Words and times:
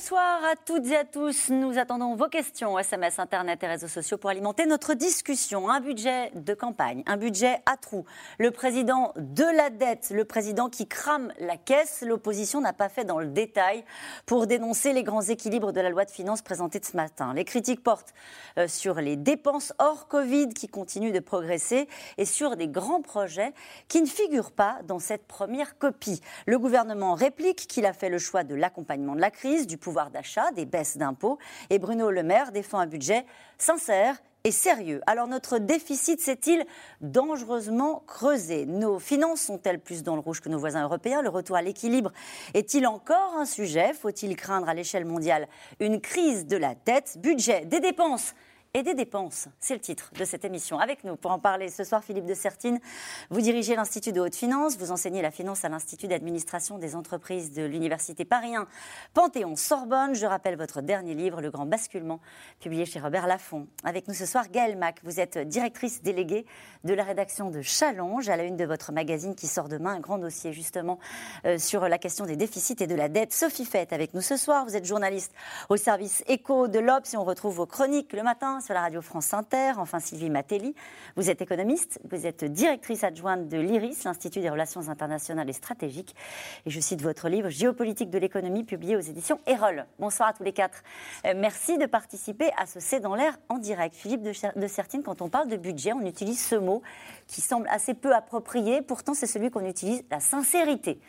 Bonsoir 0.00 0.42
à 0.50 0.56
toutes 0.56 0.86
et 0.86 0.96
à 0.96 1.04
tous. 1.04 1.50
Nous 1.50 1.76
attendons 1.76 2.14
vos 2.14 2.28
questions, 2.28 2.78
SMS, 2.78 3.18
Internet 3.18 3.62
et 3.62 3.66
réseaux 3.66 3.86
sociaux 3.86 4.16
pour 4.16 4.30
alimenter 4.30 4.64
notre 4.64 4.94
discussion. 4.94 5.68
Un 5.68 5.80
budget 5.80 6.30
de 6.34 6.54
campagne, 6.54 7.02
un 7.06 7.18
budget 7.18 7.58
à 7.66 7.76
trous. 7.76 8.06
Le 8.38 8.50
président 8.50 9.12
de 9.16 9.44
la 9.44 9.68
dette, 9.68 10.10
le 10.10 10.24
président 10.24 10.70
qui 10.70 10.86
crame 10.86 11.34
la 11.38 11.58
caisse. 11.58 12.00
L'opposition 12.00 12.62
n'a 12.62 12.72
pas 12.72 12.88
fait 12.88 13.04
dans 13.04 13.18
le 13.18 13.26
détail 13.26 13.84
pour 14.24 14.46
dénoncer 14.46 14.94
les 14.94 15.02
grands 15.02 15.20
équilibres 15.20 15.70
de 15.70 15.82
la 15.82 15.90
loi 15.90 16.06
de 16.06 16.10
finances 16.10 16.40
présentée 16.40 16.80
ce 16.82 16.96
matin. 16.96 17.34
Les 17.34 17.44
critiques 17.44 17.82
portent 17.82 18.14
euh, 18.56 18.68
sur 18.68 19.02
les 19.02 19.16
dépenses 19.16 19.74
hors 19.78 20.08
Covid 20.08 20.48
qui 20.54 20.68
continuent 20.68 21.12
de 21.12 21.20
progresser 21.20 21.88
et 22.16 22.24
sur 22.24 22.56
des 22.56 22.68
grands 22.68 23.02
projets 23.02 23.52
qui 23.88 24.00
ne 24.00 24.06
figurent 24.06 24.52
pas 24.52 24.78
dans 24.84 24.98
cette 24.98 25.26
première 25.26 25.76
copie. 25.76 26.22
Le 26.46 26.58
gouvernement 26.58 27.12
réplique 27.12 27.66
qu'il 27.66 27.84
a 27.84 27.92
fait 27.92 28.08
le 28.08 28.18
choix 28.18 28.44
de 28.44 28.54
l'accompagnement 28.54 29.14
de 29.14 29.20
la 29.20 29.30
crise, 29.30 29.66
du 29.66 29.76
pouvoir 29.76 29.89
d'achat, 30.10 30.50
des 30.52 30.64
baisses 30.64 30.96
d'impôts. 30.96 31.38
Et 31.68 31.78
Bruno 31.78 32.10
Le 32.10 32.22
Maire 32.22 32.52
défend 32.52 32.78
un 32.78 32.86
budget 32.86 33.26
sincère 33.58 34.16
et 34.44 34.50
sérieux. 34.52 35.02
Alors 35.06 35.26
notre 35.26 35.58
déficit 35.58 36.20
s'est-il 36.20 36.64
dangereusement 37.00 38.02
creusé? 38.06 38.64
Nos 38.66 38.98
finances 38.98 39.42
sont-elles 39.42 39.80
plus 39.80 40.02
dans 40.02 40.14
le 40.14 40.20
rouge 40.20 40.40
que 40.40 40.48
nos 40.48 40.58
voisins 40.58 40.82
européens? 40.82 41.20
Le 41.20 41.28
retour 41.28 41.56
à 41.56 41.62
l'équilibre 41.62 42.12
est-il 42.54 42.86
encore 42.86 43.34
un 43.36 43.44
sujet? 43.44 43.92
Faut-il 43.92 44.36
craindre 44.36 44.68
à 44.68 44.74
l'échelle 44.74 45.04
mondiale 45.04 45.46
une 45.78 46.00
crise 46.00 46.46
de 46.46 46.56
la 46.56 46.74
dette? 46.86 47.18
Budget, 47.18 47.66
des 47.66 47.80
dépenses 47.80 48.34
et 48.72 48.84
des 48.84 48.94
dépenses. 48.94 49.48
C'est 49.58 49.74
le 49.74 49.80
titre 49.80 50.12
de 50.16 50.24
cette 50.24 50.44
émission. 50.44 50.78
Avec 50.78 51.02
nous 51.02 51.16
pour 51.16 51.32
en 51.32 51.40
parler 51.40 51.70
ce 51.70 51.82
soir, 51.82 52.04
Philippe 52.04 52.26
de 52.26 52.34
Sertine. 52.34 52.78
Vous 53.28 53.40
dirigez 53.40 53.74
l'Institut 53.74 54.12
de 54.12 54.20
haute 54.20 54.36
finance, 54.36 54.76
vous 54.78 54.92
enseignez 54.92 55.22
la 55.22 55.32
finance 55.32 55.64
à 55.64 55.68
l'Institut 55.68 56.06
d'administration 56.06 56.78
des 56.78 56.94
entreprises 56.94 57.50
de 57.50 57.64
l'Université 57.64 58.24
Paris 58.24 58.52
Panthéon-Sorbonne. 59.14 60.14
Je 60.14 60.24
rappelle 60.24 60.56
votre 60.56 60.82
dernier 60.82 61.14
livre, 61.14 61.40
Le 61.40 61.50
Grand 61.50 61.66
Basculement, 61.66 62.20
publié 62.60 62.86
chez 62.86 63.00
Robert 63.00 63.26
Laffont. 63.26 63.66
Avec 63.82 64.06
nous 64.06 64.14
ce 64.14 64.24
soir, 64.24 64.48
Gaëlle 64.48 64.78
Mac. 64.78 65.00
Vous 65.02 65.18
êtes 65.18 65.38
directrice 65.38 66.02
déléguée 66.02 66.46
de 66.84 66.94
la 66.94 67.02
rédaction 67.02 67.50
de 67.50 67.62
Challenge, 67.62 68.28
à 68.28 68.36
la 68.36 68.44
une 68.44 68.56
de 68.56 68.64
votre 68.64 68.92
magazine 68.92 69.34
qui 69.34 69.48
sort 69.48 69.68
demain, 69.68 69.94
un 69.94 70.00
grand 70.00 70.18
dossier 70.18 70.52
justement 70.52 71.00
euh, 71.44 71.58
sur 71.58 71.88
la 71.88 71.98
question 71.98 72.24
des 72.24 72.36
déficits 72.36 72.76
et 72.78 72.86
de 72.86 72.94
la 72.94 73.08
dette. 73.08 73.32
Sophie 73.32 73.64
Fett 73.64 73.92
avec 73.92 74.14
nous 74.14 74.20
ce 74.20 74.36
soir. 74.36 74.64
Vous 74.64 74.76
êtes 74.76 74.84
journaliste 74.84 75.32
au 75.70 75.76
service 75.76 76.22
éco 76.28 76.68
de 76.68 76.78
l'Obs 76.78 77.12
et 77.12 77.16
on 77.16 77.24
retrouve 77.24 77.56
vos 77.56 77.66
chroniques 77.66 78.12
le 78.12 78.22
matin 78.22 78.59
sur 78.60 78.74
la 78.74 78.82
radio 78.82 79.00
France 79.00 79.32
Inter. 79.34 79.72
Enfin, 79.78 80.00
Sylvie 80.00 80.30
Matelli, 80.30 80.74
vous 81.16 81.30
êtes 81.30 81.40
économiste, 81.42 82.00
vous 82.10 82.26
êtes 82.26 82.44
directrice 82.44 83.04
adjointe 83.04 83.48
de 83.48 83.58
l'IRIS, 83.58 84.04
l'Institut 84.04 84.40
des 84.40 84.50
relations 84.50 84.88
internationales 84.88 85.48
et 85.48 85.52
stratégiques. 85.52 86.14
Et 86.66 86.70
je 86.70 86.80
cite 86.80 87.02
votre 87.02 87.28
livre 87.28 87.48
Géopolitique 87.48 88.10
de 88.10 88.18
l'économie, 88.18 88.64
publié 88.64 88.96
aux 88.96 89.00
éditions 89.00 89.40
Erol. 89.46 89.86
Bonsoir 89.98 90.30
à 90.30 90.32
tous 90.32 90.42
les 90.42 90.52
quatre. 90.52 90.82
Euh, 91.24 91.34
merci 91.36 91.78
de 91.78 91.86
participer 91.86 92.50
à 92.56 92.66
ce 92.66 92.80
C'est 92.80 93.00
dans 93.00 93.14
l'air 93.14 93.38
en 93.48 93.58
direct. 93.58 93.94
Philippe 93.94 94.22
de, 94.22 94.32
de 94.56 94.66
Sertine, 94.66 95.02
quand 95.02 95.22
on 95.22 95.28
parle 95.28 95.48
de 95.48 95.56
budget, 95.56 95.92
on 95.92 96.04
utilise 96.04 96.44
ce 96.44 96.56
mot 96.56 96.82
qui 97.26 97.40
semble 97.40 97.68
assez 97.68 97.94
peu 97.94 98.14
approprié. 98.14 98.82
Pourtant, 98.82 99.14
c'est 99.14 99.26
celui 99.26 99.50
qu'on 99.50 99.64
utilise, 99.66 100.02
la 100.10 100.20
sincérité 100.20 101.00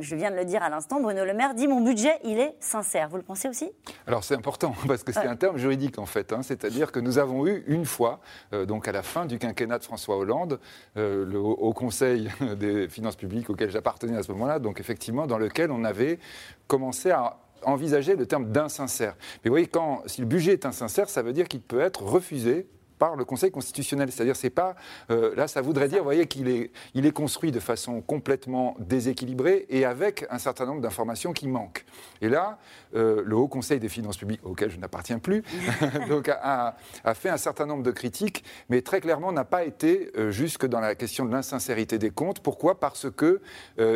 je 0.00 0.16
viens 0.16 0.30
de 0.30 0.36
le 0.36 0.44
dire 0.44 0.62
à 0.62 0.68
l'instant, 0.68 1.00
Bruno 1.00 1.24
Le 1.24 1.34
Maire 1.34 1.54
dit 1.54 1.68
mon 1.68 1.80
budget, 1.80 2.18
il 2.24 2.38
est 2.38 2.54
sincère. 2.60 3.08
Vous 3.08 3.16
le 3.16 3.22
pensez 3.22 3.48
aussi? 3.48 3.70
Alors 4.06 4.24
c'est 4.24 4.34
important 4.34 4.74
parce 4.86 5.02
que 5.02 5.12
c'est 5.12 5.26
un 5.26 5.36
terme 5.36 5.58
juridique 5.58 5.98
en 5.98 6.06
fait. 6.06 6.32
Hein. 6.32 6.42
C'est-à-dire 6.42 6.92
que 6.92 7.00
nous 7.00 7.18
avons 7.18 7.46
eu 7.46 7.64
une 7.66 7.84
fois, 7.84 8.20
euh, 8.52 8.66
donc 8.66 8.88
à 8.88 8.92
la 8.92 9.02
fin 9.02 9.26
du 9.26 9.38
quinquennat 9.38 9.78
de 9.78 9.84
François 9.84 10.16
Hollande, 10.16 10.60
euh, 10.96 11.24
le, 11.26 11.38
au 11.38 11.72
Conseil 11.72 12.30
des 12.58 12.88
finances 12.88 13.16
publiques 13.16 13.50
auquel 13.50 13.70
j'appartenais 13.70 14.16
à 14.16 14.22
ce 14.22 14.32
moment-là, 14.32 14.58
donc 14.58 14.80
effectivement 14.80 15.26
dans 15.26 15.38
lequel 15.38 15.70
on 15.70 15.84
avait 15.84 16.18
commencé 16.66 17.10
à 17.10 17.38
envisager 17.62 18.16
le 18.16 18.26
terme 18.26 18.50
d'insincère. 18.50 19.14
Mais 19.44 19.48
vous 19.48 19.54
voyez, 19.54 19.66
quand, 19.66 20.02
si 20.06 20.20
le 20.20 20.26
budget 20.26 20.52
est 20.52 20.66
insincère, 20.66 21.08
ça 21.08 21.22
veut 21.22 21.32
dire 21.32 21.48
qu'il 21.48 21.60
peut 21.60 21.80
être 21.80 22.02
refusé 22.02 22.68
par 22.98 23.16
le 23.16 23.24
Conseil 23.24 23.50
constitutionnel. 23.50 24.10
C'est-à-dire, 24.10 24.36
c'est 24.36 24.50
pas. 24.50 24.76
Euh, 25.10 25.34
là, 25.36 25.48
ça 25.48 25.60
voudrait 25.60 25.88
dire, 25.88 25.98
vous 25.98 26.04
voyez, 26.04 26.26
qu'il 26.26 26.48
est, 26.48 26.70
il 26.94 27.06
est 27.06 27.12
construit 27.12 27.52
de 27.52 27.60
façon 27.60 28.00
complètement 28.00 28.76
déséquilibrée 28.78 29.66
et 29.68 29.84
avec 29.84 30.26
un 30.30 30.38
certain 30.38 30.66
nombre 30.66 30.80
d'informations 30.80 31.32
qui 31.32 31.48
manquent. 31.48 31.84
Et 32.20 32.28
là, 32.28 32.58
euh, 32.94 33.22
le 33.24 33.36
Haut 33.36 33.48
Conseil 33.48 33.80
des 33.80 33.88
finances 33.88 34.16
publiques, 34.16 34.40
auquel 34.44 34.70
je 34.70 34.78
n'appartiens 34.78 35.18
plus, 35.18 35.42
donc 36.08 36.28
a, 36.28 36.76
a, 37.04 37.14
fait 37.14 37.28
un 37.28 37.36
certain 37.36 37.66
nombre 37.66 37.82
de 37.82 37.90
critiques, 37.90 38.44
mais 38.68 38.82
très 38.82 39.00
clairement 39.00 39.32
n'a 39.32 39.44
pas 39.44 39.64
été 39.64 40.10
euh, 40.16 40.30
jusque 40.30 40.66
dans 40.66 40.80
la 40.80 40.94
question 40.94 41.24
de 41.24 41.32
l'insincérité 41.32 41.98
des 41.98 42.10
comptes. 42.10 42.40
Pourquoi? 42.40 42.80
Parce 42.80 43.10
que 43.10 43.40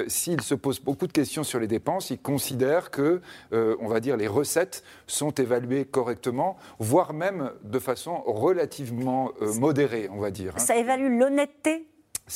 s'il 0.08 0.40
se 0.40 0.54
pose 0.54 0.80
beaucoup 0.80 1.06
de 1.06 1.12
questions 1.12 1.42
sur 1.42 1.58
les 1.58 1.66
dépenses, 1.66 2.10
il 2.10 2.18
considère 2.18 2.90
que, 2.90 3.20
on 3.52 3.88
va 3.88 4.00
dire, 4.00 4.16
les 4.16 4.28
recettes 4.28 4.82
sont 5.06 5.30
évaluées 5.30 5.84
correctement, 5.84 6.56
voire 6.78 7.12
même 7.12 7.50
de 7.64 7.78
façon 7.78 8.22
relativement 8.26 8.89
euh, 8.92 9.54
modéré, 9.54 10.08
on 10.12 10.18
va 10.18 10.30
dire. 10.30 10.54
Hein. 10.56 10.60
Ça 10.60 10.76
évalue 10.76 11.18
l'honnêteté 11.18 11.86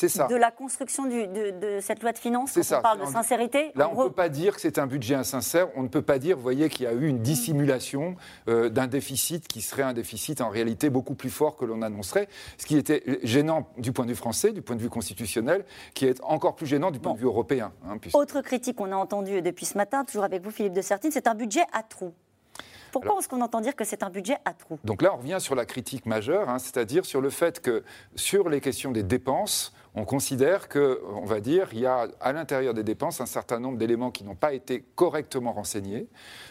de 0.02 0.34
la 0.34 0.50
construction 0.50 1.06
de, 1.06 1.78
cette 1.80 2.02
loi 2.02 2.12
de 2.12 2.18
finances 2.18 2.52
quand 2.54 2.62
ça. 2.62 2.78
on 2.80 2.82
parle 2.82 3.00
de 3.00 3.06
sincérité 3.06 3.70
Là, 3.74 3.90
on 3.94 4.02
ne 4.02 4.08
peut 4.08 4.14
pas 4.14 4.28
dire 4.28 4.54
que 4.54 4.60
c'est 4.60 4.78
un 4.78 4.86
budget 4.86 5.14
insincère. 5.14 5.68
On 5.76 5.82
ne 5.82 5.88
peut 5.88 6.02
pas 6.02 6.18
dire, 6.18 6.36
vous 6.36 6.42
voyez, 6.42 6.68
qu'il 6.68 6.84
y 6.84 6.88
a 6.88 6.92
eu 6.92 7.06
une 7.06 7.20
dissimulation 7.20 8.16
euh, 8.48 8.68
d'un 8.68 8.86
déficit 8.86 9.46
qui 9.46 9.60
serait 9.60 9.82
un 9.82 9.92
déficit 9.92 10.40
en 10.40 10.48
réalité 10.48 10.90
beaucoup 10.90 11.14
plus 11.14 11.30
fort 11.30 11.56
que 11.56 11.64
l'on 11.64 11.82
annoncerait. 11.82 12.28
Ce 12.58 12.66
qui 12.66 12.76
était 12.76 13.20
gênant 13.22 13.68
du 13.78 13.92
point 13.92 14.04
de 14.04 14.10
vue 14.10 14.16
français, 14.16 14.52
du 14.52 14.62
point 14.62 14.76
de 14.76 14.82
vue 14.82 14.90
constitutionnel, 14.90 15.64
qui 15.94 16.06
est 16.06 16.20
encore 16.24 16.56
plus 16.56 16.66
gênant 16.66 16.90
du 16.90 16.98
point 16.98 17.14
de 17.14 17.18
vue 17.18 17.26
européen. 17.26 17.72
Hein, 17.86 17.98
Autre 18.14 18.40
critique 18.40 18.76
qu'on 18.76 18.90
a 18.90 18.96
entendue 18.96 19.42
depuis 19.42 19.66
ce 19.66 19.78
matin, 19.78 20.04
toujours 20.04 20.24
avec 20.24 20.42
vous, 20.42 20.50
Philippe 20.50 20.74
de 20.74 20.82
Sertine, 20.82 21.10
c'est 21.12 21.28
un 21.28 21.34
budget 21.34 21.62
à 21.72 21.82
trous. 21.82 22.14
Pourquoi 23.00 23.18
est-ce 23.18 23.28
qu'on 23.28 23.40
entend 23.40 23.60
dire 23.60 23.74
que 23.74 23.84
c'est 23.84 24.02
un 24.04 24.10
budget 24.10 24.36
à 24.44 24.54
trous? 24.54 24.78
Donc 24.84 25.02
là, 25.02 25.12
on 25.14 25.18
revient 25.18 25.38
sur 25.40 25.56
la 25.56 25.66
critique 25.66 26.06
majeure, 26.06 26.48
hein, 26.48 26.58
c'est-à-dire 26.58 27.04
sur 27.04 27.20
le 27.20 27.30
fait 27.30 27.60
que 27.60 27.82
sur 28.14 28.48
les 28.48 28.60
questions 28.60 28.92
des 28.92 29.02
dépenses, 29.02 29.74
on 29.94 30.04
considère 30.04 30.68
que, 30.68 31.00
on 31.14 31.24
va 31.24 31.40
dire, 31.40 31.68
il 31.72 31.80
y 31.80 31.86
a 31.86 32.08
à 32.20 32.32
l'intérieur 32.32 32.74
des 32.74 32.82
dépenses 32.82 33.20
un 33.20 33.26
certain 33.26 33.60
nombre 33.60 33.78
d'éléments 33.78 34.10
qui 34.10 34.24
n'ont 34.24 34.34
pas 34.34 34.52
été 34.52 34.84
correctement 34.96 35.52
renseignés, 35.52 36.08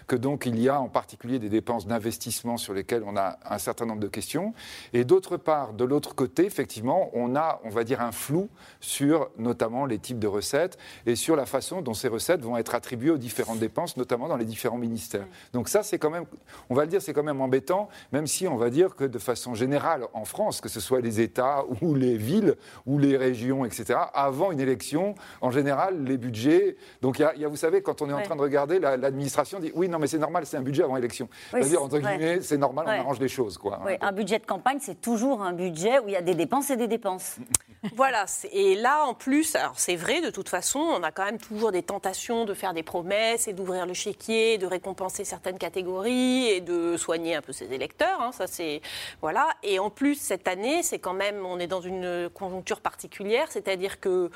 que 0.07 0.15
donc 0.15 0.45
il 0.45 0.59
y 0.59 0.69
a 0.69 0.79
en 0.79 0.87
particulier 0.87 1.39
des 1.39 1.49
dépenses 1.49 1.85
d'investissement 1.85 2.55
sur 2.55 2.73
lesquelles 2.73 3.03
on 3.05 3.17
a 3.17 3.37
un 3.45 3.57
certain 3.57 3.85
nombre 3.85 3.99
de 3.99 4.07
questions, 4.07 4.53
et 4.93 5.03
d'autre 5.03 5.35
part, 5.35 5.73
de 5.73 5.83
l'autre 5.83 6.15
côté, 6.15 6.45
effectivement, 6.45 7.09
on 7.13 7.35
a, 7.35 7.59
on 7.65 7.69
va 7.69 7.83
dire, 7.83 7.99
un 7.99 8.13
flou 8.13 8.49
sur 8.79 9.29
notamment 9.37 9.85
les 9.85 9.99
types 9.99 10.19
de 10.19 10.27
recettes 10.27 10.77
et 11.05 11.15
sur 11.15 11.35
la 11.35 11.45
façon 11.45 11.81
dont 11.81 11.93
ces 11.93 12.07
recettes 12.07 12.41
vont 12.41 12.55
être 12.55 12.75
attribuées 12.75 13.11
aux 13.11 13.17
différentes 13.17 13.59
dépenses, 13.59 13.97
notamment 13.97 14.29
dans 14.29 14.37
les 14.37 14.45
différents 14.45 14.77
ministères. 14.77 15.27
Donc 15.51 15.67
ça, 15.67 15.83
c'est 15.83 15.99
quand 15.99 16.09
même, 16.09 16.25
on 16.69 16.75
va 16.75 16.83
le 16.83 16.89
dire, 16.89 17.01
c'est 17.01 17.13
quand 17.13 17.23
même 17.23 17.41
embêtant, 17.41 17.89
même 18.13 18.27
si 18.27 18.47
on 18.47 18.55
va 18.55 18.69
dire 18.69 18.95
que 18.95 19.03
de 19.03 19.19
façon 19.19 19.53
générale 19.53 20.05
en 20.13 20.23
France, 20.23 20.61
que 20.61 20.69
ce 20.69 20.79
soit 20.79 21.01
les 21.01 21.19
États 21.19 21.65
ou 21.81 21.93
les 21.93 22.15
villes 22.15 22.55
ou 22.85 22.99
les 22.99 23.17
régions, 23.17 23.32
etc., 23.65 23.99
avant 24.13 24.51
une 24.51 24.59
élection, 24.59 25.15
en 25.41 25.51
général, 25.51 26.03
les 26.03 26.17
budgets. 26.17 26.77
Donc, 27.01 27.19
il 27.19 27.41
y, 27.41 27.45
a, 27.45 27.47
vous 27.47 27.55
savez, 27.55 27.81
quand 27.81 28.01
on 28.01 28.09
est 28.09 28.13
en 28.13 28.21
train 28.21 28.35
de 28.35 28.41
regarder, 28.41 28.79
l'administration 28.79 29.59
dit 29.59 29.71
oui, 29.75 29.89
non, 29.89 29.99
mais 29.99 30.07
c'est 30.07 30.17
normal, 30.17 30.45
c'est 30.45 30.57
un 30.57 30.61
budget 30.61 30.83
avant 30.83 30.97
élection. 30.97 31.27
C'est-à-dire, 31.51 31.83
entre 31.83 31.99
guillemets, 31.99 32.41
c'est 32.41 32.57
normal, 32.57 32.85
on 32.87 32.91
arrange 32.91 33.19
les 33.19 33.27
choses. 33.27 33.57
Quoi, 33.57 33.79
oui, 33.85 33.93
un 34.01 34.11
budget 34.11 34.39
de 34.39 34.45
campagne, 34.45 34.77
c'est 34.81 35.01
toujours 35.01 35.41
un 35.41 35.53
budget 35.53 35.99
où 35.99 36.07
il 36.07 36.13
y 36.13 36.17
a 36.17 36.21
des 36.21 36.35
dépenses 36.35 36.69
et 36.69 36.77
des 36.77 36.87
dépenses. 36.87 37.37
voilà, 37.95 38.25
et 38.51 38.75
là, 38.75 39.05
en 39.05 39.13
plus, 39.13 39.55
alors 39.55 39.73
c'est 39.75 39.95
vrai, 39.95 40.21
de 40.21 40.29
toute 40.29 40.49
façon, 40.49 40.79
on 40.79 41.03
a 41.03 41.11
quand 41.11 41.25
même 41.25 41.37
toujours 41.37 41.71
des 41.71 41.83
tentations 41.83 42.45
de 42.45 42.53
faire 42.53 42.73
des 42.73 42.83
promesses 42.83 43.47
et 43.47 43.53
d'ouvrir 43.53 43.85
le 43.85 43.93
chéquier, 43.93 44.57
de 44.57 44.65
récompenser 44.65 45.25
certaines 45.25 45.57
catégories 45.57 46.47
et 46.47 46.61
de 46.61 46.97
soigner 46.97 47.35
un 47.35 47.41
peu 47.41 47.51
ses 47.51 47.73
électeurs. 47.73 48.21
Hein, 48.21 48.31
ça, 48.31 48.47
c'est. 48.47 48.81
Voilà. 49.21 49.47
Et 49.63 49.79
en 49.79 49.89
plus, 49.89 50.15
cette 50.15 50.47
année, 50.47 50.83
c'est 50.83 50.99
quand 50.99 51.13
même, 51.13 51.45
on 51.45 51.59
est 51.59 51.67
dans 51.67 51.81
une 51.81 52.29
conjoncture 52.33 52.81
particulière 52.81 53.22
c'est-à-dire 53.49 53.99
qu'il 53.99 54.29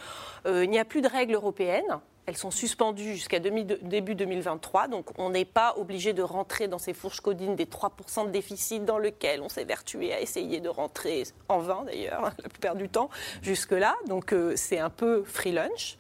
euh, 0.46 0.66
n'y 0.66 0.80
a 0.80 0.86
plus 0.86 1.02
de 1.02 1.08
règles 1.08 1.36
européennes. 1.36 2.00
Elles 2.26 2.36
sont 2.36 2.52
suspendues 2.52 3.14
jusqu'à 3.14 3.40
début 3.40 4.14
2023, 4.14 4.90
donc 4.90 5.18
on 5.18 5.30
n'est 5.30 5.46
pas 5.46 5.76
obligé 5.78 6.12
de 6.12 6.22
rentrer 6.22 6.68
dans 6.68 6.78
ces 6.78 6.94
fourches 6.94 7.22
codines 7.22 7.56
des 7.56 7.64
3% 7.68 8.26
de 8.26 8.32
déficit 8.32 8.84
dans 8.84 8.98
lequel 8.98 9.42
on 9.42 9.48
s'est 9.48 9.64
vertué 9.64 10.14
à 10.14 10.20
essayer 10.20 10.60
de 10.60 10.68
rentrer 10.68 11.24
en 11.48 11.60
vain 11.60 11.84
d'ailleurs, 11.86 12.34
la 12.44 12.50
plupart 12.50 12.76
du 12.76 12.90
temps, 12.90 13.10
jusque-là. 13.42 13.96
Donc 14.08 14.34
euh, 14.34 14.54
c'est 14.58 14.78
un 14.78 14.90
peu 14.90 15.24
free 15.24 15.54
lunch. 15.54 15.98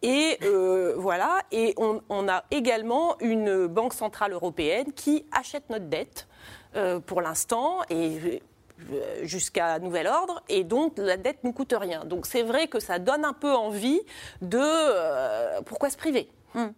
Et 0.00 0.38
euh, 0.44 0.94
voilà, 0.96 1.42
et 1.52 1.74
on, 1.76 2.00
on, 2.08 2.26
a 2.26 2.44
également 2.50 3.18
une 3.20 3.66
banque 3.66 3.92
centrale 3.92 4.32
européenne 4.32 4.94
qui 4.94 5.26
achète 5.30 5.68
notre 5.68 5.86
dette 5.86 6.26
pour 7.06 7.22
l'instant 7.22 7.80
et 7.88 8.42
jusqu'à 9.22 9.78
nouvel 9.78 10.06
ordre, 10.06 10.42
et 10.48 10.64
donc 10.64 10.98
la 10.98 11.16
dette 11.16 11.44
ne 11.44 11.50
coûte 11.50 11.74
rien. 11.78 12.04
Donc 12.04 12.26
c'est 12.26 12.42
vrai 12.42 12.68
que 12.68 12.80
ça 12.80 12.98
donne 12.98 13.24
un 13.24 13.32
peu 13.32 13.52
envie 13.52 14.00
de 14.42 14.58
euh, 14.60 15.60
pourquoi 15.62 15.90
se 15.90 15.96
priver? 15.96 16.28
Hmm. 16.54 16.68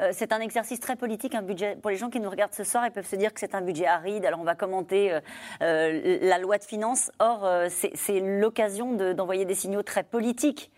euh, 0.00 0.10
c'est 0.12 0.32
un 0.32 0.40
exercice 0.40 0.80
très 0.80 0.96
politique, 0.96 1.34
un 1.34 1.42
budget. 1.42 1.76
Pour 1.76 1.90
les 1.90 1.96
gens 1.96 2.10
qui 2.10 2.20
nous 2.20 2.30
regardent 2.30 2.54
ce 2.54 2.64
soir, 2.64 2.84
ils 2.86 2.92
peuvent 2.92 3.06
se 3.06 3.16
dire 3.16 3.32
que 3.32 3.40
c'est 3.40 3.54
un 3.54 3.60
budget 3.60 3.86
aride. 3.86 4.24
Alors 4.24 4.40
on 4.40 4.44
va 4.44 4.54
commenter 4.54 5.12
euh, 5.12 5.20
euh, 5.62 6.18
la 6.22 6.38
loi 6.38 6.58
de 6.58 6.64
finances. 6.64 7.10
Or, 7.18 7.48
c'est 7.68 8.20
l'occasion 8.20 8.92
d'envoyer 9.14 9.44
des 9.44 9.54
signaux 9.54 9.82
très 9.82 10.02
politiques 10.02 10.70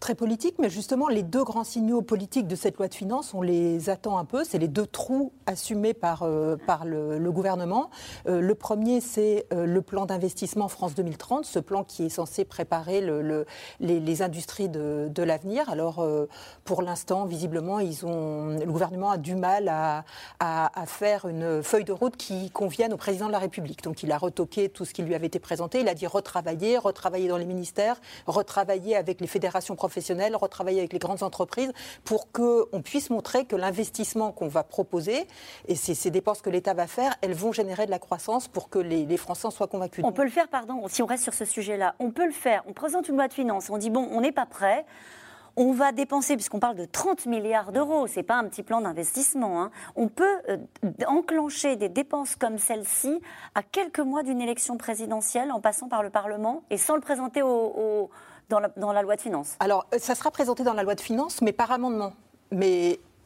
très 0.00 0.14
politique, 0.14 0.56
mais 0.58 0.70
justement, 0.70 1.08
les 1.08 1.22
deux 1.22 1.44
grands 1.44 1.64
signaux 1.64 2.02
politiques 2.02 2.46
de 2.46 2.56
cette 2.56 2.76
loi 2.76 2.88
de 2.88 2.94
finances, 2.94 3.34
on 3.34 3.42
les 3.42 3.90
attend 3.90 4.18
un 4.18 4.24
peu. 4.24 4.44
C'est 4.44 4.58
les 4.58 4.68
deux 4.68 4.86
trous 4.86 5.32
assumés 5.46 5.94
par, 5.94 6.22
euh, 6.22 6.56
le, 6.84 7.30
gouvernement. 7.32 7.90
Euh, 8.26 8.40
le 8.40 8.54
premier, 8.54 9.00
c'est 9.00 9.46
euh, 9.52 9.66
le 9.66 9.82
plan 9.82 10.06
d'investissement 10.06 10.68
France 10.68 10.94
2030, 10.94 11.44
ce 11.44 11.58
plan 11.58 11.84
qui 11.84 12.06
est 12.06 12.08
censé 12.08 12.44
préparer 12.44 13.00
le, 13.00 13.46
les, 13.80 14.22
industries 14.22 14.68
de, 14.68 15.22
l'avenir. 15.22 15.68
Alors, 15.68 16.04
pour 16.64 16.82
l'instant, 16.82 17.26
visiblement, 17.26 17.78
le 17.78 18.64
gouvernement 18.64 19.10
a 19.10 19.18
du 19.18 19.34
mal 19.34 19.68
à, 19.68 20.04
à, 20.40 20.80
à, 20.80 20.86
faire 20.86 21.26
une 21.26 21.62
feuille 21.62 21.84
de 21.84 21.92
route 21.92 22.16
qui 22.16 22.50
convienne 22.50 22.92
au 22.92 22.96
président 22.96 23.26
de 23.26 23.32
la 23.32 23.38
République. 23.38 23.82
Donc, 23.82 24.02
il 24.02 24.10
a 24.12 24.18
retoqué 24.18 24.68
tout 24.68 24.84
ce 24.84 24.94
qui 24.94 25.02
lui 25.02 25.14
avait 25.14 25.26
été 25.26 25.38
présenté. 25.38 25.80
Il 25.80 25.88
a 25.88 25.94
dit 25.94 26.06
retravailler, 26.06 26.78
retravailler 26.78 27.28
dans 27.28 27.36
les 27.36 27.44
ministères, 27.44 28.00
retravailler 28.26 28.96
avec 28.96 29.20
les 29.20 29.26
fédérations 29.26 29.57
professionnels, 29.76 30.36
retravailler 30.36 30.80
avec 30.80 30.92
les 30.92 30.98
grandes 30.98 31.22
entreprises 31.22 31.72
pour 32.04 32.30
qu'on 32.32 32.82
puisse 32.82 33.10
montrer 33.10 33.44
que 33.44 33.56
l'investissement 33.56 34.32
qu'on 34.32 34.48
va 34.48 34.62
proposer 34.62 35.26
et 35.66 35.74
ces, 35.74 36.10
dépenses 36.10 36.42
que 36.42 36.50
l'État 36.50 36.74
va 36.74 36.86
faire, 36.86 37.14
elles 37.20 37.34
vont 37.34 37.52
générer 37.52 37.86
de 37.86 37.90
la 37.90 37.98
croissance 37.98 38.48
pour 38.48 38.68
que 38.68 38.78
les, 38.78 39.16
Français 39.16 39.46
en 39.46 39.50
soient 39.50 39.66
convaincus. 39.66 40.04
On 40.04 40.12
peut 40.12 40.24
le 40.24 40.30
faire, 40.30 40.48
pardon, 40.48 40.86
si 40.88 41.02
on 41.02 41.06
reste 41.06 41.24
sur 41.24 41.34
ce 41.34 41.44
sujet-là, 41.44 41.94
on 41.98 42.10
peut 42.10 42.26
le 42.26 42.32
faire. 42.32 42.62
On 42.68 42.72
présente 42.72 43.08
une 43.08 43.16
loi 43.16 43.26
de 43.26 43.32
finances, 43.32 43.68
on 43.68 43.78
dit 43.78 43.90
bon, 43.90 44.08
on 44.12 44.20
n'est 44.20 44.32
pas 44.32 44.46
prêt 44.46 44.84
on 45.58 45.72
va 45.72 45.90
dépenser, 45.90 46.36
puisqu'on 46.36 46.60
parle 46.60 46.76
de 46.76 46.84
30 46.84 47.26
milliards 47.26 47.72
d'euros, 47.72 48.06
ce 48.06 48.16
n'est 48.16 48.22
pas 48.22 48.36
un 48.36 48.44
petit 48.44 48.62
plan 48.62 48.80
d'investissement, 48.80 49.60
hein. 49.60 49.70
on 49.96 50.06
peut 50.06 50.38
euh, 50.48 50.56
enclencher 51.06 51.74
des 51.74 51.88
dépenses 51.88 52.36
comme 52.36 52.58
celle-ci 52.58 53.20
à 53.56 53.64
quelques 53.64 53.98
mois 53.98 54.22
d'une 54.22 54.40
élection 54.40 54.78
présidentielle 54.78 55.50
en 55.50 55.60
passant 55.60 55.88
par 55.88 56.04
le 56.04 56.10
Parlement 56.10 56.62
et 56.70 56.76
sans 56.76 56.94
le 56.94 57.00
présenter 57.00 57.40
dans 57.40 58.60
la, 58.92 59.02
loi 59.02 59.16
de 59.16 59.20
finances 59.20 59.56
Alors, 59.58 59.86
euh, 59.92 59.98
ça 59.98 60.14
sera 60.14 60.30
présenté 60.30 60.62
dans 60.62 60.74
la 60.74 60.84
loi 60.84 60.94
de 60.94 61.00
finances, 61.00 61.42
mais 61.42 61.52
par 61.52 61.72
amendement. 61.72 62.12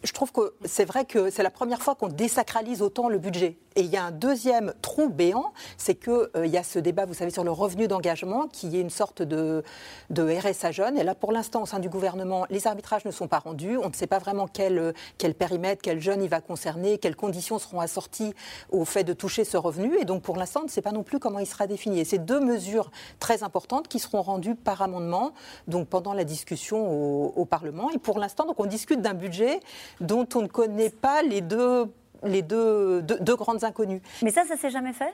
Je 0.04 0.12
trouve 0.12 0.32
que 0.32 0.54
c'est 0.64 0.84
vrai 0.84 1.04
que 1.04 1.31
c'est 1.31 1.43
la 1.43 1.50
première 1.50 1.82
fois 1.82 1.94
qu'on 1.94 2.08
désacralise 2.08 2.82
autant 2.82 3.08
le 3.08 3.19
budget. 3.19 3.56
Et 3.75 3.82
il 3.82 3.90
y 3.90 3.96
a 3.96 4.04
un 4.04 4.10
deuxième 4.10 4.75
trou 4.82 5.08
béant, 5.08 5.52
c'est 5.78 5.94
qu'il 5.94 6.28
euh, 6.37 6.46
y 6.46 6.58
a 6.58 6.62
ce 6.62 6.78
débat, 6.78 7.06
vous 7.06 7.14
savez, 7.14 7.31
sur 7.31 7.44
le 7.44 7.50
revenu 7.50 7.88
d'engagement, 7.88 8.46
qui 8.49 8.76
est 8.76 8.81
une 8.81 8.90
sorte 8.90 9.22
de, 9.22 9.62
RSA 10.10 10.72
jeune. 10.72 10.99
Et 10.99 11.04
là, 11.04 11.14
pour 11.14 11.32
l'instant, 11.32 11.62
au 11.62 11.66
sein 11.66 11.78
du 11.78 11.88
gouvernement, 11.88 12.46
les 12.50 12.66
arbitrages 12.66 13.04
ne 13.04 13.10
sont 13.10 13.28
pas 13.28 13.38
rendus. 13.38 13.78
On 13.78 13.88
ne 13.88 13.94
sait 13.94 14.06
pas 14.06 14.19
vraiment 14.19 14.46
quel, 14.46 14.93
quel 15.16 15.34
périmètre, 15.34 15.81
quel 15.82 16.00
jeune 16.00 16.22
il 16.22 16.28
va 16.28 16.40
concerner, 16.40 16.98
quelles 16.98 17.16
conditions 17.16 17.58
seront 17.58 17.81
assorties 17.81 18.34
au 18.70 18.84
fait 18.84 19.05
de 19.05 19.12
toucher 19.12 19.44
ce 19.44 19.56
revenu. 19.56 19.96
Et 19.98 20.05
donc, 20.05 20.22
pour 20.22 20.37
l'instant, 20.37 20.60
on 20.60 20.64
ne 20.64 20.70
sait 20.70 20.82
pas 20.82 20.93
non 20.93 21.02
plus 21.02 21.19
comment 21.19 21.38
il 21.38 21.46
sera 21.46 21.66
défini. 21.66 22.00
Et 22.00 22.05
c'est 22.05 22.19
deux 22.19 22.40
mesures 22.40 22.90
très 23.20 23.43
importantes 23.43 23.88
qui 23.88 24.00
seront 24.00 24.22
rendues 24.22 24.55
par 24.55 24.82
amendement, 24.82 25.32
donc 25.66 25.88
pendant 25.88 26.12
la 26.12 26.25
discussion 26.25 26.90
au, 26.90 27.32
au 27.37 27.44
Parlement. 27.46 27.90
Et 27.90 27.98
pour 27.98 28.19
l'instant, 28.19 28.44
donc, 28.44 28.60
on 28.60 28.66
discute 28.66 29.00
d'un 29.00 29.14
budget 29.14 29.60
dont 30.00 30.27
on 30.35 30.43
ne 30.43 30.49
connaît 30.49 30.91
pas 30.91 31.23
les 31.23 31.41
deux 31.41 31.87
les 32.25 32.43
deux, 32.43 33.03
deux, 33.03 33.37
grandes 33.37 33.65
inconnues. 33.65 34.00
Mais 34.23 34.31
ça, 34.31 34.44
ça 34.44 34.56
s'est 34.56 34.71
jamais 34.71 34.93
fait? 34.93 35.12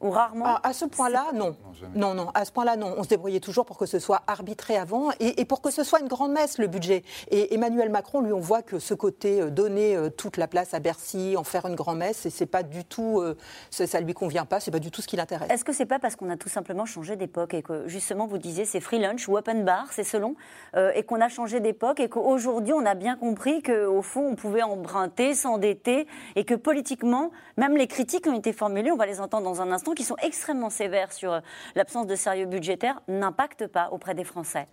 Ou 0.00 0.10
rarement 0.10 0.44
ah, 0.46 0.60
À 0.62 0.72
ce 0.72 0.84
point-là, 0.84 1.26
non. 1.34 1.56
Non, 1.94 2.14
non, 2.14 2.30
à 2.34 2.44
ce 2.44 2.52
point-là, 2.52 2.76
non. 2.76 2.94
On 2.96 3.02
se 3.02 3.08
débrouillait 3.08 3.40
toujours 3.40 3.64
pour 3.64 3.78
que 3.78 3.86
ce 3.86 3.98
soit 3.98 4.22
arbitré 4.26 4.76
avant 4.76 5.10
et, 5.20 5.44
pour 5.44 5.60
que 5.60 5.70
ce 5.70 5.84
soit 5.84 6.00
une 6.00 6.08
grande 6.08 6.32
messe, 6.32 6.58
le 6.58 6.66
budget. 6.66 7.02
Et 7.30 7.54
Emmanuel 7.54 7.90
Macron, 7.90 8.20
lui, 8.20 8.32
on 8.32 8.40
voit 8.40 8.62
que 8.62 8.78
ce 8.78 8.94
côté 8.94 9.40
euh, 9.40 9.50
donner 9.50 9.96
euh, 9.96 10.10
toute 10.10 10.36
la 10.36 10.48
place 10.48 10.74
à 10.74 10.80
Bercy, 10.80 11.36
en 11.36 11.44
faire 11.44 11.66
une 11.66 11.74
grande 11.74 11.98
messe, 11.98 12.26
et 12.26 12.30
c'est 12.30 12.46
pas 12.46 12.62
du 12.62 12.84
tout, 12.84 13.20
euh, 13.20 13.36
ça, 13.70 14.00
ne 14.00 14.06
lui 14.06 14.14
convient 14.14 14.44
pas, 14.44 14.60
c'est 14.60 14.70
pas 14.70 14.78
du 14.78 14.90
tout 14.90 15.02
ce 15.02 15.06
qui 15.06 15.16
l'intéresse. 15.16 15.50
Est-ce 15.50 15.64
que 15.64 15.72
c'est 15.72 15.86
pas 15.86 15.98
parce 15.98 16.16
qu'on 16.16 16.30
a 16.30 16.36
tout 16.36 16.48
simplement 16.48 16.86
changé 16.86 17.16
d'époque 17.16 17.54
et 17.54 17.62
que 17.62 17.86
justement 17.88 18.26
vous 18.26 18.38
disiez 18.38 18.64
c'est 18.64 18.80
free 18.80 18.98
lunch 18.98 19.28
ou 19.28 19.36
open 19.36 19.64
bar, 19.64 19.86
c'est 19.92 20.04
selon, 20.04 20.34
et 20.76 21.02
qu'on 21.02 21.20
a 21.20 21.28
changé 21.28 21.60
d'époque 21.60 22.00
et 22.00 22.08
qu'aujourd'hui 22.08 22.72
on 22.72 22.84
a 22.84 22.94
bien 22.94 23.16
compris 23.16 23.62
qu'au 23.62 24.02
fond 24.02 24.28
on 24.28 24.34
pouvait 24.34 24.62
emprunter, 24.62 25.34
s'endetter 25.34 26.06
et 26.36 26.44
que 26.44 26.54
politiquement, 26.54 27.30
même 27.56 27.76
les 27.76 27.86
critiques 27.86 28.26
ont 28.26 28.34
été 28.34 28.52
formulées, 28.52 28.90
on 28.90 28.96
va 28.96 29.06
les 29.06 29.20
entendre 29.20 29.44
dans 29.44 29.60
un 29.60 29.70
instant, 29.72 29.83
qui 29.92 30.04
sont 30.04 30.16
extrêmement 30.22 30.70
sévères 30.70 31.12
sur 31.12 31.34
euh, 31.34 31.40
l'absence 31.74 32.06
de 32.06 32.14
sérieux 32.14 32.46
budgétaire, 32.46 33.02
n'impactent 33.08 33.66
pas 33.66 33.90
auprès 33.90 34.14
des 34.14 34.24
Français 34.24 34.66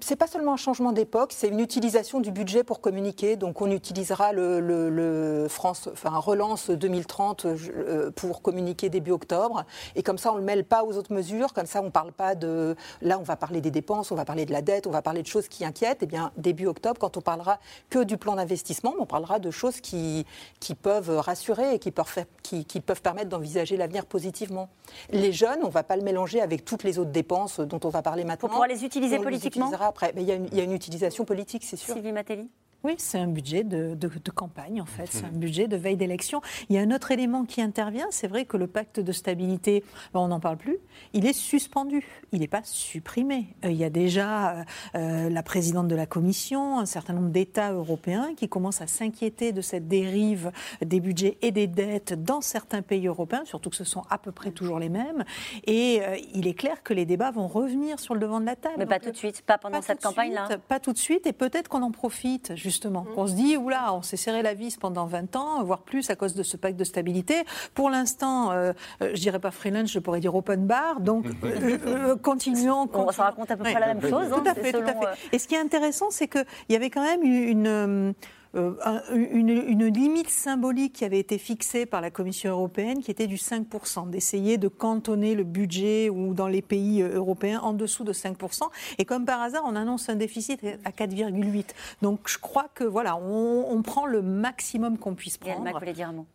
c'est 0.00 0.16
pas 0.16 0.26
seulement 0.26 0.54
un 0.54 0.56
changement 0.56 0.92
d'époque, 0.92 1.32
c'est 1.34 1.48
une 1.48 1.60
utilisation 1.60 2.20
du 2.20 2.30
budget 2.30 2.64
pour 2.64 2.80
communiquer. 2.80 3.36
Donc 3.36 3.60
on 3.60 3.70
utilisera 3.70 4.32
le, 4.32 5.46
France, 5.50 5.90
enfin 5.92 6.16
relance 6.16 6.70
2030 6.70 7.44
euh, 7.44 8.10
pour 8.10 8.40
communiquer 8.40 8.88
début 8.88 9.10
octobre. 9.10 9.64
Et 9.94 10.02
comme 10.02 10.16
ça, 10.16 10.30
on 10.30 10.36
ne 10.36 10.40
le 10.40 10.44
mêle 10.44 10.64
pas 10.64 10.82
aux 10.82 10.96
autres 10.96 11.12
mesures. 11.12 11.52
Comme 11.52 11.66
ça, 11.66 11.82
on 11.82 11.90
parle 11.90 12.12
pas 12.12 12.34
de. 12.34 12.74
Là, 13.02 13.18
on 13.18 13.22
va 13.22 13.36
parler 13.36 13.60
des 13.60 13.70
dépenses, 13.70 14.10
on 14.10 14.14
va 14.14 14.24
parler 14.24 14.46
de 14.46 14.52
la 14.52 14.62
dette, 14.62 14.86
on 14.86 14.90
va 14.90 15.02
parler 15.02 15.20
de 15.20 15.26
choses 15.26 15.48
qui 15.48 15.62
inquiètent. 15.64 16.02
Et 16.02 16.06
eh 16.06 16.06
bien, 16.06 16.32
début 16.38 16.66
octobre, 16.66 16.98
quand 16.98 17.18
on 17.18 17.20
parlera 17.20 17.58
que 17.90 18.02
du 18.02 18.16
plan 18.16 18.36
d'investissement, 18.36 18.94
on 18.98 19.04
parlera 19.04 19.38
de 19.38 19.50
choses 19.50 19.80
qui, 19.80 20.24
qui 20.58 20.74
peuvent 20.74 21.18
rassurer 21.18 21.74
et 21.74 21.78
qui 21.78 21.90
peuvent, 21.90 22.08
faire, 22.08 22.26
qui, 22.42 22.64
qui 22.64 22.80
peuvent 22.80 23.02
permettre 23.02 23.28
d'envisager 23.28 23.76
l'avenir 23.76 24.06
positivement. 24.06 24.70
Les 25.10 25.32
jeunes, 25.32 25.58
on 25.62 25.66
ne 25.66 25.72
va 25.72 25.82
pas 25.82 25.96
le 25.96 26.02
mélanger 26.02 26.40
avec 26.40 26.64
toutes 26.64 26.82
les 26.82 26.98
autres 26.98 27.12
dépenses 27.12 27.60
dont 27.60 27.80
on 27.84 27.90
va 27.90 28.00
parler 28.00 28.24
maintenant. 28.24 28.48
Pour 28.48 28.50
pouvoir 28.50 28.68
les 28.68 28.84
utiliser 28.84 29.18
politiquement 29.18 29.65
après. 29.74 30.12
Mais 30.14 30.22
il 30.22 30.28
y, 30.28 30.60
a 30.60 30.64
une, 30.64 30.72
utilisation 30.72 31.24
politique, 31.24 31.64
c'est 31.64 31.76
sûr. 31.76 31.94
Sylvie 31.94 32.12
Matelli 32.12 32.50
oui, 32.84 32.94
c'est 32.98 33.18
un 33.18 33.26
budget 33.26 33.64
de, 33.64 33.96
campagne, 34.34 34.80
en 34.80 34.86
fait. 34.86 35.06
C'est 35.10 35.24
un 35.24 35.30
budget 35.30 35.66
de 35.66 35.76
veille 35.76 35.96
d'élection. 35.96 36.40
Il 36.68 36.76
y 36.76 36.78
a 36.78 36.82
un 36.82 36.90
autre 36.92 37.10
élément 37.10 37.44
qui 37.44 37.60
intervient. 37.60 38.06
C'est 38.10 38.28
vrai 38.28 38.44
que 38.44 38.56
le 38.56 38.66
pacte 38.66 39.00
de 39.00 39.12
stabilité, 39.12 39.82
ben, 40.12 40.20
on 40.20 40.28
n'en 40.28 40.40
parle 40.40 40.56
plus. 40.56 40.78
Il 41.12 41.26
est 41.26 41.32
suspendu. 41.32 42.06
Il 42.32 42.40
n'est 42.40 42.48
pas 42.48 42.60
supprimé. 42.62 43.46
Euh, 43.64 43.70
il 43.70 43.76
y 43.76 43.84
a 43.84 43.90
déjà 43.90 44.50
euh, 44.50 44.64
euh, 44.94 45.30
la 45.30 45.42
présidente 45.42 45.88
de 45.88 45.96
la 45.96 46.06
Commission, 46.06 46.78
un 46.78 46.86
certain 46.86 47.14
nombre 47.14 47.30
d'États 47.30 47.72
européens 47.72 48.34
qui 48.36 48.48
commencent 48.48 48.82
à 48.82 48.86
s'inquiéter 48.86 49.52
de 49.52 49.62
cette 49.62 49.88
dérive 49.88 50.52
des 50.84 51.00
budgets 51.00 51.38
et 51.42 51.50
des 51.50 51.66
dettes 51.66 52.22
dans 52.22 52.40
certains 52.40 52.82
pays 52.82 53.06
européens, 53.06 53.44
surtout 53.46 53.70
que 53.70 53.76
ce 53.76 53.84
sont 53.84 54.04
à 54.10 54.18
peu 54.18 54.30
près 54.32 54.52
toujours 54.52 54.78
les 54.78 54.90
mêmes. 54.90 55.24
Et 55.66 56.02
il 56.34 56.46
est 56.46 56.54
clair 56.54 56.82
que 56.82 56.94
les 56.94 57.04
débats 57.04 57.30
vont 57.30 57.46
revenir 57.46 57.98
sur 57.98 58.14
le 58.14 58.20
devant 58.20 58.40
de 58.40 58.46
la 58.46 58.56
table. 58.56 58.76
Mais 58.78 58.86
pas 58.86 59.00
tout 59.00 59.10
de 59.10 59.16
suite, 59.16 59.42
pas 59.42 59.58
pendant 59.58 59.82
cette 59.82 60.02
campagne-là. 60.02 60.48
Pas 60.68 60.80
tout 60.80 60.92
de 60.92 60.98
suite, 60.98 61.26
et 61.26 61.32
peut-être 61.32 61.68
qu'on 61.68 61.82
en 61.82 61.90
profite, 61.90 62.54
justement. 62.66 63.02
Mm. 63.02 63.18
On 63.18 63.26
se 63.28 63.32
dit, 63.32 63.56
oula, 63.56 63.94
on 63.94 64.02
s'est 64.02 64.16
serré 64.16 64.42
la 64.42 64.54
vis 64.54 64.76
pendant 64.76 65.06
20 65.06 65.36
ans, 65.36 65.62
voire 65.62 65.82
plus 65.82 66.10
à 66.10 66.16
cause 66.16 66.34
de 66.34 66.42
ce 66.42 66.56
pacte 66.56 66.76
de 66.76 66.84
stabilité. 66.84 67.44
Pour 67.74 67.90
l'instant, 67.90 68.50
euh, 68.50 68.72
euh 69.00 69.10
je 69.14 69.20
dirais 69.20 69.38
pas 69.38 69.52
freelance, 69.52 69.92
je 69.92 70.00
pourrais 70.00 70.20
dire 70.20 70.34
open 70.34 70.66
bar. 70.66 71.00
Donc, 71.00 71.26
mm. 71.26 71.34
euh, 71.44 71.78
euh, 71.86 72.16
continuons. 72.16 72.88
On 72.94 73.12
se 73.12 73.20
raconte 73.20 73.50
à 73.50 73.56
peu 73.56 73.62
près 73.62 73.78
la 73.78 73.94
même 73.94 74.02
chose. 74.02 74.28
Tout 74.28 74.42
à 74.44 74.50
hein, 74.50 74.54
fait, 74.54 74.72
tout 74.72 74.78
à 74.80 74.94
fait. 74.94 75.28
Et 75.32 75.38
ce 75.38 75.46
qui 75.46 75.54
est 75.54 75.60
intéressant, 75.60 76.10
c'est 76.10 76.26
qu'il 76.26 76.44
y 76.68 76.74
avait 76.74 76.90
quand 76.90 77.04
même 77.04 77.22
une 77.22 78.14
euh, 78.56 79.00
une, 79.12 79.86
limite 79.86 80.30
symbolique 80.30 80.94
qui 80.94 81.04
avait 81.04 81.18
été 81.18 81.38
fixée 81.38 81.84
par 81.84 82.00
la 82.00 82.10
Commission 82.10 82.50
européenne 82.50 83.02
qui 83.02 83.10
était 83.10 83.26
du 83.26 83.36
5%, 83.36 84.08
d'essayer 84.08 84.56
de 84.56 84.68
cantonner 84.68 85.34
le 85.34 85.44
budget 85.44 86.08
ou 86.08 86.32
dans 86.32 86.48
les 86.48 86.62
pays 86.62 87.02
euh, 87.02 87.16
européens 87.16 87.60
en 87.60 87.72
dessous 87.72 88.04
de 88.04 88.12
5%. 88.12 88.62
Et 88.98 89.04
comme 89.04 89.24
par 89.24 89.42
hasard, 89.42 89.62
on 89.66 89.76
annonce 89.76 90.08
un 90.08 90.16
déficit 90.16 90.60
à 90.84 90.90
4,8. 90.90 91.66
Donc 92.02 92.20
je 92.26 92.38
crois 92.38 92.68
que 92.74 92.84
voilà, 92.84 93.16
on, 93.16 93.82
prend 93.82 94.06
le 94.06 94.22
maximum 94.22 94.98
qu'on 94.98 95.14
puisse 95.14 95.36
prendre. 95.36 95.70
voulait 95.78 95.92
dire 95.92 96.08
un 96.08 96.12
mot. 96.12 96.26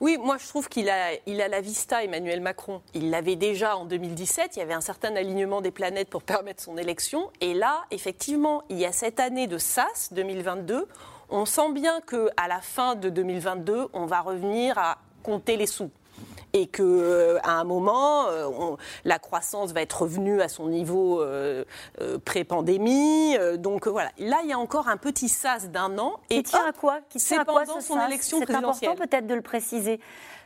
Oui, 0.00 0.18
moi 0.20 0.36
je 0.38 0.46
trouve 0.48 0.68
qu'il 0.68 0.90
a, 0.90 1.12
il 1.26 1.40
a 1.40 1.48
la 1.48 1.60
vista, 1.60 2.02
Emmanuel 2.02 2.40
Macron. 2.40 2.82
Il 2.94 3.10
l'avait 3.10 3.36
déjà 3.36 3.76
en 3.76 3.84
2017, 3.84 4.56
il 4.56 4.58
y 4.58 4.62
avait 4.62 4.74
un 4.74 4.80
certain 4.80 5.14
alignement 5.14 5.60
des 5.60 5.70
planètes 5.70 6.10
pour 6.10 6.22
permettre 6.22 6.62
son 6.62 6.76
élection. 6.76 7.30
Et 7.40 7.54
là, 7.54 7.84
effectivement, 7.92 8.62
il 8.68 8.78
y 8.78 8.84
a 8.84 8.92
cette 8.92 9.20
année 9.20 9.46
de 9.46 9.58
SAS 9.58 10.12
2022 10.12 10.88
on 11.30 11.44
sent 11.44 11.72
bien 11.72 12.00
qu'à 12.00 12.48
la 12.48 12.60
fin 12.60 12.94
de 12.94 13.08
2022, 13.08 13.88
on 13.92 14.06
va 14.06 14.20
revenir 14.20 14.78
à 14.78 14.98
compter 15.22 15.56
les 15.56 15.66
sous 15.66 15.90
et 16.52 16.66
qu'à 16.66 16.82
euh, 16.82 17.38
un 17.44 17.64
moment, 17.64 18.28
euh, 18.28 18.76
la 19.04 19.18
croissance 19.18 19.72
va 19.72 19.82
être 19.82 20.02
revenue 20.02 20.40
à 20.40 20.48
son 20.48 20.68
niveau 20.68 21.20
euh, 21.20 21.64
pré-pandémie. 22.24 23.36
donc 23.58 23.86
voilà, 23.86 24.10
là, 24.18 24.38
il 24.42 24.50
y 24.50 24.52
a 24.52 24.58
encore 24.58 24.88
un 24.88 24.96
petit 24.96 25.28
sas 25.28 25.68
d'un 25.68 25.98
an. 25.98 26.20
Et 26.30 26.42
qui 26.42 26.50
tient 26.50 26.66
à 26.66 26.72
quoi? 26.72 27.00
Qui 27.08 27.18
tient 27.18 27.40
à 27.40 27.44
quoi 27.44 27.66
son 27.66 28.00
élection 28.06 28.40
présidentielle 28.40 28.76
C'est 28.80 28.86
important 28.86 29.08
peut-être 29.08 29.26
de 29.26 29.34
le 29.34 29.42
préciser. 29.42 30.00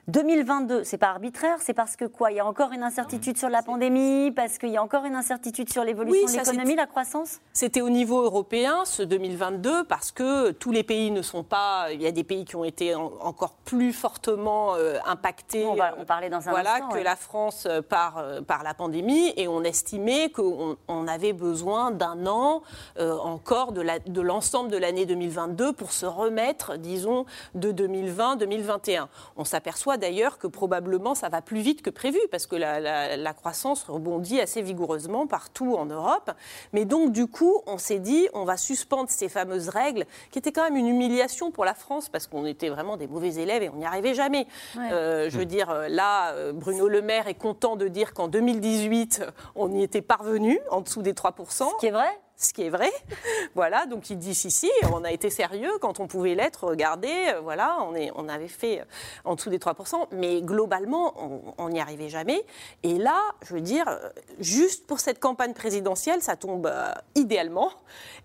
2022, 0.09 0.82
c'est 0.82 0.99
pas 0.99 1.11
arbitraire, 1.11 1.59
c'est 1.61 1.75
parce 1.75 1.94
que 1.94 2.04
quoi 2.04 2.32
Il 2.32 2.37
y 2.37 2.40
a 2.40 2.47
encore 2.47 2.73
une 2.73 2.82
incertitude 2.82 3.38
sur 3.38 3.49
la 3.49 3.62
pandémie, 3.62 4.32
parce 4.32 4.59
qu'il 4.59 4.71
y 4.71 4.76
a 4.76 4.82
encore 4.82 5.04
une 5.04 5.14
incertitude 5.14 5.73
sur 5.73 5.85
l'évolution 5.85 6.26
de 6.26 6.32
l'économie, 6.32 6.75
la 6.75 6.87
croissance? 6.87 7.38
C'était 7.52 7.82
au 7.82 7.88
niveau 7.88 8.21
européen, 8.23 8.85
ce 8.85 9.04
2022, 9.04 9.85
parce 9.85 10.11
que 10.11 10.50
tous 10.50 10.73
les 10.73 10.82
pays 10.82 11.12
ne 11.12 11.23
sont 11.23 11.44
pas. 11.44 11.87
Il 11.92 12.02
y 12.02 12.06
a 12.06 12.11
des 12.11 12.25
pays 12.25 12.44
qui 12.44 12.56
ont 12.56 12.64
été 12.64 12.97
encore 12.97 13.54
plus 13.64 13.92
fortement 13.92 14.75
euh, 14.75 14.99
impactés. 15.06 15.66
On 15.66 15.76
va, 15.76 15.92
parler 16.04 16.30
dans 16.30 16.49
un 16.49 16.50
voilà, 16.50 16.75
instant. 16.75 16.88
que 16.88 16.94
ouais. 16.94 17.04
la 17.04 17.14
France 17.14 17.66
euh, 17.66 17.80
par, 17.80 18.18
euh, 18.18 18.40
par 18.40 18.64
la 18.64 18.75
pandémie 18.75 19.32
et 19.37 19.47
on 19.47 19.62
estimait 19.62 20.30
qu'on 20.30 20.76
on 20.88 21.06
avait 21.06 21.32
besoin 21.32 21.92
d'un 21.92 22.26
an 22.26 22.62
euh, 22.99 23.16
encore 23.18 23.71
de 23.71 24.21
l'ensemble 24.21 24.71
de 24.71 24.76
l'année 24.76 25.06
2022 25.06 25.73
pour 25.73 25.92
se 25.92 26.06
remettre, 26.06 26.76
disons, 26.76 27.25
de 27.54 27.71
2020-2021. 27.71 29.06
On 29.37 29.44
s'aperçoit 29.44 29.91
d'ailleurs 29.96 30.38
que 30.38 30.46
probablement 30.46 31.14
ça 31.14 31.28
va 31.28 31.42
plus 31.42 31.61
vite 31.61 31.82
que 31.82 31.90
prévu 31.90 32.18
parce 32.30 32.46
que 32.46 32.56
la, 32.56 32.80
la- 32.80 33.16
la 33.16 33.32
croissance 33.32 33.84
rebondit 33.88 34.40
assez 34.40 34.62
vigoureusement 34.62 35.26
partout 35.26 35.75
en 35.76 35.87
Europe. 35.87 36.30
Mais 36.72 36.84
donc 36.84 37.12
du 37.12 37.26
coup, 37.26 37.62
on 37.66 37.78
s'est 37.78 37.99
dit, 37.99 38.28
on 38.34 38.44
va 38.44 38.56
suspendre 38.56 39.08
ces 39.11 39.28
fameuses 39.28 39.68
règles 39.68 40.04
qui 40.30 40.38
étaient 40.38 40.52
quand 40.52 40.64
même 40.64 40.76
une 40.76 40.88
humiliation 40.88 41.50
pour 41.50 41.64
la 41.64 41.75
France 41.75 42.08
parce 42.08 42.26
qu'on 42.26 42.46
était 42.46 42.68
vraiment 42.68 42.96
des 42.96 43.06
mauvais 43.06 43.34
élèves 43.34 43.62
et 43.62 43.68
on 43.68 43.76
n'y 43.76 43.87
arrivait 43.87 44.14
jamais. 44.14 44.46
Ouais. 44.76 44.92
Euh, 44.92 45.30
je 45.30 45.38
veux 45.38 45.44
dire, 45.46 45.70
euh, 45.70 45.88
là, 45.88 46.32
euh, 46.32 46.52
Bruno 46.52 46.88
Le 46.88 47.02
Maire 47.02 47.28
est 47.28 47.34
content 47.34 47.76
de 47.76 47.88
dire 47.88 48.14
qu'en 48.14 48.28
2018, 48.28 49.25
on 49.56 49.72
y 49.72 49.82
était 49.82 50.02
parvenu, 50.02 50.58
en 50.70 50.80
dessous 50.80 51.02
des 51.02 51.12
3%. 51.12 51.70
Ce 51.70 51.76
qui 51.80 51.87
est 51.87 51.90
vrai 51.90 52.08
Ce 52.42 52.52
qui 52.52 52.64
est 52.64 52.70
vrai. 52.70 52.90
voilà, 53.54 53.87
donc 53.87 54.11
il 54.11 54.18
dit 54.18 54.34
si, 54.34 54.50
si, 54.50 54.68
on 54.92 55.04
a 55.04 55.12
été 55.12 55.30
sérieux 55.30 55.70
quand 55.80 56.00
on 56.00 56.08
pouvait 56.08 56.34
l'être. 56.34 56.64
Regardez, 56.66 57.12
euh, 57.34 57.40
voilà, 57.40 57.76
on, 57.88 57.94
est, 57.94 58.11
on 58.16 58.28
avait 58.28 58.49
fait 58.49 58.80
euh, 58.80 58.84
en 59.25 59.37
dessous 59.37 59.49
des 59.49 59.58
3%. 59.58 60.06
Mais 60.11 60.42
globalement, 60.42 61.14
on- 61.58 61.68
n'y 61.68 61.80
arrivait 61.80 62.08
jamais. 62.08 62.44
Et 62.82 62.99
là, 62.99 63.18
je 63.46 63.54
veux 63.54 63.61
dire, 63.61 63.84
euh, 63.88 64.08
juste 64.40 64.87
pour 64.87 64.99
cette 65.00 65.20
campagne 65.20 65.54
présidentielle, 65.54 66.20
ça 66.20 66.34
tombe 66.37 66.66
euh, 66.66 66.90
idéalement. 67.14 67.70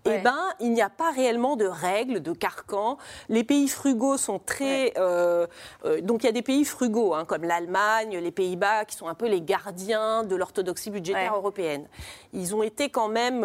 Ouais. 0.04 0.16
Eh 0.18 0.22
ben, 0.22 0.38
il 0.60 0.72
n'y 0.72 0.82
a 0.82 0.90
pas 0.90 1.12
réellement 1.12 1.54
de 1.56 1.64
règles, 1.66 2.20
de 2.20 2.32
carcans. 2.32 2.98
Les 3.28 3.44
pays 3.44 3.68
frugaux 3.68 4.16
sont 4.18 4.38
très. 4.40 4.92
euh, 4.98 5.46
euh, 5.84 6.00
donc 6.00 6.24
il 6.24 6.26
y 6.26 6.28
a 6.28 6.32
des 6.32 6.42
pays 6.42 6.64
frugaux, 6.64 7.14
hein, 7.14 7.24
comme 7.24 7.44
l'Allemagne, 7.44 8.18
les 8.18 8.30
Pays-Bas, 8.32 8.84
qui 8.84 8.96
sont 8.96 9.06
un 9.08 9.14
peu 9.14 9.28
les 9.28 9.40
gardiens 9.40 10.24
de 10.24 10.34
l'orthodoxie 10.34 10.90
budgétaire 10.90 11.32
Ouais. 11.32 11.38
européenne. 11.38 11.86
Ils 12.32 12.54
ont 12.54 12.62
été 12.64 12.90
quand 12.90 13.08
même. 13.08 13.44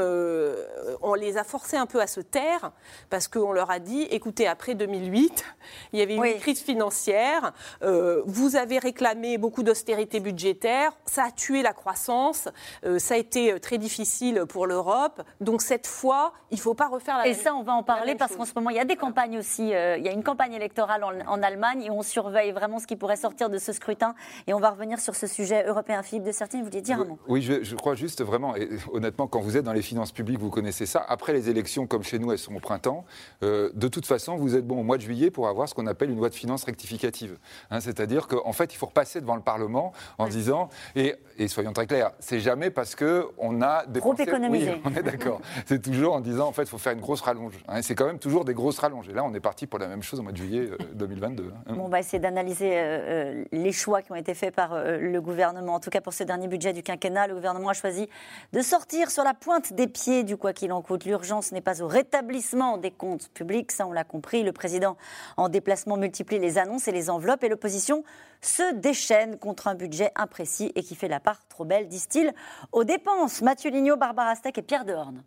Euh, 0.88 0.96
on 1.01 1.13
les 1.13 1.38
a 1.38 1.43
forcés 1.43 1.77
un 1.77 1.86
peu 1.86 2.01
à 2.01 2.08
se 2.08 2.22
taire, 2.22 2.72
parce 3.10 3.27
qu'on 3.27 3.51
leur 3.53 3.72
a 3.72 3.79
dit 3.79 4.03
écoutez, 4.12 4.48
après 4.48 4.75
2008, 4.75 5.46
il 5.93 6.00
y 6.00 6.01
avait 6.01 6.15
eu 6.15 6.20
Oui. 6.20 6.32
une 6.34 6.39
crise 6.39 6.62
financière, 6.62 7.53
euh, 7.82 8.22
vous 8.25 8.55
avez 8.55 8.79
réclamé 8.79 9.38
beaucoup 9.38 9.63
d'austérité 9.63 10.20
budgétaire, 10.20 10.91
ça 11.05 11.25
a 11.25 11.32
tué 11.32 11.62
la 11.62 11.74
croissance, 11.74 12.48
euh, 12.86 13.00
ça 13.00 13.15
a 13.15 13.17
été 13.17 13.60
très 13.60 13.77
difficile 13.77 14.46
pour 14.48 14.67
l'Europe. 14.67 15.22
Donc 15.41 15.62
cette 15.62 15.88
fois, 15.88 16.34
il 16.51 16.55
ne 16.55 16.62
faut 16.62 16.74
pas 16.74 16.88
refaire 16.88 17.17
la 17.17 17.27
Et 17.27 17.32
même 17.32 17.39
ça, 17.39 17.53
on 17.55 17.63
va 17.63 17.74
en 17.74 17.84
parler 17.84 18.15
parce 18.15 18.36
qu'en 18.36 18.46
ce 18.46 18.53
moment, 18.55 18.70
il 18.70 18.75
y 18.75 18.79
a 18.79 18.86
des 18.86 18.96
campagnes 18.96 19.38
aussi. 19.38 19.74
euh, 19.74 19.98
il 19.98 20.03
y 20.05 20.10
a 20.10 20.12
une 20.12 20.24
campagne 20.24 20.53
électorale 20.53 21.03
en, 21.03 21.12
en 21.27 21.41
Allemagne 21.43 21.84
et 21.84 21.89
on 21.91 22.01
surveille 22.01 22.51
vraiment 22.51 22.79
ce 22.79 22.88
qui 22.88 22.96
pourrait 22.96 23.15
sortir 23.15 23.50
de 23.50 23.58
ce 23.58 23.72
scrutin. 23.74 24.15
Et 24.48 24.53
on 24.53 24.60
va 24.60 24.72
revenir 24.72 25.00
sur 25.00 25.15
ce 25.15 25.27
sujet 25.27 25.65
européen. 25.65 26.03
Philippe 26.03 26.25
de 26.25 26.32
Sertine, 26.32 26.60
vous 26.60 26.65
vouliez 26.65 26.82
dire 26.82 27.00
un 27.00 27.05
mot? 27.05 27.20
Oui, 27.27 27.41
je, 27.41 27.63
je 27.63 27.75
crois 27.75 27.96
juste 27.96 28.24
vraiment, 28.24 28.55
et 28.55 28.70
honnêtement, 28.91 29.27
quand 29.27 29.39
vous 29.39 29.58
êtes 29.58 29.63
dans 29.63 29.74
les 29.74 29.82
finances 29.82 30.12
publiques, 30.12 30.39
vous 30.43 30.50
connaissez 30.50 30.85
ça. 30.85 31.03
Après 31.07 31.33
les 31.33 31.50
élections, 31.50 31.88
comme 31.88 32.03
chez 32.03 32.19
nous, 32.19 32.31
elles 32.31 32.38
sont 32.38 32.55
au 32.55 32.59
printemps. 32.59 33.05
euh, 33.43 33.69
de 33.73 33.88
toute 33.88 34.05
façon, 34.05 34.35
vous 34.35 34.55
êtes 34.55 34.65
bon 34.67 34.79
au 34.79 34.83
mois 34.83 34.97
de 34.97 35.01
juillet 35.01 35.31
pour 35.31 35.47
avoir 35.47 35.67
ce 35.69 35.73
qu'on 35.73 35.88
appelle 35.88 36.09
une 36.12 36.17
loi 36.17 36.29
de 36.29 36.35
finances 36.35 36.63
rectificative. 36.65 37.38
Hein, 37.71 37.79
C'est-à-dire 37.79 38.27
qu'en 38.27 38.51
fait, 38.53 38.73
il 38.73 38.77
faut 38.77 38.85
repasser 38.88 39.21
devant 39.21 39.35
le 39.35 39.41
Parlement 39.41 39.93
en 40.17 40.27
disant, 40.27 40.69
et, 40.95 41.15
et 41.38 41.47
soyons 41.47 41.73
très 41.73 41.88
clairs, 41.88 42.12
c'est 42.19 42.39
jamais 42.39 42.69
parce 42.69 42.95
qu'on 42.95 43.62
a 43.62 43.83
Trop 43.83 44.13
dépensé- 44.13 44.21
économisé. 44.23 44.71
Oui, 44.71 44.81
on 44.85 44.95
est 44.95 45.03
d'accord. 45.03 45.41
c'est 45.65 45.81
toujours 45.81 46.13
en 46.13 46.19
disant, 46.21 46.47
en 46.47 46.51
fait, 46.51 46.63
il 46.63 46.69
faut 46.69 46.77
faire 46.77 46.93
une 46.93 47.01
grosse 47.01 47.21
rallonge. 47.21 47.53
Hein, 47.67 47.81
c'est 47.81 47.95
quand 47.95 48.05
même 48.05 48.19
toujours 48.19 48.45
des 48.45 48.53
grosses 48.53 48.79
rallonges. 48.79 49.09
Et 49.09 49.13
là, 49.13 49.23
on 49.23 49.33
est 49.33 49.39
parti 49.39 49.65
pour 49.67 49.79
la 49.79 49.88
même 49.88 50.03
chose 50.03 50.19
au 50.19 50.23
mois 50.23 50.31
de 50.31 50.38
juillet 50.38 50.69
euh, 50.71 50.77
2022. 50.93 51.51
hein. 51.67 51.73
Bon, 51.73 51.85
on 51.85 51.89
va 51.89 52.00
essayer 52.00 52.19
d'analyser 52.19 52.71
euh, 52.73 52.81
euh, 52.81 53.43
les 53.51 53.71
choix 53.71 54.01
qui 54.01 54.12
ont 54.12 54.15
été 54.15 54.33
faits 54.33 54.53
par 54.53 54.73
euh, 54.73 54.97
le 54.97 55.21
gouvernement. 55.21 55.75
En 55.75 55.79
tout 55.79 55.89
cas, 55.89 56.01
pour 56.01 56.13
ce 56.13 56.23
dernier 56.23 56.47
budget 56.47 56.73
du 56.73 56.83
quinquennat, 56.83 57.27
le 57.27 57.35
gouvernement 57.35 57.69
a 57.69 57.73
choisi 57.73 58.09
de 58.51 58.62
sortir 58.62 59.09
sur 59.12 59.23
la 59.23 59.33
pointe 59.33 59.73
des 59.73 59.88
pieds 59.88 60.23
du 60.23 60.32
quoi 60.35 60.53
qu'il 60.53 60.71
en 60.71 60.81
coûte. 60.81 61.05
L'urgence 61.05 61.51
n'est 61.51 61.61
pas 61.61 61.81
au 61.81 61.87
rétablissement 61.87 62.77
des 62.77 62.91
comptes 62.91 63.29
publics, 63.29 63.71
ça 63.71 63.87
on 63.87 63.91
l'a 63.91 64.03
compris. 64.03 64.43
Le 64.43 64.51
président 64.51 64.97
en 65.37 65.49
déplacement 65.49 65.97
multiplie 65.97 66.39
les 66.39 66.57
annonces 66.57 66.87
et 66.87 66.91
les 66.91 67.09
enveloppes 67.09 67.43
et 67.43 67.49
l'opposition 67.49 68.03
se 68.41 68.73
déchaîne 68.75 69.37
contre 69.37 69.67
un 69.67 69.75
budget 69.75 70.11
imprécis 70.15 70.71
et 70.75 70.83
qui 70.83 70.95
fait 70.95 71.07
la 71.07 71.19
part 71.19 71.47
trop 71.47 71.65
belle, 71.65 71.87
disent-ils, 71.87 72.33
aux 72.71 72.83
dépenses. 72.83 73.41
Mathieu 73.41 73.71
Lignot, 73.71 73.97
Barbara 73.97 74.35
Steck 74.35 74.57
et 74.57 74.61
Pierre 74.61 74.85
Dehorne. 74.85 75.23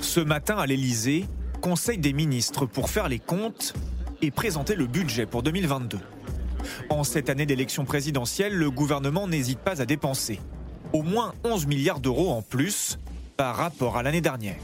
Ce 0.00 0.20
matin 0.20 0.58
à 0.58 0.66
l'Elysée, 0.66 1.26
Conseil 1.62 1.96
des 1.96 2.12
ministres 2.12 2.66
pour 2.66 2.90
faire 2.90 3.08
les 3.08 3.20
comptes 3.20 3.74
et 4.20 4.32
présenter 4.32 4.74
le 4.74 4.88
budget 4.88 5.26
pour 5.26 5.44
2022. 5.44 5.96
En 6.88 7.04
cette 7.04 7.30
année 7.30 7.46
d'élection 7.46 7.84
présidentielle, 7.84 8.54
le 8.54 8.70
gouvernement 8.70 9.28
n'hésite 9.28 9.58
pas 9.58 9.80
à 9.80 9.86
dépenser 9.86 10.40
au 10.92 11.02
moins 11.02 11.34
11 11.44 11.66
milliards 11.66 12.00
d'euros 12.00 12.30
en 12.30 12.42
plus 12.42 12.98
par 13.36 13.56
rapport 13.56 13.96
à 13.96 14.02
l'année 14.02 14.20
dernière. 14.20 14.58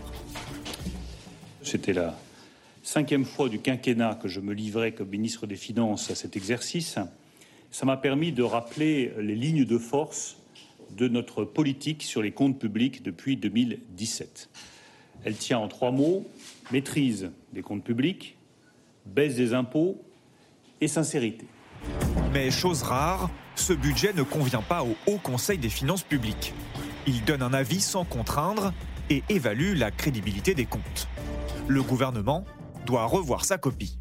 C'était 1.62 1.92
la 1.92 2.18
cinquième 2.82 3.24
fois 3.24 3.48
du 3.48 3.58
quinquennat 3.58 4.18
que 4.20 4.28
je 4.28 4.40
me 4.40 4.52
livrais 4.52 4.92
comme 4.92 5.08
ministre 5.08 5.46
des 5.46 5.56
Finances 5.56 6.10
à 6.10 6.14
cet 6.14 6.36
exercice. 6.36 6.98
Ça 7.70 7.86
m'a 7.86 7.96
permis 7.96 8.32
de 8.32 8.42
rappeler 8.42 9.12
les 9.18 9.34
lignes 9.34 9.64
de 9.64 9.78
force 9.78 10.36
de 10.96 11.08
notre 11.08 11.44
politique 11.44 12.02
sur 12.02 12.22
les 12.22 12.32
comptes 12.32 12.58
publics 12.58 13.02
depuis 13.02 13.36
2017. 13.36 14.48
Elle 15.24 15.36
tient 15.36 15.58
en 15.58 15.68
trois 15.68 15.90
mots 15.90 16.26
maîtrise 16.70 17.30
des 17.52 17.62
comptes 17.62 17.84
publics, 17.84 18.36
baisse 19.06 19.36
des 19.36 19.54
impôts 19.54 20.00
et 20.80 20.88
sincérité. 20.88 21.46
Mais 22.32 22.50
chose 22.50 22.82
rare, 22.82 23.30
ce 23.54 23.72
budget 23.72 24.12
ne 24.12 24.22
convient 24.22 24.62
pas 24.62 24.82
au 24.82 24.94
Haut 25.06 25.18
Conseil 25.18 25.58
des 25.58 25.68
finances 25.68 26.02
publiques. 26.02 26.54
Il 27.06 27.24
donne 27.24 27.42
un 27.42 27.54
avis 27.54 27.80
sans 27.80 28.04
contraindre 28.04 28.72
et 29.10 29.22
évalue 29.28 29.76
la 29.76 29.90
crédibilité 29.90 30.54
des 30.54 30.66
comptes. 30.66 31.08
Le 31.66 31.82
gouvernement 31.82 32.44
doit 32.86 33.06
revoir 33.06 33.44
sa 33.44 33.58
copie. 33.58 33.98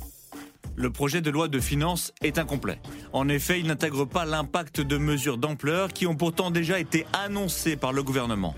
Le 0.76 0.92
projet 0.92 1.22
de 1.22 1.32
loi 1.32 1.48
de 1.48 1.60
finances 1.60 2.14
est 2.22 2.38
incomplet. 2.38 2.80
En 3.12 3.30
effet, 3.30 3.60
il 3.60 3.66
n'intègre 3.66 4.06
pas 4.06 4.26
l'impact 4.26 4.80
de 4.80 4.98
mesures 4.98 5.40
d'ampleur 5.40 5.92
qui 5.92 6.06
ont 6.06 6.16
pourtant 6.16 6.52
déjà 6.52 6.80
été 6.80 7.08
annoncées 7.14 7.76
par 7.76 7.94
le 7.94 8.04
gouvernement. 8.04 8.54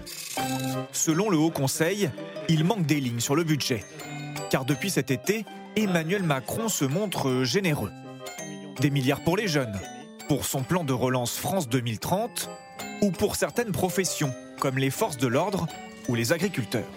Selon 0.91 1.29
le 1.29 1.38
Haut 1.38 1.50
Conseil, 1.50 2.09
il 2.50 2.65
manque 2.65 2.86
des 2.86 3.00
lignes 3.00 3.21
sur 3.21 3.36
le 3.36 3.45
budget. 3.45 3.86
Car 4.50 4.65
depuis 4.65 4.89
cet 4.89 5.12
été, 5.12 5.45
Emmanuel 5.77 6.24
Macron 6.24 6.67
se 6.67 6.83
montre 6.83 7.43
généreux. 7.45 7.91
Des 8.81 8.91
milliards 8.91 9.21
pour 9.25 9.36
les 9.36 9.50
jeunes, 9.50 9.77
pour 10.29 10.45
son 10.45 10.63
plan 10.63 10.86
de 10.86 10.93
relance 10.93 11.38
France 11.38 11.67
2030, 11.67 12.50
ou 13.01 13.12
pour 13.12 13.36
certaines 13.36 13.74
professions, 13.74 14.33
comme 14.57 14.77
les 14.77 14.89
forces 14.89 15.17
de 15.17 15.27
l'ordre 15.27 15.67
ou 16.07 16.15
les 16.15 16.31
agriculteurs. 16.31 16.88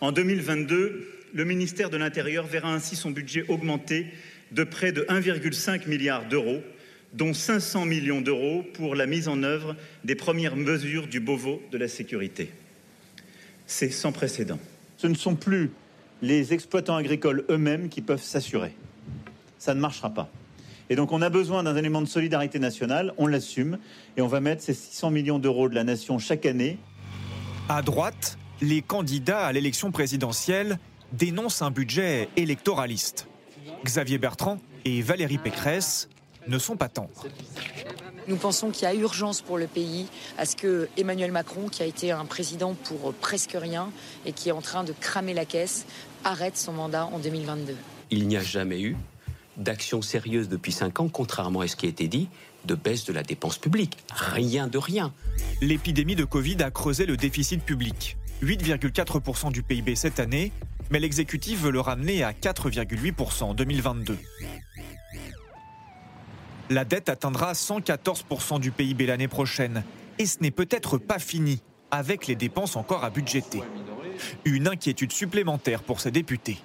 En 0.00 0.10
2022, 0.10 1.06
le 1.34 1.44
ministère 1.44 1.90
de 1.90 1.98
l'Intérieur 1.98 2.46
verra 2.46 2.72
ainsi 2.72 2.96
son 2.96 3.10
budget 3.10 3.44
augmenter 3.48 4.06
de 4.52 4.64
près 4.64 4.92
de 4.92 5.02
1,5 5.02 5.86
milliard 5.86 6.26
d'euros, 6.30 6.62
dont 7.12 7.34
500 7.34 7.84
millions 7.84 8.22
d'euros 8.22 8.64
pour 8.72 8.94
la 8.94 9.04
mise 9.04 9.28
en 9.28 9.42
œuvre 9.42 9.76
des 10.04 10.14
premières 10.14 10.56
mesures 10.56 11.08
du 11.08 11.20
Beauvau 11.20 11.60
de 11.72 11.76
la 11.76 11.88
sécurité. 11.88 12.50
C'est 13.66 13.90
sans 13.90 14.12
précédent. 14.12 14.58
Ce 14.96 15.08
ne 15.08 15.14
sont 15.14 15.34
plus 15.34 15.72
les 16.22 16.54
exploitants 16.54 16.96
agricoles 16.96 17.44
eux-mêmes 17.50 17.90
qui 17.90 18.00
peuvent 18.00 18.22
s'assurer. 18.22 18.72
Ça 19.58 19.74
ne 19.74 19.80
marchera 19.80 20.08
pas. 20.08 20.32
Et 20.88 20.96
donc 20.96 21.12
on 21.12 21.22
a 21.22 21.30
besoin 21.30 21.62
d'un 21.62 21.76
élément 21.76 22.00
de 22.00 22.06
solidarité 22.06 22.58
nationale, 22.58 23.12
on 23.18 23.26
l'assume, 23.26 23.78
et 24.16 24.22
on 24.22 24.28
va 24.28 24.40
mettre 24.40 24.62
ces 24.62 24.74
600 24.74 25.10
millions 25.10 25.38
d'euros 25.38 25.68
de 25.68 25.74
la 25.74 25.84
nation 25.84 26.18
chaque 26.18 26.46
année 26.46 26.78
À 27.68 27.82
droite, 27.82 28.38
les 28.60 28.82
candidats 28.82 29.46
à 29.46 29.52
l'élection 29.52 29.90
présidentielle 29.90 30.78
dénoncent 31.12 31.62
un 31.62 31.70
budget 31.70 32.28
électoraliste. 32.36 33.26
Xavier 33.84 34.18
Bertrand 34.18 34.58
et 34.84 35.02
Valérie 35.02 35.38
Pécresse 35.38 36.08
ne 36.46 36.58
sont 36.58 36.76
pas 36.76 36.88
tendres. 36.88 37.26
Nous 38.28 38.36
pensons 38.36 38.70
qu'il 38.70 38.84
y 38.84 38.86
a 38.86 38.94
urgence 38.94 39.40
pour 39.40 39.56
le 39.56 39.66
pays 39.66 40.06
à 40.36 40.46
ce 40.46 40.56
que 40.56 40.88
Emmanuel 40.96 41.30
Macron, 41.30 41.68
qui 41.68 41.82
a 41.82 41.86
été 41.86 42.10
un 42.10 42.24
président 42.24 42.74
pour 42.74 43.12
presque 43.14 43.56
rien 43.56 43.90
et 44.24 44.32
qui 44.32 44.48
est 44.48 44.52
en 44.52 44.60
train 44.60 44.84
de 44.84 44.92
cramer 44.92 45.34
la 45.34 45.44
caisse, 45.44 45.86
arrête 46.24 46.56
son 46.56 46.72
mandat 46.72 47.06
en 47.06 47.18
2022. 47.18 47.76
Il 48.10 48.26
n'y 48.26 48.36
a 48.36 48.42
jamais 48.42 48.80
eu 48.80 48.96
d'action 49.56 50.02
sérieuse 50.02 50.48
depuis 50.48 50.72
cinq 50.72 51.00
ans, 51.00 51.08
contrairement 51.08 51.60
à 51.60 51.68
ce 51.68 51.76
qui 51.76 51.86
a 51.86 51.88
été 51.88 52.08
dit, 52.08 52.28
de 52.64 52.74
baisse 52.74 53.04
de 53.04 53.12
la 53.12 53.22
dépense 53.22 53.58
publique. 53.58 53.98
Rien 54.12 54.66
de 54.66 54.78
rien. 54.78 55.12
L'épidémie 55.60 56.16
de 56.16 56.24
Covid 56.24 56.62
a 56.62 56.70
creusé 56.70 57.06
le 57.06 57.16
déficit 57.16 57.62
public. 57.62 58.16
8,4% 58.42 59.50
du 59.50 59.62
PIB 59.62 59.94
cette 59.96 60.20
année, 60.20 60.52
mais 60.90 61.00
l'exécutif 61.00 61.62
veut 61.62 61.70
le 61.70 61.80
ramener 61.80 62.22
à 62.22 62.32
4,8% 62.32 63.44
en 63.44 63.54
2022. 63.54 64.18
La 66.68 66.84
dette 66.84 67.08
atteindra 67.08 67.52
114% 67.52 68.60
du 68.60 68.72
PIB 68.72 69.06
l'année 69.06 69.28
prochaine. 69.28 69.84
Et 70.18 70.26
ce 70.26 70.40
n'est 70.40 70.50
peut-être 70.50 70.98
pas 70.98 71.18
fini, 71.18 71.62
avec 71.90 72.26
les 72.26 72.34
dépenses 72.34 72.76
encore 72.76 73.04
à 73.04 73.10
budgéter. 73.10 73.62
Une 74.44 74.66
inquiétude 74.66 75.12
supplémentaire 75.12 75.82
pour 75.82 76.00
ces 76.00 76.10
députés. 76.10 76.58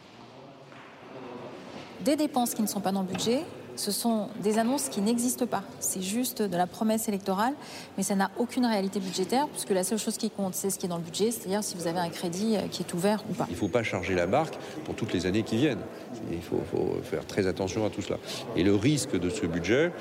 Des 2.03 2.15
dépenses 2.15 2.53
qui 2.53 2.61
ne 2.61 2.67
sont 2.67 2.81
pas 2.81 2.91
dans 2.91 3.01
le 3.01 3.07
budget, 3.07 3.43
ce 3.75 3.91
sont 3.91 4.27
des 4.43 4.59
annonces 4.59 4.89
qui 4.89 5.01
n'existent 5.01 5.45
pas. 5.45 5.63
C'est 5.79 6.01
juste 6.01 6.41
de 6.41 6.57
la 6.57 6.67
promesse 6.67 7.07
électorale, 7.07 7.53
mais 7.97 8.03
ça 8.03 8.15
n'a 8.15 8.31
aucune 8.37 8.65
réalité 8.65 8.99
budgétaire, 8.99 9.47
puisque 9.47 9.71
la 9.71 9.83
seule 9.83 9.97
chose 9.97 10.17
qui 10.17 10.29
compte, 10.29 10.53
c'est 10.53 10.69
ce 10.69 10.79
qui 10.79 10.85
est 10.85 10.89
dans 10.89 10.97
le 10.97 11.03
budget, 11.03 11.31
c'est-à-dire 11.31 11.63
si 11.63 11.75
vous 11.75 11.87
avez 11.87 11.99
un 11.99 12.09
crédit 12.09 12.55
euh, 12.55 12.67
qui 12.69 12.83
est 12.83 12.93
ouvert 12.93 13.23
ou 13.29 13.33
pas. 13.33 13.45
Il 13.49 13.53
ne 13.53 13.57
faut 13.57 13.67
pas 13.67 13.83
charger 13.83 14.15
la 14.15 14.27
barque 14.27 14.55
pour 14.85 14.95
toutes 14.95 15.13
les 15.13 15.25
années 15.25 15.43
qui 15.43 15.57
viennent. 15.57 15.81
Il 16.31 16.41
faut, 16.41 16.61
faire 17.03 17.25
très 17.25 17.47
attention 17.47 17.85
à 17.85 17.89
tout 17.89 18.01
cela. 18.01 18.17
Et 18.55 18.63
le 18.63 18.75
risque 18.75 19.17
de 19.17 19.29
ce 19.29 19.45
budget, 19.45 19.91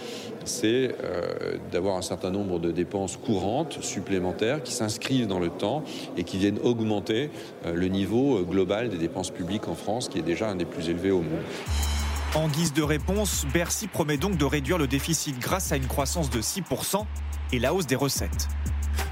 c'est 0.44 0.94
euh, 1.02 1.56
d'avoir 1.72 1.96
un 1.96 2.02
certain 2.02 2.30
nombre 2.30 2.58
de 2.58 2.70
dépenses 2.70 3.16
courantes, 3.16 3.78
supplémentaires, 3.82 4.62
qui 4.62 4.72
s'inscrivent 4.72 5.26
dans 5.26 5.40
le 5.40 5.50
temps 5.50 5.82
et 6.16 6.24
qui 6.24 6.38
viennent 6.38 6.58
augmenter 6.62 7.30
euh, 7.66 7.74
le 7.74 7.88
niveau 7.88 8.42
global 8.42 8.88
des 8.88 8.98
dépenses 8.98 9.30
publiques 9.30 9.68
en 9.68 9.74
France, 9.74 10.08
qui 10.08 10.18
est 10.18 10.22
déjà 10.22 10.48
un 10.48 10.56
des 10.56 10.64
plus 10.64 10.88
élevés 10.88 11.10
au 11.10 11.20
monde. 11.20 11.99
En 12.34 12.46
guise 12.48 12.72
de 12.72 12.82
réponse, 12.82 13.44
Bercy 13.52 13.88
promet 13.88 14.16
donc 14.16 14.36
de 14.36 14.44
réduire 14.44 14.78
le 14.78 14.86
déficit 14.86 15.38
grâce 15.38 15.72
à 15.72 15.76
une 15.76 15.86
croissance 15.86 16.30
de 16.30 16.40
6% 16.40 17.04
et 17.52 17.58
la 17.58 17.74
hausse 17.74 17.86
des 17.86 17.96
recettes. 17.96 18.48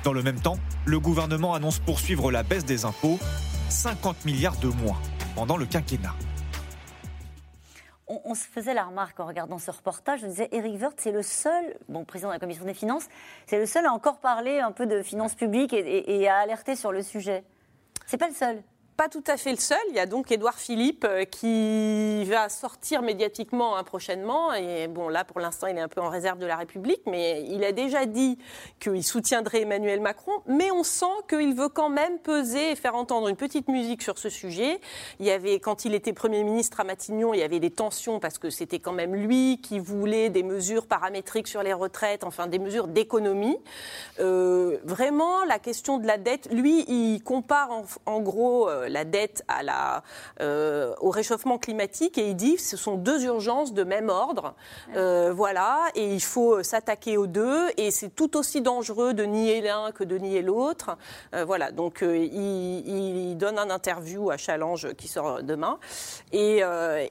Dans 0.04 0.12
le 0.12 0.22
même 0.22 0.40
temps, 0.40 0.58
le 0.86 1.00
gouvernement 1.00 1.54
annonce 1.54 1.80
poursuivre 1.80 2.30
la 2.30 2.44
baisse 2.44 2.64
des 2.64 2.84
impôts, 2.84 3.18
50 3.70 4.24
milliards 4.24 4.56
de 4.58 4.68
moins 4.68 4.98
pendant 5.34 5.56
le 5.56 5.66
quinquennat. 5.66 6.14
On, 8.24 8.34
se 8.34 8.44
faisait 8.46 8.72
la 8.72 8.84
remarque 8.84 9.20
en 9.20 9.26
regardant 9.26 9.58
ce 9.58 9.70
reportage, 9.70 10.24
on 10.24 10.28
disait 10.28 10.48
Éric 10.52 10.80
Woerth, 10.80 10.94
c'est 10.98 11.12
le 11.12 11.22
seul, 11.22 11.76
bon, 11.90 12.06
président 12.06 12.28
de 12.28 12.32
la 12.34 12.38
commission 12.38 12.64
des 12.64 12.72
finances, 12.72 13.04
c'est 13.46 13.58
le 13.58 13.66
seul 13.66 13.84
à 13.84 13.92
encore 13.92 14.18
parler 14.18 14.60
un 14.60 14.72
peu 14.72 14.86
de 14.86 15.02
finances 15.02 15.34
publiques 15.34 15.74
et- 15.74 16.22
et 16.22 16.26
à 16.26 16.36
alerter 16.38 16.74
sur 16.74 16.90
le 16.90 17.02
sujet. 17.02 17.44
C'est 18.06 18.16
pas 18.16 18.28
le 18.28 18.34
seul. 18.34 18.62
Pas 18.98 19.08
tout 19.08 19.22
à 19.28 19.36
fait 19.36 19.52
le 19.52 19.58
seul. 19.58 19.78
Il 19.90 19.94
y 19.94 20.00
a 20.00 20.06
donc 20.06 20.32
Édouard 20.32 20.58
Philippe 20.58 21.06
euh, 21.08 21.24
qui 21.24 22.24
va 22.24 22.48
sortir 22.48 23.00
médiatiquement 23.00 23.76
hein, 23.76 23.84
prochainement. 23.84 24.52
Et 24.54 24.88
bon, 24.88 25.08
là, 25.08 25.22
pour 25.22 25.38
l'instant, 25.38 25.68
il 25.68 25.78
est 25.78 25.80
un 25.80 25.86
peu 25.86 26.00
en 26.00 26.08
réserve 26.08 26.40
de 26.40 26.46
la 26.46 26.56
République, 26.56 27.02
mais 27.06 27.44
il 27.48 27.62
a 27.62 27.70
déjà 27.70 28.06
dit 28.06 28.38
qu'il 28.80 29.04
soutiendrait 29.04 29.60
Emmanuel 29.60 30.00
Macron. 30.00 30.32
Mais 30.48 30.72
on 30.72 30.82
sent 30.82 31.06
qu'il 31.28 31.54
veut 31.54 31.68
quand 31.68 31.90
même 31.90 32.18
peser 32.18 32.72
et 32.72 32.74
faire 32.74 32.96
entendre 32.96 33.28
une 33.28 33.36
petite 33.36 33.68
musique 33.68 34.02
sur 34.02 34.18
ce 34.18 34.28
sujet. 34.28 34.80
Il 35.20 35.26
y 35.26 35.30
avait, 35.30 35.60
quand 35.60 35.84
il 35.84 35.94
était 35.94 36.12
Premier 36.12 36.42
ministre 36.42 36.80
à 36.80 36.84
Matignon, 36.84 37.34
il 37.34 37.38
y 37.38 37.44
avait 37.44 37.60
des 37.60 37.70
tensions 37.70 38.18
parce 38.18 38.38
que 38.38 38.50
c'était 38.50 38.80
quand 38.80 38.94
même 38.94 39.14
lui 39.14 39.60
qui 39.62 39.78
voulait 39.78 40.28
des 40.28 40.42
mesures 40.42 40.88
paramétriques 40.88 41.46
sur 41.46 41.62
les 41.62 41.72
retraites, 41.72 42.24
enfin 42.24 42.48
des 42.48 42.58
mesures 42.58 42.88
d'économie. 42.88 43.58
Euh, 44.18 44.78
vraiment, 44.82 45.44
la 45.44 45.60
question 45.60 45.98
de 45.98 46.06
la 46.08 46.18
dette, 46.18 46.48
lui, 46.50 46.84
il 46.88 47.22
compare 47.22 47.70
en, 47.70 47.84
en 48.04 48.20
gros 48.20 48.68
euh, 48.68 48.87
la 48.88 49.04
dette 49.04 49.42
à 49.48 49.62
la, 49.62 50.02
euh, 50.40 50.94
au 51.00 51.10
réchauffement 51.10 51.58
climatique 51.58 52.18
et 52.18 52.28
il 52.28 52.36
dit 52.36 52.56
que 52.56 52.62
ce 52.62 52.76
sont 52.76 52.96
deux 52.96 53.24
urgences 53.24 53.72
de 53.72 53.84
même 53.84 54.08
ordre. 54.08 54.54
Euh, 54.96 55.32
voilà, 55.32 55.78
et 55.94 56.14
il 56.14 56.22
faut 56.22 56.62
s'attaquer 56.62 57.16
aux 57.16 57.26
deux 57.26 57.68
et 57.76 57.90
c'est 57.90 58.10
tout 58.10 58.36
aussi 58.36 58.60
dangereux 58.60 59.14
de 59.14 59.24
nier 59.24 59.60
l'un 59.60 59.92
que 59.92 60.04
de 60.04 60.16
nier 60.18 60.42
l'autre. 60.42 60.96
Euh, 61.34 61.44
voilà, 61.44 61.70
donc 61.70 62.00
il, 62.02 63.28
il 63.30 63.36
donne 63.36 63.58
un 63.58 63.70
interview 63.70 64.30
à 64.30 64.36
Challenge 64.36 64.94
qui 64.94 65.08
sort 65.08 65.42
demain 65.42 65.78
et, 66.32 66.62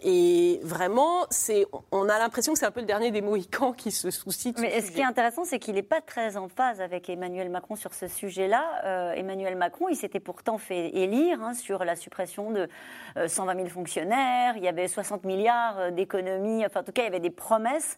et 0.04 0.60
vraiment, 0.64 1.26
c'est, 1.30 1.66
on 1.92 2.10
a 2.10 2.20
l'impression 2.20 2.54
que 2.54 2.60
c'est 2.60 2.66
un 2.66 2.72
peu 2.72 2.82
le 2.82 2.86
dernier 2.86 3.12
des 3.12 3.22
Mohicans 3.22 3.74
qui 3.74 3.92
se 3.92 4.12
soucie 4.12 4.52
de 4.52 4.58
ce 4.58 4.62
Mais 4.62 4.82
ce 4.82 4.92
qui 4.92 5.02
est 5.02 5.06
intéressant, 5.06 5.44
c'est 5.46 5.60
qu'il 5.60 5.76
n'est 5.76 5.84
pas 5.84 6.02
très 6.02 6.38
en 6.38 6.48
phase 6.48 6.82
avec 6.82 7.10
Emmanuel 7.10 7.50
Macron 7.50 7.76
sur 7.76 7.94
ce 7.94 8.08
sujet-là. 8.08 9.14
Emmanuel 9.16 9.56
Macron, 9.56 9.88
il 9.90 9.96
s'était 9.96 10.20
pourtant 10.20 10.58
fait 10.58 10.96
élire 10.96 11.42
hein, 11.42 11.54
sur 11.54 11.67
la 11.86 11.96
suppression 11.96 12.52
de 12.52 12.68
euh, 13.18 13.28
120 13.28 13.56
000 13.56 13.68
fonctionnaires. 13.68 14.56
Il 14.58 14.64
y 14.64 14.68
avait 14.68 14.88
60 14.88 15.24
milliards 15.26 15.78
euh, 15.80 15.92
d'économies. 15.92 16.66
Enfin, 16.66 16.82
en 16.82 16.84
tout 16.84 16.92
cas, 16.92 17.04
il 17.04 17.06
y 17.06 17.10
avait 17.10 17.20
des 17.20 17.30
promesses. 17.30 17.98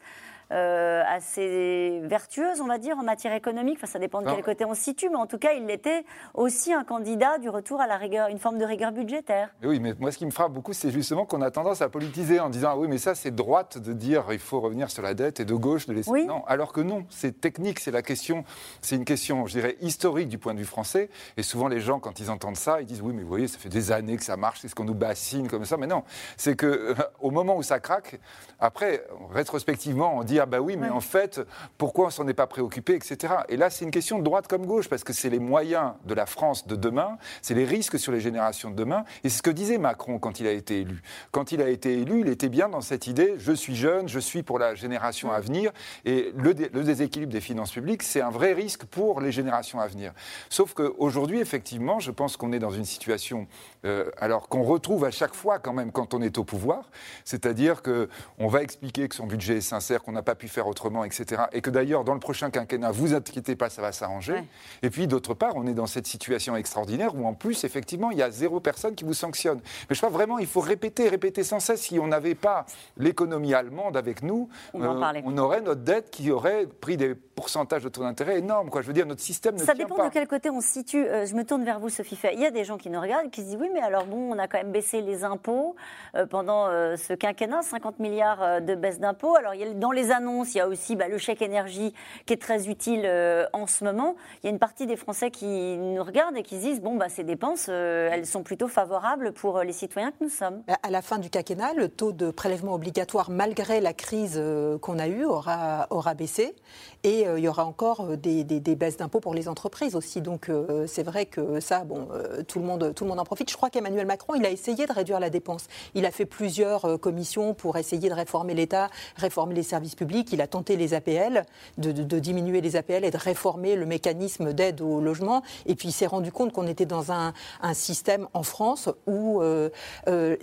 Euh, 0.52 1.04
assez 1.08 2.02
vertueuses, 2.04 2.62
on 2.62 2.66
va 2.68 2.78
dire, 2.78 2.98
en 2.98 3.04
matière 3.04 3.34
économique. 3.34 3.78
Enfin, 3.78 3.88
ça 3.88 4.00
dépend 4.00 4.22
de 4.22 4.28
Non. 4.28 4.36
quel 4.36 4.44
côté 4.44 4.66
on 4.66 4.74
se 4.74 4.82
situe, 4.82 5.10
mais 5.10 5.16
en 5.18 5.28
tout 5.28 5.38
cas, 5.38 5.54
il 5.54 5.70
était 5.70 6.04
aussi 6.34 6.74
un 6.74 6.84
candidat 6.84 7.38
du 7.38 7.50
retour 7.50 7.82
à 7.82 7.88
la 7.88 7.98
rigueur, 7.98 8.30
une 8.30 8.40
forme 8.40 8.58
de 8.58 8.66
rigueur 8.66 8.92
budgétaire. 8.92 9.50
Mais 9.62 9.68
oui, 9.68 9.80
mais 9.80 9.94
moi, 10.00 10.12
ce 10.12 10.18
qui 10.18 10.26
me 10.26 10.32
frappe 10.32 10.52
beaucoup, 10.54 10.74
c'est 10.74 10.92
justement 10.92 11.26
qu'on 11.26 11.42
a 11.42 11.52
tendance 11.52 11.82
à 11.82 11.90
politiser 11.90 12.40
en 12.40 12.50
disant 12.50 12.70
ah 12.74 12.78
oui, 12.78 12.88
mais 12.88 12.98
ça, 12.98 13.16
c'est 13.16 13.32
droite 13.34 13.78
de 13.78 13.94
dire 13.94 14.26
il 14.32 14.40
faut 14.40 14.60
revenir 14.60 14.90
sur 14.90 15.04
la 15.04 15.14
dette 15.14 15.40
et 15.40 15.46
de 15.46 15.54
gauche 15.54 15.86
de 15.86 15.94
laisser. 15.94 16.10
Oui. 16.10 16.26
Non, 16.26 16.44
alors 16.46 16.74
que 16.74 16.82
non, 16.82 17.06
c'est 17.10 17.40
technique, 17.42 17.80
c'est 17.80 17.92
la 17.92 18.02
question, 18.02 18.44
c'est 18.82 18.96
une 18.96 19.06
question, 19.06 19.46
je 19.46 19.54
dirais, 19.54 19.76
historique 19.82 20.30
du 20.30 20.38
point 20.38 20.54
de 20.54 20.60
vue 20.60 20.66
français. 20.66 21.10
Et 21.38 21.44
souvent, 21.44 21.68
les 21.68 21.80
gens, 21.80 22.00
quand 22.00 22.20
ils 22.20 22.32
entendent 22.32 22.58
ça, 22.58 22.82
ils 22.82 22.86
disent 22.88 23.02
oui, 23.02 23.14
mais 23.14 23.22
vous 23.22 23.28
voyez, 23.30 23.48
ça 23.48 23.58
fait 23.60 23.70
des 23.70 23.92
années 23.92 24.18
que 24.18 24.24
ça 24.24 24.38
marche, 24.38 24.60
c'est 24.62 24.68
ce 24.68 24.76
qu'on 24.76 24.84
nous 24.86 24.96
bassine 24.96 25.48
comme 25.48 25.66
ça. 25.66 25.78
Mais 25.78 25.88
non, 25.88 26.04
c'est 26.38 26.56
que 26.56 26.66
euh, 26.66 26.94
au 27.20 27.32
moment 27.32 27.56
où 27.58 27.64
ça 27.64 27.80
craque, 27.80 28.20
après, 28.60 29.06
rétrospectivement, 29.32 30.18
on 30.18 30.24
dit 30.24 30.39
ah 30.40 30.46
bah 30.46 30.60
oui, 30.60 30.78
mais 30.78 30.90
en 30.90 31.02
fait, 31.02 31.42
pourquoi 31.78 32.08
on 32.08 32.10
s'en 32.10 32.28
est 32.28 32.34
pas 32.34 32.48
préoccupé, 32.48 32.96
etc. 32.96 33.34
Et 33.50 33.58
là, 33.58 33.70
c'est 33.70 33.86
une 33.86 33.92
question 33.92 34.20
de 34.20 34.24
droite 34.24 34.48
comme 34.48 34.66
gauche, 34.66 34.90
parce 34.90 35.04
que 35.04 35.14
c'est 35.14 35.30
les 35.30 35.40
moyens 35.40 35.94
de 36.06 36.14
la 36.14 36.26
France 36.26 36.68
de 36.68 36.76
demain, 36.76 37.18
c'est 37.42 37.54
les 37.54 37.66
risques 37.66 38.00
sur 38.00 38.12
les 38.12 38.20
générations 38.22 38.70
de 38.72 38.76
demain. 38.76 39.04
Et 39.24 39.30
c'est 39.30 39.38
ce 39.38 39.44
que 39.44 39.50
disait 39.50 39.78
Macron 39.78 40.20
quand 40.20 40.40
il 40.40 40.48
a 40.48 40.52
été 40.52 40.82
élu. 40.82 41.02
Quand 41.32 41.52
il 41.52 41.62
a 41.62 41.70
été 41.70 41.94
élu, 42.00 42.22
il 42.22 42.30
était 42.30 42.50
bien 42.50 42.70
dans 42.70 42.82
cette 42.82 43.08
idée 43.08 43.36
je 43.38 43.52
suis 43.52 43.76
jeune, 43.76 44.08
je 44.08 44.20
suis 44.20 44.44
pour 44.44 44.60
la 44.60 44.76
génération 44.76 45.32
à 45.32 45.40
venir. 45.40 45.72
Et 46.06 46.32
le, 46.36 46.54
dé- 46.54 46.70
le 46.74 46.84
déséquilibre 46.84 47.32
des 47.32 47.42
finances 47.42 47.72
publiques, 47.72 48.04
c'est 48.04 48.22
un 48.22 48.30
vrai 48.30 48.54
risque 48.54 48.86
pour 48.86 49.22
les 49.22 49.32
générations 49.32 49.80
à 49.80 49.88
venir. 49.88 50.14
Sauf 50.50 50.74
qu'aujourd'hui, 50.74 51.40
effectivement, 51.40 52.00
je 52.00 52.12
pense 52.12 52.38
qu'on 52.38 52.52
est 52.52 52.60
dans 52.60 52.70
une 52.72 52.86
situation, 52.86 53.48
euh, 53.86 54.10
alors 54.18 54.50
qu'on 54.50 54.64
retrouve 54.64 55.06
à 55.06 55.12
chaque 55.12 55.34
fois 55.34 55.60
quand 55.60 55.74
même 55.74 55.92
quand 55.92 56.14
on 56.14 56.22
est 56.22 56.38
au 56.38 56.44
pouvoir, 56.44 56.90
c'est-à-dire 57.26 57.82
qu'on 57.82 58.48
va 58.48 58.62
expliquer 58.64 59.08
que 59.08 59.16
son 59.16 59.26
budget 59.26 59.58
est 59.58 59.62
sincère, 59.62 60.02
qu'on 60.04 60.12
n'a 60.12 60.22
pas 60.30 60.36
pu 60.36 60.48
faire 60.48 60.68
autrement, 60.68 61.04
etc. 61.06 61.44
Et 61.54 61.62
que 61.62 61.72
d'ailleurs, 61.72 62.04
dans 62.04 62.14
le 62.14 62.20
prochain 62.20 62.52
quinquennat, 62.52 62.92
vous 62.92 63.16
inquiétez 63.16 63.56
pas, 63.56 63.72
ça 63.72 63.82
va 63.82 63.92
s'arranger. 63.92 64.34
Ouais. 64.34 64.46
Et 64.84 64.92
puis, 64.92 65.08
d'autre 65.08 65.34
part, 65.34 65.54
on 65.56 65.66
est 65.66 65.74
dans 65.74 65.88
cette 65.88 66.06
situation 66.06 66.56
extraordinaire 66.56 67.16
où, 67.16 67.26
en 67.26 67.34
plus, 67.34 67.64
effectivement, 67.64 68.12
il 68.12 68.20
y 68.20 68.22
a 68.22 68.30
zéro 68.30 68.60
personne 68.60 68.94
qui 68.94 69.06
vous 69.06 69.16
sanctionne. 69.16 69.60
Mais 69.90 69.96
je 69.96 70.00
crois 70.00 70.12
vraiment, 70.12 70.38
il 70.38 70.46
faut 70.46 70.60
répéter, 70.60 71.10
répéter 71.10 71.44
sans 71.44 71.60
cesse. 71.60 71.82
Si 71.82 71.98
on 71.98 72.06
n'avait 72.06 72.36
pas 72.36 72.68
l'économie 72.98 73.56
allemande 73.56 73.98
avec 73.98 74.22
nous, 74.22 74.50
On 74.76 74.82
on 74.84 75.38
aurait 75.38 75.62
notre 75.62 75.82
dette 75.82 76.12
qui 76.12 76.30
aurait 76.30 76.68
pris 76.68 76.98
des 76.98 77.16
pourcentages 77.16 77.84
de 77.84 77.90
taux 77.90 78.02
d'intérêt 78.02 78.38
énormes. 78.38 78.70
Quoi. 78.70 78.82
Je 78.82 78.88
veux 78.88 78.94
dire, 78.94 79.08
notre 79.08 79.22
système 79.22 79.56
ne 79.56 79.60
Ça 79.60 79.74
tient 79.74 79.86
dépend 79.86 79.96
pas. 79.96 80.10
de 80.10 80.14
quel 80.14 80.28
côté 80.28 80.50
on 80.50 80.62
se 80.62 80.68
situe. 80.68 81.08
Euh, 81.08 81.26
je 81.26 81.34
me 81.36 81.44
tourne 81.44 81.64
vers 81.64 81.80
vous, 81.80 81.90
Sophie 81.90 82.18
Fay. 82.18 82.36
Il 82.36 82.42
y 82.42 82.46
a 82.46 82.52
des 82.52 82.66
gens 82.66 82.78
qui 82.78 82.90
nous 82.90 83.00
regardent 83.02 83.32
qui 83.32 83.42
se 83.42 83.48
disent 83.48 83.58
oui, 83.60 83.70
mais 83.74 83.80
alors 83.80 84.06
bon, 84.06 84.34
on 84.34 84.38
a 84.38 84.48
quand 84.48 84.58
même 84.58 84.74
baissé 84.74 85.02
les 85.02 85.24
impôts 85.24 85.76
euh, 86.16 86.26
pendant 86.26 86.68
euh, 86.68 86.98
ce 86.98 87.14
quinquennat, 87.14 87.62
50 87.62 88.00
milliards 88.00 88.44
euh, 88.44 88.60
de 88.60 88.76
baisse 88.76 89.00
d'impôts. 89.00 89.36
Alors 89.38 89.54
il 89.54 89.62
y 89.62 89.64
a, 89.64 89.74
dans 89.74 89.92
les 89.92 90.12
il 90.20 90.58
y 90.58 90.60
a 90.60 90.68
aussi 90.68 90.96
bah, 90.96 91.08
le 91.08 91.18
chèque 91.18 91.42
énergie 91.42 91.94
qui 92.26 92.34
est 92.34 92.42
très 92.42 92.68
utile 92.68 93.04
euh, 93.06 93.46
en 93.54 93.68
ce 93.68 93.84
moment. 93.84 94.16
Il 94.44 94.48
y 94.48 94.50
a 94.50 94.52
une 94.52 94.60
partie 94.60 94.86
des 94.86 94.96
Français 94.96 95.32
qui 95.32 95.78
nous 95.78 96.04
regardent 96.04 96.38
et 96.38 96.44
qui 96.44 96.58
se 96.58 96.62
disent 96.62 96.82
bon, 96.82 96.96
bah, 96.96 97.10
ces 97.10 97.24
dépenses, 97.24 97.68
euh, 97.70 98.10
elles 98.12 98.26
sont 98.26 98.44
plutôt 98.44 98.68
favorables 98.68 99.32
pour 99.34 99.58
euh, 99.58 99.64
les 99.64 99.74
citoyens 99.74 100.12
que 100.12 100.24
nous 100.24 100.30
sommes. 100.30 100.62
À 100.84 100.92
la 100.92 101.02
fin 101.02 101.18
du 101.18 101.30
quinquennat, 101.30 101.74
le 101.74 101.90
taux 101.90 102.12
de 102.12 102.32
prélèvement 102.32 102.74
obligatoire, 102.74 103.30
malgré 103.30 103.82
la 103.82 103.94
crise 103.94 104.42
qu'on 104.82 105.00
a 105.00 105.08
eue, 105.08 105.26
aura, 105.26 105.88
baissé. 106.16 106.56
Et 107.04 107.22
il 107.22 107.40
y 107.40 107.48
aura 107.48 107.66
encore 107.66 108.18
des, 108.18 108.44
des- 108.44 108.76
baisses 108.76 108.98
d'impôts 108.98 109.20
pour 109.20 109.34
les 109.34 109.48
entreprises 109.48 109.96
aussi. 109.96 110.22
Donc 110.22 110.50
c'est 110.88 111.04
vrai 111.04 111.26
que 111.26 111.60
ça, 111.60 111.84
bon, 111.84 112.08
tout, 112.48 112.60
le 112.60 112.66
monde, 112.66 112.94
tout 112.96 113.04
le 113.04 113.10
monde 113.10 113.20
en 113.20 113.24
profite. 113.24 113.50
Je 113.50 113.56
crois 113.56 113.70
qu'Emmanuel 113.70 114.06
Macron, 114.06 114.36
il 114.36 114.46
a 114.46 114.50
essayé 114.50 114.86
de 114.86 114.94
réduire 114.94 115.20
la 115.20 115.30
dépense. 115.30 115.68
Il 115.96 116.06
a 116.06 116.12
fait 116.12 116.26
plusieurs 116.26 117.00
commissions 117.00 117.54
pour 117.54 117.78
essayer 117.78 118.10
de 118.10 118.14
réformer 118.14 118.54
l'État, 118.54 118.90
réformer 119.16 119.54
les 119.56 119.64
services 119.64 119.96
publics. 119.96 120.09
Il 120.32 120.42
a 120.42 120.48
tenté 120.48 120.76
les 120.76 120.94
APL, 120.94 121.44
de, 121.78 122.20
diminuer 122.20 122.62
les 122.62 122.76
APL 122.76 123.06
et 123.06 123.12
de 123.12 123.18
réformer 123.18 123.76
le 123.76 123.86
mécanisme 123.86 124.54
d'aide 124.54 124.82
au 124.82 125.00
logement. 125.00 125.44
Et 125.66 125.76
puis 125.76 125.90
il 125.90 125.92
s'est 125.92 126.08
rendu 126.08 126.32
compte 126.32 126.52
qu'on 126.52 126.68
était 126.68 126.86
dans 126.86 127.12
un, 127.12 127.34
système 127.74 128.28
en 128.34 128.44
France 128.44 128.90
où 129.06 129.42
euh, 129.42 129.70
euh, 130.08 130.36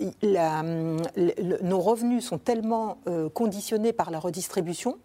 nos 1.61 1.79
revenus 1.79 2.25
sont 2.25 2.37
tellement 2.37 2.97
euh, 3.07 3.29
conditionnés 3.29 3.93
par 3.93 4.11
la 4.11 4.19
redistribution 4.19 4.97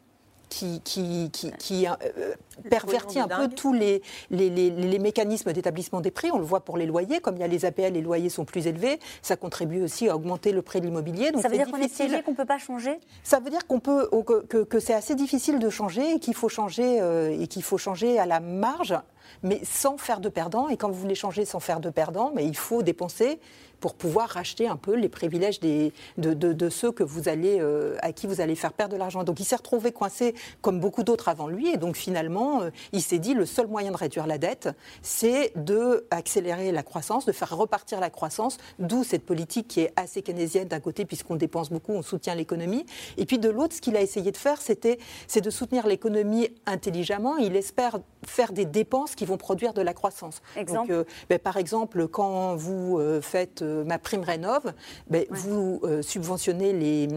qui, 0.52 0.80
qui, 0.82 1.30
qui, 1.32 1.50
qui, 1.52 1.86
euh, 1.86 2.34
pervertit 2.68 3.18
un 3.18 3.26
peu 3.28 3.48
tous 3.48 3.72
les, 3.72 4.02
les, 4.30 4.50
les- 4.50 4.68
les 4.70 4.98
mécanismes 4.98 5.52
d'établissement 5.52 6.00
des 6.02 6.10
prix. 6.10 6.30
On 6.30 6.38
le 6.38 6.44
voit 6.44 6.60
pour 6.60 6.76
les 6.76 6.84
loyers, 6.84 7.20
comme 7.20 7.36
il 7.36 7.40
y 7.40 7.42
a 7.42 7.46
les 7.48 7.64
APL, 7.64 7.92
les 7.94 8.02
loyers 8.02 8.28
sont 8.28 8.44
plus 8.44 8.66
élevés. 8.66 9.00
Ça 9.22 9.36
contribue 9.36 9.82
aussi 9.82 10.08
à 10.10 10.14
augmenter 10.16 10.52
le 10.52 10.60
prix 10.60 10.80
de 10.80 10.86
l'immobilier. 10.86 11.30
Donc 11.32 11.40
Ça 11.42 11.48
veut 11.48 11.56
dire 11.56 11.70
qu'on 11.70 11.78
est 11.78 11.88
piégé, 11.92 12.22
qu'on 12.22 12.32
ne 12.32 12.36
peut 12.36 12.44
pas 12.44 12.58
changer? 12.58 13.00
Ça 13.22 13.40
veut 13.40 13.48
dire 13.50 13.66
qu'on 13.66 13.80
peut 13.80 14.08
que, 14.26 14.42
que- 14.46 14.62
que 14.64 14.78
c'est 14.78 14.94
assez 14.94 15.14
difficile 15.14 15.58
de 15.58 15.70
changer 15.70 16.16
et 16.16 16.18
qu'il 16.18 16.34
faut 16.34 16.50
changer 16.50 17.00
euh, 17.00 17.34
et 17.40 17.46
qu'il 17.46 17.62
faut 17.62 17.78
changer 17.78 18.18
à 18.18 18.26
la 18.26 18.40
marge 18.40 18.94
mais 19.42 19.60
sans 19.64 19.96
faire 19.96 20.20
de 20.20 20.28
perdants. 20.28 20.68
Et 20.68 20.76
quand 20.76 20.88
vous 20.90 21.00
voulez 21.00 21.14
changer 21.14 21.44
sans 21.46 21.58
faire 21.60 21.80
de 21.80 21.88
perdants, 21.90 22.32
mais 22.34 22.44
il 22.44 22.56
faut 22.56 22.82
dépenser 22.82 23.40
pour 23.82 23.94
pouvoir 23.94 24.28
racheter 24.28 24.68
un 24.68 24.76
peu 24.76 24.94
les 24.94 25.08
privilèges 25.08 25.58
de 25.58 26.68
ceux 26.70 26.92
que 26.92 27.02
vous 27.02 27.28
allez, 27.28 27.58
euh, 27.60 27.96
à 28.00 28.12
qui 28.12 28.28
vous 28.28 28.40
allez 28.40 28.54
faire 28.54 28.72
perdre 28.72 28.94
de 28.94 28.98
l'argent. 28.98 29.24
Donc 29.24 29.40
il 29.40 29.44
s'est 29.44 29.56
retrouvé 29.56 29.90
coincé 29.90 30.34
comme 30.60 30.78
beaucoup 30.78 31.02
d'autres 31.02 31.28
avant 31.28 31.48
lui, 31.48 31.68
et 31.68 31.76
donc 31.76 31.96
finalement, 31.96 32.62
euh, 32.62 32.70
il 32.92 33.02
s'est 33.02 33.18
dit 33.18 33.34
le 33.34 33.44
seul 33.44 33.66
moyen 33.66 33.90
de 33.90 33.96
réduire 33.96 34.28
la 34.28 34.38
dette, 34.38 34.68
c'est 35.02 35.52
de 35.56 36.06
accélérer 36.12 36.70
la 36.70 36.84
croissance, 36.84 37.26
de 37.26 37.32
faire 37.32 37.56
repartir 37.56 37.98
la 37.98 38.08
croissance, 38.08 38.56
d'où 38.78 39.02
cette 39.02 39.26
politique 39.26 39.66
qui 39.66 39.80
est 39.80 39.92
assez 39.96 40.22
keynésienne 40.22 40.68
d'un 40.68 40.80
côté, 40.80 41.04
puisqu'on 41.04 41.34
dépense 41.34 41.70
beaucoup, 41.70 41.92
on 41.92 42.02
soutient 42.02 42.36
l'économie, 42.36 42.86
et 43.18 43.26
puis 43.26 43.40
de 43.40 43.50
l'autre, 43.50 43.74
ce 43.74 43.80
qu'il 43.80 43.96
a 43.96 44.00
essayé 44.00 44.30
de 44.30 44.36
faire, 44.36 44.62
c'était, 44.62 45.00
c'est 45.26 45.40
de 45.40 45.50
soutenir 45.50 45.88
l'économie 45.88 46.50
intelligemment. 46.66 47.36
Il 47.36 47.56
espère 47.56 47.98
faire 48.26 48.52
des 48.52 48.64
dépenses 48.64 49.14
qui 49.14 49.24
vont 49.24 49.36
produire 49.36 49.74
de 49.74 49.82
la 49.82 49.94
croissance. 49.94 50.42
Exemple 50.56 50.88
Donc, 50.88 50.90
euh, 50.90 51.04
ben, 51.28 51.38
par 51.38 51.56
exemple, 51.56 52.08
quand 52.08 52.56
vous 52.56 52.98
euh, 52.98 53.20
faites 53.20 53.62
euh, 53.62 53.84
ma 53.84 53.98
prime 53.98 54.22
rénov, 54.22 54.72
ben, 55.08 55.24
vous 55.30 55.82
subventionnez 56.02 56.72
les. 56.72 57.08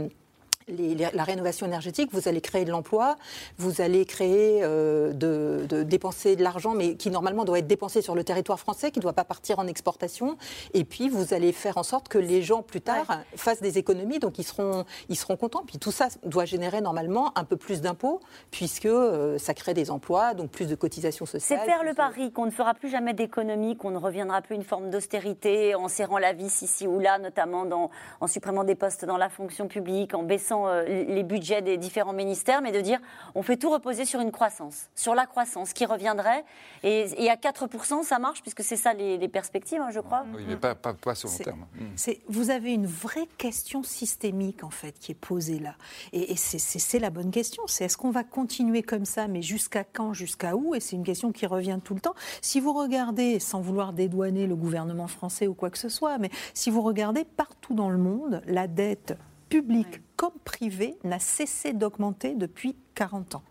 Les- 0.68 0.96
la 0.96 1.24
rénovation 1.24 1.66
énergétique, 1.68 2.10
vous 2.12 2.28
allez 2.28 2.42
créer 2.42 2.66
de 2.66 2.72
l'emploi, 2.72 3.18
vous 3.58 3.82
allez 3.82 4.06
créer, 4.06 4.62
euh, 4.64 5.14
de, 5.14 5.66
de- 5.70 5.84
dépenser 5.84 6.36
de 6.36 6.44
l'argent, 6.44 6.74
mais 6.74 6.96
qui 6.96 7.12
normalement 7.12 7.46
doit 7.46 7.60
être 7.60 7.68
dépensé 7.68 8.02
sur 8.02 8.16
le 8.16 8.24
territoire 8.24 8.60
français, 8.60 8.90
qui 8.90 8.98
ne 9.00 9.04
doit 9.04 9.14
pas 9.14 9.24
partir 9.26 9.60
en 9.60 9.68
exportation. 9.68 10.38
Et 10.74 10.84
puis 10.84 11.10
vous 11.10 11.34
allez 11.34 11.52
faire 11.52 11.78
en 11.78 11.84
sorte 11.84 12.08
que 12.08 12.18
les 12.18 12.42
gens 12.42 12.64
plus 12.64 12.82
tard 12.82 13.06
fassent 13.36 13.62
des 13.62 13.78
économies, 13.78 14.18
donc 14.20 14.40
ils 14.40 14.44
seront, 14.44 14.86
ils 15.10 15.16
seront 15.16 15.36
contents. 15.38 15.64
Puis 15.68 15.78
tout 15.78 15.92
ça 15.92 16.08
doit 16.24 16.46
générer 16.46 16.82
normalement 16.82 17.32
un 17.38 17.44
peu 17.44 17.58
plus 17.58 17.82
d'impôts, 17.82 18.20
puisque 18.50 18.86
euh, 18.88 19.38
ça 19.38 19.54
crée 19.54 19.74
des 19.76 19.92
emplois, 19.92 20.34
donc 20.34 20.50
plus 20.50 20.68
de 20.68 20.76
cotisations 20.76 21.26
C'est 21.28 21.40
sociales. 21.40 21.66
faire 21.66 21.84
le 21.84 21.94
pari 21.94 22.32
qu'on 22.32 22.46
ne 22.48 22.52
fera 22.52 22.74
plus 22.74 22.90
jamais 22.90 23.14
d'économie, 23.14 23.78
qu'on 23.78 23.92
ne 23.92 23.98
reviendra 24.00 24.42
plus 24.42 24.56
à 24.56 24.58
une 24.58 24.64
forme 24.64 24.90
d'austérité 24.90 25.76
en 25.76 25.88
serrant 25.90 26.18
la 26.18 26.34
vis 26.34 26.64
ici 26.64 26.88
ou 26.88 27.00
là, 27.00 27.20
notamment 27.20 27.66
dans- 27.66 27.92
en 28.20 28.28
supprimant 28.28 28.64
des 28.64 28.76
postes 28.76 29.06
dans 29.06 29.18
la 29.18 29.30
fonction 29.30 29.68
publique, 29.68 30.14
en 30.16 30.24
baissant 30.24 30.55
euh, 30.68 30.84
les 30.86 31.24
budgets 31.24 31.62
des 31.62 31.78
différents 31.78 32.14
ministères, 32.14 32.62
mais 32.62 32.72
de 32.72 32.82
dire 32.82 33.00
on 33.36 33.42
fait 33.44 33.58
tout 33.58 33.70
reposer 33.70 34.06
sur 34.06 34.20
une 34.20 34.32
croissance, 34.32 34.90
sur 34.96 35.16
la 35.16 35.26
croissance 35.26 35.74
qui 35.74 35.86
reviendrait. 35.86 36.44
Et, 36.84 37.06
et 37.18 37.30
à 37.30 37.36
4%, 37.36 38.04
ça 38.04 38.20
marche, 38.20 38.42
puisque 38.42 38.64
c'est 38.64 38.78
ça 38.78 38.94
les, 38.94 39.18
les 39.18 39.28
perspectives, 39.28 39.82
hein, 39.82 39.90
je 39.92 40.00
crois. 40.00 40.26
Oui, 40.34 40.44
mais 40.48 40.56
pas, 40.56 40.76
pas, 40.76 40.94
pas 40.94 41.16
sur 41.16 41.30
long 41.30 41.38
terme. 41.38 41.66
Mm. 41.76 41.86
C'est- 41.96 42.22
vous 42.28 42.50
avez 42.50 42.74
une 42.74 42.88
vraie 42.88 43.28
question 43.38 43.84
systémique 43.84 44.64
en 44.64 44.70
fait 44.70 44.98
qui 45.00 45.12
est 45.12 45.16
posée 45.20 45.60
là, 45.60 45.76
et, 46.14 46.32
et 46.32 46.36
c'est 46.38 47.00
la 47.00 47.10
bonne 47.10 47.32
question. 47.32 47.64
C'est 47.68 47.86
est-ce 47.86 47.98
qu'on 47.98 48.12
va 48.12 48.24
continuer 48.24 48.84
comme 48.84 49.06
ça, 49.06 49.28
mais 49.28 49.42
jusqu'à 49.42 49.84
quand, 49.84 50.14
jusqu'à 50.14 50.56
où? 50.56 50.76
Et 50.76 50.80
c'est 50.80 50.96
une 50.96 51.04
question 51.04 51.32
qui 51.32 51.46
revient 51.46 51.80
tout 51.84 51.94
le 51.96 52.00
temps. 52.02 52.16
Si 52.42 52.60
vous 52.60 52.74
regardez, 52.74 53.40
sans 53.40 53.62
vouloir 53.62 53.94
dédouaner 53.94 54.48
le 54.48 54.56
gouvernement 54.56 55.08
français 55.08 55.48
ou 55.48 55.54
quoi 55.54 55.70
que 55.70 55.78
ce 55.78 55.90
soit, 55.90 56.18
mais 56.18 56.30
si 56.54 56.70
vous 56.70 56.82
regardez 56.82 57.24
partout 57.26 57.74
dans 57.74 57.90
le 57.90 57.98
monde, 57.98 58.42
la 58.46 58.68
dette 58.68 59.18
publique 59.50 60.02
comme 60.16 60.38
privée 60.44 60.98
n'a 61.04 61.20
cessé 61.20 61.74
d'augmenter 61.74 62.36
depuis 62.36 62.76
40 62.96 63.36
ans. 63.36 63.44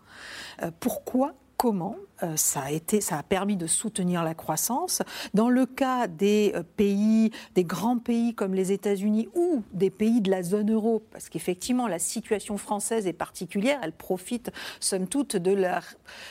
Euh, 0.61 0.71
pourquoi? 0.79 1.33
Comment? 1.57 1.95
Ça, 2.35 2.61
a 2.61 2.71
été, 2.71 3.01
ça 3.01 3.17
a 3.17 3.23
permis 3.23 3.57
de 3.57 3.67
soutenir 3.67 4.23
la 4.23 4.33
croissance. 4.33 5.01
Dans 5.33 5.49
le 5.49 5.65
cas 5.65 6.07
des 6.07 6.53
euh, 6.55 6.63
pays, 6.77 7.31
des 7.55 7.63
grands 7.63 7.97
pays 7.97 8.33
comme 8.35 8.53
les 8.53 8.71
États-Unis 8.71 9.29
ou 9.35 9.63
des 9.73 9.89
pays 9.89 10.21
de 10.21 10.31
la 10.31 10.43
zone 10.43 10.71
euro, 10.71 11.03
parce 11.11 11.29
qu'effectivement 11.29 11.87
la 11.87 11.99
situation 11.99 12.57
française 12.57 13.07
est 13.07 13.13
particulière, 13.13 13.79
elle 13.83 13.91
profite 13.91 14.51
somme 14.79 15.07
toute 15.07 15.35
de 15.35 15.51
la, 15.51 15.81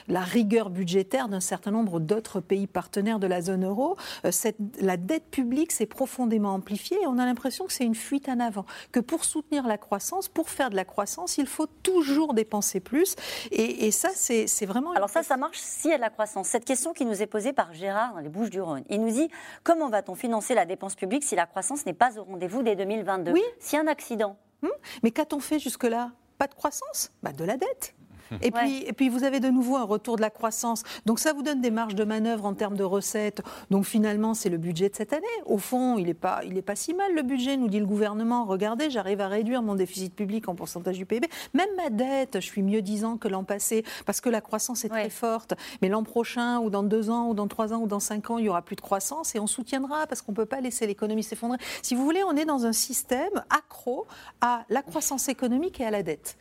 la 0.09 0.21
rigueur 0.21 0.71
budgétaire 0.71 1.29
d'un 1.29 1.41
certain 1.41 1.71
nombre 1.71 2.01
d'autres 2.01 2.41
pays 2.41 2.67
partenaires 2.67 3.19
de 3.19 3.27
la 3.27 3.43
zone 3.43 3.65
euro. 3.65 3.97
Euh, 4.25 4.31
cette- 4.31 4.57
la 4.81 4.97
dette 4.97 5.27
publique 5.31 5.73
s'est 5.73 5.87
profondément 5.87 6.55
amplifiée 6.55 6.99
et 7.03 7.07
on 7.07 7.19
a 7.19 7.27
l'impression 7.27 7.67
que 7.67 7.73
c'est 7.73 7.85
une 7.85 7.95
fuite 7.95 8.29
en 8.29 8.41
avant. 8.41 8.65
Que 8.93 9.01
pour 9.01 9.25
soutenir 9.25 9.67
la 9.67 9.79
croissance, 9.79 10.29
pour 10.29 10.49
faire 10.49 10.71
de 10.71 10.77
la 10.77 10.85
croissance, 10.85 11.39
il 11.39 11.47
faut 11.47 11.67
toujours 11.83 12.35
dépenser 12.35 12.81
plus. 12.81 13.17
Et, 13.51 13.87
et 13.87 13.91
ça, 13.91 14.09
c'est 14.15 14.67
vraiment. 14.67 14.93
Alors 14.93 15.11
ça, 15.11 15.23
ça 15.23 15.37
marche 15.37 15.59
s'il 15.75 15.91
y 15.91 15.95
a 15.95 15.97
de 15.97 16.03
la 16.03 16.11
croissance. 16.11 16.49
Cette 16.49 16.65
question 16.65 16.93
qui 16.93 17.05
nous 17.05 17.21
est 17.23 17.27
posée 17.27 17.53
par 17.53 17.73
Gérard 17.73 18.15
dans 18.15 18.21
les 18.21 18.29
Bouches-du-Rhône. 18.29 18.85
Il 18.89 19.01
nous 19.03 19.11
dit 19.11 19.29
comment 19.63 19.89
va-t-on 19.89 20.15
financer 20.15 20.55
la 20.55 20.65
dépense 20.67 20.95
publique 20.95 21.25
si 21.25 21.35
la 21.37 21.47
croissance 21.47 21.85
n'est 21.87 21.93
pas 21.93 22.19
au 22.19 22.25
rendez-vous 22.25 22.63
dès 22.63 22.77
2022 22.77 23.33
Oui. 23.33 23.43
S'il 23.59 23.77
y 23.77 23.81
a 23.81 23.85
un 23.85 23.89
accident, 23.89 24.37
Hmm? 24.63 24.69
Mais 25.03 25.11
qu'a-t-on 25.11 25.41
fait 25.41 25.59
jusque-là? 25.59 26.11
Pas 26.39 26.47
de 26.47 26.55
croissance? 26.55 27.11
Bah 27.23 27.33
De 27.33 27.45
la 27.45 27.59
dette. 27.59 27.95
Et, 28.43 28.47
Ouais. 28.47 28.51
puis, 28.53 28.85
et 28.87 28.93
puis 28.93 29.09
vous 29.09 29.25
avez 29.25 29.41
de 29.41 29.49
nouveau 29.49 29.77
un 29.77 29.85
retour 29.85 30.17
de 30.17 30.21
la 30.21 30.31
croissance. 30.31 30.83
Donc 31.07 31.19
ça 31.19 31.33
vous 31.33 31.43
donne 31.43 31.61
des 31.61 31.71
marges 31.71 31.95
de 31.95 32.05
manœuvre 32.05 32.45
en 32.47 32.55
termes 32.55 32.77
de 32.77 32.85
recettes. 32.85 33.43
Donc 33.71 33.85
finalement, 33.85 34.35
c'est 34.35 34.49
le 34.51 34.59
budget 34.59 34.89
de 34.89 34.97
cette 34.97 35.13
année. 35.13 35.25
Au 35.47 35.59
fond, 35.59 35.99
il 35.99 36.07
n'est 36.07 36.15
pas, 36.15 36.41
il 36.45 36.57
est 36.57 36.63
pas 36.63 36.77
si 36.77 36.95
mal 36.95 37.15
le 37.15 37.23
budget, 37.23 37.57
nous 37.57 37.69
dit 37.69 37.81
le 37.81 37.87
gouvernement. 37.87 38.45
Regardez, 38.45 38.91
j'arrive 38.91 39.21
à 39.21 39.29
réduire 39.29 39.63
mon 39.63 39.75
déficit 39.75 40.15
public 40.15 40.49
en 40.49 40.55
pourcentage 40.55 40.97
du 40.99 41.07
PIB. 41.07 41.29
Même 41.55 41.69
ma 41.77 41.91
dette, 41.91 42.35
je 42.41 42.47
suis 42.47 42.63
mieux 42.63 42.83
disant 42.83 43.17
que 43.17 43.29
l'an 43.29 43.45
passé, 43.45 43.85
parce 44.07 44.21
que 44.21 44.29
la 44.29 44.41
croissance 44.41 44.85
est 44.85 44.89
très 44.89 45.11
forte. 45.11 45.55
Mais 45.83 45.89
l'an 45.89 46.03
prochain, 46.03 46.59
ou 46.61 46.71
dans 46.71 46.83
deux 46.83 47.11
ans, 47.11 47.29
ou 47.29 47.35
dans 47.35 47.49
trois 47.49 47.73
ans, 47.73 47.79
ou 47.79 47.87
dans 47.87 48.01
cinq 48.01 48.31
ans, 48.31 48.39
il 48.39 48.45
y 48.47 48.49
aura 48.49 48.63
plus 48.63 48.77
de 48.77 48.81
croissance 48.81 49.35
et 49.35 49.41
on 49.41 49.47
soutiendra 49.47 50.07
parce 50.07 50.23
qu'on 50.23 50.33
ne 50.33 50.37
peut 50.37 50.47
pas 50.47 50.61
laisser 50.61 50.87
l'économie 50.87 51.23
s'effondrer. 51.23 51.59
Si 51.83 51.95
vous 51.95 52.05
voulez, 52.05 52.23
on 52.25 52.37
est 52.37 52.45
dans 52.45 52.67
un 52.67 52.73
système 52.73 53.43
accro 53.51 54.07
à 54.41 54.65
la 54.69 54.83
croissance 54.83 55.29
économique 55.29 55.81
et 55.81 55.85
à 55.87 55.91
la 55.91 56.03
dette. 56.03 56.37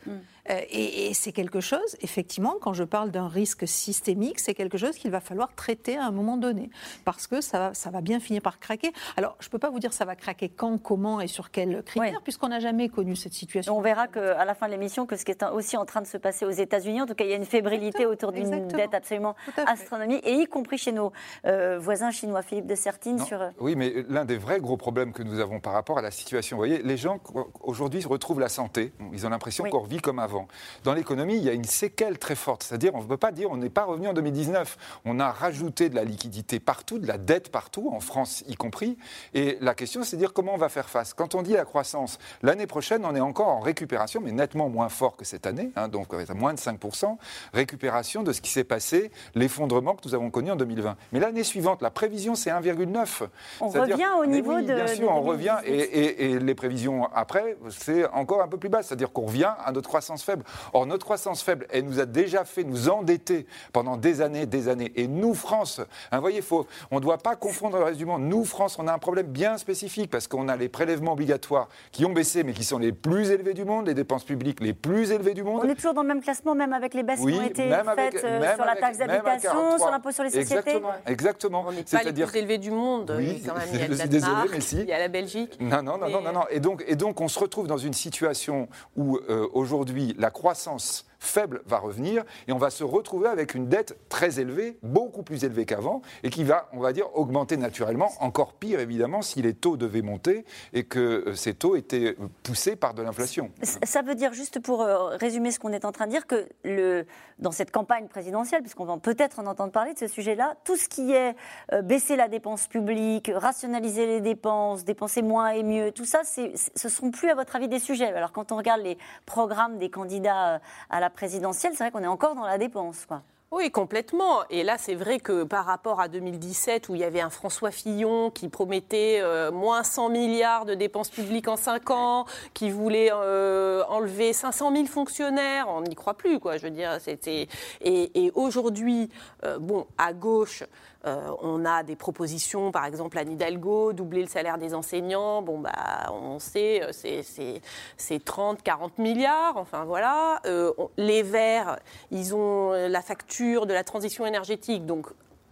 Euh, 0.50 0.60
et 0.70 1.08
et 1.10 1.14
c'est 1.14 1.32
quelque 1.32 1.60
chose, 1.60 1.73
effectivement, 2.00 2.54
quand 2.60 2.72
je 2.72 2.84
parle 2.84 3.10
d'un 3.10 3.28
risque 3.28 3.66
systémique, 3.66 4.38
c'est 4.40 4.54
quelque 4.54 4.78
chose 4.78 4.96
qu'il 4.96 5.10
va 5.10 5.20
falloir 5.20 5.54
traiter 5.54 5.96
à 5.96 6.04
un 6.06 6.10
moment 6.10 6.36
donné. 6.36 6.70
Parce 7.04 7.26
que 7.26 7.40
ça, 7.40 7.58
va- 7.58 7.74
ça 7.74 7.90
va 7.90 8.00
bien 8.00 8.20
finir 8.20 8.42
par 8.42 8.58
craquer. 8.58 8.92
Alors, 9.16 9.36
je 9.40 9.46
ne 9.48 9.50
peux 9.50 9.58
pas 9.58 9.70
vous 9.70 9.78
dire 9.80 9.92
ça 9.92 10.04
va 10.04 10.16
craquer 10.16 10.48
quand, 10.48 10.78
comment 10.78 11.20
et 11.20 11.26
sur 11.28 11.50
quels 11.50 11.82
critères, 11.82 12.20
puisqu'on 12.22 12.48
n'a 12.48 12.60
jamais 12.60 12.88
connu 12.88 13.16
cette 13.16 13.32
situation. 13.34 13.76
on 13.76 13.80
verra 13.80 14.08
que, 14.08 14.18
à 14.18 14.44
la 14.44 14.54
fin 14.54 14.66
de 14.66 14.72
l'émission 14.72 15.06
que 15.06 15.16
ce 15.16 15.24
qui 15.24 15.30
est 15.32 15.42
aussi 15.44 15.76
en 15.76 15.84
train 15.84 16.00
de 16.00 16.06
se 16.06 16.16
passer 16.18 16.44
aux 16.44 16.50
États-Unis, 16.50 17.02
en 17.02 17.06
tout 17.06 17.14
cas, 17.14 17.24
il 17.24 17.30
y 17.30 17.34
a 17.34 17.36
une 17.36 17.44
fébrilité 17.44 18.06
autour 18.06 18.32
d'une 18.32 18.46
exactement. 18.46 18.76
dette 18.76 18.94
absolument 18.94 19.34
astronomique, 19.66 20.26
et 20.26 20.32
y 20.34 20.46
compris 20.46 20.78
chez 20.78 20.92
nos 20.92 21.12
euh, 21.46 21.78
voisins 21.78 22.10
chinois. 22.10 22.42
Philippe 22.42 22.66
de 22.66 22.74
Sertine 22.74 23.18
sur. 23.24 23.40
euh, 23.40 23.50
Oui, 23.60 23.74
mais 23.76 24.04
l'un 24.08 24.24
des 24.24 24.36
vrais 24.38 24.60
gros 24.60 24.76
problèmes 24.76 25.12
que 25.12 25.22
nous 25.22 25.40
avons 25.40 25.60
par 25.60 25.72
rapport 25.72 25.98
à 25.98 26.02
la 26.02 26.10
situation, 26.10 26.56
vous 26.56 26.60
voyez, 26.60 26.82
les 26.82 26.96
gens 26.96 27.18
aujourd'hui 27.62 28.02
retrouvent 28.04 28.40
la 28.40 28.48
santé, 28.48 28.92
ils 29.12 29.26
ont 29.26 29.30
l'impression 29.30 29.64
Oui. 29.64 29.70
qu'on 29.70 29.80
revit 29.80 30.00
comme 30.00 30.18
avant. 30.18 30.48
Dans 30.84 30.94
l'économie, 30.94 31.36
il 31.36 31.42
y 31.44 31.48
a 31.48 31.52
une 31.52 31.63
séquelle 31.66 32.18
très 32.18 32.34
forte, 32.34 32.62
c'est-à-dire 32.62 32.94
on 32.94 33.02
ne 33.02 33.06
peut 33.06 33.16
pas 33.16 33.32
dire 33.32 33.50
on 33.50 33.56
n'est 33.56 33.70
pas 33.70 33.84
revenu 33.84 34.08
en 34.08 34.12
2019. 34.12 34.76
On 35.04 35.20
a 35.20 35.30
rajouté 35.30 35.88
de 35.88 35.94
la 35.94 36.04
liquidité 36.04 36.60
partout, 36.60 36.98
de 36.98 37.06
la 37.06 37.18
dette 37.18 37.50
partout, 37.50 37.90
en 37.92 38.00
France 38.00 38.44
y 38.48 38.54
compris. 38.56 38.96
Et 39.34 39.58
la 39.60 39.74
question, 39.74 40.02
c'est 40.04 40.16
de 40.16 40.20
dire 40.20 40.32
comment 40.32 40.54
on 40.54 40.58
va 40.58 40.68
faire 40.68 40.88
face. 40.88 41.14
Quand 41.14 41.34
on 41.34 41.42
dit 41.42 41.52
la 41.52 41.64
croissance, 41.64 42.18
l'année 42.42 42.66
prochaine, 42.66 43.04
on 43.04 43.14
est 43.14 43.20
encore 43.20 43.48
en 43.48 43.60
récupération, 43.60 44.20
mais 44.22 44.32
nettement 44.32 44.68
moins 44.68 44.88
fort 44.88 45.16
que 45.16 45.24
cette 45.24 45.46
année, 45.46 45.70
hein, 45.76 45.88
donc 45.88 46.08
à 46.14 46.34
moins 46.34 46.54
de 46.54 46.58
5%, 46.58 47.16
récupération 47.52 48.22
de 48.22 48.32
ce 48.32 48.40
qui 48.40 48.50
s'est 48.50 48.64
passé, 48.64 49.10
l'effondrement 49.34 49.94
que 49.94 50.02
nous 50.08 50.14
avons 50.14 50.30
connu 50.30 50.50
en 50.50 50.56
2020. 50.56 50.96
Mais 51.12 51.20
l'année 51.20 51.44
suivante, 51.44 51.82
la 51.82 51.90
prévision, 51.90 52.34
c'est 52.34 52.50
1,9. 52.50 53.22
On 53.60 53.68
revient 53.68 54.06
au 54.20 54.26
niveau 54.26 54.54
oui, 54.54 54.62
de- 54.66 54.74
Bien 54.74 54.84
de 54.84 54.88
sûr, 54.90 55.10
on 55.10 55.20
2018. 55.24 55.28
revient. 55.30 55.56
Et, 55.66 55.74
et- 55.78 56.24
et 56.32 56.38
les 56.38 56.54
prévisions 56.54 57.08
après, 57.14 57.56
c'est 57.70 58.06
encore 58.10 58.42
un 58.42 58.48
peu 58.48 58.56
plus 58.58 58.68
bas. 58.68 58.82
C'est-à-dire 58.82 59.12
qu'on 59.12 59.26
revient 59.26 59.52
à 59.64 59.72
notre 59.72 59.88
croissance 59.88 60.22
faible. 60.22 60.44
Or, 60.72 60.86
notre 60.86 61.04
croissance 61.04 61.42
faible, 61.42 61.53
elle 61.70 61.84
nous 61.84 62.00
a 62.00 62.06
déjà 62.06 62.44
fait 62.44 62.64
nous 62.64 62.88
endetter 62.88 63.46
pendant 63.72 63.96
des 63.96 64.20
années, 64.20 64.46
des 64.46 64.68
années. 64.68 64.92
Et 64.96 65.06
nous, 65.06 65.34
France, 65.34 65.80
hein, 66.10 66.16
vous 66.16 66.20
voyez, 66.22 66.42
faut, 66.42 66.66
on 66.90 66.96
ne 66.96 67.00
doit 67.00 67.18
pas 67.18 67.36
confondre 67.36 67.76
le 67.78 67.84
reste 67.84 67.98
du 67.98 68.06
monde. 68.06 68.22
Nous, 68.22 68.44
France, 68.44 68.76
on 68.78 68.86
a 68.88 68.92
un 68.92 68.98
problème 68.98 69.26
bien 69.26 69.58
spécifique 69.58 70.10
parce 70.10 70.26
qu'on 70.28 70.48
a 70.48 70.56
les 70.56 70.68
prélèvements 70.68 71.12
obligatoires 71.12 71.68
qui 71.92 72.04
ont 72.04 72.12
baissé, 72.12 72.42
mais 72.44 72.52
qui 72.52 72.64
sont 72.64 72.78
les 72.78 72.92
plus 72.92 73.30
élevés 73.30 73.54
du 73.54 73.64
monde, 73.64 73.86
les 73.86 73.94
dépenses 73.94 74.24
publiques 74.24 74.60
les 74.60 74.72
plus 74.74 75.10
élevées 75.10 75.34
du 75.34 75.42
monde. 75.42 75.60
On 75.64 75.68
est 75.68 75.74
toujours 75.74 75.94
dans 75.94 76.02
le 76.02 76.08
même 76.08 76.22
classement, 76.22 76.54
même 76.54 76.72
avec 76.72 76.94
les 76.94 77.02
baisses 77.02 77.20
Oui, 77.22 77.32
qui 77.34 77.38
ont 77.38 77.42
été 77.44 77.66
même 77.68 77.84
faites 77.94 77.98
avec- 77.98 78.24
euh, 78.24 78.54
sur 78.54 78.64
la 78.64 78.76
taxe 78.76 78.98
d'habitation, 78.98 79.50
43. 79.50 79.78
sur 79.78 79.90
l'impôt 79.90 80.10
sur 80.12 80.24
les 80.24 80.30
sociétés. 80.30 80.54
Exactement, 80.54 80.90
exactement. 81.06 81.64
On 81.68 81.72
n'est 81.72 81.82
pas 81.82 82.02
les 82.02 82.12
plus 82.12 82.36
élevés 82.38 82.58
du 82.58 82.70
monde. 82.70 83.14
Oui, 83.16 83.42
quand 83.46 83.54
même. 83.54 83.68
Il 83.72 83.78
y 83.80 83.82
a 83.82 83.84
je 83.86 83.90
le 83.90 83.96
suis 83.96 84.08
désolé, 84.08 84.48
mais 84.50 84.60
si. 84.60 84.76
il 84.80 84.88
y 84.88 84.92
a 84.92 84.98
la 84.98 85.08
Belgique. 85.08 85.56
Non, 85.60 85.82
non, 85.82 85.98
non, 85.98 86.08
non, 86.08 86.20
non, 86.20 86.32
non. 86.32 86.44
Et 86.50 86.60
donc, 86.60 86.84
et 86.86 86.96
donc, 86.96 87.20
on 87.20 87.28
se 87.28 87.38
retrouve 87.38 87.66
dans 87.66 87.78
une 87.78 87.92
situation 87.92 88.68
où 88.96 89.18
euh, 89.28 89.46
aujourd'hui 89.52 90.14
la 90.18 90.30
croissance 90.30 91.06
faible 91.24 91.62
va 91.66 91.78
revenir 91.78 92.24
et 92.48 92.52
on 92.52 92.58
va 92.58 92.70
se 92.70 92.84
retrouver 92.84 93.28
avec 93.28 93.54
une 93.54 93.68
dette 93.68 93.96
très 94.08 94.40
élevée, 94.40 94.78
beaucoup 94.82 95.22
plus 95.22 95.44
élevée 95.44 95.64
qu'avant, 95.66 96.02
et 96.22 96.30
qui 96.30 96.44
va, 96.44 96.68
on 96.72 96.80
va 96.80 96.92
dire, 96.92 97.06
augmenter 97.16 97.56
naturellement. 97.56 98.12
Encore 98.20 98.54
pire, 98.54 98.80
évidemment, 98.80 99.22
si 99.22 99.42
les 99.42 99.54
taux 99.54 99.76
devaient 99.76 100.02
monter 100.02 100.44
et 100.72 100.84
que 100.84 101.24
euh, 101.28 101.34
ces 101.34 101.54
taux 101.54 101.76
étaient 101.76 102.16
euh, 102.18 102.28
poussés 102.42 102.76
par 102.76 102.94
de 102.94 103.02
l'inflation. 103.02 103.50
Ça 103.62 104.02
veut 104.02 104.14
dire, 104.14 104.32
juste 104.32 104.60
pour 104.60 104.82
euh, 104.82 105.16
résumer 105.16 105.50
ce 105.50 105.58
qu'on 105.58 105.72
est 105.72 105.84
en 105.84 105.92
train 105.92 106.06
de 106.06 106.10
dire, 106.10 106.26
que 106.26 106.48
le, 106.64 107.06
dans 107.38 107.52
cette 107.52 107.70
campagne 107.70 108.08
présidentielle, 108.08 108.62
puisqu'on 108.62 108.84
va 108.84 108.96
peut-être 108.96 109.38
en 109.38 109.46
entendre 109.46 109.72
parler 109.72 109.94
de 109.94 109.98
ce 109.98 110.06
sujet-là, 110.06 110.56
tout 110.64 110.76
ce 110.76 110.88
qui 110.88 111.12
est 111.12 111.34
baisser 111.82 112.16
la 112.16 112.28
dépense 112.28 112.66
publique, 112.66 113.30
rationaliser 113.34 114.06
les 114.06 114.20
dépenses, 114.20 114.84
dépenser 114.84 115.22
moins 115.22 115.50
et 115.50 115.62
mieux, 115.62 115.92
tout 115.92 116.04
ça, 116.04 116.22
ce 116.24 116.42
ne 116.42 116.90
sont 116.90 117.10
plus, 117.10 117.30
à 117.30 117.34
votre 117.34 117.56
avis, 117.56 117.68
des 117.68 117.78
sujets. 117.78 118.06
Alors, 118.06 118.32
quand 118.32 118.52
on 118.52 118.56
regarde 118.56 118.82
les 118.82 118.98
programmes 119.26 119.78
des 119.78 119.90
candidats 119.90 120.60
à 120.90 121.00
la 121.00 121.10
présidentielle, 121.14 121.72
c'est 121.74 121.84
vrai 121.84 121.90
qu'on 121.90 122.02
est 122.02 122.06
encore 122.06 122.34
dans 122.34 122.46
la 122.46 122.58
dépense. 122.58 123.06
Quoi. 123.06 123.22
Oui, 123.56 123.70
complètement. 123.70 124.42
Et 124.50 124.64
là, 124.64 124.78
c'est 124.78 124.96
vrai 124.96 125.20
que 125.20 125.44
par 125.44 125.64
rapport 125.64 126.00
à 126.00 126.08
2017, 126.08 126.88
où 126.88 126.96
il 126.96 127.02
y 127.02 127.04
avait 127.04 127.20
un 127.20 127.30
François 127.30 127.70
Fillon 127.70 128.32
qui 128.32 128.48
promettait 128.48 129.20
euh, 129.22 129.52
moins 129.52 129.84
100 129.84 130.08
milliards 130.08 130.64
de 130.64 130.74
dépenses 130.74 131.08
publiques 131.08 131.46
en 131.46 131.56
5 131.56 131.90
ans, 131.92 132.26
qui 132.52 132.70
voulait 132.70 133.10
euh, 133.12 133.84
enlever 133.88 134.32
500 134.32 134.72
000 134.74 134.86
fonctionnaires, 134.86 135.66
on 135.68 135.82
n'y 135.82 135.94
croit 135.94 136.14
plus, 136.14 136.40
quoi. 136.40 136.56
Je 136.56 136.64
veux 136.64 136.70
dire, 136.70 136.96
c'était. 137.00 137.46
Et, 137.80 138.24
et 138.24 138.32
aujourd'hui, 138.34 139.08
euh, 139.44 139.60
bon, 139.60 139.86
à 139.98 140.12
gauche, 140.12 140.64
on 141.04 141.64
a 141.64 141.82
des 141.82 141.96
propositions, 141.96 142.70
par 142.72 142.84
exemple, 142.86 143.18
à 143.18 143.22
Hidalgo, 143.22 143.92
doubler 143.92 144.22
le 144.22 144.28
salaire 144.28 144.58
des 144.58 144.74
enseignants. 144.74 145.42
Bon, 145.42 145.58
bah, 145.58 146.10
on 146.12 146.38
sait, 146.38 146.82
euh, 146.82 146.92
c'est- 146.92 147.22
c'est 147.22 147.60
c'est 147.96 148.24
30, 148.24 148.62
40 148.62 148.98
milliards. 148.98 149.56
Enfin, 149.56 149.84
voilà. 149.84 150.40
Euh, 150.46 150.72
les 150.96 151.22
Verts, 151.22 151.78
ils 152.10 152.34
ont 152.34 152.72
euh, 152.72 152.88
la 152.88 153.02
facture 153.02 153.66
de 153.66 153.72
la 153.74 153.84
transition 153.84 154.24
énergétique. 154.26 154.86
Donc, 154.86 155.06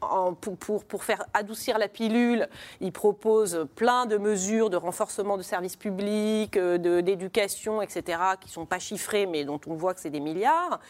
en- 0.04 0.34
pour, 0.34 0.56
pour- 0.56 0.84
pour 0.84 1.04
faire 1.04 1.24
adoucir 1.34 1.78
la 1.78 1.88
pilule, 1.88 2.48
ils 2.80 2.92
proposent 2.92 3.66
plein 3.76 4.06
de 4.06 4.16
mesures 4.18 4.70
de 4.70 4.76
renforcement 4.76 5.36
de 5.36 5.42
services 5.42 5.76
publics, 5.76 6.56
euh, 6.56 6.78
d'éducation, 7.02 7.82
etc., 7.82 8.18
qui 8.40 8.48
ne 8.48 8.52
sont 8.52 8.66
pas 8.66 8.78
chiffrées, 8.78 9.26
mais 9.26 9.44
dont 9.44 9.60
on 9.66 9.74
voit 9.74 9.94
que 9.94 10.00
c'est 10.00 10.10
des 10.10 10.20
milliards. 10.20 10.80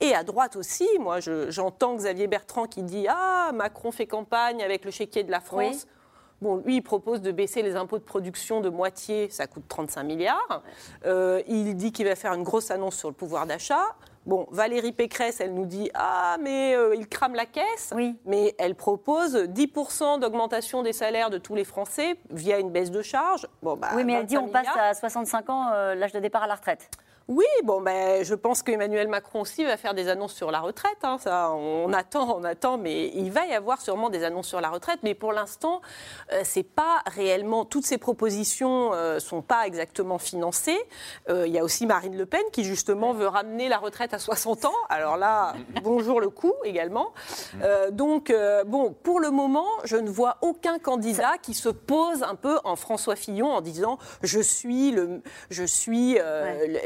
Et 0.00 0.14
à 0.14 0.24
droite 0.24 0.56
aussi, 0.56 0.88
moi, 1.00 1.20
je- 1.20 1.50
j'entends 1.50 1.94
Xavier 1.96 2.26
Bertrand 2.26 2.66
qui 2.66 2.82
dit 2.82 3.06
Ah, 3.08 3.50
Macron 3.54 3.92
fait 3.92 4.06
campagne 4.06 4.62
avec 4.62 4.84
le 4.84 4.90
chéquier 4.90 5.22
de 5.24 5.30
la 5.30 5.40
France. 5.40 5.86
Bon, 6.40 6.56
lui, 6.56 6.76
il 6.78 6.82
propose 6.82 7.20
de 7.22 7.30
baisser 7.30 7.62
les 7.62 7.76
impôts 7.76 7.98
de 7.98 8.02
production 8.02 8.60
de 8.60 8.68
moitié, 8.68 9.30
ça 9.30 9.46
coûte 9.46 9.62
35 9.68 10.02
milliards. 10.02 10.62
Euh, 11.06 11.40
il 11.46 11.76
dit 11.76 11.92
qu'il 11.92 12.04
va 12.06 12.16
faire 12.16 12.32
une 12.34 12.42
grosse 12.42 12.72
annonce 12.72 12.96
sur 12.96 13.08
le 13.08 13.14
pouvoir 13.14 13.46
d'achat. 13.46 13.94
Bon, 14.24 14.46
Valérie 14.50 14.92
Pécresse, 14.92 15.40
elle 15.40 15.52
nous 15.52 15.66
dit 15.66 15.90
Ah, 15.94 16.36
mais 16.40 16.74
euh, 16.76 16.94
il 16.94 17.08
crame 17.08 17.34
la 17.34 17.46
caisse. 17.46 17.92
Mais 18.24 18.54
elle 18.58 18.74
propose 18.74 19.36
10% 19.36 20.20
d'augmentation 20.20 20.82
des 20.82 20.92
salaires 20.92 21.30
de 21.30 21.38
tous 21.38 21.54
les 21.54 21.64
Français 21.64 22.16
via 22.30 22.58
une 22.58 22.70
baisse 22.70 22.90
de 22.90 23.02
charges. 23.02 23.46
Bon, 23.62 23.76
bah, 23.76 23.88
oui, 23.96 24.04
mais 24.04 24.14
elle 24.14 24.26
dit 24.26 24.36
25 24.36 24.48
on 24.48 24.52
passe 24.52 24.68
milliards. 24.68 24.84
à 24.90 24.94
65 24.94 25.50
ans, 25.50 25.70
euh, 25.72 25.94
l'âge 25.94 26.12
de 26.12 26.20
départ 26.20 26.44
à 26.44 26.46
la 26.46 26.54
retraite. 26.54 26.88
Oui, 27.34 27.46
bon, 27.64 27.80
ben, 27.80 28.22
je 28.22 28.34
pense 28.34 28.62
qu'Emmanuel 28.62 29.08
Macron 29.08 29.40
aussi 29.40 29.64
va 29.64 29.78
faire 29.78 29.94
des 29.94 30.08
annonces 30.08 30.34
sur 30.34 30.50
la 30.50 30.60
retraite. 30.60 30.98
hein, 31.02 31.16
ça, 31.18 31.50
on 31.52 31.90
attend, 31.94 32.36
on 32.38 32.44
attend, 32.44 32.76
mais 32.76 33.08
il 33.14 33.30
va 33.32 33.46
y 33.46 33.54
avoir 33.54 33.80
sûrement 33.80 34.10
des 34.10 34.22
annonces 34.22 34.48
sur 34.48 34.60
la 34.60 34.68
retraite. 34.68 34.98
Mais 35.02 35.14
pour 35.14 35.32
l'instant, 35.32 35.80
euh, 36.34 36.42
c'est 36.44 36.62
pas 36.62 37.00
réellement. 37.06 37.64
Toutes 37.64 37.86
ces 37.86 37.96
propositions 37.96 38.92
euh, 38.92 39.18
sont 39.18 39.40
pas 39.40 39.66
exactement 39.66 40.18
financées. 40.18 40.78
Euh, 41.30 41.46
Il 41.46 41.54
y 41.54 41.58
a 41.58 41.64
aussi 41.64 41.86
Marine 41.86 42.18
Le 42.18 42.26
Pen 42.26 42.42
qui 42.52 42.64
justement 42.64 43.14
veut 43.14 43.28
ramener 43.28 43.70
la 43.70 43.78
retraite 43.78 44.12
à 44.12 44.18
60 44.18 44.66
ans. 44.66 44.74
Alors 44.90 45.16
là, 45.16 45.54
bonjour 45.82 46.20
le 46.20 46.28
coup 46.28 46.52
également. 46.64 47.14
Euh, 47.62 47.90
donc 47.90 48.30
bon, 48.66 48.94
pour 49.02 49.20
le 49.20 49.30
moment, 49.30 49.68
je 49.84 49.96
ne 49.96 50.10
vois 50.10 50.36
aucun 50.42 50.78
candidat 50.78 51.38
qui 51.40 51.54
se 51.54 51.70
pose 51.70 52.24
un 52.24 52.34
peu 52.34 52.58
en 52.64 52.76
François 52.76 53.16
Fillon 53.16 53.50
en 53.50 53.62
disant 53.62 53.96
je 54.22 54.40
suis 54.40 54.90
le, 54.90 55.22
je 55.48 55.64
suis 55.64 56.18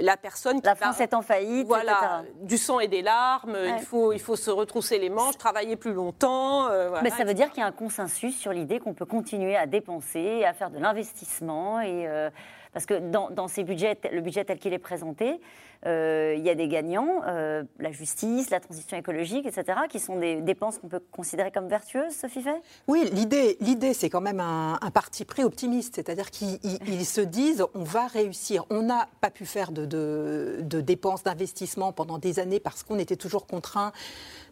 la 0.00 0.16
personne 0.16 0.35
qui 0.42 0.60
La 0.64 0.74
va- 0.74 0.76
France 0.76 1.00
est 1.00 1.14
en 1.14 1.22
faillite, 1.22 1.66
voilà, 1.66 2.22
etc. 2.22 2.32
du 2.42 2.58
sang 2.58 2.80
et 2.80 2.88
des 2.88 3.02
larmes. 3.02 3.52
Ouais. 3.52 3.76
Il 3.78 3.84
faut, 3.84 4.12
il 4.12 4.20
faut 4.20 4.36
se 4.36 4.50
retrousser 4.50 4.98
les 4.98 5.10
manches, 5.10 5.36
travailler 5.38 5.76
plus 5.76 5.92
longtemps. 5.92 6.66
euh, 6.68 6.88
voilà, 6.88 7.02
Mais 7.02 7.10
ça 7.10 7.24
veut 7.24 7.34
dire 7.34 7.50
qu'il 7.50 7.60
y 7.60 7.64
a 7.64 7.66
un 7.66 7.72
consensus 7.72 8.36
sur 8.38 8.52
l'idée 8.52 8.78
qu'on 8.80 8.94
peut 8.94 9.06
continuer 9.06 9.56
à 9.56 9.66
dépenser, 9.66 10.44
à 10.44 10.52
faire 10.52 10.70
de 10.70 10.78
l'investissement. 10.78 11.80
Et, 11.80 12.06
euh, 12.06 12.30
parce 12.76 12.84
que 12.84 12.98
dans, 13.10 13.30
dans 13.30 13.48
ces 13.48 13.64
budgets, 13.64 13.96
le 14.12 14.20
budget 14.20 14.44
tel 14.44 14.58
qu'il 14.58 14.74
est 14.74 14.78
présenté, 14.78 15.40
euh, 15.86 16.34
il 16.36 16.44
y 16.44 16.50
a 16.50 16.54
des 16.54 16.68
gagnants, 16.68 17.22
euh, 17.26 17.62
la 17.78 17.90
justice, 17.90 18.50
la 18.50 18.60
transition 18.60 18.98
écologique, 18.98 19.46
etc., 19.46 19.78
qui 19.88 19.98
sont 19.98 20.18
des 20.18 20.42
dépenses 20.42 20.76
qu'on 20.76 20.88
peut 20.88 21.00
considérer 21.10 21.50
comme 21.50 21.68
vertueuses, 21.68 22.12
Sophie 22.14 22.42
Fay? 22.42 22.52
Oui, 22.86 23.08
l'idée, 23.14 23.94
c'est 23.94 24.10
quand 24.10 24.20
même 24.20 24.40
un, 24.40 24.78
parti 24.92 25.24
pris 25.24 25.42
optimiste, 25.42 25.94
c'est-à-dire 25.94 26.30
qu'ils 26.30 26.58
ils- 26.64 26.78
ils 26.86 27.06
se 27.06 27.22
disent 27.22 27.64
on 27.74 27.82
va 27.82 28.08
réussir. 28.08 28.66
On 28.68 28.82
n'a 28.82 29.08
pas 29.22 29.30
pu 29.30 29.46
faire 29.46 29.72
de, 29.72 29.86
de- 29.86 30.58
de 30.60 30.82
dépenses 30.82 31.22
d'investissement 31.22 31.92
pendant 31.94 32.18
des 32.18 32.40
années 32.40 32.60
parce 32.60 32.82
qu'on 32.82 32.98
était 32.98 33.16
toujours 33.16 33.46
contraint. 33.46 33.92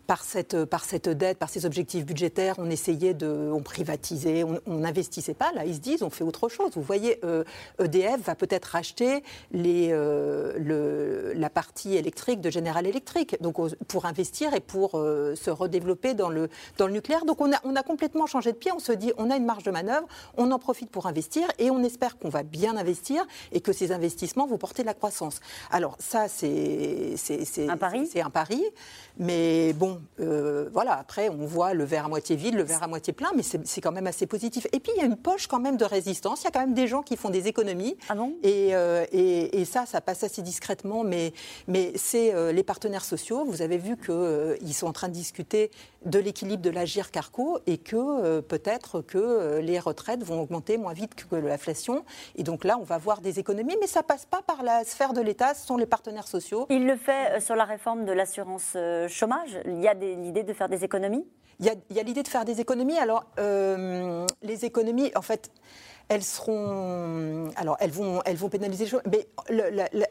Par 0.06 0.22
cette, 0.22 0.64
par 0.66 0.84
cette 0.84 1.08
dette, 1.08 1.38
par 1.38 1.48
ces 1.48 1.64
objectifs 1.64 2.04
budgétaires, 2.04 2.56
on 2.58 2.68
essayait 2.68 3.14
de, 3.14 3.50
on 3.52 3.62
privatisait, 3.62 4.44
on 4.44 4.60
n'investissait 4.74 5.32
pas. 5.32 5.50
Là, 5.52 5.64
ils 5.64 5.74
se 5.76 5.80
disent, 5.80 6.02
on 6.02 6.10
fait 6.10 6.24
autre 6.24 6.50
chose. 6.50 6.72
Vous 6.74 6.82
voyez, 6.82 7.20
euh, 7.24 7.42
EDF 7.82 8.20
va 8.26 8.34
peut-être 8.34 8.66
racheter 8.66 9.22
les, 9.52 9.88
euh, 9.92 10.52
le- 10.58 11.32
la 11.34 11.48
partie 11.48 11.96
électrique 11.96 12.40
de 12.42 12.50
General 12.50 12.86
Electric, 12.86 13.40
donc 13.40 13.56
pour 13.88 14.04
investir 14.04 14.52
et 14.52 14.60
pour 14.60 14.98
euh, 14.98 15.34
se 15.36 15.50
redévelopper 15.50 16.12
dans 16.12 16.28
le, 16.28 16.48
dans 16.76 16.86
le 16.86 16.92
nucléaire. 16.92 17.24
Donc 17.24 17.40
on 17.40 17.50
a, 17.52 17.56
on 17.64 17.74
a 17.74 17.82
complètement 17.82 18.26
changé 18.26 18.52
de 18.52 18.58
pied. 18.58 18.72
On 18.72 18.80
se 18.80 18.92
dit, 18.92 19.12
on 19.16 19.30
a 19.30 19.36
une 19.36 19.46
marge 19.46 19.62
de 19.64 19.70
manœuvre, 19.70 20.06
on 20.36 20.50
en 20.50 20.58
profite 20.58 20.90
pour 20.90 21.06
investir 21.06 21.48
et 21.58 21.70
on 21.70 21.82
espère 21.82 22.18
qu'on 22.18 22.28
va 22.28 22.42
bien 22.42 22.76
investir 22.76 23.26
et 23.52 23.60
que 23.62 23.72
ces 23.72 23.90
investissements 23.90 24.46
vont 24.46 24.58
porter 24.58 24.82
de 24.82 24.86
la 24.88 24.94
croissance. 24.94 25.40
Alors 25.70 25.96
ça, 25.98 26.28
c'est- 26.28 27.14
Un 27.70 27.76
pari? 27.78 28.06
C'est 28.06 28.20
un 28.20 28.30
pari, 28.30 28.62
mais 29.18 29.72
bon, 29.72 29.93
euh, 30.20 30.68
voilà. 30.72 30.98
Après, 30.98 31.28
on 31.28 31.46
voit 31.46 31.74
le 31.74 31.84
verre 31.84 32.06
à 32.06 32.08
moitié 32.08 32.36
vide, 32.36 32.54
le 32.54 32.62
verre 32.62 32.82
à 32.82 32.86
moitié 32.86 33.12
plein, 33.12 33.30
mais 33.34 33.42
c'est 33.42 33.80
quand 33.80 33.92
même 33.92 34.06
assez 34.06 34.26
positif. 34.26 34.66
Et 34.72 34.80
puis 34.80 34.92
il 34.96 35.00
y 35.00 35.02
a 35.02 35.06
une 35.06 35.16
poche 35.16 35.46
quand 35.46 35.60
même 35.60 35.76
de 35.76 35.84
résistance. 35.84 36.42
Il 36.42 36.44
y 36.44 36.48
a 36.48 36.50
quand 36.50 36.60
même 36.60 36.74
des 36.74 36.86
gens 36.86 37.02
qui 37.02 37.16
font 37.16 37.30
des 37.30 37.48
économies. 37.48 37.96
Ah 38.08 38.14
et, 38.42 38.74
euh, 38.74 39.04
et, 39.12 39.60
et 39.60 39.64
ça, 39.64 39.86
ça 39.86 40.00
passe 40.00 40.24
assez 40.24 40.42
discrètement, 40.42 41.04
mais, 41.04 41.32
mais 41.66 41.92
c'est 41.96 42.34
euh, 42.34 42.52
les 42.52 42.62
partenaires 42.62 43.04
sociaux. 43.04 43.44
Vous 43.44 43.62
avez 43.62 43.78
vu 43.78 43.96
qu'ils 43.96 44.74
sont 44.74 44.86
en 44.86 44.92
train 44.92 45.08
de 45.08 45.12
discuter 45.14 45.70
de 46.04 46.18
l'équilibre 46.18 46.62
de 46.62 46.70
l'agir 46.70 47.10
Carco 47.10 47.58
et 47.66 47.78
que 47.78 48.40
peut-être 48.40 49.00
que 49.00 49.58
les 49.60 49.78
retraites 49.78 50.22
vont 50.22 50.42
augmenter 50.42 50.76
moins 50.76 50.92
vite 50.92 51.14
que 51.14 51.36
l'inflation. 51.36 52.04
Et 52.36 52.42
donc 52.42 52.64
là, 52.64 52.76
on 52.78 52.84
va 52.84 52.98
voir 52.98 53.22
des 53.22 53.38
économies, 53.38 53.76
mais 53.80 53.86
ça 53.86 54.02
passe 54.02 54.26
pas 54.26 54.42
par 54.42 54.62
la 54.62 54.84
sphère 54.84 55.14
de 55.14 55.22
l'État, 55.22 55.54
ce 55.54 55.66
sont 55.66 55.78
les 55.78 55.86
partenaires 55.86 56.28
sociaux. 56.28 56.66
Il 56.68 56.86
le 56.86 56.96
fait 56.96 57.40
sur 57.40 57.56
la 57.56 57.64
réforme 57.64 58.04
de 58.04 58.12
l'assurance 58.12 58.76
chômage. 59.08 59.58
Il 59.66 59.80
y 59.84 59.88
a 59.88 59.94
l'idée 59.94 60.42
de 60.42 60.52
faire 60.52 60.68
des 60.68 60.84
économies? 60.84 61.26
Il 61.60 61.66
y 61.66 61.68
a, 61.68 61.74
il 61.90 61.96
l'idée 62.02 62.22
de 62.22 62.28
faire 62.28 62.44
des 62.44 62.60
économies. 62.60 62.98
Alors, 62.98 63.24
euh, 63.38 64.26
les 64.42 64.64
économies, 64.64 65.12
en 65.14 65.22
fait, 65.22 65.50
elles 66.08 66.24
seront. 66.24 67.50
Alors, 67.56 67.76
elles 67.80 67.90
vont, 67.92 68.20
elles 68.24 68.36
vont 68.36 68.48
pénaliser 68.48 68.84
les 68.84 68.90
choses. 68.90 69.02
Mais 69.10 69.26
le- 69.48 70.04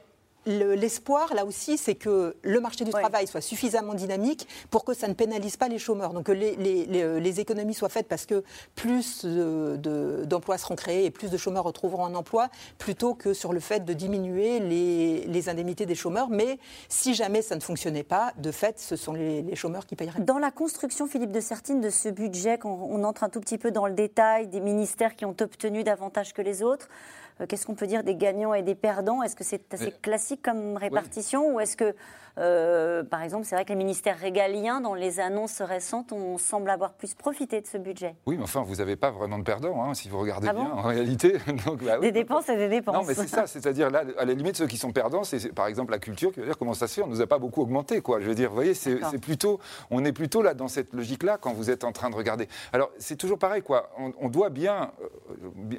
l'espoir, 0.45 1.33
là 1.33 1.45
aussi, 1.45 1.77
c'est 1.77 1.95
que 1.95 2.35
le 2.43 2.59
marché 2.59 2.83
du 2.85 2.91
travail 2.91 3.27
soit 3.27 3.41
suffisamment 3.41 3.93
dynamique 3.93 4.47
pour 4.69 4.83
que 4.85 4.93
ça 4.93 5.07
ne 5.07 5.13
pénalise 5.13 5.57
pas 5.57 5.67
les 5.67 5.79
chômeurs. 5.79 6.13
Donc, 6.13 6.25
que 6.25 6.31
les, 6.31 6.55
les- 6.55 6.85
les- 6.85 7.19
les 7.19 7.39
économies 7.39 7.73
soient 7.73 7.89
faites 7.89 8.07
parce 8.07 8.25
que 8.25 8.43
plus 8.75 9.25
de- 9.25 10.23
d'emplois 10.25 10.57
seront 10.57 10.75
créés 10.75 11.05
et 11.05 11.11
plus 11.11 11.29
de 11.29 11.37
chômeurs 11.37 11.63
retrouveront 11.63 12.05
un 12.05 12.15
emploi, 12.15 12.49
plutôt 12.77 13.13
que 13.13 13.33
sur 13.33 13.53
le 13.53 13.59
fait 13.59 13.85
de 13.85 13.93
diminuer 13.93 14.59
les, 14.59 15.49
indemnités 15.49 15.85
des 15.85 15.95
chômeurs. 15.95 16.29
Mais 16.29 16.57
si 16.89 17.13
jamais 17.13 17.41
ça 17.41 17.55
ne 17.55 17.61
fonctionnait 17.61 18.03
pas, 18.03 18.31
de 18.37 18.51
fait, 18.51 18.79
ce 18.79 18.95
sont 18.95 19.13
les, 19.13 19.55
chômeurs 19.55 19.85
qui 19.85 19.95
payeraient. 19.95 20.21
Dans 20.21 20.39
la 20.39 20.51
construction, 20.51 21.07
Philippe 21.07 21.31
de 21.31 21.39
Sertine, 21.41 21.81
de 21.81 21.89
ce 21.89 22.09
budget, 22.09 22.57
quand 22.57 22.87
on 22.89 23.03
entre 23.03 23.23
un 23.23 23.29
tout 23.29 23.39
petit 23.41 23.57
peu 23.57 23.71
dans 23.71 23.87
le 23.87 23.93
détail 23.93 24.47
des 24.47 24.59
ministères 24.61 25.15
qui 25.15 25.25
ont 25.25 25.35
obtenu 25.41 25.83
davantage 25.83 26.33
que 26.33 26.41
les 26.41 26.63
autres, 26.63 26.87
euh, 26.89 27.22
qu'est-ce 27.47 27.65
qu'on 27.65 27.75
peut 27.75 27.87
dire 27.87 28.03
des 28.03 28.15
gagnants 28.15 28.53
et 28.53 28.61
des 28.63 28.75
perdants? 28.75 29.23
Est-ce 29.23 29.35
que 29.35 29.43
c'est 29.43 29.73
assez 29.73 29.85
Mais- 29.85 29.91
classique 30.01 30.41
comme 30.41 30.77
répartition 30.77 31.53
ou 31.55 31.59
est-ce 31.59 31.75
que, 31.77 31.95
euh, 32.39 33.03
par 33.03 33.21
exemple, 33.21 33.45
c'est 33.45 33.55
vrai 33.55 33.63
que 33.65 33.69
les 33.69 33.75
ministères 33.75 34.17
régaliens, 34.17 34.81
dans 34.81 34.93
les 34.95 35.19
annonces 35.19 35.61
récentes, 35.61 36.11
on 36.11 36.37
semble 36.37 36.69
avoir 36.69 36.93
plus 36.93 37.13
profité 37.13 37.61
de 37.61 37.67
ce 37.67 37.77
budget? 37.77 38.15
Oui, 38.25 38.37
mais 38.37 38.43
enfin, 38.43 38.63
vous 38.63 38.75
n'avez 38.75 38.95
pas 38.95 39.11
vraiment 39.11 39.37
de 39.37 39.43
perdants, 39.43 39.83
hein, 39.83 39.93
si 39.93 40.09
vous 40.09 40.19
regardez 40.19 40.47
Ah 40.49 40.53
bien, 40.53 40.63
en 40.71 40.81
réalité. 40.81 41.37
Donc, 41.65 41.83
bah 41.83 41.93
oui. 41.99 42.07
Des 42.07 42.11
dépenses 42.11 42.49
et 42.49 42.57
des 42.57 42.69
dépenses. 42.69 42.95
Non, 42.95 43.03
mais 43.07 43.13
c'est 43.13 43.27
ça, 43.27 43.45
c'est-à-dire 43.47 43.89
là, 43.91 44.03
à 44.17 44.25
la 44.25 44.33
limite, 44.33 44.57
ceux 44.57 44.67
qui 44.67 44.77
sont 44.77 44.91
perdants, 44.91 45.23
c'est 45.23 45.53
par 45.53 45.67
exemple 45.67 45.91
la 45.91 45.99
culture 45.99 46.31
qui 46.31 46.39
va 46.39 46.45
dire 46.47 46.57
comment 46.57 46.73
ça 46.73 46.87
se 46.87 46.95
fait, 46.95 47.01
on 47.03 47.07
ne 47.07 47.11
nous 47.11 47.21
a 47.21 47.27
pas 47.27 47.39
beaucoup 47.39 47.61
augmenté, 47.61 48.01
quoi. 48.01 48.19
Je 48.19 48.25
veux 48.27 48.35
dire, 48.35 48.49
vous 48.49 48.55
voyez, 48.55 48.73
c'est 48.73 48.99
plutôt, 49.21 49.59
on 49.91 50.03
est 50.05 50.13
plutôt 50.13 50.41
là 50.41 50.53
dans 50.53 50.67
cette 50.67 50.93
logique-là 50.93 51.37
quand 51.39 51.53
vous 51.53 51.69
êtes 51.69 51.83
en 51.83 51.91
train 51.91 52.09
de 52.09 52.15
regarder. 52.15 52.47
Alors, 52.73 52.89
c'est 52.97 53.15
toujours 53.15 53.37
pareil, 53.37 53.61
quoi. 53.61 53.89
On, 53.99 54.11
on 54.19 54.29
doit 54.29 54.49
bien, 54.49 54.91
euh, 55.01 55.07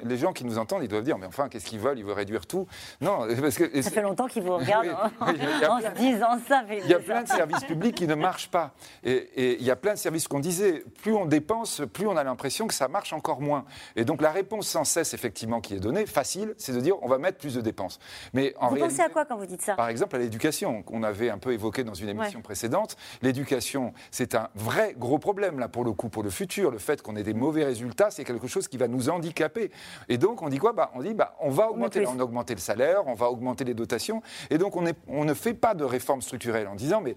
les 0.03 0.17
gens 0.17 0.31
qui 0.33 0.45
nous 0.45 0.57
entendent, 0.57 0.83
ils 0.83 0.87
doivent 0.87 1.03
dire, 1.03 1.17
mais 1.17 1.27
enfin, 1.27 1.44
qu'est-ce 1.49 1.65
qu'ils 1.65 1.79
veulent? 1.79 1.97
Ils 1.99 2.05
veulent 2.05 2.13
réduire 2.15 2.45
tout 2.45 2.67
Non, 3.01 3.27
parce 3.41 3.57
que. 3.57 3.81
Ça 3.81 3.91
fait 3.91 4.01
longtemps 4.01 4.27
qu'ils 4.27 4.43
vous 4.43 4.55
regardent 4.57 4.85
Oui, 4.87 4.93
hein, 4.93 5.11
oui, 5.27 5.63
a 5.65 5.73
en 5.73 5.79
se 5.81 5.87
disant 5.97 6.39
ça. 6.47 6.63
Il 6.69 6.87
y 6.87 6.93
a 6.93 6.99
plein 6.99 7.23
de 7.23 7.27
services 7.27 7.63
publics 7.63 7.95
qui 7.95 8.07
ne 8.07 8.15
marchent 8.15 8.49
pas. 8.49 8.73
Et, 9.03 9.11
et 9.13 9.57
il 9.59 9.63
y 9.63 9.71
a 9.71 9.75
plein 9.75 9.93
de 9.93 9.99
services 9.99 10.27
qu'on 10.27 10.39
disait, 10.39 10.83
plus 11.01 11.13
on 11.13 11.25
dépense, 11.25 11.81
plus 11.93 12.07
on 12.07 12.17
a 12.17 12.23
l'impression 12.23 12.67
que 12.67 12.73
ça 12.73 12.87
marche 12.87 13.13
encore 13.13 13.41
moins. 13.41 13.65
Et 13.95 14.05
donc 14.05 14.21
la 14.21 14.31
réponse 14.31 14.67
sans 14.67 14.83
cesse, 14.83 15.13
effectivement, 15.13 15.61
qui 15.61 15.75
est 15.75 15.79
donnée, 15.79 16.05
facile, 16.05 16.53
c'est 16.57 16.73
de 16.73 16.79
dire 16.79 16.95
on 17.01 17.07
va 17.07 17.17
mettre 17.17 17.37
plus 17.37 17.55
de 17.55 17.61
dépenses. 17.61 17.99
Mais 18.33 18.53
en 18.57 18.67
Vous 18.69 18.75
réalité, 18.75 18.95
pensez 18.95 19.07
à 19.07 19.09
quoi 19.09 19.25
quand 19.25 19.37
vous 19.37 19.45
dites 19.45 19.61
ça? 19.61 19.75
par 19.75 19.89
exemple, 19.89 20.15
à 20.15 20.19
l'éducation, 20.19 20.83
qu'on 20.83 21.03
avait 21.03 21.29
un 21.29 21.37
peu 21.37 21.53
évoqué 21.53 21.83
dans 21.83 21.93
une 21.93 22.09
émission 22.09 22.41
précédente. 22.41 22.95
L'éducation, 23.21 23.93
c'est 24.11 24.35
un 24.35 24.49
vrai 24.55 24.95
gros 24.97 25.19
problème, 25.19 25.59
là, 25.59 25.67
pour 25.67 25.83
le 25.83 25.91
coup, 25.91 26.09
pour 26.09 26.23
le 26.23 26.29
futur. 26.29 26.71
Le 26.71 26.77
fait 26.77 27.01
qu'on 27.01 27.15
ait 27.15 27.23
des 27.23 27.33
mauvais 27.33 27.65
résultats, 27.65 28.11
c'est 28.11 28.23
quelque 28.23 28.47
chose 28.47 28.67
qui 28.67 28.77
va 28.77 28.87
nous 28.87 29.09
handicaper. 29.09 29.71
Et 30.09 30.17
donc, 30.17 30.41
on 30.41 30.49
dit 30.49 30.57
quoi? 30.57 30.73
Bah, 30.73 30.91
On 30.95 31.01
dit, 31.01 31.13
bah, 31.13 31.34
on 31.39 31.49
va 31.49 31.69
augmenter, 31.69 32.05
on 32.07 32.19
a 32.19 32.23
augmenté 32.23 32.53
le 32.55 32.59
salaire, 32.59 33.03
on 33.07 33.13
va 33.13 33.29
augmenter 33.29 33.63
les 33.63 33.73
dotations, 33.73 34.21
et 34.49 34.57
donc 34.57 34.75
on, 34.75 34.85
est- 34.85 34.97
on 35.07 35.25
ne 35.25 35.33
fait 35.33 35.53
pas 35.53 35.73
de 35.73 35.83
réforme 35.83 36.21
structurelle 36.21 36.67
en 36.67 36.75
disant, 36.75 37.01
mais 37.01 37.15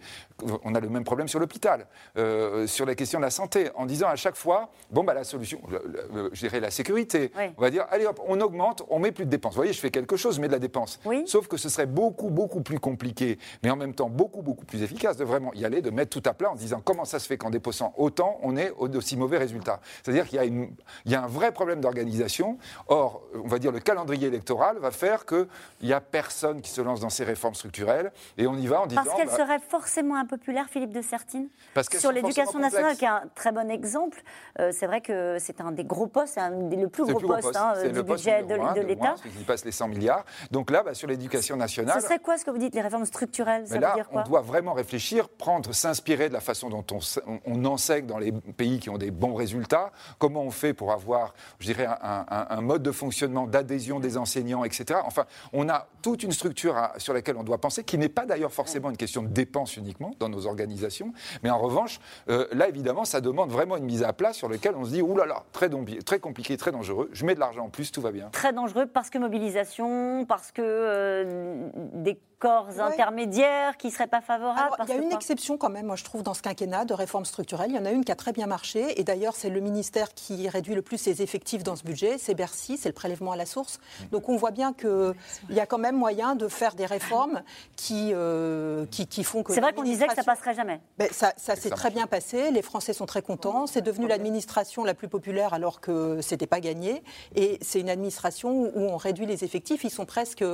on 0.64 0.74
a 0.74 0.81
le 0.81 0.88
même 0.88 1.04
problème 1.04 1.28
sur 1.28 1.40
l'hôpital, 1.40 1.87
euh, 2.16 2.66
sur 2.66 2.87
la 2.87 2.94
question 2.94 3.18
de 3.18 3.24
la 3.24 3.31
santé, 3.31 3.70
en 3.74 3.87
disant 3.87 4.09
à 4.09 4.16
chaque 4.16 4.37
fois, 4.37 4.70
bon, 4.90 5.04
bah, 5.04 5.14
la 5.14 5.24
solution, 5.24 5.61
le- 5.70 5.83
le- 6.14 6.31
je 6.33 6.40
dirais 6.40 6.61
la 6.61 6.70
sécurité, 6.70 7.31
Oui. 7.37 7.44
on 7.57 7.61
va 7.62 7.70
dire, 7.70 7.87
allez 7.90 8.07
hop, 8.07 8.20
on 8.26 8.40
augmente, 8.40 8.83
on 8.90 8.98
met 8.98 9.12
plus 9.12 9.24
de 9.24 9.31
dépenses. 9.31 9.52
Vous 9.54 9.59
voyez, 9.61 9.72
je 9.72 9.81
fais 9.81 9.90
quelque 9.90 10.16
chose, 10.16 10.38
mets 10.38 10.48
de 10.48 10.52
la 10.52 10.59
dépense. 10.59 11.00
Oui. 11.04 11.22
Sauf 11.26 11.46
que 11.48 11.57
ce 11.57 11.68
serait 11.68 11.87
beaucoup, 11.87 12.31
beaucoup 12.31 12.61
plus 12.62 12.81
compliqué, 12.81 13.38
mais 13.62 13.70
en 13.70 13.76
même 13.76 13.94
temps 13.94 14.09
beaucoup, 14.09 14.42
beaucoup 14.42 14.64
plus 14.64 14.83
efficace 14.83 15.16
de 15.16 15.24
vraiment 15.24 15.52
y 15.54 15.64
aller, 15.64 15.83
de 15.83 15.90
mettre 15.90 16.18
tout 16.20 16.28
à 16.28 16.35
plat 16.35 16.50
en 16.50 16.54
disant 16.54 16.81
comment 16.85 17.04
ça 17.04 17.18
se 17.18 17.26
fait 17.26 17.37
qu'en 17.38 17.50
dépensant 17.50 17.94
autant, 17.96 18.38
on 18.42 18.57
ait 18.57 18.72
d'aussi 18.88 19.16
mauvais 19.16 19.38
résultats. 19.38 19.81
C'est-à-dire 20.02 20.26
qu'il 20.26 20.68
y 21.07 21.14
a 21.14 21.22
un 21.22 21.26
vrai 21.26 21.52
problème 21.52 21.81
d'organisation. 21.81 22.59
Or, 22.88 23.22
on 23.35 23.46
va 23.48 23.59
dire 23.59 23.72
le 23.72 23.81
calendrier 23.81 24.07
électoral 24.14 24.78
va 24.78 24.90
faire 24.90 25.26
qu'il 25.26 25.46
n'y 25.82 25.92
a 25.92 26.00
personne 26.00 26.60
qui 26.60 26.70
se 26.70 26.80
lance 26.80 27.00
dans 27.00 27.10
ces 27.10 27.24
réformes 27.24 27.54
structurelles 27.54 28.12
et 28.36 28.46
on 28.46 28.54
y 28.56 28.66
va 28.66 28.80
en 28.82 28.86
disant. 28.86 29.02
Parce 29.04 29.16
qu'elle 29.16 29.28
bah, 29.28 29.36
serait 29.36 29.58
forcément 29.58 30.16
impopulaire, 30.16 30.66
Philippe 30.68 30.92
de 30.92 31.02
Sertine 31.02 31.48
Parce 31.74 31.88
Sur 31.98 32.12
l'éducation 32.12 32.58
nationale, 32.58 32.96
qui 32.96 33.04
est 33.04 33.08
un 33.08 33.22
très 33.34 33.52
bon 33.52 33.70
exemple, 33.70 34.22
euh, 34.60 34.70
c'est 34.72 34.86
vrai 34.86 35.00
que 35.00 35.36
c'est 35.38 35.60
un 35.60 35.72
des 35.72 35.84
gros 35.84 36.06
postes, 36.06 36.34
c'est 36.34 36.40
un 36.40 36.50
des 36.50 36.76
le 36.76 36.88
plus 36.88 37.02
gros 37.04 37.12
le 37.12 37.18
plus 37.18 37.26
gros 37.26 37.34
poste 37.36 37.46
poste. 37.48 37.56
hein, 37.56 37.88
du 37.88 38.02
budget 38.02 38.42
de, 38.42 38.48
de 38.56 38.80
de 38.80 38.86
l'État. 38.86 39.14
qui 39.22 39.44
passe 39.44 39.64
les 39.64 39.72
100 39.72 39.88
milliards. 39.88 40.24
Donc 40.50 40.70
là, 40.70 40.82
bah, 40.82 40.94
sur 40.94 41.08
l'éducation 41.08 41.56
nationale. 41.56 42.00
Ce 42.00 42.06
serait 42.06 42.18
quoi 42.18 42.38
ce 42.38 42.44
que 42.44 42.50
vous 42.50 42.58
dites, 42.58 42.74
les 42.74 42.80
réformes 42.80 43.04
structurelles 43.06 43.66
Ça 43.66 43.74
Mais 43.74 43.80
veut 43.80 43.86
là, 43.86 43.94
dire 43.94 44.08
quoi 44.08 44.22
on 44.24 44.28
doit 44.28 44.40
vraiment 44.40 44.72
réfléchir, 44.72 45.28
prendre, 45.28 45.72
s'inspirer 45.72 46.28
de 46.28 46.34
la 46.34 46.40
façon 46.40 46.68
dont 46.68 46.84
on- 46.92 47.38
on 47.46 47.64
enseigne 47.64 48.06
dans 48.06 48.18
les 48.18 48.32
pays 48.32 48.78
qui 48.78 48.90
ont 48.90 48.98
des 48.98 49.10
bons 49.10 49.34
résultats, 49.34 49.90
comment 50.18 50.42
on 50.42 50.50
fait 50.50 50.74
pour 50.74 50.92
avoir, 50.92 51.34
je 51.58 51.66
dirais, 51.66 51.86
un, 51.86 52.24
un- 52.28 52.46
un 52.50 52.60
mode 52.60 52.82
de 52.82 52.92
fonctionnement 52.92 53.46
d'adhésion 53.46 53.97
des 54.00 54.16
enseignants, 54.16 54.64
etc. 54.64 55.00
Enfin, 55.04 55.24
on 55.52 55.68
a 55.68 55.88
toute 56.02 56.22
une 56.22 56.32
structure 56.32 56.76
sur 56.98 57.12
laquelle 57.12 57.37
on 57.37 57.44
doit 57.44 57.58
penser, 57.58 57.84
qui 57.84 57.98
n'est 57.98 58.08
pas 58.08 58.26
d'ailleurs 58.26 58.52
forcément 58.52 58.90
une 58.90 58.96
question 58.96 59.22
de 59.22 59.28
dépenses 59.28 59.76
uniquement 59.76 60.12
dans 60.18 60.28
nos 60.28 60.46
organisations, 60.46 61.12
mais 61.42 61.50
en 61.50 61.58
revanche, 61.58 62.00
euh, 62.28 62.46
là, 62.52 62.68
évidemment, 62.68 63.04
ça 63.04 63.20
demande 63.20 63.50
vraiment 63.50 63.76
une 63.76 63.84
mise 63.84 64.02
à 64.02 64.12
plat 64.12 64.32
sur 64.32 64.48
laquelle 64.48 64.74
on 64.76 64.84
se 64.84 64.90
dit, 64.90 65.02
oulala, 65.02 65.26
là 65.26 65.44
là, 65.52 66.00
très 66.04 66.18
compliqué, 66.18 66.56
très 66.56 66.72
dangereux, 66.72 67.08
je 67.12 67.24
mets 67.24 67.34
de 67.34 67.40
l'argent 67.40 67.66
en 67.66 67.70
plus, 67.70 67.92
tout 67.92 68.00
va 68.00 68.12
bien. 68.12 68.28
Très 68.30 68.52
dangereux 68.52 68.87
parce 68.87 69.11
que 69.11 69.18
mobilisation, 69.18 70.24
parce 70.26 70.52
que 70.52 70.62
euh, 70.62 71.68
des 71.94 72.18
corps 72.38 72.68
intermédiaires 72.81 73.77
qui 73.77 73.88
ne 73.88 73.92
seraient 73.92 74.07
pas 74.07 74.20
favorables. 74.20 74.77
Il 74.85 74.88
y 74.88 74.92
a 74.92 74.96
une 74.96 75.09
quoi 75.09 75.16
exception 75.16 75.57
quand 75.57 75.68
même, 75.68 75.87
moi 75.87 75.96
je 75.96 76.05
trouve, 76.05 76.22
dans 76.22 76.35
ce 76.35 76.42
quinquennat 76.42 76.85
de 76.85 76.94
réforme 76.94 77.24
structurelle. 77.24 77.70
Il 77.70 77.77
y 77.77 77.79
en 77.79 77.85
a 77.85 77.90
une 77.90 78.05
qui 78.05 78.12
a 78.12 78.16
très 78.16 78.33
bien 78.33 78.46
marché, 78.46 79.01
et 79.01 79.05
d'ailleurs 79.05 79.35
c'est 79.35 79.51
le 79.51 79.61
ministère 79.61 80.14
qui 80.14 80.48
réduit 80.48 80.74
le 80.74 80.83
plus 80.83 80.98
ses 80.98 81.22
effectifs 81.22 81.62
dans 81.62 81.77
ce 81.77 81.83
budget, 81.83 82.16
c'est 82.18 82.35
Bercy, 82.35 82.77
c'est 82.77 82.88
le 82.88 82.94
prélèvement 82.94 83.33
à 83.33 83.37
la 83.37 83.46
source. 83.46 83.81
Donc 84.12 84.29
on 84.29 84.37
voit 84.37 84.51
bien 84.51 84.72
qu'il 84.72 85.14
y 85.51 85.61
a 85.61 85.66
quand 85.66 85.79
même 85.79 85.96
moyen 85.96 86.35
de 86.35 86.48
faire 86.48 86.74
des 86.74 86.87
réformes 86.87 87.42
qui, 87.77 88.11
euh, 88.12 88.87
qui, 88.90 89.07
qui 89.07 89.24
font 89.24 89.42
que... 89.42 89.53
C'est 89.53 89.61
vrai 89.61 89.72
qu'on 89.72 89.83
disait 89.83 90.07
que 90.07 90.14
ça 90.14 90.24
passerait 90.24 90.55
jamais. 90.55 90.81
Ben, 90.98 91.09
ça 91.11 91.33
ça 91.37 91.57
s'est 91.57 91.70
très 91.70 91.90
bien 91.90 92.07
passé, 92.07 92.51
les 92.51 92.62
Français 92.62 92.92
sont 92.92 93.07
très 93.07 93.22
contents, 93.22 93.66
c'est 93.66 93.83
devenu 93.83 94.07
l'administration 94.07 94.85
la 94.85 94.94
plus 94.94 95.09
populaire 95.09 95.55
alors 95.55 95.81
que 95.81 96.20
c'était 96.20 96.46
pas 96.46 96.61
gagné, 96.61 97.03
et 97.35 97.59
c'est 97.62 97.81
une 97.81 97.90
administration 97.90 98.51
où 98.51 98.81
on 98.81 98.96
réduit 98.96 99.27
les 99.27 99.44
effectifs, 99.44 99.85
ils 99.85 99.90
sont 99.90 100.07
presque, 100.07 100.44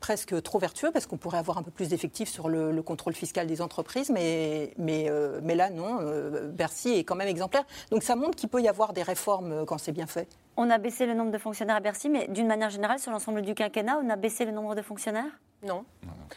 presque 0.00 0.42
trop 0.42 0.58
vertueux 0.58 0.90
parce 0.90 1.06
qu'on 1.06 1.21
pourrait 1.22 1.38
avoir 1.38 1.56
un 1.56 1.62
peu 1.62 1.70
plus 1.70 1.88
d'effectifs 1.88 2.28
sur 2.28 2.48
le, 2.48 2.72
le 2.72 2.82
contrôle 2.82 3.14
fiscal 3.14 3.46
des 3.46 3.62
entreprises, 3.62 4.10
mais, 4.10 4.74
mais, 4.76 5.06
euh, 5.08 5.40
mais 5.42 5.54
là 5.54 5.70
non, 5.70 5.98
euh, 6.00 6.48
Bercy 6.48 6.90
est 6.90 7.04
quand 7.04 7.14
même 7.14 7.28
exemplaire. 7.28 7.64
Donc 7.90 8.02
ça 8.02 8.16
montre 8.16 8.36
qu'il 8.36 8.48
peut 8.48 8.60
y 8.60 8.68
avoir 8.68 8.92
des 8.92 9.02
réformes 9.02 9.52
euh, 9.52 9.64
quand 9.64 9.78
c'est 9.78 9.92
bien 9.92 10.06
fait. 10.06 10.28
On 10.56 10.68
a 10.68 10.78
baissé 10.78 11.06
le 11.06 11.14
nombre 11.14 11.30
de 11.30 11.38
fonctionnaires 11.38 11.76
à 11.76 11.80
Bercy, 11.80 12.10
mais 12.10 12.28
d'une 12.28 12.46
manière 12.48 12.68
générale, 12.68 12.98
sur 12.98 13.12
l'ensemble 13.12 13.40
du 13.42 13.54
quinquennat, 13.54 13.98
on 14.04 14.10
a 14.10 14.16
baissé 14.16 14.44
le 14.44 14.52
nombre 14.52 14.74
de 14.74 14.82
fonctionnaires? 14.82 15.40
Non. 15.66 15.84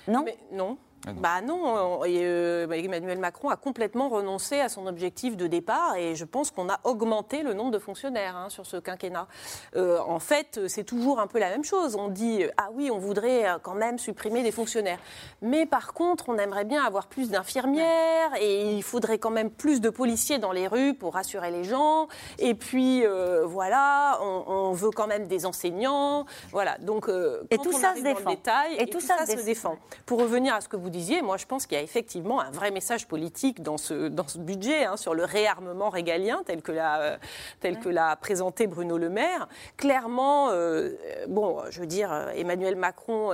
Non? 0.08 0.24
Mais 0.24 0.38
non. 0.52 0.78
Ah 1.06 1.14
non. 1.14 1.22
Bah 1.22 1.42
non, 1.42 2.06
et, 2.06 2.22
euh, 2.24 2.70
Emmanuel 2.72 3.20
Macron 3.20 3.50
a 3.50 3.56
complètement 3.56 4.10
renoncé 4.10 4.60
à 4.60 4.70
son 4.70 4.88
objectif 4.88 5.38
de 5.38 5.48
départ 5.48 5.96
et 5.96 6.16
je 6.16 6.26
pense 6.26 6.52
qu'on 6.52 6.70
a 6.70 6.80
augmenté 6.84 7.44
le 7.44 7.54
nombre 7.54 7.72
de 7.72 7.80
fonctionnaires 7.80 8.36
hein, 8.36 8.50
sur 8.50 8.66
ce 8.66 8.78
quinquennat. 8.78 9.28
Euh, 9.76 10.00
en 10.00 10.20
fait, 10.20 10.62
c'est 10.68 10.84
toujours 10.84 11.20
un 11.20 11.28
peu 11.28 11.40
la 11.40 11.50
même 11.50 11.64
chose. 11.64 11.96
On 11.96 12.08
dit 12.08 12.44
euh, 12.44 12.50
ah 12.58 12.70
oui, 12.74 12.90
on 12.92 12.98
voudrait 12.98 13.48
euh, 13.48 13.58
quand 13.62 13.76
même 13.76 13.98
supprimer 14.00 14.44
des 14.44 14.52
fonctionnaires, 14.52 15.00
mais 15.42 15.66
par 15.66 15.94
contre, 15.94 16.30
on 16.30 16.38
aimerait 16.38 16.66
bien 16.66 16.84
avoir 16.84 17.08
plus 17.08 17.30
d'infirmières 17.30 18.32
et 18.40 18.72
il 18.74 18.84
faudrait 18.84 19.18
quand 19.18 19.32
même 19.32 19.50
plus 19.50 19.82
de 19.82 19.90
policiers 19.90 20.38
dans 20.40 20.52
les 20.52 20.68
rues 20.68 20.94
pour 20.94 21.14
rassurer 21.14 21.52
les 21.52 21.64
gens. 21.64 22.08
Et 22.40 22.56
puis 22.56 23.06
euh, 23.06 23.46
voilà, 23.46 24.20
on, 24.22 24.44
on 24.48 24.72
veut 24.72 24.92
quand 24.92 25.08
même 25.08 25.28
des 25.28 25.46
enseignants. 25.46 26.26
Voilà, 26.52 26.78
donc 26.80 27.10
euh, 27.10 27.44
Et 27.52 27.58
quand 27.58 27.64
tout 27.64 27.74
on 27.76 27.80
ça 27.80 27.96
se 27.96 28.02
défend. 28.02 28.30
détail, 28.30 28.76
Et 28.80 28.88
tout 28.88 29.00
ça 29.00 29.26
se 29.26 29.36
se 29.38 29.46
défend. 29.46 29.78
Pour 30.06 30.20
revenir 30.20 30.54
à 30.56 30.62
ce 30.62 30.70
que 30.70 30.78
vous 30.78 30.90
moi 31.24 31.38
je 31.38 31.46
pense 31.46 31.66
qu'il 31.66 31.78
y 31.78 31.80
a 31.80 31.84
effectivement 31.84 32.40
un 32.40 32.52
vrai 32.52 32.72
message 32.72 33.08
politique 33.08 33.62
dans 33.62 33.78
ce, 33.78 34.10
budget 34.38 34.86
hein, 34.86 34.98
sur 34.98 35.14
le 35.14 35.24
réarmement 35.24 35.90
régalien 35.90 36.42
tel 36.46 36.62
que 36.62 36.72
l'a 36.72 37.02
euh, 37.02 37.18
tel 37.60 37.80
que 37.80 37.90
l'a 37.90 38.16
présenté 38.16 38.68
Bruno 38.68 38.98
Le 38.98 39.10
Maire. 39.10 39.48
Clairement, 39.78 40.50
euh, 40.52 40.92
bon, 41.28 41.60
je 41.70 41.80
veux 41.80 41.86
dire, 41.86 42.12
euh, 42.12 42.30
Emmanuel 42.36 42.76
Macron, 42.76 43.32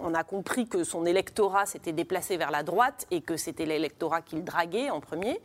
on 0.00 0.14
a 0.14 0.24
compris 0.24 0.66
que 0.66 0.84
son 0.84 1.06
électorat 1.06 1.66
s'était 1.66 1.92
déplacé 1.92 2.36
vers 2.36 2.50
la 2.50 2.62
droite 2.62 3.06
et 3.10 3.20
que 3.20 3.36
c'était 3.36 3.66
l'électorat 3.66 4.22
qu'il 4.22 4.44
draguait 4.44 4.90
en 4.90 5.00
premier. 5.00 5.40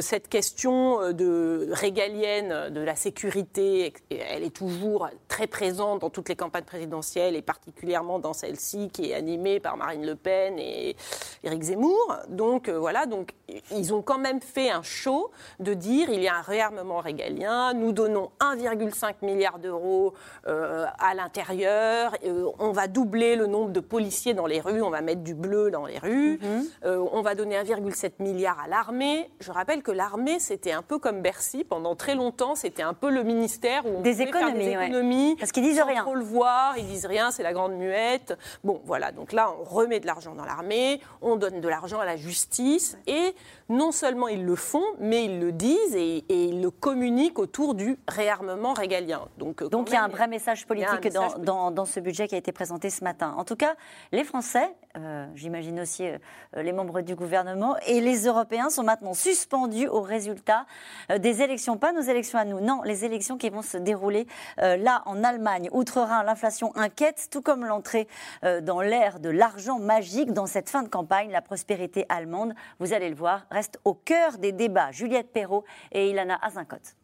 Cette 0.00 0.28
question 0.28 1.12
de 1.12 1.68
régalienne 1.72 2.70
de 2.70 2.80
la 2.80 2.96
sécurité, 2.96 3.92
elle 4.10 4.42
est 4.42 4.54
toujours 4.54 5.08
très 5.28 5.46
présente 5.46 6.00
dans 6.00 6.10
toutes 6.10 6.28
les 6.28 6.36
campagnes 6.36 6.64
présidentielles 6.64 7.36
et 7.36 7.42
particulièrement 7.42 8.18
dans 8.18 8.32
celle-ci 8.32 8.90
qui 8.90 9.10
est 9.10 9.14
animée 9.14 9.60
par 9.60 9.76
Marine 9.76 10.06
Le 10.06 10.09
Pen 10.14 10.58
et 10.58 10.96
Éric 11.44 11.62
Zemmour. 11.62 12.16
Donc 12.28 12.68
euh, 12.68 12.78
voilà, 12.78 13.06
donc 13.06 13.30
ils 13.70 13.94
ont 13.94 14.02
quand 14.02 14.18
même 14.18 14.40
fait 14.40 14.70
un 14.70 14.82
show 14.82 15.30
de 15.58 15.74
dire 15.74 16.10
il 16.10 16.22
y 16.22 16.28
a 16.28 16.36
un 16.36 16.40
réarmement 16.42 16.98
régalien, 16.98 17.74
nous 17.74 17.92
donnons 17.92 18.30
1,5 18.40 19.14
milliard 19.22 19.58
d'euros 19.58 20.14
euh, 20.46 20.86
à 20.98 21.14
l'intérieur, 21.14 22.14
euh, 22.24 22.46
on 22.58 22.72
va 22.72 22.86
doubler 22.86 23.36
le 23.36 23.46
nombre 23.46 23.70
de 23.70 23.80
policiers 23.80 24.34
dans 24.34 24.46
les 24.46 24.60
rues, 24.60 24.82
on 24.82 24.90
va 24.90 25.00
mettre 25.00 25.22
du 25.22 25.34
bleu 25.34 25.70
dans 25.70 25.86
les 25.86 25.98
rues, 25.98 26.38
euh, 26.84 27.04
on 27.12 27.22
va 27.22 27.34
donner 27.34 27.56
1,7 27.56 28.12
milliard 28.20 28.58
à 28.64 28.68
l'armée. 28.68 29.30
Je 29.40 29.50
rappelle 29.52 29.82
que 29.82 29.90
l'armée 29.90 30.38
c'était 30.38 30.72
un 30.72 30.82
peu 30.82 30.98
comme 30.98 31.22
Bercy 31.22 31.64
pendant 31.64 31.94
très 31.96 32.14
longtemps, 32.14 32.54
c'était 32.54 32.82
un 32.82 32.94
peu 32.94 33.10
le 33.10 33.22
ministère 33.22 33.84
où 33.86 33.98
on 33.98 34.00
Des 34.00 34.12
pouvait 34.12 34.26
faire 34.26 34.36
économies, 34.42 34.64
des 34.64 34.76
ouais. 34.76 34.86
économies 34.86 35.36
Parce 35.38 35.52
qu'ils 35.52 35.62
disent 35.62 35.80
rien. 35.82 36.02
trop 36.02 36.14
le 36.14 36.24
voir, 36.24 36.76
ils 36.78 36.86
disent 36.86 37.06
rien, 37.06 37.30
c'est 37.30 37.42
la 37.42 37.52
grande 37.52 37.74
muette. 37.74 38.36
Bon, 38.64 38.80
voilà, 38.84 39.12
donc 39.12 39.32
là, 39.32 39.52
on 39.60 39.64
remet 39.64 39.99
de 40.00 40.06
l'argent 40.06 40.34
dans 40.34 40.44
l'armée, 40.44 41.00
on 41.22 41.36
donne 41.36 41.60
de 41.60 41.68
l'argent 41.68 42.00
à 42.00 42.04
la 42.04 42.16
justice, 42.16 42.96
et 43.06 43.34
non 43.68 43.92
seulement 43.92 44.28
ils 44.28 44.44
le 44.44 44.56
font, 44.56 44.84
mais 44.98 45.24
ils 45.26 45.38
le 45.40 45.52
disent 45.52 45.94
et, 45.94 46.24
et 46.28 46.44
ils 46.46 46.60
le 46.60 46.70
communiquent 46.70 47.38
autour 47.38 47.74
du 47.74 47.96
réarmement 48.08 48.72
régalien. 48.72 49.22
Donc, 49.38 49.62
euh, 49.62 49.68
Donc 49.68 49.88
il 49.90 49.94
y 49.94 49.96
a 49.96 50.04
un 50.04 50.08
vrai 50.08 50.26
message 50.28 50.66
politique 50.66 51.12
dans, 51.12 51.22
message 51.24 51.40
dans- 51.44 51.70
dans 51.70 51.84
ce 51.84 52.00
budget 52.00 52.26
qui 52.28 52.34
a 52.34 52.38
été 52.38 52.52
présenté 52.52 52.90
ce 52.90 53.04
matin. 53.04 53.34
En 53.36 53.44
tout 53.44 53.56
cas, 53.56 53.74
les 54.12 54.24
Français, 54.24 54.74
euh, 54.96 55.26
j'imagine 55.34 55.78
aussi 55.80 56.06
euh, 56.06 56.18
les 56.56 56.72
membres 56.72 57.00
du 57.00 57.14
gouvernement 57.14 57.76
et 57.86 58.00
les 58.00 58.26
Européens 58.26 58.70
sont 58.70 58.82
maintenant 58.82 59.14
suspendus 59.14 59.86
aux 59.86 60.00
résultats 60.00 60.66
euh, 61.10 61.18
des 61.18 61.42
élections. 61.42 61.76
Pas 61.76 61.92
nos 61.92 62.00
élections 62.00 62.38
à 62.38 62.44
nous, 62.44 62.60
non, 62.60 62.82
les 62.82 63.04
élections 63.04 63.38
qui 63.38 63.50
vont 63.50 63.62
se 63.62 63.76
dérouler 63.76 64.26
euh, 64.60 64.76
là 64.76 65.02
en 65.06 65.22
Allemagne. 65.22 65.68
Outre-Rhin, 65.72 66.24
l'inflation 66.24 66.74
inquiète, 66.76 67.28
tout 67.30 67.42
comme 67.42 67.64
l'entrée 67.64 68.08
euh, 68.44 68.60
dans 68.60 68.80
l'ère 68.80 69.20
de 69.20 69.28
l'argent 69.28 69.78
magique 69.78 70.32
dans 70.32 70.46
cette 70.46 70.68
fin 70.68 70.82
de 70.82 70.88
campagne. 70.88 71.30
La 71.30 71.42
prospérité 71.42 72.06
allemande, 72.08 72.54
vous 72.80 72.92
allez 72.92 73.08
le 73.08 73.16
voir, 73.16 73.46
reste 73.50 73.78
au 73.84 73.94
cœur 73.94 74.38
des 74.38 74.52
débats. 74.52 74.90
Juliette 74.90 75.32
Perrault 75.32 75.64
et 75.92 76.10
Ilana 76.10 76.38
Azincote. 76.42 76.96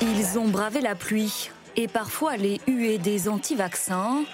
Ils 0.00 0.38
ont 0.38 0.48
bravé 0.48 0.80
la 0.80 0.94
pluie 0.94 1.50
et 1.76 1.88
parfois 1.88 2.36
les 2.36 2.60
huées 2.66 2.98
des 2.98 3.28
anti-vaccins 3.28 4.24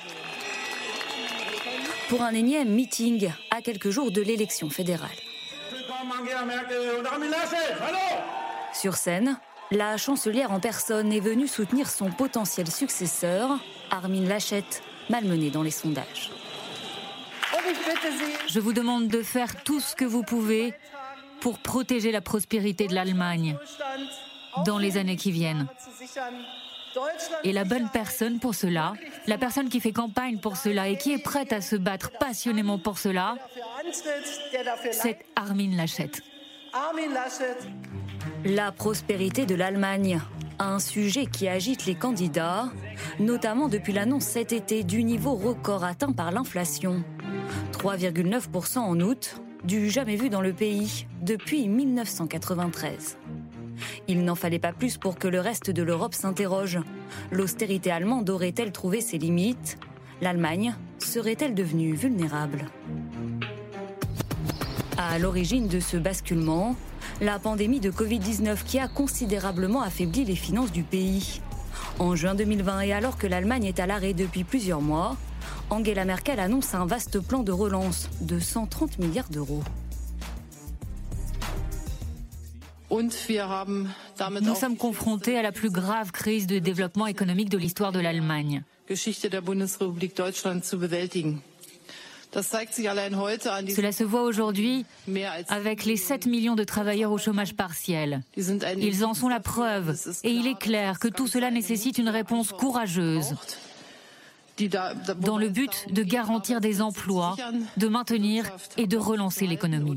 pour 2.08 2.22
un 2.22 2.32
énième 2.32 2.70
meeting 2.70 3.30
à 3.50 3.60
quelques 3.60 3.90
jours 3.90 4.10
de 4.10 4.22
l'élection 4.22 4.70
fédérale. 4.70 5.10
Sur 8.72 8.94
scène, 8.96 9.38
la 9.70 9.96
chancelière 9.96 10.52
en 10.52 10.60
personne 10.60 11.12
est 11.12 11.20
venue 11.20 11.46
soutenir 11.46 11.90
son 11.90 12.10
potentiel 12.10 12.70
successeur, 12.70 13.58
Armin 13.90 14.26
Laschet, 14.26 14.64
malmené 15.10 15.50
dans 15.50 15.62
les 15.62 15.70
sondages. 15.70 16.30
Je 18.48 18.60
vous 18.60 18.72
demande 18.72 19.08
de 19.08 19.22
faire 19.22 19.62
tout 19.62 19.80
ce 19.80 19.94
que 19.94 20.04
vous 20.04 20.22
pouvez 20.22 20.74
pour 21.40 21.58
protéger 21.58 22.12
la 22.12 22.20
prospérité 22.20 22.88
de 22.88 22.94
l'Allemagne 22.94 23.56
dans 24.64 24.78
les 24.78 24.96
années 24.96 25.16
qui 25.16 25.30
viennent. 25.30 25.66
Et 27.44 27.52
la 27.52 27.64
bonne 27.64 27.88
personne 27.92 28.38
pour 28.38 28.54
cela, 28.54 28.94
la 29.26 29.38
personne 29.38 29.68
qui 29.68 29.80
fait 29.80 29.92
campagne 29.92 30.38
pour 30.38 30.56
cela 30.56 30.88
et 30.88 30.96
qui 30.96 31.12
est 31.12 31.22
prête 31.22 31.52
à 31.52 31.60
se 31.60 31.76
battre 31.76 32.10
passionnément 32.18 32.78
pour 32.78 32.98
cela, 32.98 33.36
c'est 34.92 35.18
Armin 35.36 35.76
Laschet. 35.76 36.10
La 38.44 38.72
prospérité 38.72 39.46
de 39.46 39.54
l'Allemagne. 39.54 40.20
Un 40.60 40.80
sujet 40.80 41.26
qui 41.26 41.46
agite 41.46 41.86
les 41.86 41.94
candidats, 41.94 42.64
notamment 43.20 43.68
depuis 43.68 43.92
l'annonce 43.92 44.24
cet 44.24 44.52
été 44.52 44.82
du 44.82 45.04
niveau 45.04 45.34
record 45.34 45.84
atteint 45.84 46.10
par 46.10 46.32
l'inflation. 46.32 47.04
3,9% 47.72 48.78
en 48.78 49.00
août, 49.00 49.40
du 49.62 49.88
jamais 49.88 50.16
vu 50.16 50.30
dans 50.30 50.40
le 50.40 50.52
pays 50.52 51.06
depuis 51.22 51.68
1993. 51.68 53.18
Il 54.08 54.24
n'en 54.24 54.34
fallait 54.34 54.58
pas 54.58 54.72
plus 54.72 54.96
pour 54.96 55.18
que 55.18 55.28
le 55.28 55.40
reste 55.40 55.70
de 55.70 55.82
l'Europe 55.82 56.14
s'interroge. 56.14 56.78
L'austérité 57.30 57.90
allemande 57.90 58.28
aurait-elle 58.30 58.72
trouvé 58.72 59.00
ses 59.00 59.18
limites? 59.18 59.78
L'Allemagne 60.20 60.74
serait-elle 60.98 61.54
devenue 61.54 61.94
vulnérable? 61.94 62.66
À 64.96 65.18
l'origine 65.18 65.68
de 65.68 65.78
ce 65.78 65.96
basculement, 65.96 66.74
la 67.20 67.38
pandémie 67.38 67.80
de 67.80 67.90
Covid-19 67.90 68.64
qui 68.64 68.78
a 68.78 68.88
considérablement 68.88 69.82
affaibli 69.82 70.24
les 70.24 70.36
finances 70.36 70.72
du 70.72 70.82
pays. 70.82 71.40
En 71.98 72.16
juin 72.16 72.34
2020, 72.34 72.80
et 72.80 72.92
alors 72.92 73.16
que 73.16 73.26
l'Allemagne 73.26 73.64
est 73.64 73.80
à 73.80 73.86
l'arrêt 73.86 74.14
depuis 74.14 74.44
plusieurs 74.44 74.80
mois, 74.80 75.16
Angela 75.70 76.04
Merkel 76.04 76.40
annonce 76.40 76.74
un 76.74 76.86
vaste 76.86 77.20
plan 77.20 77.42
de 77.42 77.52
relance 77.52 78.08
de 78.20 78.38
130 78.38 78.98
milliards 78.98 79.28
d'euros. 79.28 79.62
Nous 82.90 84.54
sommes 84.54 84.76
confrontés 84.76 85.38
à 85.38 85.42
la 85.42 85.52
plus 85.52 85.70
grave 85.70 86.10
crise 86.10 86.46
de 86.46 86.58
développement 86.58 87.06
économique 87.06 87.50
de 87.50 87.58
l'histoire 87.58 87.92
de 87.92 88.00
l'Allemagne. 88.00 88.62
Cela 92.30 93.92
se 93.92 94.04
voit 94.04 94.22
aujourd'hui 94.22 94.84
avec 95.48 95.84
les 95.84 95.96
7 95.96 96.26
millions 96.26 96.56
de 96.56 96.64
travailleurs 96.64 97.12
au 97.12 97.18
chômage 97.18 97.54
partiel. 97.54 98.22
Ils 98.36 99.04
en 99.04 99.14
sont 99.14 99.28
la 99.28 99.40
preuve 99.40 99.98
et 100.24 100.30
il 100.30 100.46
est 100.46 100.58
clair 100.58 100.98
que 100.98 101.08
tout 101.08 101.26
cela 101.26 101.50
nécessite 101.50 101.98
une 101.98 102.10
réponse 102.10 102.52
courageuse 102.52 103.34
dans 105.20 105.38
le 105.38 105.48
but 105.48 105.86
de 105.92 106.02
garantir 106.02 106.60
des 106.60 106.82
emplois, 106.82 107.36
de 107.76 107.88
maintenir 107.88 108.50
et 108.76 108.86
de 108.86 108.96
relancer 108.96 109.46
l'économie. 109.46 109.96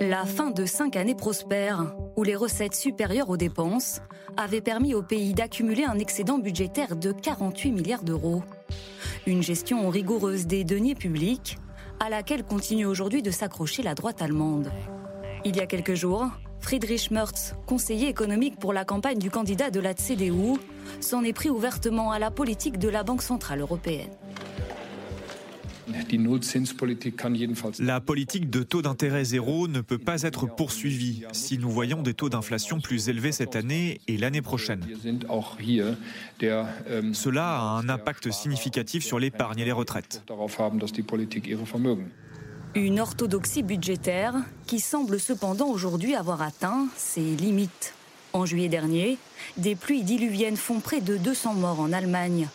La 0.00 0.24
fin 0.24 0.50
de 0.50 0.66
cinq 0.66 0.96
années 0.96 1.14
prospères, 1.14 1.94
où 2.16 2.24
les 2.24 2.34
recettes 2.34 2.74
supérieures 2.74 3.30
aux 3.30 3.36
dépenses 3.36 4.00
avaient 4.36 4.60
permis 4.60 4.92
au 4.92 5.02
pays 5.02 5.34
d'accumuler 5.34 5.84
un 5.84 5.98
excédent 5.98 6.38
budgétaire 6.38 6.96
de 6.96 7.12
48 7.12 7.70
milliards 7.70 8.02
d'euros. 8.02 8.42
Une 9.26 9.42
gestion 9.42 9.88
rigoureuse 9.88 10.46
des 10.46 10.64
deniers 10.64 10.96
publics, 10.96 11.58
à 12.00 12.10
laquelle 12.10 12.42
continue 12.42 12.86
aujourd'hui 12.86 13.22
de 13.22 13.30
s'accrocher 13.30 13.82
la 13.82 13.94
droite 13.94 14.20
allemande. 14.20 14.72
Il 15.44 15.56
y 15.56 15.60
a 15.60 15.66
quelques 15.66 15.94
jours, 15.94 16.26
Friedrich 16.58 17.10
Merz, 17.10 17.54
conseiller 17.66 18.08
économique 18.08 18.58
pour 18.58 18.72
la 18.72 18.84
campagne 18.84 19.18
du 19.18 19.30
candidat 19.30 19.70
de 19.70 19.80
la 19.80 19.94
CDU, 19.94 20.58
s'en 21.00 21.22
est 21.22 21.32
pris 21.32 21.50
ouvertement 21.50 22.10
à 22.10 22.18
la 22.18 22.30
politique 22.30 22.78
de 22.78 22.88
la 22.88 23.04
Banque 23.04 23.22
Centrale 23.22 23.60
Européenne. 23.60 24.10
La 27.78 28.00
politique 28.00 28.50
de 28.50 28.62
taux 28.62 28.82
d'intérêt 28.82 29.24
zéro 29.24 29.68
ne 29.68 29.80
peut 29.80 29.98
pas 29.98 30.22
être 30.22 30.46
poursuivie 30.46 31.24
si 31.32 31.58
nous 31.58 31.70
voyons 31.70 32.02
des 32.02 32.14
taux 32.14 32.28
d'inflation 32.28 32.80
plus 32.80 33.08
élevés 33.08 33.32
cette 33.32 33.56
année 33.56 34.00
et 34.08 34.16
l'année 34.16 34.42
prochaine. 34.42 34.84
Cela 36.40 37.56
a 37.56 37.60
un 37.60 37.88
impact 37.88 38.30
significatif 38.30 39.04
sur 39.04 39.18
l'épargne 39.18 39.60
et 39.60 39.64
les 39.64 39.72
retraites. 39.72 40.22
Une 42.74 42.98
orthodoxie 42.98 43.62
budgétaire 43.62 44.34
qui 44.66 44.80
semble 44.80 45.20
cependant 45.20 45.68
aujourd'hui 45.68 46.14
avoir 46.14 46.42
atteint 46.42 46.88
ses 46.96 47.36
limites. 47.36 47.94
En 48.32 48.46
juillet 48.46 48.68
dernier, 48.68 49.16
des 49.56 49.76
pluies 49.76 50.02
diluviennes 50.02 50.56
font 50.56 50.80
près 50.80 51.00
de 51.00 51.16
200 51.16 51.54
morts 51.54 51.78
en 51.78 51.92
Allemagne. 51.92 52.48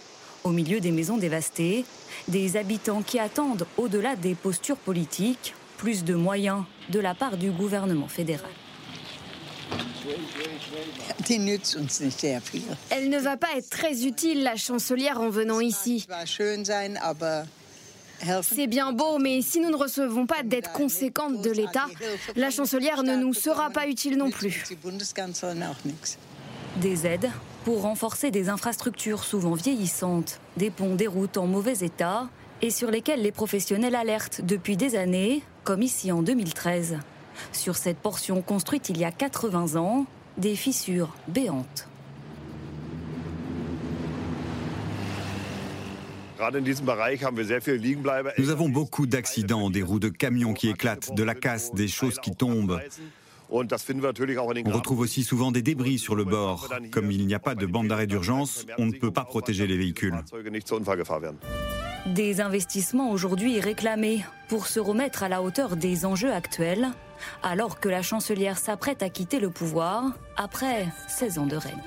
Au 0.44 0.50
milieu 0.50 0.82
des 0.82 0.92
maisons 0.92 1.18
dévastées, 1.18 1.86
des 2.30 2.58
habitants 2.58 3.02
qui 3.02 3.20
attendent, 3.20 3.66
au-delà 3.78 4.16
des 4.16 4.36
postures 4.36 4.78
politiques, 4.78 5.54
plus 5.78 6.04
de 6.04 6.14
moyens 6.14 6.64
de 6.90 7.00
la 7.00 7.14
part 7.16 7.38
du 7.38 7.52
gouvernement 7.52 8.08
fédéral. 8.08 8.50
Elle 12.90 13.10
ne 13.10 13.20
va 13.20 13.38
pas 13.38 13.50
être 13.56 13.70
très 13.70 14.06
utile, 14.06 14.44
la 14.44 14.56
chancelière, 14.56 15.20
en 15.20 15.30
venant 15.30 15.60
ici. 15.60 16.06
C'est 18.42 18.68
bien 18.68 18.92
beau, 18.92 19.18
mais 19.18 19.42
si 19.42 19.60
nous 19.60 19.70
ne 19.70 19.76
recevons 19.76 20.26
pas 20.26 20.44
d'aide 20.44 20.72
conséquente 20.74 21.42
de 21.42 21.52
l'État, 21.52 21.86
la 22.36 22.50
chancelière 22.50 23.04
ne 23.04 23.16
nous 23.16 23.34
sera 23.34 23.70
pas 23.70 23.88
utile 23.88 24.18
non 24.18 24.30
plus. 24.30 24.66
Des 26.78 27.06
aides 27.06 27.30
pour 27.64 27.82
renforcer 27.82 28.32
des 28.32 28.50
infrastructures 28.50 29.24
souvent 29.24 29.54
vieillissantes, 29.54 30.40
des 30.58 30.70
ponts, 30.70 30.96
des 30.96 31.08
routes 31.08 31.38
en 31.38 31.48
mauvais 31.48 31.80
état 31.80 32.30
et 32.62 32.70
sur 32.70 32.92
lesquels 32.92 33.22
les 33.22 33.32
professionnels 33.32 33.96
alertent 33.96 34.42
depuis 34.42 34.78
des 34.78 34.96
années, 34.96 35.44
comme 35.64 35.82
ici 35.82 36.12
en 36.12 36.22
2013. 36.22 37.00
Sur 37.52 37.78
cette 37.78 37.98
portion 37.98 38.42
construite 38.42 38.90
il 38.90 38.98
y 38.98 39.06
a 39.06 39.12
80 39.12 39.76
ans, 39.76 40.06
des 40.38 40.56
fissures 40.56 41.16
béantes. 41.28 41.88
Nous 48.38 48.50
avons 48.50 48.70
beaucoup 48.70 49.06
d'accidents, 49.06 49.70
des 49.70 49.84
roues 49.84 50.00
de 50.00 50.08
camions 50.08 50.54
qui 50.54 50.70
éclatent, 50.70 51.14
de 51.14 51.24
la 51.24 51.36
casse, 51.36 51.74
des 51.74 51.90
choses 51.90 52.18
qui 52.20 52.32
tombent. 52.32 52.80
On 53.52 54.72
retrouve 54.72 55.00
aussi 55.00 55.24
souvent 55.24 55.52
des 55.52 55.62
débris 55.62 55.98
sur 55.98 56.16
le 56.16 56.24
bord. 56.24 56.70
Comme 56.92 57.12
il 57.12 57.26
n'y 57.26 57.34
a 57.34 57.40
pas 57.40 57.56
de 57.56 57.66
bande 57.66 57.88
d'arrêt 57.88 58.08
d'urgence, 58.08 58.66
on 58.78 58.86
ne 58.86 58.92
peut 58.92 59.12
pas 59.12 59.26
protéger 59.26 59.68
les 59.68 59.78
véhicules. 59.78 60.16
Des 62.06 62.42
investissements 62.42 63.12
aujourd'hui 63.12 63.60
réclamés 63.60 64.24
pour 64.48 64.68
se 64.68 64.80
remettre 64.80 65.24
à 65.24 65.30
la 65.30 65.42
hauteur 65.42 65.76
des 65.76 66.06
enjeux 66.06 66.32
actuels, 66.32 66.90
alors 67.44 67.80
que 67.80 67.90
la 67.90 68.02
chancelière 68.02 68.58
s'apprête 68.58 69.04
à 69.04 69.10
quitter 69.10 69.40
le 69.40 69.50
pouvoir 69.50 70.18
après 70.38 70.88
16 71.08 71.40
ans 71.40 71.46
de 71.46 71.58
règne. 71.58 71.84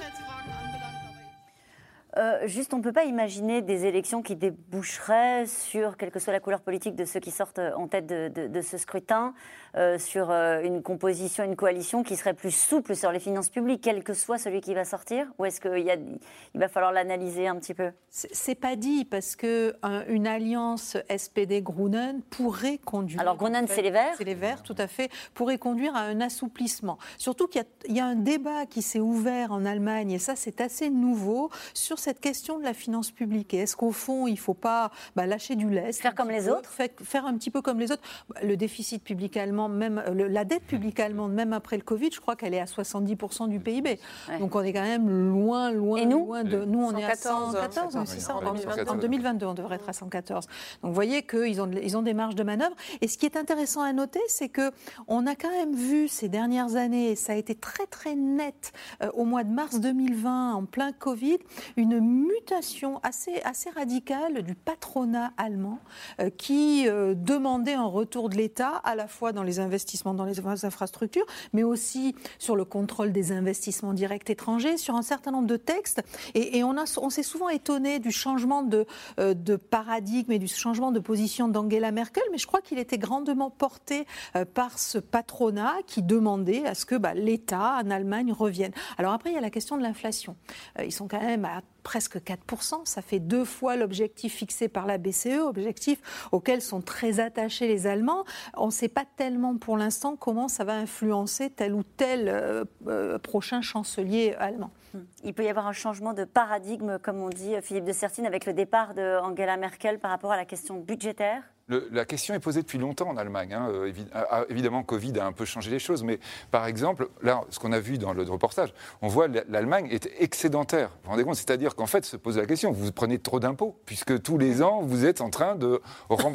Euh, 2.18 2.46
juste, 2.46 2.74
on 2.74 2.78
ne 2.78 2.82
peut 2.82 2.92
pas 2.92 3.04
imaginer 3.04 3.62
des 3.62 3.86
élections 3.86 4.20
qui 4.22 4.36
déboucheraient 4.36 5.46
sur, 5.46 5.96
quelle 5.96 6.10
que 6.10 6.18
soit 6.18 6.32
la 6.32 6.40
couleur 6.40 6.60
politique 6.60 6.94
de 6.94 7.06
ceux 7.06 7.20
qui 7.20 7.30
sortent 7.30 7.60
en 7.74 7.88
tête 7.88 8.06
de, 8.06 8.60
ce 8.60 8.76
scrutin, 8.76 9.32
euh, 9.76 9.98
sur 9.98 10.30
euh, 10.30 10.60
une 10.62 10.82
composition, 10.82 11.44
une 11.44 11.56
coalition 11.56 12.02
qui 12.02 12.16
serait 12.16 12.34
plus 12.34 12.50
souple 12.50 12.94
sur 12.94 13.10
les 13.10 13.20
finances 13.20 13.48
publiques, 13.48 13.80
quel 13.82 14.04
que 14.04 14.12
soit 14.12 14.38
celui 14.38 14.60
qui 14.60 14.74
va 14.74 14.84
sortir 14.84 15.26
Ou 15.38 15.46
est-ce 15.46 15.60
qu'il 15.60 16.18
il 16.54 16.60
va 16.60 16.68
falloir 16.68 16.92
l'analyser 16.92 17.48
un 17.48 17.56
petit 17.56 17.72
peu? 17.72 17.90
C'est 18.10 18.54
pas 18.54 18.76
dit, 18.76 19.06
parce 19.06 19.36
qu'une 19.36 19.72
une 20.08 20.26
alliance 20.26 20.98
SPD-Grunen 21.08 22.20
pourrait 22.22 22.78
conduire. 22.78 23.20
Alors, 23.20 23.36
Grunen, 23.36 23.66
c'est 23.66 23.80
les 23.80 23.90
Verts? 23.90 24.14
C'est 24.18 24.24
les 24.24 24.34
Verts, 24.34 24.62
tout 24.62 24.74
à 24.76 24.86
fait, 24.86 25.10
pourrait 25.32 25.58
conduire 25.58 25.96
à 25.96 26.00
un 26.00 26.20
assouplissement. 26.20 26.98
Surtout 27.16 27.48
qu'il 27.48 27.64
y, 27.88 27.94
y, 27.94 28.00
a 28.00 28.04
un 28.04 28.16
débat 28.16 28.66
qui 28.66 28.82
s'est 28.82 29.00
ouvert 29.00 29.52
en 29.52 29.64
Allemagne, 29.64 30.10
et 30.10 30.18
ça, 30.18 30.36
c'est 30.36 30.60
assez 30.60 30.90
nouveau, 30.90 31.50
sur 31.72 31.98
cette 31.98 32.20
question 32.20 32.58
de 32.58 32.64
la 32.64 32.74
finance 32.74 33.10
publique. 33.10 33.54
est-ce 33.54 33.76
qu'au 33.76 33.92
fond, 33.92 34.26
il 34.26 34.34
ne 34.34 34.38
faut 34.38 34.54
pas 34.54 34.90
bah, 35.16 35.26
lâcher 35.26 35.56
du 35.56 35.70
lest 35.70 36.00
Faire 36.02 36.14
comme 36.14 36.30
les 36.30 36.48
autres? 36.48 36.70
Faire 37.02 37.26
un 37.26 37.36
petit 37.36 37.50
peu 37.50 37.62
comme 37.62 37.78
les 37.78 37.90
autres? 37.90 38.02
Le 38.42 38.56
déficit 38.56 39.02
public 39.02 39.36
allemand, 39.36 39.61
même 39.68 40.02
la 40.14 40.44
dette 40.44 40.64
publique 40.64 40.98
allemande, 41.00 41.32
même 41.32 41.52
après 41.52 41.76
le 41.76 41.82
Covid, 41.82 42.10
je 42.12 42.20
crois 42.20 42.36
qu'elle 42.36 42.54
est 42.54 42.60
à 42.60 42.64
70% 42.64 43.48
du 43.48 43.60
PIB. 43.60 43.98
Donc 44.40 44.54
on 44.54 44.62
est 44.62 44.72
quand 44.72 44.82
même 44.82 45.08
loin, 45.08 45.70
loin, 45.70 45.98
Et 45.98 46.06
nous 46.06 46.26
loin 46.26 46.44
de. 46.44 46.64
Nous, 46.64 46.82
on 46.82 46.96
est 46.96 47.04
à 47.04 47.14
114, 47.14 47.98
c'est 48.06 48.20
ça, 48.20 48.36
en 48.36 48.96
2022, 48.96 49.46
on 49.46 49.54
devrait 49.54 49.76
être 49.76 49.88
à 49.88 49.92
114. 49.92 50.46
Donc 50.82 50.90
vous 50.90 50.94
voyez 50.94 51.22
qu'ils 51.22 51.60
ont, 51.60 51.70
ils 51.70 51.96
ont 51.96 52.02
des 52.02 52.14
marges 52.14 52.34
de 52.34 52.42
manœuvre. 52.42 52.74
Et 53.00 53.08
ce 53.08 53.16
qui 53.16 53.26
est 53.26 53.36
intéressant 53.36 53.82
à 53.82 53.92
noter, 53.92 54.20
c'est 54.28 54.48
qu'on 54.48 55.26
a 55.26 55.34
quand 55.34 55.50
même 55.50 55.74
vu 55.74 56.08
ces 56.08 56.28
dernières 56.28 56.76
années, 56.76 57.14
ça 57.16 57.34
a 57.34 57.36
été 57.36 57.54
très 57.54 57.86
très 57.86 58.14
net 58.14 58.72
euh, 59.02 59.10
au 59.14 59.24
mois 59.24 59.44
de 59.44 59.50
mars 59.50 59.78
2020, 59.80 60.54
en 60.54 60.64
plein 60.64 60.92
Covid, 60.92 61.38
une 61.76 61.92
une 61.92 62.00
mutation 62.00 63.00
assez, 63.02 63.40
assez 63.44 63.70
radicale 63.70 64.42
du 64.42 64.54
patronat 64.54 65.32
allemand 65.36 65.78
euh, 66.20 66.30
qui 66.30 66.88
euh, 66.88 67.14
demandait 67.14 67.74
un 67.74 67.86
retour 67.86 68.28
de 68.28 68.36
l'État 68.36 68.76
à 68.84 68.94
la 68.94 69.06
fois 69.06 69.32
dans 69.32 69.42
les 69.42 69.51
investissements 69.60 70.14
dans 70.14 70.24
les 70.24 70.40
infrastructures, 70.64 71.26
mais 71.52 71.62
aussi 71.62 72.14
sur 72.38 72.56
le 72.56 72.64
contrôle 72.64 73.12
des 73.12 73.32
investissements 73.32 73.92
directs 73.92 74.30
étrangers, 74.30 74.76
sur 74.76 74.94
un 74.94 75.02
certain 75.02 75.30
nombre 75.30 75.46
de 75.46 75.56
textes. 75.56 76.02
Et, 76.34 76.62
on, 76.64 76.74
on 77.00 77.10
s'est 77.10 77.22
souvent 77.22 77.48
étonné 77.48 77.98
du 77.98 78.10
changement 78.10 78.62
de, 78.62 78.86
euh, 79.18 79.34
de, 79.34 79.56
paradigme 79.56 80.32
et 80.32 80.38
du 80.38 80.48
changement 80.48 80.92
de 80.92 81.00
position 81.00 81.48
d'Angela 81.48 81.90
Merkel, 81.92 82.22
mais 82.30 82.38
je 82.38 82.46
crois 82.46 82.60
qu'il 82.60 82.78
était 82.78 82.98
grandement 82.98 83.50
porté 83.50 84.06
par 84.54 84.78
ce 84.78 84.98
patronat 84.98 85.74
qui 85.86 86.02
demandait 86.02 86.66
à 86.66 86.74
ce 86.74 86.84
que 86.84 86.94
bah, 86.94 87.14
l'État 87.14 87.78
en 87.82 87.90
Allemagne 87.90 88.32
revienne. 88.32 88.72
Alors 88.98 89.12
après, 89.12 89.30
il 89.30 89.34
y 89.34 89.38
a 89.38 89.40
la 89.40 89.50
question 89.50 89.76
de 89.76 89.82
l'inflation. 89.82 90.36
ils 90.82 90.92
sont 90.92 91.08
quand 91.08 91.20
même 91.20 91.44
à 91.44 91.62
presque 91.82 92.18
4%. 92.18 92.84
Ça 92.84 93.02
fait 93.02 93.18
deux 93.18 93.44
fois 93.44 93.76
l'objectif 93.76 94.34
fixé 94.34 94.68
par 94.68 94.86
la 94.86 94.98
BCE, 94.98 95.40
objectif 95.44 96.28
auquel 96.32 96.62
sont 96.62 96.80
très 96.80 97.20
attachés 97.20 97.68
les 97.68 97.86
Allemands. 97.86 98.24
On 98.56 98.66
ne 98.66 98.70
sait 98.70 98.88
pas 98.88 99.04
tellement 99.16 99.56
pour 99.56 99.76
l'instant 99.76 100.16
comment 100.16 100.48
ça 100.48 100.64
va 100.64 100.74
influencer 100.74 101.50
tel 101.50 101.74
ou 101.74 101.82
tel 101.82 102.28
euh, 102.28 102.64
euh, 102.88 103.18
prochain 103.18 103.60
chancelier 103.60 104.34
allemand. 104.38 104.70
Hmm. 104.94 105.00
Il 105.24 105.34
peut 105.34 105.44
y 105.44 105.48
avoir 105.48 105.66
un 105.66 105.72
changement 105.72 106.12
de 106.12 106.24
paradigme, 106.24 106.98
comme 106.98 107.20
on 107.20 107.28
dit 107.28 107.54
Philippe 107.62 107.84
de 107.84 107.92
Sertine, 107.92 108.26
avec 108.26 108.46
le 108.46 108.52
départ 108.52 108.94
d'Angela 108.94 109.56
Merkel 109.56 109.98
par 109.98 110.10
rapport 110.10 110.32
à 110.32 110.36
la 110.36 110.44
question 110.44 110.78
budgétaire 110.78 111.42
la 111.68 112.04
question 112.04 112.34
est 112.34 112.40
posée 112.40 112.62
depuis 112.62 112.78
longtemps 112.78 113.08
en 113.08 113.16
Allemagne. 113.16 113.54
Hein. 113.54 113.68
Euh, 113.70 113.92
ah, 114.12 114.26
ah, 114.30 114.44
évidemment, 114.48 114.82
Covid 114.82 115.18
a 115.18 115.26
un 115.26 115.32
peu 115.32 115.44
changé 115.44 115.70
les 115.70 115.78
choses, 115.78 116.02
mais 116.02 116.18
par 116.50 116.66
exemple, 116.66 117.08
là, 117.22 117.42
ce 117.50 117.58
qu'on 117.58 117.72
a 117.72 117.78
vu 117.78 117.98
dans 117.98 118.12
le 118.12 118.22
reportage, 118.22 118.72
on 119.00 119.08
voit 119.08 119.28
l'Allemagne 119.48 119.88
est 119.90 120.08
excédentaire. 120.18 120.88
Vous 120.88 121.04
vous 121.04 121.10
rendez 121.10 121.24
compte? 121.24 121.36
C'est-à-dire 121.36 121.74
qu'en 121.74 121.86
fait, 121.86 122.04
se 122.04 122.16
pose 122.16 122.38
la 122.38 122.46
question, 122.46 122.72
vous 122.72 122.92
prenez 122.92 123.18
trop 123.18 123.40
d'impôts, 123.40 123.76
puisque 123.86 124.22
tous 124.22 124.38
les 124.38 124.62
ans, 124.62 124.82
vous 124.82 125.04
êtes 125.04 125.20
en 125.20 125.30
train 125.30 125.54
de... 125.54 125.80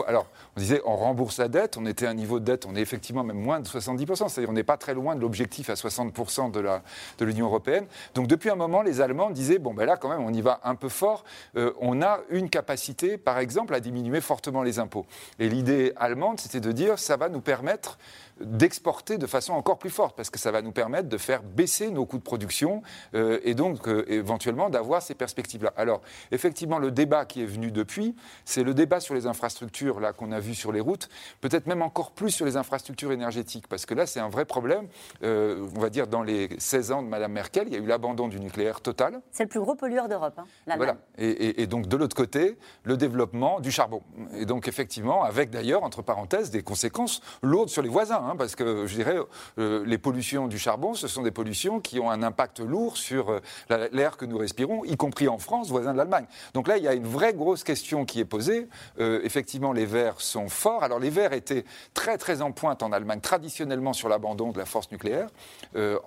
Alors, 0.07 0.27
on 0.55 0.59
disait, 0.59 0.81
on 0.85 0.95
rembourse 0.95 1.37
la 1.39 1.47
dette, 1.47 1.77
on 1.77 1.85
était 1.85 2.05
à 2.05 2.09
un 2.11 2.13
niveau 2.13 2.39
de 2.39 2.45
dette, 2.45 2.65
on 2.65 2.75
est 2.75 2.81
effectivement 2.81 3.23
même 3.23 3.39
moins 3.39 3.59
de 3.59 3.67
70%, 3.67 4.29
c'est-à-dire 4.29 4.49
on 4.49 4.53
n'est 4.53 4.63
pas 4.63 4.77
très 4.77 4.93
loin 4.93 5.15
de 5.15 5.21
l'objectif 5.21 5.69
à 5.69 5.73
60% 5.73 6.51
de 6.51 7.25
l'Union 7.25 7.45
de 7.45 7.49
européenne. 7.49 7.85
Donc 8.15 8.27
depuis 8.27 8.49
un 8.49 8.55
moment, 8.55 8.81
les 8.81 9.01
Allemands 9.01 9.29
disaient, 9.29 9.59
bon 9.59 9.73
ben 9.73 9.85
là, 9.85 9.97
quand 9.97 10.09
même, 10.09 10.21
on 10.21 10.33
y 10.33 10.41
va 10.41 10.59
un 10.63 10.75
peu 10.75 10.89
fort, 10.89 11.23
euh, 11.55 11.73
on 11.79 12.01
a 12.01 12.19
une 12.29 12.49
capacité, 12.49 13.17
par 13.17 13.39
exemple, 13.39 13.73
à 13.73 13.79
diminuer 13.79 14.21
fortement 14.21 14.63
les 14.63 14.79
impôts. 14.79 15.05
Et 15.39 15.49
l'idée 15.49 15.93
allemande, 15.95 16.39
c'était 16.39 16.59
de 16.59 16.71
dire 16.71 16.99
ça 16.99 17.17
va 17.17 17.29
nous 17.29 17.41
permettre 17.41 17.97
d'exporter 18.41 19.17
de 19.17 19.27
façon 19.27 19.53
encore 19.53 19.77
plus 19.77 19.89
forte, 19.89 20.15
parce 20.15 20.29
que 20.29 20.39
ça 20.39 20.51
va 20.51 20.61
nous 20.61 20.71
permettre 20.71 21.09
de 21.09 21.17
faire 21.17 21.43
baisser 21.43 21.89
nos 21.89 22.05
coûts 22.05 22.17
de 22.17 22.23
production 22.23 22.81
euh, 23.15 23.39
et 23.43 23.53
donc 23.53 23.87
euh, 23.87 24.05
éventuellement 24.07 24.69
d'avoir 24.69 25.01
ces 25.01 25.15
perspectives-là. 25.15 25.73
Alors, 25.75 26.01
effectivement, 26.31 26.79
le 26.79 26.91
débat 26.91 27.25
qui 27.25 27.41
est 27.41 27.45
venu 27.45 27.71
depuis, 27.71 28.15
c'est 28.45 28.63
le 28.63 28.73
débat 28.73 28.99
sur 28.99 29.13
les 29.13 29.27
infrastructures 29.27 29.99
là 29.99 30.13
qu'on 30.13 30.31
a 30.31 30.39
vu 30.39 30.55
sur 30.55 30.71
les 30.71 30.79
routes, 30.79 31.09
peut-être 31.41 31.67
même 31.67 31.81
encore 31.81 32.11
plus 32.11 32.31
sur 32.31 32.45
les 32.45 32.57
infrastructures 32.57 33.11
énergétiques, 33.11 33.67
parce 33.67 33.85
que 33.85 33.93
là, 33.93 34.05
c'est 34.05 34.19
un 34.19 34.29
vrai 34.29 34.45
problème. 34.45 34.87
Euh, 35.23 35.67
on 35.75 35.79
va 35.79 35.89
dire 35.89 36.07
dans 36.07 36.23
les 36.23 36.49
16 36.57 36.91
ans 36.91 37.03
de 37.03 37.07
Mme 37.07 37.31
Merkel, 37.31 37.67
il 37.67 37.73
y 37.73 37.77
a 37.77 37.79
eu 37.79 37.85
l'abandon 37.85 38.27
du 38.27 38.39
nucléaire 38.39 38.81
total. 38.81 39.21
C'est 39.31 39.43
le 39.43 39.49
plus 39.49 39.59
gros 39.59 39.75
pollueur 39.75 40.07
d'Europe. 40.07 40.39
Hein, 40.39 40.75
voilà. 40.77 40.97
Et, 41.17 41.61
et, 41.61 41.67
donc 41.67 41.87
de 41.87 41.97
l'autre 41.97 42.15
côté, 42.15 42.57
le 42.83 42.97
développement 42.97 43.59
du 43.59 43.71
charbon. 43.71 44.01
Et 44.35 44.45
donc 44.45 44.67
effectivement, 44.67 45.23
avec 45.23 45.49
d'ailleurs 45.49 45.83
entre 45.83 46.01
parenthèses 46.01 46.51
des 46.51 46.63
conséquences 46.63 47.21
lourdes 47.41 47.69
sur 47.69 47.81
les 47.81 47.89
voisins. 47.89 48.26
Hein, 48.27 48.35
parce 48.37 48.55
que 48.55 48.87
je 48.87 48.95
dirais, 48.95 49.17
euh, 49.57 49.85
les 49.85 49.97
pollutions 49.97 50.47
du 50.47 50.59
charbon, 50.59 50.93
ce 50.93 51.07
sont 51.07 51.21
des 51.21 51.31
pollutions 51.31 51.79
qui 51.79 51.99
ont 51.99 52.11
un 52.11 52.23
impact 52.23 52.59
lourd 52.59 52.97
sur 52.97 53.29
euh, 53.29 53.87
l'air 53.93 54.17
que 54.17 54.25
nous 54.25 54.37
respirons, 54.37 54.83
y 54.83 54.97
compris 54.97 55.29
en 55.29 55.37
France, 55.37 55.69
voisin 55.69 55.93
de 55.93 55.97
l'Allemagne. 55.97 56.25
Donc 56.53 56.67
là, 56.67 56.75
il 56.77 56.83
y 56.83 56.89
a 56.89 56.93
une 56.93 57.07
vraie 57.07 57.33
grosse 57.33 57.63
question 57.63 58.03
qui 58.03 58.19
est 58.19 58.25
posée. 58.25 58.67
Euh, 58.99 59.21
effectivement, 59.23 59.71
les 59.71 59.85
Verts 59.85 60.19
sont 60.19 60.49
forts. 60.49 60.83
Alors 60.83 60.99
les 60.99 61.09
Verts 61.09 61.31
étaient 61.31 61.63
très 61.93 62.17
très 62.17 62.41
en 62.41 62.51
pointe 62.51 62.83
en 62.83 62.91
Allemagne, 62.91 63.21
traditionnellement 63.21 63.93
sur 63.93 64.09
l'abandon 64.09 64.51
de 64.51 64.57
la 64.57 64.65
force 64.65 64.91
nucléaire, 64.91 65.29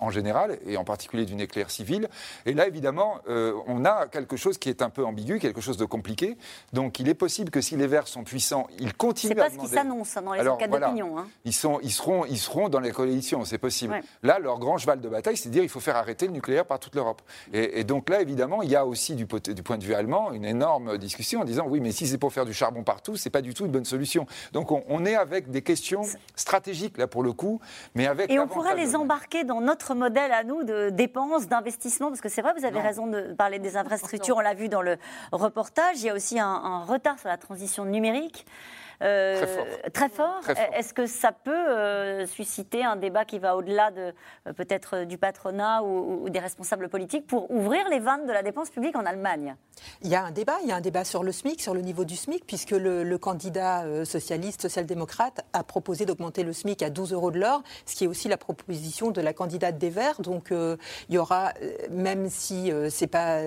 en 0.00 0.10
général, 0.10 0.58
et 0.66 0.76
en 0.76 0.84
particulier 0.84 1.24
du 1.24 1.34
nucléaire 1.34 1.70
civil. 1.70 2.08
Et 2.44 2.54
là, 2.54 2.66
évidemment, 2.66 3.20
on 3.28 3.84
a 3.84 4.06
quelque 4.08 4.36
chose 4.36 4.58
qui 4.58 4.68
est 4.68 4.82
un 4.82 4.90
peu 4.90 5.04
ambigu, 5.04 5.38
quelque 5.38 5.60
chose 5.60 5.76
de 5.76 5.84
compliqué. 5.84 6.36
Donc 6.72 6.98
il 6.98 7.08
est 7.08 7.14
possible 7.14 7.50
que 7.50 7.60
si 7.60 7.76
les 7.76 7.86
Verts 7.86 8.08
sont 8.08 8.24
puissants, 8.24 8.66
ils 8.78 8.94
continuent 8.94 9.32
à 9.32 9.48
demander... 9.48 9.50
C'est 9.50 9.56
pas 9.56 9.62
ce 9.62 9.68
qui 9.68 9.74
s'annonce 9.74 10.16
hein, 10.16 10.22
dans 10.22 10.32
les 10.34 10.48
enquêtes 10.48 10.70
d'opinion. 10.70 11.18
Hein. 11.18 11.26
Ils, 11.44 11.52
ils, 11.82 11.92
seront, 11.92 12.09
ils 12.28 12.38
seront 12.38 12.68
dans 12.68 12.80
les 12.80 12.92
coalitions, 12.92 13.44
c'est 13.44 13.58
possible. 13.58 14.00
Là, 14.22 14.38
leur 14.38 14.58
grand 14.58 14.78
cheval 14.78 15.00
de 15.00 15.08
bataille, 15.08 15.36
c'est 15.36 15.48
de 15.48 15.54
dire 15.54 15.62
qu'il 15.62 15.70
faut 15.70 15.80
faire 15.80 15.96
arrêter 15.96 16.26
le 16.26 16.32
nucléaire 16.32 16.64
par 16.64 16.78
toute 16.78 16.94
l'Europe. 16.94 17.22
Et, 17.52 17.84
donc 17.84 18.08
là, 18.08 18.20
évidemment, 18.20 18.62
il 18.62 18.70
y 18.70 18.76
a 18.76 18.86
aussi 18.86 19.14
du, 19.14 19.24
du, 19.24 19.62
point 19.62 19.78
de 19.78 19.84
vue 19.84 19.94
allemand 19.94 20.32
une 20.32 20.44
énorme 20.44 20.98
discussion 20.98 21.40
en 21.40 21.44
disant 21.44 21.64
oui, 21.66 21.80
mais 21.80 21.92
si 21.92 22.06
c'est 22.06 22.18
pour 22.18 22.32
faire 22.32 22.44
du 22.44 22.52
charbon 22.52 22.82
partout, 22.82 23.16
c'est 23.16 23.30
pas 23.30 23.42
du 23.42 23.54
tout 23.54 23.64
une 23.64 23.72
bonne 23.72 23.84
solution. 23.84 24.26
Donc 24.52 24.70
on, 24.70 25.04
est 25.04 25.14
avec 25.14 25.50
des 25.50 25.62
questions 25.62 26.02
stratégiques 26.36 26.98
là 26.98 27.06
pour 27.06 27.22
le 27.22 27.32
coup, 27.32 27.61
mais 27.94 28.06
avec 28.06 28.30
et 28.30 28.38
on 28.38 28.46
pourrait 28.46 28.76
les 28.76 28.96
embarquer 28.96 29.44
dans 29.44 29.61
notre 29.61 29.94
modèle 29.94 30.32
à 30.32 30.44
nous 30.44 30.62
de 30.62 30.90
dépenses, 30.90 31.48
d'investissement, 31.48 32.08
parce 32.08 32.20
que 32.20 32.28
c'est 32.28 32.42
vrai, 32.42 32.52
vous 32.56 32.64
avez 32.64 32.80
raison 32.80 33.06
de 33.06 33.32
parler 33.34 33.58
des 33.58 33.76
infrastructures. 33.76 34.36
On 34.36 34.40
l'a 34.40 34.54
vu 34.54 34.68
dans 34.68 34.82
le 34.82 34.98
reportage. 35.32 36.00
Il 36.00 36.06
y 36.06 36.11
a 36.11 36.14
aussi 36.14 36.38
un 36.38 36.84
retard 36.84 37.18
sur 37.18 37.28
la 37.28 37.38
transition 37.38 37.84
numérique. 37.84 38.46
Euh, 39.03 39.46
très 39.94 40.11
fort. 40.11 40.40
Est-ce 40.74 40.92
que 40.92 41.07
ça 41.07 41.32
peut 41.32 41.51
euh, 41.53 42.26
susciter 42.26 42.84
un 42.84 42.96
débat 42.96 43.24
qui 43.24 43.38
va 43.38 43.57
au-delà 43.57 43.90
de 43.90 44.12
euh, 44.46 44.53
peut-être 44.53 45.05
du 45.05 45.16
patronat 45.16 45.82
ou, 45.82 46.28
des 46.28 46.38
responsables 46.38 46.88
politiques 46.90 47.26
pour 47.26 47.51
ouvrir 47.51 47.88
les 47.88 47.98
vannes 47.98 48.26
de 48.26 48.32
la 48.32 48.42
dépense 48.42 48.68
publique 48.68 48.96
en 48.96 49.07
Allemagne? 49.07 49.57
Il 50.03 50.11
y 50.11 50.14
a 50.14 50.24
un 50.24 50.30
débat. 50.30 50.59
Il 50.62 50.68
y 50.68 50.72
a 50.72 50.76
un 50.76 50.82
débat 50.82 51.05
sur 51.05 51.22
le 51.22 51.32
SMIC, 51.32 51.62
sur 51.62 51.72
le 51.72 51.80
niveau 51.80 52.05
du 52.05 52.16
SMIC, 52.16 52.46
puisque 52.46 52.72
le, 52.72 53.18
candidat 53.18 54.05
socialiste, 54.05 54.62
social-démocrate, 54.62 55.40
a 55.53 55.62
proposé 55.62 56.07
d'augmenter 56.07 56.42
le 56.42 56.53
SMIC 56.53 56.82
à 56.82 56.90
12 56.90 57.12
euros 57.12 57.30
de 57.30 57.38
l'heure, 57.38 57.62
ce 57.86 57.94
qui 57.94 58.05
est 58.05 58.07
aussi 58.07 58.28
la 58.28 58.36
proposition 58.36 59.11
de 59.11 59.20
la 59.20 59.32
candidate 59.32 59.78
des 59.78 59.90
Verts. 59.90 60.20
Donc 60.20 60.48
il 60.51 61.14
y 61.14 61.18
aura, 61.18 61.53
même 61.90 62.28
si 62.30 62.72
c'est 62.88 63.07
pas, 63.07 63.40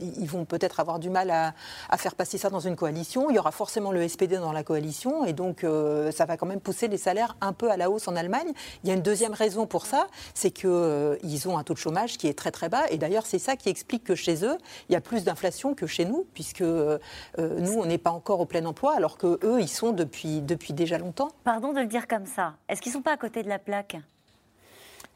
ils 0.00 0.28
vont 0.28 0.44
peut-être 0.44 0.80
avoir 0.80 0.98
du 0.98 1.10
mal 1.10 1.30
à, 1.30 1.54
à 1.88 1.96
faire 1.96 2.14
passer 2.14 2.38
ça 2.38 2.50
dans 2.50 2.60
une 2.60 2.76
coalition, 2.76 3.30
il 3.30 3.36
y 3.36 3.38
aura 3.38 3.52
forcément 3.52 3.92
le 3.92 4.06
SPD 4.06 4.38
dans 4.38 4.52
la 4.52 4.64
coalition 4.64 4.99
et 5.26 5.32
donc 5.32 5.64
euh, 5.64 6.10
ça 6.10 6.24
va 6.24 6.36
quand 6.36 6.46
même 6.46 6.60
pousser 6.60 6.88
les 6.88 6.96
salaires 6.96 7.36
un 7.40 7.52
peu 7.52 7.70
à 7.70 7.76
la 7.76 7.90
hausse 7.90 8.08
en 8.08 8.16
Allemagne. 8.16 8.52
Il 8.84 8.88
y 8.88 8.92
a 8.92 8.94
une 8.94 9.02
deuxième 9.02 9.32
raison 9.32 9.66
pour 9.66 9.86
ça, 9.86 10.06
c'est 10.34 10.50
qu'ils 10.50 10.68
euh, 10.68 11.46
ont 11.46 11.58
un 11.58 11.64
taux 11.64 11.74
de 11.74 11.78
chômage 11.78 12.18
qui 12.18 12.26
est 12.28 12.38
très 12.38 12.50
très 12.50 12.68
bas 12.68 12.82
et 12.90 12.98
d'ailleurs 12.98 13.26
c'est 13.26 13.38
ça 13.38 13.56
qui 13.56 13.68
explique 13.68 14.04
que 14.04 14.14
chez 14.14 14.44
eux 14.44 14.58
il 14.88 14.92
y 14.92 14.96
a 14.96 15.00
plus 15.00 15.24
d'inflation 15.24 15.74
que 15.74 15.86
chez 15.86 16.04
nous 16.04 16.26
puisque 16.34 16.62
euh, 16.62 16.98
nous 17.38 17.72
on 17.72 17.86
n'est 17.86 17.98
pas 17.98 18.10
encore 18.10 18.40
au 18.40 18.46
plein 18.46 18.64
emploi 18.66 18.94
alors 18.94 19.16
que 19.16 19.38
eux 19.44 19.60
ils 19.60 19.68
sont 19.68 19.92
depuis 19.92 20.40
depuis 20.40 20.72
déjà 20.72 20.98
longtemps. 20.98 21.30
Pardon 21.44 21.72
de 21.72 21.80
le 21.80 21.86
dire 21.86 22.06
comme 22.06 22.26
ça. 22.26 22.54
Est-ce 22.68 22.82
qu'ils 22.82 22.92
sont 22.92 23.02
pas 23.02 23.12
à 23.12 23.16
côté 23.16 23.42
de 23.42 23.48
la 23.48 23.58
plaque? 23.58 23.96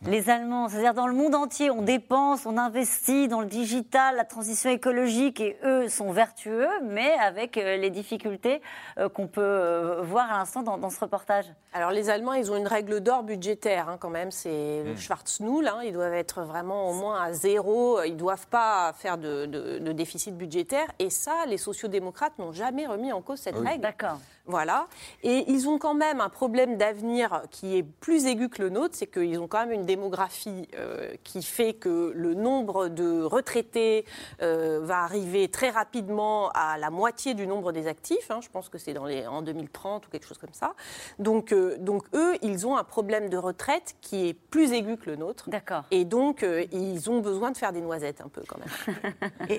Les 0.07 0.31
Allemands. 0.31 0.69
C'est-à-dire 0.69 0.95
dans 0.95 1.07
le 1.07 1.15
monde 1.15 1.35
entier, 1.35 1.71
on 1.71 1.83
dépense, 1.83 2.47
on 2.47 2.59
investit 2.59 3.29
dans 3.29 3.41
le 3.41 3.47
digital, 3.47 4.17
la 4.17 4.25
transition 4.25 4.71
écologique, 4.71 5.41
et 5.41 5.57
eux 5.65 5.89
sont 5.89 6.13
vertueux, 6.13 6.69
mais 6.83 7.13
avec 7.15 7.57
euh, 7.57 7.77
les 7.77 7.91
difficultés 7.91 8.61
euh, 8.99 9.09
qu'on 9.09 9.27
peut 9.27 9.41
euh, 9.41 10.03
voir 10.03 10.31
à 10.31 10.39
l'instant 10.39 10.63
dans, 10.63 10.91
ce 10.91 11.01
reportage. 11.01 11.47
Alors 11.73 11.91
les 11.91 12.11
Allemands, 12.11 12.35
ils 12.35 12.51
ont 12.51 12.57
une 12.57 12.67
règle 12.67 13.01
d'or 13.01 13.23
budgétaire 13.23 13.89
hein, 13.89 13.97
quand 13.99 14.11
même, 14.11 14.31
c'est 14.31 14.83
le 14.85 14.93
mmh. 14.93 14.97
Schwarznull. 14.99 15.69
Hein. 15.69 15.81
ils 15.85 15.93
doivent 15.93 16.15
être 16.15 16.43
vraiment 16.43 16.91
au 16.91 16.95
moins 16.95 17.23
à 17.23 17.33
zéro, 17.33 18.03
ils 18.03 18.13
ne 18.13 18.19
doivent 18.19 18.47
pas 18.49 18.93
faire 18.95 19.19
de, 19.19 19.93
déficit 19.93 20.37
budgétaire. 20.37 20.87
Et 20.99 21.11
ça, 21.11 21.47
les 21.47 21.59
sociodémocrates 21.59 22.39
n'ont 22.39 22.53
jamais 22.53 22.87
remis 22.87 23.13
en 23.13 23.23
cause 23.23 23.39
cette 23.39 23.57
règle. 23.57 23.81
D'accord. 23.81 24.19
Voilà. 24.47 24.89
Et 25.23 25.51
ils 25.51 25.69
ont 25.71 25.79
quand 25.79 25.95
même 25.95 26.21
un 26.21 26.29
problème 26.29 26.77
d'avenir 26.77 27.43
qui 27.51 27.79
est 27.79 27.83
plus 27.83 28.27
aigu 28.27 28.51
que 28.51 28.63
le 28.63 28.69
nôtre, 28.69 28.95
c'est 28.95 29.07
qu'ils 29.07 29.39
ont 29.41 29.49
quand 29.49 29.61
même 29.61 29.73
une 29.73 29.87
démographie 29.87 30.69
euh, 30.75 31.15
qui 31.25 31.43
fait 31.43 31.73
que 31.73 32.13
le 32.15 32.35
nombre 32.35 32.89
de 32.89 33.23
retraités 33.23 34.05
euh, 34.43 34.81
va 34.83 34.99
arriver 35.03 35.49
très 35.49 35.71
rapidement 35.71 36.51
à 36.51 36.77
la 36.77 36.91
moitié 36.91 37.33
du 37.33 37.47
nombre 37.47 37.73
des 37.73 37.87
actifs. 37.87 38.31
Hein. 38.31 38.41
je 38.43 38.51
pense 38.51 38.69
que 38.69 38.77
c'est 38.77 38.93
dans 38.93 39.07
les, 39.07 39.27
en 39.27 39.41
2030 39.41 40.07
ou 40.07 40.11
quelque 40.11 40.27
chose 40.27 40.37
comme 40.37 40.53
ça. 40.53 40.75
Donc, 41.19 41.53
euh, 41.53 41.79
donc 41.79 42.05
eux, 42.13 42.35
ils 42.43 42.67
ont 42.67 42.77
un 42.77 42.85
problème 42.85 43.31
de 43.31 43.39
retraite 43.39 43.97
qui 44.03 44.29
est 44.29 44.35
plus 44.35 44.73
aigu 44.73 44.99
que 44.99 45.09
le 45.09 45.17
nôtre. 45.17 45.49
D'accord. 45.49 45.85
Et 45.91 46.05
donc, 46.05 46.45
ils 46.73 47.11
ont 47.11 47.21
besoin 47.21 47.51
de 47.51 47.57
faire 47.57 47.73
des 47.73 47.81
noisettes 47.81 48.21
un 48.21 48.29
peu 48.29 48.43
quand 48.47 48.59
même. 48.59 49.31
et, 49.49 49.59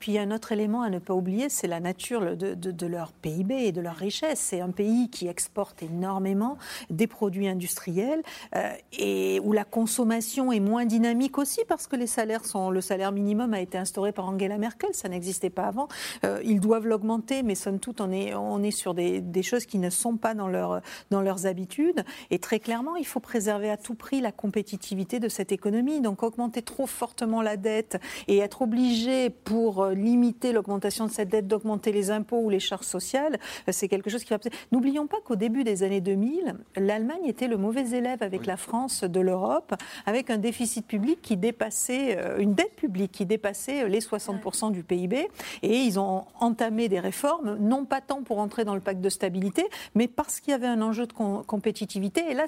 puis, 0.00 0.12
il 0.12 0.14
y 0.14 0.18
a 0.18 0.22
un 0.22 0.32
autre 0.32 0.50
élément 0.50 0.82
à 0.82 0.90
ne 0.90 0.98
pas 0.98 1.14
oublier, 1.14 1.48
c'est 1.48 1.68
la 1.68 1.78
nature 1.78 2.36
de, 2.36 2.54
de, 2.54 2.70
de 2.72 2.86
leur 2.86 3.12
PIB 3.12 3.66
et 3.66 3.72
de 3.72 3.80
leur 3.80 3.94
richesse. 3.94 4.23
C'est 4.34 4.60
un 4.60 4.70
pays 4.70 5.10
qui 5.10 5.28
exporte 5.28 5.82
énormément 5.82 6.58
des 6.90 7.06
produits 7.06 7.48
industriels 7.48 8.22
euh, 8.54 8.72
et 8.92 9.40
où 9.42 9.52
la 9.52 9.64
consommation 9.64 10.52
est 10.52 10.60
moins 10.60 10.84
dynamique 10.84 11.38
aussi 11.38 11.60
parce 11.68 11.86
que 11.86 11.96
les 11.96 12.06
salaires 12.06 12.44
sont. 12.44 12.70
Le 12.70 12.80
salaire 12.80 13.12
minimum 13.12 13.54
a 13.54 13.60
été 13.60 13.78
instauré 13.78 14.12
par 14.12 14.26
Angela 14.26 14.58
Merkel, 14.58 14.90
ça 14.92 15.08
n'existait 15.08 15.50
pas 15.50 15.64
avant. 15.64 15.88
Euh, 16.24 16.40
ils 16.44 16.60
doivent 16.60 16.86
l'augmenter, 16.86 17.42
mais 17.42 17.54
somme 17.54 17.78
toute, 17.78 18.00
on 18.00 18.10
est, 18.10 18.34
on 18.34 18.62
est 18.62 18.70
sur 18.70 18.94
des, 18.94 19.22
choses 19.42 19.66
qui 19.66 19.78
ne 19.78 19.90
sont 19.90 20.16
pas 20.16 20.34
dans, 20.34 20.48
leur, 20.48 20.80
dans 21.10 21.20
leurs 21.20 21.46
habitudes. 21.46 22.04
Et 22.30 22.38
très 22.38 22.60
clairement, 22.60 22.96
il 22.96 23.06
faut 23.06 23.20
préserver 23.20 23.70
à 23.70 23.76
tout 23.76 23.94
prix 23.94 24.20
la 24.20 24.32
compétitivité 24.32 25.20
de 25.20 25.28
cette 25.28 25.52
économie. 25.52 26.00
Donc 26.00 26.22
augmenter 26.22 26.62
trop 26.62 26.86
fortement 26.86 27.42
la 27.42 27.56
dette 27.56 27.98
et 28.28 28.38
être 28.38 28.62
obligé 28.62 29.30
pour 29.30 29.86
limiter 29.86 30.52
l'augmentation 30.52 31.06
de 31.06 31.10
cette 31.10 31.28
dette 31.28 31.46
d'augmenter 31.46 31.92
les 31.92 32.10
impôts 32.10 32.40
ou 32.40 32.50
les 32.50 32.60
charges 32.60 32.86
sociales, 32.86 33.38
euh, 33.68 33.72
c'est 33.72 33.88
quelque 33.88 34.10
chose 34.10 34.13
chose 34.14 34.24
qui 34.24 34.32
va. 34.32 34.38
N'oublions 34.72 35.06
pas 35.06 35.18
qu'au 35.24 35.36
début 35.36 35.64
des 35.64 35.82
années 35.82 36.00
2000, 36.00 36.54
l'Allemagne 36.76 37.26
était 37.26 37.48
le 37.48 37.56
mauvais 37.56 37.90
élève 37.90 38.22
avec 38.22 38.46
la 38.46 38.56
France 38.56 39.04
de 39.04 39.20
l'Europe, 39.20 39.74
avec 40.06 40.30
un 40.30 40.38
déficit 40.38 40.86
public 40.86 41.20
qui 41.22 41.36
dépassait, 41.36 42.18
euh, 42.18 42.38
une 42.38 42.54
dette 42.54 42.76
publique 42.76 43.12
qui 43.12 43.26
dépassait 43.26 43.88
les 43.88 44.00
60% 44.00 44.72
du 44.72 44.82
PIB. 44.82 45.28
Et 45.62 45.76
ils 45.76 45.98
ont 45.98 46.24
entamé 46.40 46.88
des 46.88 47.00
réformes, 47.00 47.56
non 47.58 47.84
pas 47.84 48.00
tant 48.00 48.22
pour 48.22 48.38
entrer 48.38 48.64
dans 48.64 48.74
le 48.74 48.80
pacte 48.80 49.00
de 49.00 49.08
stabilité, 49.08 49.66
mais 49.94 50.08
parce 50.08 50.40
qu'il 50.40 50.52
y 50.52 50.54
avait 50.54 50.66
un 50.66 50.82
enjeu 50.82 51.06
de 51.06 51.12
compétitivité. 51.12 52.24
Et 52.30 52.34
là, 52.34 52.46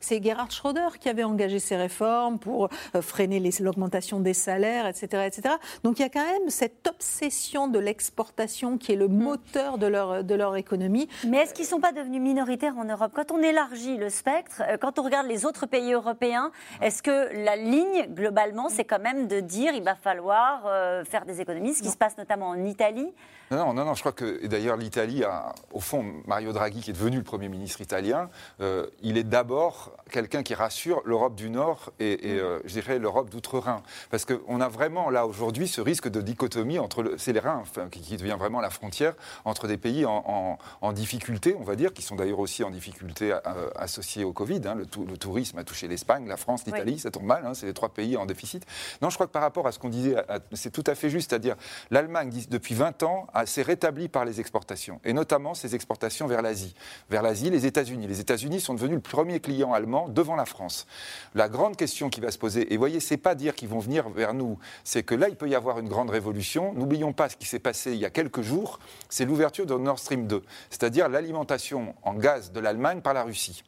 c'est 0.00 0.22
Gerhard 0.22 0.50
Schröder 0.50 0.98
qui 1.00 1.08
avait 1.08 1.24
engagé 1.24 1.58
ces 1.58 1.76
réformes 1.76 2.38
pour 2.38 2.68
euh, 2.94 3.02
freiner 3.02 3.40
l'augmentation 3.60 4.20
des 4.20 4.34
salaires, 4.34 4.86
etc., 4.86 5.24
etc. 5.26 5.54
Donc 5.82 5.98
il 5.98 6.02
y 6.02 6.04
a 6.04 6.08
quand 6.08 6.24
même 6.24 6.50
cette 6.50 6.86
obsession 6.88 7.68
de 7.68 7.78
l'exportation 7.78 8.78
qui 8.78 8.92
est 8.92 8.96
le 8.96 9.08
moteur 9.08 9.78
de 9.78 9.86
leur, 9.86 10.24
de 10.24 10.34
leur 10.34 10.56
économie. 10.56 11.07
Mais 11.26 11.38
est-ce 11.38 11.54
qu'ils 11.54 11.64
ne 11.64 11.70
sont 11.70 11.80
pas 11.80 11.92
devenus 11.92 12.20
minoritaires 12.20 12.76
en 12.78 12.84
Europe? 12.84 13.12
Quand 13.14 13.30
on 13.30 13.42
élargit 13.42 13.96
le 13.96 14.10
spectre, 14.10 14.62
euh, 14.68 14.76
quand 14.76 14.98
on 14.98 15.02
regarde 15.02 15.26
les 15.26 15.44
autres 15.46 15.66
pays 15.66 15.92
européens, 15.92 16.50
est-ce 16.80 17.02
que 17.02 17.44
la 17.44 17.56
ligne, 17.56 18.06
globalement, 18.08 18.68
c'est 18.68 18.84
quand 18.84 19.00
même 19.00 19.28
de 19.28 19.40
dire 19.40 19.74
il 19.74 19.82
va 19.82 19.94
falloir 19.94 20.62
euh, 20.66 21.04
faire 21.04 21.24
des 21.24 21.40
économies, 21.40 21.74
ce 21.74 21.82
qui 21.82 21.90
se 21.90 21.96
passe 21.96 22.18
notamment 22.18 22.48
en 22.48 22.64
Italie? 22.64 23.12
Non, 23.50 23.72
non, 23.72 23.86
non, 23.86 23.94
je 23.94 24.00
crois 24.00 24.12
que 24.12 24.46
d'ailleurs 24.46 24.76
l'Italie 24.76 25.24
a, 25.24 25.54
au 25.72 25.80
fond, 25.80 26.04
Mario 26.26 26.52
Draghi, 26.52 26.82
qui 26.82 26.90
est 26.90 26.92
devenu 26.92 27.16
le 27.16 27.22
Premier 27.22 27.48
ministre 27.48 27.80
italien, 27.80 28.28
euh, 28.60 28.86
il 29.00 29.16
est 29.16 29.24
d'abord 29.24 29.92
quelqu'un 30.10 30.42
qui 30.42 30.54
rassure 30.54 31.00
l'Europe 31.06 31.34
du 31.34 31.48
Nord 31.48 31.90
et, 31.98 32.18
euh, 32.24 32.60
je 32.66 32.74
dirais 32.74 32.98
l'Europe 32.98 33.30
d'outre-Rhin. 33.30 33.82
Parce 34.10 34.26
qu'on 34.26 34.60
a 34.60 34.68
vraiment 34.68 35.08
là 35.08 35.26
aujourd'hui 35.26 35.66
ce 35.66 35.80
risque 35.80 36.08
de 36.08 36.20
dichotomie 36.20 36.78
entre, 36.78 37.14
c'est 37.16 37.32
les 37.32 37.40
Rhin 37.40 37.62
qui, 37.90 38.18
devient 38.18 38.36
vraiment 38.38 38.60
la 38.60 38.68
frontière 38.68 39.14
entre 39.46 39.66
des 39.66 39.78
pays 39.78 40.04
en, 40.04 40.58
difficulté, 40.98 41.56
on 41.58 41.64
va 41.64 41.76
dire, 41.76 41.92
qui 41.92 42.02
sont 42.02 42.16
d'ailleurs 42.16 42.40
aussi 42.40 42.64
en 42.64 42.70
difficulté 42.70 43.32
euh, 43.32 43.70
associés 43.76 44.24
au 44.24 44.32
Covid. 44.32 44.60
Hein. 44.66 44.74
le, 44.74 44.86
tourisme 45.16 45.58
a 45.58 45.64
touché 45.64 45.88
l'Espagne, 45.88 46.26
la 46.26 46.36
France, 46.36 46.64
l'Italie, 46.66 46.98
ça 46.98 47.10
tombe 47.10 47.24
mal, 47.24 47.46
hein, 47.46 47.54
c'est 47.54 47.66
les 47.66 47.74
trois 47.74 47.88
pays 47.88 48.16
en 48.16 48.26
déficit. 48.26 48.66
Non, 49.00 49.10
je 49.10 49.14
crois 49.14 49.26
que 49.26 49.32
par 49.32 49.42
rapport 49.42 49.66
à 49.66 49.72
ce 49.72 49.78
qu'on 49.78 49.88
disait, 49.88 50.16
c'est 50.52 50.70
tout 50.70 50.84
à 50.86 50.94
fait 50.94 51.10
juste, 51.10 51.30
c'est-à-dire 51.30 51.56
l'Allemagne, 51.90 52.30
depuis 52.50 52.74
20 52.74 53.02
ans, 53.02 53.26
s'est 53.46 53.62
rétabli 53.62 54.08
par 54.08 54.24
les 54.24 54.40
exportations, 54.40 55.00
et 55.04 55.12
notamment 55.12 55.54
ces 55.54 55.74
exportations 55.74 56.26
vers 56.26 56.42
l'Asie. 56.42 56.74
Vers 57.10 57.22
l'Asie, 57.22 57.50
les 57.50 57.66
États-Unis. 57.66 58.06
Les 58.06 58.20
États-Unis 58.20 58.60
sont 58.60 58.74
devenus 58.74 58.96
le 58.96 59.00
premier 59.00 59.40
client 59.40 59.72
allemand 59.72 60.08
devant 60.08 60.36
la 60.36 60.44
France. 60.44 60.86
La 61.34 61.48
grande 61.48 61.76
question 61.76 62.10
qui 62.10 62.20
va 62.20 62.30
se 62.30 62.38
poser, 62.38 62.72
et 62.72 62.76
vous 62.76 62.80
voyez, 62.80 63.00
c'est 63.00 63.16
pas 63.16 63.34
dire 63.34 63.54
qu'ils 63.54 63.68
vont 63.68 63.78
venir 63.78 64.08
vers 64.08 64.34
nous, 64.34 64.58
c'est 64.84 65.02
que 65.02 65.14
là, 65.14 65.28
il 65.28 65.36
peut 65.36 65.48
y 65.48 65.54
avoir 65.54 65.78
une 65.78 65.88
grande 65.88 66.10
révolution. 66.10 66.72
N'oublions 66.74 67.12
pas 67.12 67.28
ce 67.28 67.36
qui 67.36 67.46
s'est 67.46 67.58
passé 67.58 67.92
il 67.92 67.98
y 67.98 68.04
a 68.04 68.10
quelques 68.10 68.42
jours, 68.42 68.78
c'est 69.08 69.24
l'ouverture 69.24 69.66
de 69.66 69.74
Nord 69.74 69.98
Stream 69.98 70.26
2, 70.26 70.42
c'est-à-dire 70.70 70.87
l'alimentation 71.08 71.94
en 72.02 72.14
gaz 72.14 72.52
de 72.52 72.60
l'Allemagne 72.60 73.00
par 73.00 73.14
la 73.14 73.22
Russie. 73.22 73.62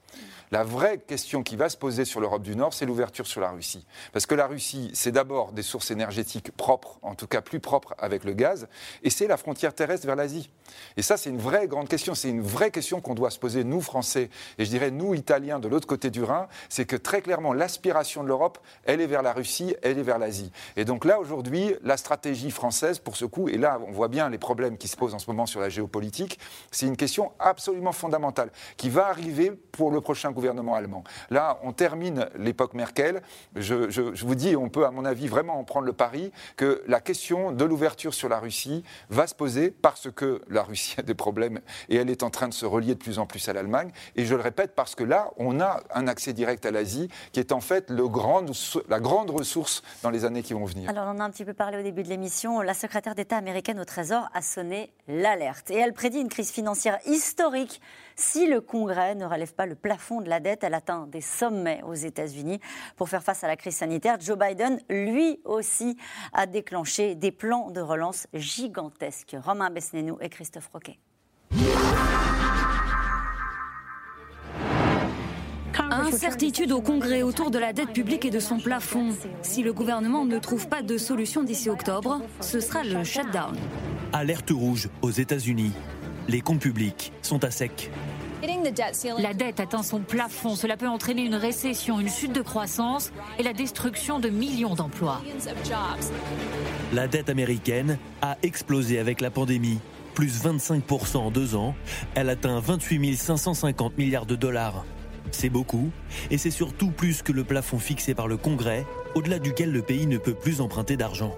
La 0.53 0.65
vraie 0.65 0.99
question 0.99 1.45
qui 1.45 1.55
va 1.55 1.69
se 1.69 1.77
poser 1.77 2.05
sur 2.05 2.19
l'Europe 2.19 2.43
du 2.43 2.57
Nord, 2.57 2.75
c'est 2.75 2.85
l'ouverture 2.85 3.25
sur 3.25 3.41
la 3.41 3.51
Russie. 3.51 3.87
Parce 4.13 4.27
que 4.27 4.35
la 4.35 4.49
Russie, 4.49 4.91
c'est 4.95 5.13
d'abord 5.13 5.53
des 5.53 5.63
sources 5.63 5.93
énergétiques 5.93 6.51
propres, 6.51 6.99
en 7.03 7.15
tout 7.15 7.29
cas 7.29 7.41
plus 7.41 7.61
propres 7.61 7.95
avec 7.99 8.25
le 8.25 8.33
gaz, 8.33 8.67
et 9.05 9.11
c'est 9.11 9.29
la 9.29 9.37
frontière 9.37 9.73
terrestre 9.73 10.07
vers 10.07 10.17
l'Asie. 10.17 10.51
Et 10.97 11.03
ça, 11.03 11.17
c'est 11.17 11.31
une 11.31 11.39
vraie 11.39 11.69
grande 11.69 11.89
question. 11.89 12.17
C'est 12.17 12.31
une 12.31 12.41
vraie 12.41 12.73
question 12.73 13.01
qu'on 13.01 13.15
doit 13.15 13.31
se 13.31 13.39
poser, 13.39 13.63
nous, 13.63 13.81
Français, 13.81 14.29
et 14.59 14.65
je 14.65 14.71
dirais 14.71 14.91
nous, 14.91 15.15
Italiens, 15.15 15.61
de 15.61 15.69
l'autre 15.69 15.87
côté 15.87 16.11
du 16.11 16.25
Rhin, 16.25 16.49
c'est 16.69 16.85
que 16.85 16.97
très 16.97 17.23
clairement, 17.23 17.53
l'aspiration 17.53 18.25
de 18.25 18.29
l'Europe, 18.29 18.59
elle 18.85 19.01
est 19.01 19.07
vers 19.07 19.23
la 19.23 19.33
Russie, 19.33 19.77
elle 19.83 20.01
est 20.01 20.03
vers 20.03 20.19
l'Asie. 20.19 20.51
Et 20.75 20.85
donc 20.85 21.05
là, 21.05 21.21
aujourd'hui, 21.21 21.77
la 21.85 21.97
stratégie 21.97 22.51
française, 22.51 22.99
pour 22.99 23.17
ce 23.17 23.25
coup, 23.25 23.49
et 23.49 23.57
là, 23.57 23.81
on 23.87 23.93
voit 23.93 24.09
bien 24.09 24.29
les 24.29 24.39
problèmes 24.39 24.79
qui 24.79 24.89
se 24.89 24.97
posent 24.97 25.15
en 25.15 25.21
ce 25.21 25.29
moment 25.29 25.47
sur 25.47 25.61
la 25.61 25.69
géopolitique, 25.69 26.41
c'est 26.73 26.87
une 26.87 26.97
question 26.97 27.31
absolument 27.39 27.93
fondamentale, 27.93 28.51
qui 28.77 28.91
va 28.91 29.07
arriver 29.07 29.53
pour 29.53 29.93
le 29.93 30.01
prochain 30.01 30.33
gouvernement 30.33 30.40
gouvernement 30.41 30.75
allemand. 30.75 31.05
Là, 31.29 31.59
on 31.63 31.73
termine 31.73 32.27
l'époque 32.39 32.73
Merkel. 32.73 33.21
Je, 33.55 34.25
vous 34.25 34.35
dis, 34.35 34.57
on 34.57 34.71
peut, 34.71 34.87
à 34.87 34.91
mon 34.91 35.05
avis, 35.05 35.29
vraiment 35.29 35.59
en 35.59 35.65
prendre 35.65 35.85
le 35.85 35.93
pari 35.93 36.33
que 36.57 36.83
la 36.87 37.01
question 37.01 37.53
de 37.53 37.65
l'ouverture 37.65 38.15
sur 38.15 38.31
la 38.31 38.39
Russie 38.39 38.83
va 39.11 39.27
se 39.27 39.35
poser 39.35 39.71
parce 39.71 40.11
que 40.11 40.41
la 40.49 40.63
Russie 40.63 40.95
a 40.99 41.03
des 41.03 41.15
problèmes 41.15 41.61
et 41.91 41.97
elle 41.97 42.09
est 42.09 42.23
en 42.23 42.31
train 42.31 42.49
de 42.49 42.55
se 42.55 42.65
relier 42.65 42.95
de 42.95 43.01
plus 43.01 43.19
en 43.19 43.27
plus 43.27 43.47
à 43.51 43.53
l'Allemagne. 43.53 43.91
Et 44.17 44.25
je 44.25 44.35
le 44.35 44.41
répète 44.41 44.75
parce 44.75 44.95
que 44.95 45.05
là, 45.05 45.31
on 45.37 45.61
a 45.61 45.83
un 45.95 46.09
accès 46.09 46.33
direct 46.33 46.65
à 46.65 46.71
l'Asie 46.71 47.11
qui 47.33 47.41
est 47.41 47.53
en 47.53 47.61
fait 47.61 47.91
la 47.91 49.01
grande 49.01 49.31
ressource 49.31 49.83
dans 50.03 50.11
les 50.11 50.25
années 50.25 50.43
qui 50.43 50.55
vont 50.55 50.65
venir. 50.65 50.89
Alors, 50.89 51.05
on 51.07 51.11
en 51.11 51.21
a 51.21 51.25
un 51.25 51.31
petit 51.31 51.45
peu 51.45 51.55
parlé 51.55 51.79
au 51.79 51.83
début 51.83 52.03
de 52.03 52.09
l'émission. 52.09 52.63
La 52.63 52.75
secrétaire 52.75 53.15
d'État 53.15 53.37
américaine 53.37 53.79
au 53.79 53.85
Trésor 53.85 54.31
a 54.33 54.41
sonné 54.41 54.91
l'alerte 55.07 55.71
et 55.71 55.77
elle 55.77 55.93
prédit 55.93 56.21
une 56.21 56.31
crise 56.31 56.51
financière 56.51 56.99
historique 57.05 57.83
si 58.17 58.47
le 58.47 58.61
Congrès 58.61 59.15
ne 59.15 59.25
relève 59.25 59.55
pas 59.55 59.67
le 59.67 59.75
plafond 59.75 60.21
de 60.21 60.29
la 60.29 60.41
dette. 60.41 60.65
Elle 60.65 60.75
atteint 60.75 61.07
des 61.07 61.21
sommets 61.21 61.83
aux 61.87 61.95
États-Unis. 61.95 62.61
Pour 62.97 63.09
faire 63.09 63.23
face 63.23 63.45
à 63.45 63.49
la 63.49 63.57
crise 63.57 63.77
sanitaire, 63.77 64.19
Joe 64.21 64.39
Biden, 64.39 64.81
lui 64.89 65.41
aussi, 65.45 65.97
a 66.33 66.47
déclenché 66.47 67.15
des 67.15 67.33
plans 67.33 67.71
de 67.71 67.81
relance 67.81 68.27
gigantesques. 68.35 69.37
Romain 69.43 69.71
Besnénou 69.71 70.19
et 70.21 70.29
Christophe 70.29 70.69
Roquet. 70.73 70.99
Incertitude 75.91 76.73
au 76.73 76.81
Congrès 76.81 77.23
autour 77.23 77.51
de 77.51 77.59
la 77.59 77.73
dette 77.73 77.93
publique 77.93 78.25
et 78.25 78.31
de 78.31 78.41
son 78.41 78.59
plafond. 78.59 79.11
Si 79.43 79.63
le 79.63 79.73
gouvernement 79.73 80.25
ne 80.25 80.39
trouve 80.39 80.69
pas 80.69 80.83
de 80.83 80.99
solution 80.99 81.43
d'ici 81.43 81.69
octobre, 81.69 82.21
ce 82.41 82.61
sera 82.61 82.85
le 82.85 83.03
shutdown. 83.05 83.57
Alerte 84.13 84.51
rouge 84.51 84.89
aux 85.03 85.11
États-Unis. 85.11 85.73
Les 86.29 86.41
comptes 86.41 86.61
publics 86.61 87.13
sont 87.23 87.43
à 87.45 87.51
sec. 87.51 87.91
La 89.19 89.35
dette 89.35 89.61
atteint 89.61 89.83
son 89.83 90.01
plafond. 90.01 90.55
Cela 90.55 90.77
peut 90.77 90.89
entraîner 90.89 91.23
une 91.23 91.35
récession, 91.35 92.01
une 92.01 92.09
chute 92.09 92.33
de 92.33 92.41
croissance 92.41 93.13
et 93.39 93.43
la 93.43 93.53
destruction 93.53 94.19
de 94.19 94.29
millions 94.29 94.75
d'emplois. 94.75 95.23
La 96.93 97.07
dette 97.07 97.29
américaine 97.29 97.99
a 98.23 98.37
explosé 98.43 98.99
avec 98.99 99.21
la 99.21 99.31
pandémie. 99.31 99.79
Plus 100.15 100.43
25% 100.43 101.19
en 101.19 101.31
deux 101.31 101.55
ans. 101.55 101.75
Elle 102.15 102.31
atteint 102.31 102.61
28 102.61 103.17
550 103.17 103.99
milliards 103.99 104.27
de 104.27 104.37
dollars. 104.37 104.85
C'est 105.33 105.51
beaucoup, 105.51 105.91
et 106.31 106.39
c'est 106.39 106.51
surtout 106.51 106.91
plus 106.91 107.23
que 107.23 107.33
le 107.33 107.45
plafond 107.45 107.79
fixé 107.79 108.15
par 108.15 108.27
le 108.27 108.37
Congrès, 108.37 108.85
au-delà 109.15 109.39
duquel 109.39 109.71
le 109.71 109.83
pays 109.83 110.07
ne 110.07 110.19
peut 110.19 110.35
plus 110.35 110.61
emprunter 110.61 110.97
d'argent. 110.97 111.37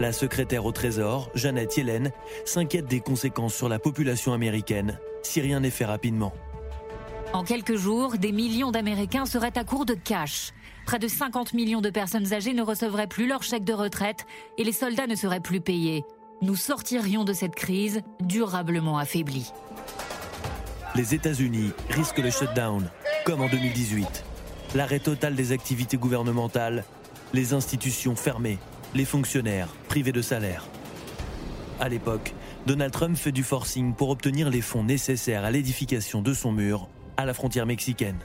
La 0.00 0.12
secrétaire 0.12 0.64
au 0.64 0.72
Trésor, 0.72 1.30
Jeannette 1.34 1.76
Yellen, 1.76 2.12
s'inquiète 2.44 2.86
des 2.86 3.00
conséquences 3.00 3.54
sur 3.54 3.68
la 3.68 3.78
population 3.78 4.32
américaine 4.32 4.98
si 5.22 5.40
rien 5.40 5.60
n'est 5.60 5.70
fait 5.70 5.84
rapidement. 5.84 6.32
En 7.32 7.44
quelques 7.44 7.76
jours, 7.76 8.18
des 8.18 8.32
millions 8.32 8.70
d'Américains 8.70 9.24
seraient 9.24 9.56
à 9.56 9.64
court 9.64 9.86
de 9.86 9.94
cash. 9.94 10.52
Près 10.84 10.98
de 10.98 11.08
50 11.08 11.54
millions 11.54 11.80
de 11.80 11.90
personnes 11.90 12.32
âgées 12.32 12.52
ne 12.52 12.62
recevraient 12.62 13.06
plus 13.06 13.26
leur 13.26 13.42
chèque 13.42 13.64
de 13.64 13.72
retraite 13.72 14.26
et 14.58 14.64
les 14.64 14.72
soldats 14.72 15.06
ne 15.06 15.14
seraient 15.14 15.40
plus 15.40 15.60
payés. 15.60 16.04
Nous 16.42 16.56
sortirions 16.56 17.24
de 17.24 17.32
cette 17.32 17.54
crise 17.54 18.02
durablement 18.20 18.98
affaiblis. 18.98 19.52
Les 20.94 21.14
États-Unis 21.14 21.70
risquent 21.88 22.18
le 22.18 22.30
shutdown, 22.30 22.90
comme 23.24 23.40
en 23.40 23.48
2018. 23.48 24.24
L'arrêt 24.74 24.98
total 24.98 25.34
des 25.34 25.52
activités 25.52 25.96
gouvernementales, 25.96 26.84
les 27.32 27.54
institutions 27.54 28.16
fermées, 28.16 28.58
les 28.94 29.04
fonctionnaires 29.04 29.68
privés 29.88 30.12
de 30.12 30.22
salaire. 30.22 30.66
À 31.80 31.88
l'époque, 31.88 32.34
Donald 32.66 32.92
Trump 32.92 33.16
fait 33.16 33.32
du 33.32 33.42
forcing 33.42 33.94
pour 33.94 34.10
obtenir 34.10 34.50
les 34.50 34.60
fonds 34.60 34.84
nécessaires 34.84 35.44
à 35.44 35.50
l'édification 35.50 36.22
de 36.22 36.32
son 36.34 36.52
mur 36.52 36.88
à 37.16 37.26
la 37.26 37.34
frontière 37.34 37.66
mexicaine. 37.66 38.18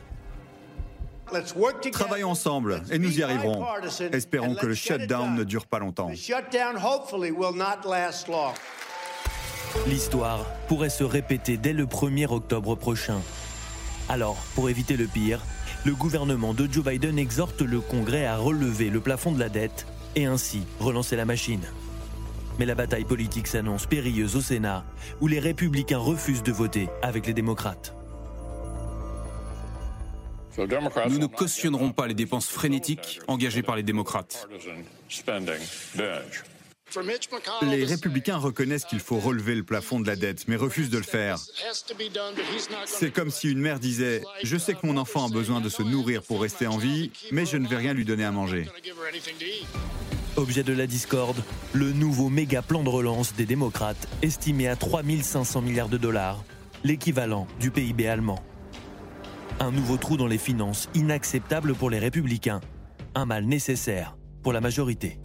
Travaillons 1.91 2.29
ensemble 2.29 2.81
et 2.91 2.99
nous 2.99 3.19
y 3.19 3.23
arriverons. 3.23 3.65
Espérons 4.13 4.55
que 4.55 4.65
le 4.65 4.75
shutdown 4.75 5.35
ne 5.35 5.43
dure 5.43 5.65
pas 5.65 5.79
longtemps. 5.79 6.09
L'histoire 9.87 10.45
pourrait 10.67 10.89
se 10.89 11.03
répéter 11.03 11.57
dès 11.57 11.73
le 11.73 11.85
1er 11.85 12.31
octobre 12.31 12.75
prochain. 12.75 13.19
Alors, 14.07 14.37
pour 14.55 14.69
éviter 14.69 14.95
le 14.95 15.05
pire, 15.05 15.41
le 15.83 15.93
gouvernement 15.93 16.53
de 16.53 16.67
Joe 16.71 16.85
Biden 16.85 17.19
exhorte 17.19 17.61
le 17.61 17.81
Congrès 17.81 18.25
à 18.25 18.37
relever 18.37 18.89
le 18.89 19.01
plafond 19.01 19.33
de 19.33 19.39
la 19.39 19.49
dette 19.49 19.85
et 20.17 20.25
ainsi 20.25 20.63
relancer 20.79 21.15
la 21.15 21.25
machine. 21.25 21.61
Mais 22.57 22.65
la 22.65 22.73
bataille 22.73 23.05
politique 23.05 23.45
s'annonce 23.45 23.85
périlleuse 23.85 24.35
au 24.35 24.41
Sénat, 24.41 24.83
où 25.21 25.27
les 25.27 25.39
républicains 25.39 25.99
refusent 25.99 26.41
de 26.41 26.51
voter 26.51 26.89
avec 27.03 27.27
les 27.27 27.33
démocrates. 27.33 27.93
Nous 30.57 31.19
ne 31.19 31.27
cautionnerons 31.27 31.91
pas 31.91 32.07
les 32.07 32.15
dépenses 32.15 32.47
frénétiques 32.49 33.19
engagées 33.27 33.61
par 33.61 33.75
les 33.75 33.83
démocrates. 33.83 34.47
Les 37.63 37.83
républicains 37.83 38.37
reconnaissent 38.37 38.85
qu'il 38.85 38.99
faut 38.99 39.19
relever 39.19 39.55
le 39.55 39.63
plafond 39.63 39.99
de 39.99 40.07
la 40.07 40.15
dette, 40.15 40.47
mais 40.47 40.55
refusent 40.55 40.89
de 40.89 40.97
le 40.97 41.03
faire. 41.03 41.37
C'est 42.85 43.11
comme 43.11 43.29
si 43.29 43.51
une 43.51 43.59
mère 43.59 43.79
disait⁇ 43.79 44.19
Je 44.43 44.57
sais 44.57 44.73
que 44.73 44.85
mon 44.85 44.97
enfant 44.97 45.27
a 45.27 45.29
besoin 45.29 45.61
de 45.61 45.69
se 45.69 45.83
nourrir 45.83 46.23
pour 46.23 46.41
rester 46.41 46.67
en 46.67 46.77
vie, 46.77 47.11
mais 47.31 47.45
je 47.45 47.57
ne 47.57 47.67
vais 47.67 47.75
rien 47.75 47.93
lui 47.93 48.05
donner 48.05 48.25
à 48.25 48.31
manger⁇ 48.31 48.69
Objet 50.37 50.63
de 50.63 50.73
la 50.73 50.85
discorde, 50.85 51.43
le 51.73 51.91
nouveau 51.91 52.29
méga 52.29 52.61
plan 52.61 52.83
de 52.83 52.89
relance 52.89 53.33
des 53.33 53.45
démocrates, 53.45 54.07
estimé 54.21 54.67
à 54.67 54.75
3500 54.75 55.61
milliards 55.61 55.89
de 55.89 55.97
dollars, 55.97 56.43
l'équivalent 56.83 57.47
du 57.59 57.71
PIB 57.71 58.07
allemand. 58.07 58.43
Un 59.59 59.71
nouveau 59.71 59.97
trou 59.97 60.15
dans 60.15 60.27
les 60.27 60.37
finances 60.37 60.89
inacceptable 60.93 61.73
pour 61.73 61.89
les 61.89 61.97
républicains, 61.97 62.61
un 63.15 63.25
mal 63.25 63.45
nécessaire 63.45 64.15
pour 64.43 64.53
la 64.53 64.61
majorité. 64.61 65.19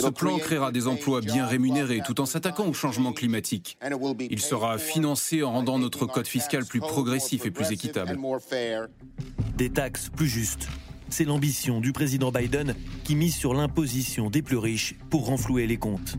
Ce 0.00 0.08
plan 0.08 0.38
créera 0.38 0.72
des 0.72 0.86
emplois 0.86 1.20
bien 1.20 1.46
rémunérés 1.46 2.00
tout 2.04 2.20
en 2.20 2.26
s'attaquant 2.26 2.66
au 2.66 2.72
changement 2.72 3.12
climatique. 3.12 3.78
Il 4.30 4.40
sera 4.40 4.78
financé 4.78 5.42
en 5.42 5.52
rendant 5.52 5.78
notre 5.78 6.06
code 6.06 6.26
fiscal 6.26 6.64
plus 6.64 6.80
progressif 6.80 7.46
et 7.46 7.50
plus 7.50 7.70
équitable. 7.72 8.18
Des 9.56 9.70
taxes 9.70 10.08
plus 10.08 10.28
justes. 10.28 10.68
C'est 11.10 11.24
l'ambition 11.24 11.80
du 11.80 11.92
président 11.92 12.30
Biden 12.30 12.74
qui 13.04 13.16
mise 13.16 13.34
sur 13.34 13.52
l'imposition 13.52 14.30
des 14.30 14.42
plus 14.42 14.58
riches 14.58 14.94
pour 15.10 15.26
renflouer 15.26 15.66
les 15.66 15.76
comptes. 15.76 16.16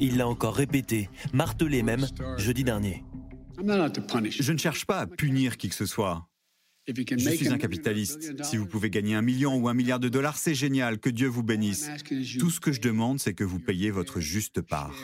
Il 0.00 0.16
l'a 0.16 0.26
encore 0.26 0.54
répété, 0.54 1.10
martelé 1.32 1.82
même 1.82 2.06
jeudi 2.38 2.64
dernier. 2.64 3.04
Je 3.58 4.52
ne 4.52 4.58
cherche 4.58 4.86
pas 4.86 5.00
à 5.00 5.06
punir 5.06 5.56
qui 5.56 5.68
que 5.68 5.74
ce 5.74 5.86
soit. 5.86 6.26
Je 6.88 7.30
suis 7.30 7.48
un 7.48 7.58
capitaliste. 7.58 8.44
Si 8.44 8.56
vous 8.56 8.66
pouvez 8.66 8.90
gagner 8.90 9.14
un 9.14 9.22
million 9.22 9.56
ou 9.56 9.68
un 9.68 9.74
milliard 9.74 9.98
de 9.98 10.08
dollars, 10.08 10.36
c'est 10.36 10.54
génial, 10.54 10.98
que 10.98 11.10
Dieu 11.10 11.26
vous 11.26 11.42
bénisse. 11.42 11.88
Tout 12.38 12.50
ce 12.50 12.60
que 12.60 12.72
je 12.72 12.80
demande, 12.80 13.18
c'est 13.18 13.34
que 13.34 13.44
vous 13.44 13.58
payiez 13.58 13.90
votre 13.90 14.20
juste 14.20 14.60
part. 14.60 14.94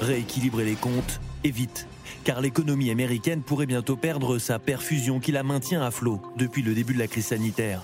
Rééquilibrer 0.00 0.64
les 0.64 0.74
comptes, 0.74 1.20
et 1.44 1.50
vite, 1.50 1.86
car 2.24 2.40
l'économie 2.40 2.90
américaine 2.90 3.42
pourrait 3.42 3.66
bientôt 3.66 3.96
perdre 3.96 4.38
sa 4.38 4.58
perfusion 4.58 5.20
qui 5.20 5.32
la 5.32 5.42
maintient 5.42 5.82
à 5.82 5.90
flot 5.90 6.20
depuis 6.36 6.62
le 6.62 6.74
début 6.74 6.94
de 6.94 6.98
la 6.98 7.06
crise 7.06 7.26
sanitaire. 7.26 7.82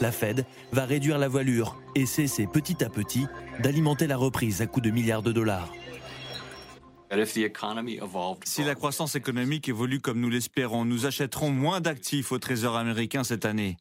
La 0.00 0.12
Fed 0.12 0.46
va 0.72 0.84
réduire 0.84 1.18
la 1.18 1.28
voilure 1.28 1.80
et 1.94 2.06
cesser 2.06 2.46
petit 2.46 2.82
à 2.82 2.88
petit 2.88 3.26
d'alimenter 3.60 4.06
la 4.06 4.16
reprise 4.16 4.62
à 4.62 4.66
coups 4.66 4.86
de 4.86 4.90
milliards 4.90 5.22
de 5.22 5.32
dollars. 5.32 5.72
Si 8.44 8.64
la 8.64 8.74
croissance 8.74 9.14
économique 9.14 9.68
évolue 9.68 10.00
comme 10.00 10.20
nous 10.20 10.28
l'espérons, 10.28 10.84
nous 10.84 11.06
achèterons 11.06 11.50
moins 11.50 11.80
d'actifs 11.80 12.32
au 12.32 12.38
Trésor 12.38 12.76
américain 12.76 13.24
cette 13.24 13.44
année. 13.44 13.76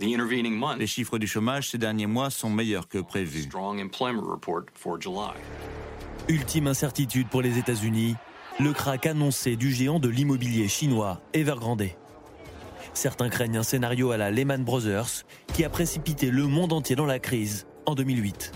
Les 0.00 0.86
chiffres 0.86 1.18
du 1.18 1.26
chômage 1.26 1.70
ces 1.70 1.78
derniers 1.78 2.06
mois 2.06 2.30
sont 2.30 2.50
meilleurs 2.50 2.88
que 2.88 2.98
prévu. 2.98 3.48
Ultime 6.28 6.66
incertitude 6.66 7.28
pour 7.28 7.42
les 7.42 7.58
États-Unis, 7.58 8.14
le 8.60 8.72
crack 8.72 9.06
annoncé 9.06 9.56
du 9.56 9.70
géant 9.72 9.98
de 9.98 10.08
l'immobilier 10.08 10.68
chinois 10.68 11.20
Evergrande. 11.32 11.88
Certains 12.94 13.28
craignent 13.28 13.58
un 13.58 13.62
scénario 13.62 14.12
à 14.12 14.16
la 14.16 14.30
Lehman 14.30 14.64
Brothers 14.64 15.24
qui 15.54 15.64
a 15.64 15.68
précipité 15.68 16.30
le 16.30 16.46
monde 16.46 16.72
entier 16.72 16.96
dans 16.96 17.06
la 17.06 17.18
crise 17.18 17.66
en 17.86 17.94
2008 17.94 18.52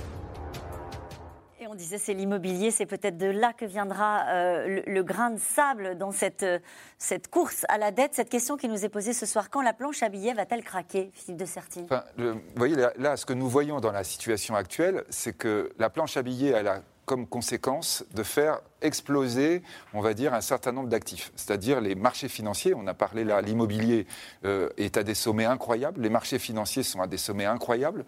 on 1.73 1.75
disait 1.75 1.97
c'est 1.97 2.13
l'immobilier, 2.13 2.71
c'est 2.71 2.85
peut-être 2.85 3.17
de 3.17 3.27
là 3.27 3.55
que 3.55 3.65
viendra 3.65 4.27
euh, 4.29 4.83
le, 4.87 5.03
grain 5.03 5.31
de 5.31 5.39
sable 5.39 5.97
dans 5.97 6.13
cette, 6.13 6.43
euh, 6.43 6.59
cette 6.99 7.29
course 7.29 7.65
à 7.71 7.79
la 7.79 7.91
dette. 7.91 8.15
Cette 8.15 8.29
question 8.29 8.59
qui 8.59 8.69
nous 8.69 8.85
est 8.85 8.91
posée 8.91 9.15
ce 9.15 9.25
soir, 9.25 9.49
quand 9.49 9.63
la 9.63 9.73
planche 9.73 10.03
à 10.03 10.11
billets 10.11 10.35
va-t-elle 10.35 10.63
craquer, 10.63 11.11
Philippe 11.15 11.41
de 11.41 11.47
Sertine 11.47 11.87
Vous 12.19 12.35
voyez, 12.57 12.77
là, 12.99 13.17
ce 13.17 13.25
que 13.25 13.33
nous 13.33 13.49
voyons 13.49 13.81
dans 13.81 13.91
la 13.91 14.05
situation 14.05 14.55
actuelle, 14.55 15.05
c'est 15.09 15.33
que 15.33 15.73
la 15.79 15.89
planche 15.89 16.19
à 16.19 16.23
billets, 16.23 16.51
elle 16.51 16.69
a 16.69 16.83
comme 17.07 17.27
conséquence 17.27 18.05
de 18.15 18.23
faire 18.23 18.61
exploser, 18.83 19.63
on 19.95 20.01
va 20.01 20.15
dire, 20.15 20.35
un 20.35 20.41
certain 20.41 20.73
nombre 20.73 20.89
d'actifs. 20.89 21.33
C'est-à-dire 21.37 21.81
les 21.81 21.95
marchés 21.95 22.29
financiers, 22.29 22.75
on 22.75 22.87
a 22.87 22.95
parlé 22.95 23.25
là, 23.25 23.41
l'immobilier 23.41 24.07
euh, 24.45 24.69
est 24.77 24.97
à 24.97 25.03
des 25.03 25.15
sommets 25.15 25.45
incroyables, 25.45 26.01
les 26.01 26.11
marchés 26.11 26.39
financiers 26.39 26.83
sont 26.83 27.01
à 27.01 27.07
des 27.07 27.17
sommets 27.17 27.47
incroyables. 27.47 28.05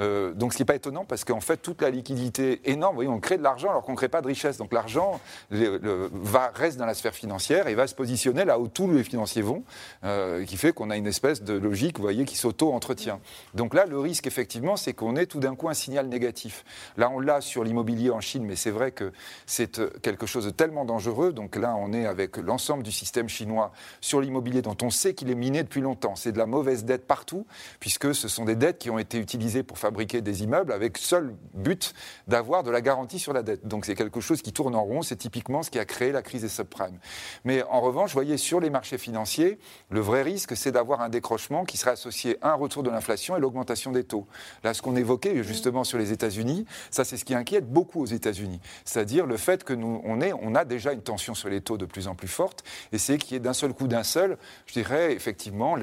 Euh, 0.00 0.32
donc 0.32 0.54
ce 0.54 0.58
n'est 0.58 0.64
pas 0.64 0.74
étonnant 0.74 1.04
parce 1.04 1.24
qu'en 1.24 1.40
fait, 1.40 1.58
toute 1.58 1.82
la 1.82 1.90
liquidité 1.90 2.60
énorme, 2.70 2.94
vous 2.94 3.02
voyez, 3.02 3.10
on 3.10 3.20
crée 3.20 3.38
de 3.38 3.42
l'argent 3.42 3.70
alors 3.70 3.82
qu'on 3.82 3.92
ne 3.92 3.96
crée 3.96 4.08
pas 4.08 4.22
de 4.22 4.26
richesse. 4.26 4.56
Donc 4.56 4.72
l'argent 4.72 5.20
va, 5.50 6.52
reste 6.54 6.78
dans 6.78 6.86
la 6.86 6.94
sphère 6.94 7.14
financière 7.14 7.68
et 7.68 7.74
va 7.74 7.86
se 7.86 7.94
positionner 7.94 8.44
là 8.44 8.58
où 8.58 8.68
tous 8.68 8.90
les 8.90 9.04
financiers 9.04 9.42
vont, 9.42 9.64
euh, 10.04 10.44
qui 10.44 10.56
fait 10.56 10.72
qu'on 10.72 10.90
a 10.90 10.96
une 10.96 11.06
espèce 11.06 11.42
de 11.42 11.54
logique, 11.54 11.96
vous 11.96 12.02
voyez, 12.02 12.24
qui 12.24 12.36
s'auto-entretient. 12.36 13.20
Donc 13.54 13.74
là, 13.74 13.86
le 13.86 13.98
risque, 13.98 14.26
effectivement, 14.26 14.76
c'est 14.76 14.92
qu'on 14.92 15.16
ait 15.16 15.26
tout 15.26 15.40
d'un 15.40 15.54
coup 15.54 15.68
un 15.68 15.74
signal 15.74 16.08
négatif. 16.08 16.64
Là, 16.96 17.10
on 17.10 17.20
l'a 17.20 17.40
sur 17.40 17.64
l'immobilier 17.64 18.10
en 18.10 18.20
Chine, 18.20 18.44
mais 18.44 18.56
c'est 18.56 18.70
vrai 18.70 18.92
que 18.92 19.12
c'est 19.46 19.80
quelque 20.02 20.13
quelque 20.14 20.26
chose 20.26 20.44
de 20.44 20.50
tellement 20.50 20.84
dangereux. 20.84 21.32
Donc 21.32 21.56
là, 21.56 21.74
on 21.76 21.92
est 21.92 22.06
avec 22.06 22.36
l'ensemble 22.36 22.84
du 22.84 22.92
système 22.92 23.28
chinois 23.28 23.72
sur 24.00 24.20
l'immobilier 24.20 24.62
dont 24.62 24.76
on 24.80 24.90
sait 24.90 25.12
qu'il 25.12 25.28
est 25.30 25.34
miné 25.34 25.62
depuis 25.64 25.80
longtemps. 25.80 26.14
C'est 26.14 26.30
de 26.30 26.38
la 26.38 26.46
mauvaise 26.46 26.84
dette 26.84 27.06
partout, 27.06 27.46
puisque 27.80 28.14
ce 28.14 28.28
sont 28.28 28.44
des 28.44 28.54
dettes 28.54 28.78
qui 28.78 28.90
ont 28.90 28.98
été 28.98 29.18
utilisées 29.18 29.64
pour 29.64 29.78
fabriquer 29.78 30.20
des 30.20 30.44
immeubles 30.44 30.72
avec 30.72 30.98
seul 30.98 31.34
but 31.54 31.94
d'avoir 32.28 32.62
de 32.62 32.70
la 32.70 32.80
garantie 32.80 33.18
sur 33.18 33.32
la 33.32 33.42
dette. 33.42 33.66
Donc 33.66 33.86
c'est 33.86 33.96
quelque 33.96 34.20
chose 34.20 34.40
qui 34.40 34.52
tourne 34.52 34.76
en 34.76 34.84
rond. 34.84 35.02
C'est 35.02 35.16
typiquement 35.16 35.64
ce 35.64 35.70
qui 35.70 35.80
a 35.80 35.84
créé 35.84 36.12
la 36.12 36.22
crise 36.22 36.42
des 36.42 36.48
subprimes. 36.48 36.98
Mais 37.44 37.64
en 37.64 37.80
revanche, 37.80 38.10
vous 38.10 38.14
voyez, 38.14 38.36
sur 38.36 38.60
les 38.60 38.70
marchés 38.70 38.98
financiers, 38.98 39.58
le 39.90 40.00
vrai 40.00 40.22
risque, 40.22 40.56
c'est 40.56 40.70
d'avoir 40.70 41.00
un 41.00 41.08
décrochement 41.08 41.64
qui 41.64 41.76
serait 41.76 41.92
associé 41.92 42.38
à 42.40 42.52
un 42.52 42.54
retour 42.54 42.84
de 42.84 42.90
l'inflation 42.90 43.36
et 43.36 43.40
l'augmentation 43.40 43.90
des 43.90 44.04
taux. 44.04 44.28
Là, 44.62 44.74
ce 44.74 44.82
qu'on 44.82 44.94
évoquait 44.94 45.42
justement 45.42 45.82
sur 45.82 45.98
les 45.98 46.12
États-Unis, 46.12 46.66
ça 46.92 47.04
c'est 47.04 47.16
ce 47.16 47.24
qui 47.24 47.34
inquiète 47.34 47.68
beaucoup 47.68 48.00
aux 48.00 48.06
États-Unis. 48.06 48.60
C'est-à-dire 48.84 49.26
le 49.26 49.36
fait 49.36 49.64
que 49.64 49.72
nous, 49.72 50.00
on, 50.04 50.20
est, 50.20 50.32
on 50.32 50.54
a 50.54 50.64
déjà 50.64 50.92
une 50.92 51.02
tension 51.02 51.34
sur 51.34 51.48
les 51.48 51.60
taux 51.60 51.78
de 51.78 51.86
plus 51.86 52.08
en 52.08 52.14
plus 52.14 52.28
forte, 52.28 52.62
et 52.92 52.98
c'est 52.98 53.18
qu'il 53.18 53.32
y 53.32 53.36
ait 53.36 53.40
d'un 53.40 53.52
seul 53.52 53.72
coup, 53.72 53.88
d'un 53.88 54.04
seul, 54.04 54.36
je 54.66 54.74
dirais 54.74 55.12
effectivement, 55.12 55.76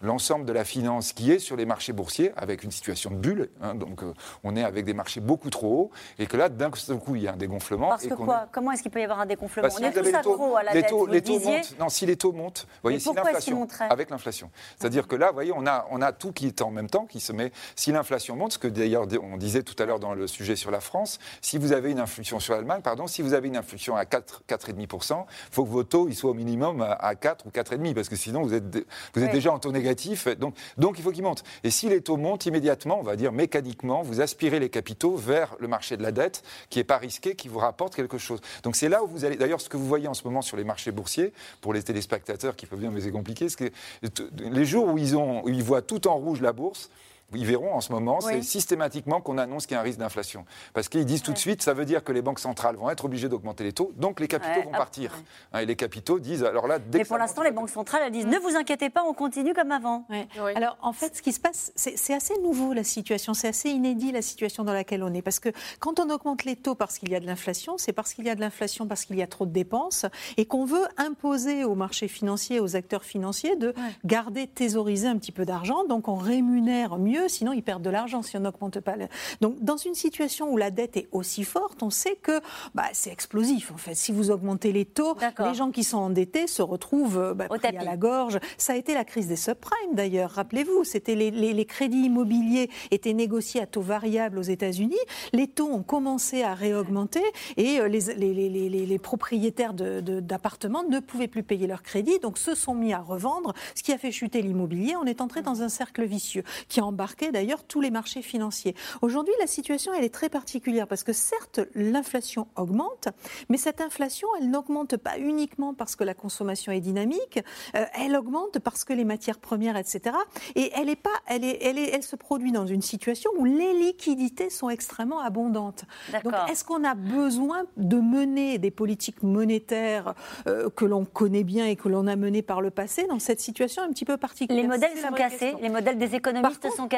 l'ensemble 0.00 0.44
de 0.46 0.52
la 0.52 0.64
finance 0.64 1.12
qui 1.12 1.32
est 1.32 1.38
sur 1.38 1.56
les 1.56 1.66
marchés 1.66 1.92
boursiers, 1.92 2.32
avec 2.36 2.62
une 2.62 2.70
situation 2.70 3.10
de 3.10 3.16
bulle, 3.16 3.50
hein, 3.62 3.74
donc 3.74 4.02
euh, 4.02 4.12
on 4.44 4.56
est 4.56 4.64
avec 4.64 4.84
des 4.84 4.94
marchés 4.94 5.20
beaucoup 5.20 5.50
trop 5.50 5.80
hauts, 5.80 5.90
et 6.18 6.26
que 6.26 6.36
là, 6.36 6.48
d'un 6.48 6.70
seul 6.74 6.98
coup, 6.98 7.16
il 7.16 7.22
y 7.22 7.28
a 7.28 7.32
un 7.32 7.36
dégonflement. 7.36 7.88
Parce 7.88 8.06
que 8.06 8.14
quoi 8.14 8.46
Comment 8.52 8.72
est-ce 8.72 8.82
qu'il 8.82 8.90
peut 8.90 9.00
y 9.00 9.04
avoir 9.04 9.20
un 9.20 9.26
dégonflement 9.26 9.68
bah, 9.68 9.74
On 9.78 9.82
est 9.82 9.92
tous 9.92 10.14
accro 10.14 10.56
à 10.56 10.62
la 10.62 10.74
les 10.74 10.82
taux, 10.82 11.06
les 11.06 11.22
taux 11.22 11.40
montent. 11.40 11.78
Non, 11.78 11.88
si 11.88 12.06
les 12.06 12.16
taux 12.16 12.32
montent, 12.32 12.66
voyez, 12.82 12.98
si 12.98 13.12
l'inflation, 13.12 13.66
avec 13.80 14.10
l'inflation. 14.10 14.50
C'est-à-dire 14.78 15.06
que 15.06 15.16
là, 15.16 15.28
vous 15.28 15.34
voyez, 15.34 15.52
on 15.54 15.66
a, 15.66 15.86
on 15.90 16.00
a 16.02 16.12
tout 16.12 16.32
qui 16.32 16.46
est 16.46 16.62
en 16.62 16.70
même 16.70 16.88
temps, 16.88 17.06
qui 17.06 17.20
se 17.20 17.32
met. 17.32 17.52
Si 17.74 17.92
l'inflation 17.92 18.36
monte, 18.36 18.52
ce 18.52 18.58
que 18.58 18.68
d'ailleurs 18.68 19.06
on 19.22 19.36
disait 19.36 19.62
tout 19.62 19.80
à 19.82 19.86
l'heure 19.86 20.00
dans 20.00 20.14
le 20.14 20.26
sujet 20.26 20.56
sur 20.56 20.70
la 20.70 20.80
France, 20.80 21.18
si 21.40 21.58
vous 21.58 21.72
avez 21.72 21.90
une 21.90 22.00
inflation 22.00 22.40
sur 22.40 22.54
l'Allemagne, 22.54 22.82
pardon, 22.82 23.05
si 23.06 23.22
vous 23.22 23.34
avez 23.34 23.48
une 23.48 23.56
inflation 23.56 23.96
à 23.96 24.04
4, 24.04 24.42
4,5%, 24.48 25.24
il 25.28 25.54
faut 25.54 25.64
que 25.64 25.70
vos 25.70 25.84
taux 25.84 26.08
ils 26.08 26.14
soient 26.14 26.30
au 26.30 26.34
minimum 26.34 26.82
à 26.82 27.14
4 27.14 27.46
ou 27.46 27.50
4,5%, 27.50 27.94
parce 27.94 28.08
que 28.08 28.16
sinon 28.16 28.42
vous 28.42 28.54
êtes, 28.54 28.86
vous 29.14 29.22
êtes 29.22 29.32
déjà 29.32 29.52
en 29.52 29.58
taux 29.58 29.72
négatif. 29.72 30.28
Donc, 30.38 30.54
donc 30.78 30.98
il 30.98 31.02
faut 31.02 31.12
qu'ils 31.12 31.22
montent. 31.22 31.44
Et 31.64 31.70
si 31.70 31.88
les 31.88 32.00
taux 32.00 32.16
montent 32.16 32.46
immédiatement, 32.46 32.98
on 32.98 33.02
va 33.02 33.16
dire 33.16 33.32
mécaniquement, 33.32 34.02
vous 34.02 34.20
aspirez 34.20 34.60
les 34.60 34.70
capitaux 34.70 35.16
vers 35.16 35.56
le 35.60 35.68
marché 35.68 35.96
de 35.96 36.02
la 36.02 36.12
dette, 36.12 36.42
qui 36.70 36.78
n'est 36.78 36.84
pas 36.84 36.98
risqué, 36.98 37.34
qui 37.34 37.48
vous 37.48 37.58
rapporte 37.58 37.94
quelque 37.94 38.18
chose. 38.18 38.40
Donc 38.62 38.76
c'est 38.76 38.88
là 38.88 39.02
où 39.02 39.06
vous 39.06 39.24
allez. 39.24 39.36
D'ailleurs, 39.36 39.60
ce 39.60 39.68
que 39.68 39.76
vous 39.76 39.86
voyez 39.86 40.08
en 40.08 40.14
ce 40.14 40.24
moment 40.24 40.42
sur 40.42 40.56
les 40.56 40.64
marchés 40.64 40.92
boursiers, 40.92 41.32
pour 41.60 41.72
les 41.72 41.82
téléspectateurs 41.82 42.56
qui 42.56 42.66
peuvent 42.66 42.80
bien, 42.80 42.90
mais 42.90 43.00
c'est 43.00 43.10
compliqué, 43.10 43.48
c'est 43.48 43.70
que 43.70 44.30
les 44.38 44.64
jours 44.64 44.88
où 44.88 44.98
ils, 44.98 45.16
ont, 45.16 45.44
où 45.44 45.48
ils 45.48 45.62
voient 45.62 45.82
tout 45.82 46.08
en 46.08 46.16
rouge 46.16 46.40
la 46.40 46.52
bourse, 46.52 46.90
ils 47.34 47.44
verront 47.44 47.74
en 47.74 47.80
ce 47.80 47.92
moment, 47.92 48.20
c'est 48.20 48.42
systématiquement 48.42 49.20
qu'on 49.20 49.38
annonce 49.38 49.66
qu'il 49.66 49.74
y 49.74 49.78
a 49.78 49.80
un 49.80 49.84
risque 49.84 49.98
d'inflation. 49.98 50.44
Parce 50.74 50.88
qu'ils 50.88 51.04
disent 51.04 51.22
tout 51.22 51.32
de 51.32 51.38
suite, 51.38 51.62
ça 51.62 51.74
veut 51.74 51.84
dire 51.84 52.04
que 52.04 52.12
les 52.12 52.22
banques 52.22 52.38
centrales 52.38 52.76
vont 52.76 52.88
être 52.88 53.04
obligées 53.04 53.28
d'augmenter 53.28 53.64
les 53.64 53.72
taux, 53.72 53.92
donc 53.96 54.20
les 54.20 54.28
capitaux 54.28 54.62
vont 54.62 54.70
partir. 54.70 55.12
Hein, 55.52 55.60
et 55.60 55.66
les 55.66 55.76
capitaux 55.76 56.18
disent, 56.18 56.44
alors 56.44 56.66
là, 56.66 56.78
dès 56.78 56.98
Mais 56.98 57.04
pour 57.04 57.18
l'instant, 57.18 57.42
les 57.42 57.50
banques 57.50 57.70
centrales, 57.70 58.02
elles 58.06 58.12
disent, 58.12 58.26
ne 58.26 58.38
vous 58.38 58.54
inquiétez 58.56 58.90
pas, 58.90 59.02
on 59.04 59.12
continue 59.12 59.54
comme 59.54 59.72
avant. 59.72 60.06
Alors 60.54 60.78
en 60.82 60.92
fait, 60.92 61.16
ce 61.16 61.22
qui 61.22 61.32
se 61.32 61.40
passe, 61.40 61.72
c'est 61.74 62.14
assez 62.14 62.38
nouveau 62.42 62.72
la 62.72 62.84
situation, 62.84 63.34
c'est 63.34 63.48
assez 63.48 63.70
inédit 63.70 64.12
la 64.12 64.22
situation 64.22 64.62
dans 64.62 64.72
laquelle 64.72 65.02
on 65.02 65.12
est. 65.12 65.22
Parce 65.22 65.40
que 65.40 65.48
quand 65.80 65.98
on 65.98 66.08
augmente 66.10 66.44
les 66.44 66.56
taux 66.56 66.74
parce 66.74 66.98
qu'il 66.98 67.10
y 67.10 67.16
a 67.16 67.20
de 67.20 67.26
l'inflation, 67.26 67.76
c'est 67.76 67.92
parce 67.92 68.14
qu'il 68.14 68.24
y 68.24 68.30
a 68.30 68.34
de 68.34 68.40
l'inflation, 68.40 68.86
parce 68.86 69.04
qu'il 69.04 69.16
y 69.16 69.22
a 69.22 69.26
trop 69.26 69.46
de 69.46 69.52
dépenses, 69.52 70.06
et 70.36 70.46
qu'on 70.46 70.64
veut 70.64 70.86
imposer 70.96 71.64
aux 71.64 71.74
marchés 71.74 72.08
financiers, 72.08 72.60
aux 72.60 72.76
acteurs 72.76 73.04
financiers, 73.04 73.56
de 73.56 73.74
garder, 74.04 74.46
thésauriser 74.46 75.08
un 75.08 75.16
petit 75.16 75.32
peu 75.32 75.44
d'argent. 75.44 75.84
Donc 75.84 76.08
on 76.08 76.16
rémunère 76.16 76.98
mieux 76.98 77.15
sinon 77.28 77.52
ils 77.52 77.62
perdent 77.62 77.82
de 77.82 77.90
l'argent 77.90 78.22
si 78.22 78.36
on 78.36 78.40
n'augmente 78.40 78.80
pas. 78.80 78.94
Donc 79.40 79.60
dans 79.60 79.76
une 79.76 79.94
situation 79.94 80.50
où 80.50 80.56
la 80.56 80.70
dette 80.70 80.96
est 80.96 81.08
aussi 81.12 81.44
forte, 81.44 81.82
on 81.82 81.90
sait 81.90 82.16
que 82.16 82.40
bah, 82.74 82.84
c'est 82.92 83.10
explosif 83.10 83.72
en 83.72 83.76
fait. 83.76 83.94
Si 83.94 84.12
vous 84.12 84.30
augmentez 84.30 84.72
les 84.72 84.84
taux, 84.84 85.16
les 85.38 85.54
gens 85.54 85.70
qui 85.70 85.84
sont 85.84 85.98
endettés 85.98 86.46
se 86.46 86.62
retrouvent 86.62 87.34
bah, 87.34 87.48
pris 87.48 87.76
à 87.76 87.84
la 87.84 87.96
gorge. 87.96 88.38
Ça 88.58 88.72
a 88.72 88.76
été 88.76 88.94
la 88.94 89.04
crise 89.04 89.28
des 89.28 89.36
subprimes 89.36 89.94
d'ailleurs, 89.94 90.30
rappelez-vous, 90.30 90.84
c'était 90.84 91.14
les, 91.14 91.64
crédits 91.66 92.04
immobiliers 92.04 92.70
étaient 92.90 93.12
négociés 93.12 93.60
à 93.60 93.66
taux 93.66 93.80
variable 93.80 94.38
aux 94.38 94.42
États-Unis, 94.42 94.96
les 95.32 95.48
taux 95.48 95.68
ont 95.68 95.82
commencé 95.82 96.42
à 96.42 96.54
réaugmenter 96.54 97.22
et 97.56 97.80
euh, 97.80 97.88
les, 97.88 98.98
propriétaires 98.98 99.74
d'appartements 99.74 100.84
ne 100.84 101.00
pouvaient 101.00 101.28
plus 101.28 101.42
payer 101.42 101.66
leurs 101.66 101.82
crédits, 101.82 102.18
donc 102.20 102.38
se 102.38 102.54
sont 102.54 102.74
mis 102.74 102.92
à 102.92 103.00
revendre, 103.00 103.52
ce 103.74 103.82
qui 103.82 103.92
a 103.92 103.98
fait 103.98 104.12
chuter 104.12 104.42
l'immobilier. 104.42 104.94
On 104.96 105.04
est 105.04 105.20
entré 105.20 105.42
dans 105.42 105.62
un 105.62 105.68
cercle 105.68 106.04
vicieux 106.04 106.44
qui 106.68 106.80
embarque 106.80 107.05
embarquer 107.06 107.30
d'ailleurs 107.30 107.62
tous 107.62 107.80
les 107.80 107.92
marchés 107.92 108.20
financiers. 108.20 108.74
Aujourd'hui, 109.00 109.32
la 109.38 109.46
situation, 109.46 109.92
elle 109.94 110.02
est 110.02 110.12
très 110.12 110.28
particulière 110.28 110.88
parce 110.88 111.04
que 111.04 111.12
certes, 111.12 111.60
l'inflation 111.76 112.48
augmente, 112.56 113.08
mais 113.48 113.58
cette 113.58 113.80
inflation, 113.80 114.26
elle 114.40 114.50
n'augmente 114.50 114.96
pas 114.96 115.16
uniquement 115.18 115.72
parce 115.72 115.94
que 115.94 116.02
la 116.02 116.14
consommation 116.14 116.72
est 116.72 116.80
dynamique, 116.80 117.38
euh, 117.76 117.84
elle 117.94 118.16
augmente 118.16 118.58
parce 118.58 118.82
que 118.82 118.92
les 118.92 119.04
matières 119.04 119.38
premières, 119.38 119.76
etc. 119.76 120.16
Et 120.56 120.72
elle, 120.74 120.88
est 120.88 120.96
pas, 120.96 121.10
elle, 121.28 121.44
est, 121.44 121.58
elle, 121.62 121.78
est, 121.78 121.90
elle 121.90 122.02
se 122.02 122.16
produit 122.16 122.50
dans 122.50 122.66
une 122.66 122.82
situation 122.82 123.30
où 123.38 123.44
les 123.44 123.72
liquidités 123.74 124.50
sont 124.50 124.68
extrêmement 124.68 125.20
abondantes. 125.20 125.84
Donc, 126.24 126.34
est-ce 126.50 126.64
qu'on 126.64 126.82
a 126.82 126.94
besoin 126.94 127.66
de 127.76 127.98
mener 127.98 128.58
des 128.58 128.72
politiques 128.72 129.22
monétaires 129.22 130.14
euh, 130.48 130.70
que 130.70 130.84
l'on 130.84 131.04
connaît 131.04 131.44
bien 131.44 131.66
et 131.66 131.76
que 131.76 131.88
l'on 131.88 132.08
a 132.08 132.16
menées 132.16 132.42
par 132.42 132.60
le 132.60 132.70
passé 132.70 133.06
dans 133.06 133.20
cette 133.20 133.40
situation 133.40 133.84
un 133.84 133.90
petit 133.90 134.04
peu 134.04 134.16
particulière? 134.16 134.62
Les 134.64 134.68
modèles 134.68 134.98
sont 134.98 135.12
cassés, 135.12 135.54
les 135.62 135.68
modèles 135.68 135.98
des 135.98 136.16
économistes 136.16 136.56
sont 136.74 136.88
cassés, 136.88 136.95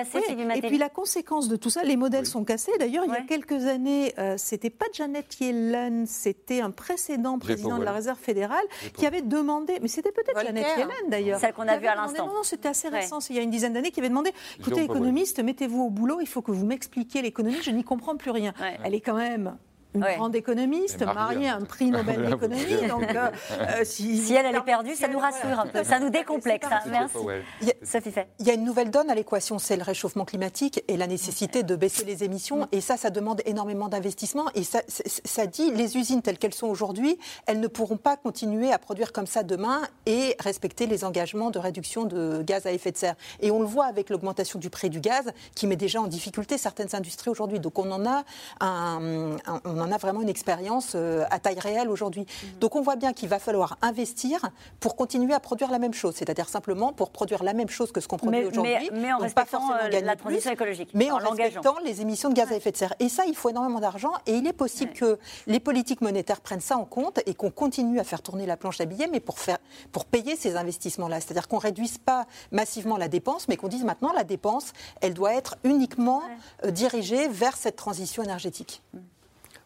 Et 0.54 0.62
puis 0.62 0.78
la 0.78 0.88
conséquence 0.88 1.48
de 1.48 1.56
tout 1.56 1.70
ça, 1.70 1.82
les 1.82 1.96
modèles 1.96 2.26
sont 2.26 2.44
cassés. 2.44 2.72
D'ailleurs, 2.78 3.04
il 3.04 3.12
y 3.12 3.16
a 3.16 3.22
quelques 3.22 3.66
années, 3.66 4.12
euh, 4.18 4.34
c'était 4.36 4.70
pas 4.70 4.86
Janet 4.92 5.40
Yellen, 5.40 6.06
c'était 6.06 6.60
un 6.60 6.70
précédent 6.70 7.38
président 7.38 7.78
de 7.78 7.84
la 7.84 7.92
Réserve 7.92 8.18
fédérale 8.18 8.64
qui 8.94 9.06
avait 9.06 9.22
demandé, 9.22 9.78
mais 9.80 9.88
c'était 9.88 10.12
peut-être 10.12 10.40
Janet 10.40 10.66
Yellen 10.76 11.08
d'ailleurs. 11.08 11.40
Celle 11.40 11.52
qu'on 11.52 11.68
a 11.68 11.78
vue 11.78 11.86
à 11.86 11.94
l'instant. 11.94 12.26
Non, 12.26 12.34
non, 12.34 12.42
c'était 12.42 12.68
assez 12.68 12.88
récent, 12.88 13.18
il 13.30 13.36
y 13.36 13.38
a 13.38 13.42
une 13.42 13.50
dizaine 13.50 13.72
d'années, 13.72 13.90
qui 13.90 14.00
avait 14.00 14.08
demandé, 14.08 14.32
écoutez, 14.58 14.82
économiste, 14.82 15.42
mettez-vous 15.42 15.82
au 15.82 15.90
boulot, 15.90 16.20
il 16.20 16.28
faut 16.28 16.42
que 16.42 16.52
vous 16.52 16.66
m'expliquiez 16.66 17.22
l'économie, 17.22 17.62
je 17.62 17.70
n'y 17.70 17.84
comprends 17.84 18.16
plus 18.16 18.30
rien. 18.30 18.52
Elle 18.84 18.94
est 18.94 19.00
quand 19.00 19.16
même 19.16 19.56
une 19.94 20.00
grande 20.00 20.36
économiste, 20.36 21.02
mariée 21.02 21.48
à 21.48 21.56
un 21.56 21.62
prix 21.62 21.86
Nobel 21.90 22.26
d'économie. 22.26 22.86
donc, 22.88 23.04
euh, 23.14 23.30
euh, 23.60 23.66
si, 23.84 24.34
elle, 24.34 24.46
elle 24.46 24.56
est 24.56 24.60
perdue, 24.60 24.94
ça 24.94 25.08
nous 25.08 25.18
rassure 25.18 25.58
un 25.58 25.66
peu, 25.66 25.84
ça 25.84 25.98
nous 25.98 26.10
décomplexe. 26.10 26.66
Hein. 26.70 26.80
Merci. 26.90 27.18
Il 27.62 27.68
y, 27.68 27.70
a, 27.70 28.24
il 28.38 28.46
y 28.46 28.50
a 28.50 28.54
une 28.54 28.64
nouvelle 28.64 28.90
donne 28.90 29.10
à 29.10 29.14
l'équation, 29.14 29.58
c'est 29.58 29.76
le 29.76 29.82
réchauffement 29.82 30.24
climatique 30.24 30.82
et 30.88 30.96
la 30.96 31.06
nécessité 31.06 31.62
de 31.62 31.76
baisser 31.76 32.04
les 32.04 32.24
émissions. 32.24 32.68
Et 32.72 32.80
ça, 32.80 32.96
ça 32.96 33.10
demande 33.10 33.42
énormément 33.46 33.88
d'investissement. 33.88 34.46
Et 34.54 34.62
ça, 34.62 34.80
ça 34.88 35.46
dit, 35.46 35.70
les 35.70 35.96
usines 35.96 36.22
telles 36.22 36.38
qu'elles 36.38 36.54
sont 36.54 36.68
aujourd'hui, 36.68 37.18
elles 37.46 37.60
ne 37.60 37.68
pourront 37.68 37.96
pas 37.96 38.16
continuer 38.16 38.72
à 38.72 38.78
produire 38.78 39.12
comme 39.12 39.26
ça 39.26 39.42
demain 39.42 39.82
et 40.06 40.36
respecter 40.40 40.86
les 40.86 41.04
engagements 41.04 41.50
de 41.50 41.58
réduction 41.58 42.04
de 42.04 42.42
gaz 42.42 42.66
à 42.66 42.72
effet 42.72 42.92
de 42.92 42.96
serre. 42.96 43.14
Et 43.40 43.50
on 43.50 43.60
le 43.60 43.66
voit 43.66 43.86
avec 43.86 44.10
l'augmentation 44.10 44.58
du 44.58 44.70
prix 44.70 44.90
du 44.90 45.00
gaz 45.00 45.32
qui 45.54 45.66
met 45.66 45.76
déjà 45.76 46.00
en 46.00 46.06
difficulté 46.06 46.58
certaines 46.58 46.94
industries 46.94 47.30
aujourd'hui. 47.30 47.60
Donc 47.60 47.78
on 47.78 47.90
en 47.90 48.06
a 48.06 48.24
un, 48.60 49.36
on 49.78 49.82
en 49.82 49.92
a 49.92 49.96
vraiment 49.96 50.22
une 50.22 50.28
expérience 50.28 50.92
euh, 50.94 51.24
à 51.30 51.38
taille 51.38 51.58
réelle 51.58 51.88
aujourd'hui. 51.88 52.22
Mhm. 52.22 52.58
Donc 52.58 52.76
on 52.76 52.82
voit 52.82 52.96
bien 52.96 53.12
qu'il 53.12 53.28
va 53.28 53.38
falloir 53.38 53.78
investir 53.82 54.40
pour 54.80 54.96
continuer 54.96 55.34
à 55.34 55.40
produire 55.40 55.70
la 55.70 55.78
même 55.78 55.94
chose, 55.94 56.14
c'est-à-dire 56.16 56.48
simplement 56.48 56.92
pour 56.92 57.10
produire 57.10 57.42
la 57.42 57.52
même 57.52 57.68
chose 57.68 57.92
que 57.92 58.00
ce 58.00 58.08
qu'on 58.08 58.16
produit 58.16 58.44
aujourd'hui. 58.44 58.90
Mais, 58.92 59.12
en 59.12 59.18
respectant 59.18 59.72
euh, 59.72 60.00
la 60.00 60.16
transition 60.16 60.50
écologique. 60.50 60.90
Mais 60.94 61.10
en, 61.10 61.16
respectant 61.18 61.76
les 61.84 62.00
émissions 62.00 62.28
de 62.28 62.34
gaz 62.34 62.50
à 62.52 62.56
effet 62.56 62.72
de 62.72 62.76
serre. 62.76 62.94
Et 63.00 63.08
ça, 63.08 63.24
il 63.26 63.34
faut 63.34 63.50
énormément 63.50 63.80
d'argent 63.80 64.12
et 64.26 64.32
il 64.32 64.46
est 64.46 64.52
possible 64.52 64.92
que 64.92 65.18
les 65.46 65.60
politiques 65.60 66.00
monétaires 66.00 66.40
prennent 66.40 66.60
ça 66.60 66.76
en 66.76 66.84
compte 66.84 67.20
et 67.26 67.34
qu'on 67.34 67.50
continue 67.50 68.00
à 68.00 68.04
faire 68.04 68.22
tourner 68.22 68.46
la 68.46 68.56
planche 68.56 68.80
à 68.80 68.84
billets, 68.84 69.08
mais 69.10 69.20
pour, 69.20 69.38
faire, 69.38 69.58
pour 69.92 70.04
payer 70.04 70.36
ces 70.36 70.56
investissements-là. 70.56 71.20
C'est-à-dire 71.20 71.48
qu'on 71.48 71.56
ne 71.56 71.62
réduise 71.62 71.98
pas 71.98 72.26
massivement 72.52 72.96
la 72.96 73.08
dépense, 73.08 73.48
mais 73.48 73.56
qu'on 73.56 73.68
dise 73.68 73.84
maintenant 73.84 74.12
la 74.12 74.24
dépense, 74.24 74.72
elle 75.00 75.14
doit 75.14 75.34
être 75.34 75.56
uniquement 75.64 76.22
euh, 76.64 76.70
dirigée 76.70 77.28
vers 77.28 77.56
cette 77.56 77.76
transition 77.76 78.22
énergétique. 78.22 78.82
Mm. 78.92 78.98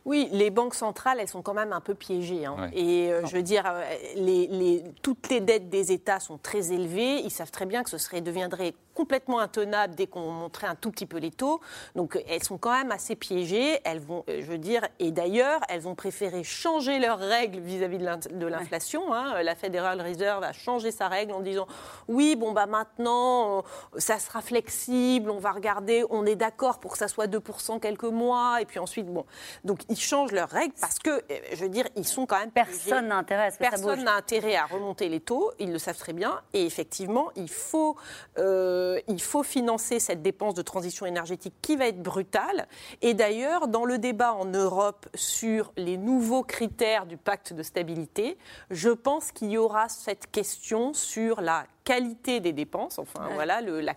Oui, 0.04 0.28
les 0.32 0.50
banques 0.50 0.74
centrales, 0.74 1.18
elles 1.20 1.28
sont 1.28 1.42
quand 1.42 1.54
même 1.54 1.72
un 1.72 1.80
peu 1.80 1.94
piégées. 1.94 2.44
Hein. 2.44 2.70
Et 2.72 3.12
euh, 3.12 3.24
je 3.26 3.36
veux 3.36 3.42
dire, 3.42 3.64
euh, 3.66 3.82
les, 4.16 4.82
toutes 5.00 5.28
les 5.28 5.40
dettes 5.40 5.70
des 5.70 5.92
États 5.92 6.18
sont 6.18 6.38
très 6.38 6.72
élevées. 6.72 7.20
Ils 7.20 7.30
savent 7.30 7.50
très 7.52 7.66
bien 7.66 7.84
que 7.84 7.90
ce 7.90 7.98
serait, 7.98 8.20
deviendrait 8.20 8.74
complètement 8.94 9.38
intenable 9.38 9.94
dès 9.94 10.06
qu'on 10.06 10.30
montrait 10.30 10.66
un 10.66 10.74
tout 10.74 10.90
petit 10.90 11.06
peu 11.06 11.18
les 11.18 11.30
taux. 11.30 11.60
Donc 11.94 12.22
elles 12.28 12.42
sont 12.42 12.58
quand 12.58 12.72
même 12.72 12.92
assez 12.92 13.16
piégées. 13.16 13.80
Elles 13.84 14.00
vont, 14.00 14.24
euh, 14.28 14.40
je 14.40 14.46
veux 14.46 14.58
dire, 14.58 14.86
et 14.98 15.10
d'ailleurs, 15.10 15.60
elles 15.68 15.80
vont 15.80 15.94
préférer 15.94 16.44
changer 16.44 16.98
leurs 16.98 17.18
règles 17.18 17.60
vis-à-vis 17.60 17.98
de 17.98 18.46
l'inflation. 18.46 19.12
Hein. 19.14 19.42
La 19.42 19.54
Federal 19.54 20.00
Reserve 20.00 20.42
a 20.44 20.52
changé 20.52 20.90
sa 20.90 21.08
règle 21.08 21.32
en 21.32 21.40
disant 21.40 21.66
oui, 22.08 22.36
bon 22.36 22.52
bah 22.52 22.66
maintenant, 22.66 23.64
ça 23.96 24.18
sera 24.18 24.40
flexible, 24.42 25.30
on 25.30 25.38
va 25.38 25.52
regarder, 25.52 26.04
on 26.10 26.26
est 26.26 26.36
d'accord 26.36 26.78
pour 26.78 26.92
que 26.92 26.98
ça 26.98 27.08
soit 27.08 27.26
2% 27.26 27.80
quelques 27.80 28.02
mois, 28.04 28.60
et 28.60 28.64
puis 28.64 28.78
ensuite, 28.78 29.06
bon. 29.06 29.24
Donc 29.64 29.80
ils 29.88 29.98
changent 29.98 30.32
leurs 30.32 30.48
règles 30.48 30.74
parce 30.80 30.98
que, 30.98 31.10
euh, 31.10 31.20
je 31.52 31.62
veux 31.62 31.68
dire, 31.68 31.86
ils 31.96 32.06
sont 32.06 32.26
quand 32.26 32.38
même. 32.38 32.50
Personne 32.50 33.08
n'a 33.08 33.16
intérêt 33.16 33.46
à 33.46 33.50
ce 33.50 33.58
que 33.58 33.62
Personne 33.62 34.04
n'a 34.04 34.14
intérêt 34.14 34.56
à 34.56 34.66
remonter 34.66 35.08
les 35.08 35.20
taux, 35.20 35.52
ils 35.58 35.72
le 35.72 35.78
savent 35.78 35.98
très 35.98 36.12
bien. 36.12 36.40
Et 36.52 36.64
effectivement, 36.66 37.30
il 37.36 37.50
faut, 37.50 37.96
euh, 38.38 38.81
il 39.08 39.20
faut 39.20 39.42
financer 39.42 40.00
cette 40.00 40.22
dépense 40.22 40.54
de 40.54 40.62
transition 40.62 41.06
énergétique 41.06 41.54
qui 41.62 41.76
va 41.76 41.86
être 41.88 42.02
brutale. 42.02 42.66
Et 43.00 43.14
d'ailleurs, 43.14 43.68
dans 43.68 43.84
le 43.84 43.98
débat 43.98 44.34
en 44.34 44.44
Europe 44.44 45.08
sur 45.14 45.72
les 45.76 45.96
nouveaux 45.96 46.42
critères 46.42 47.06
du 47.06 47.16
pacte 47.16 47.52
de 47.52 47.62
stabilité, 47.62 48.38
je 48.70 48.90
pense 48.90 49.32
qu'il 49.32 49.50
y 49.50 49.58
aura 49.58 49.88
cette 49.88 50.30
question 50.30 50.92
sur 50.92 51.40
la 51.40 51.66
qualité 51.84 52.40
des 52.40 52.52
dépenses, 52.52 52.98
enfin 52.98 53.28
voilà, 53.34 53.60
le, 53.60 53.80
la, 53.80 53.94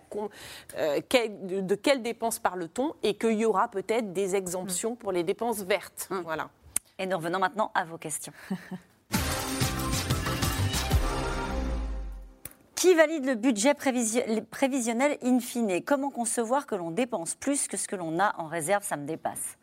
euh, 0.76 1.00
de, 1.00 1.74
quelles 1.74 2.02
dépenses 2.02 2.38
parle-t-on, 2.38 2.94
et 3.02 3.14
qu'il 3.14 3.38
y 3.38 3.44
aura 3.44 3.68
peut-être 3.68 4.12
des 4.12 4.34
exemptions 4.34 4.92
mm. 4.92 4.96
pour 4.96 5.12
les 5.12 5.22
dépenses 5.22 5.62
vertes. 5.62 6.08
Mm. 6.10 6.20
Voilà. 6.20 6.50
Et 6.98 7.06
nous 7.06 7.16
revenons 7.16 7.38
maintenant 7.38 7.70
à 7.74 7.84
vos 7.84 7.98
questions. 7.98 8.32
Qui 12.86 12.94
valide 12.94 13.24
le 13.26 13.34
budget 13.34 13.74
prévisionnel 13.74 15.18
in 15.20 15.40
fine? 15.40 15.82
Comment 15.82 16.10
concevoir 16.10 16.68
que 16.68 16.76
l'on 16.76 16.92
dépense 16.92 17.34
plus 17.34 17.66
que 17.66 17.76
ce 17.76 17.88
que 17.88 17.96
l'on 17.96 18.20
a 18.20 18.32
en 18.38 18.46
réserve? 18.46 18.84
Ça 18.84 18.96
me 18.96 19.04
dépasse. 19.04 19.58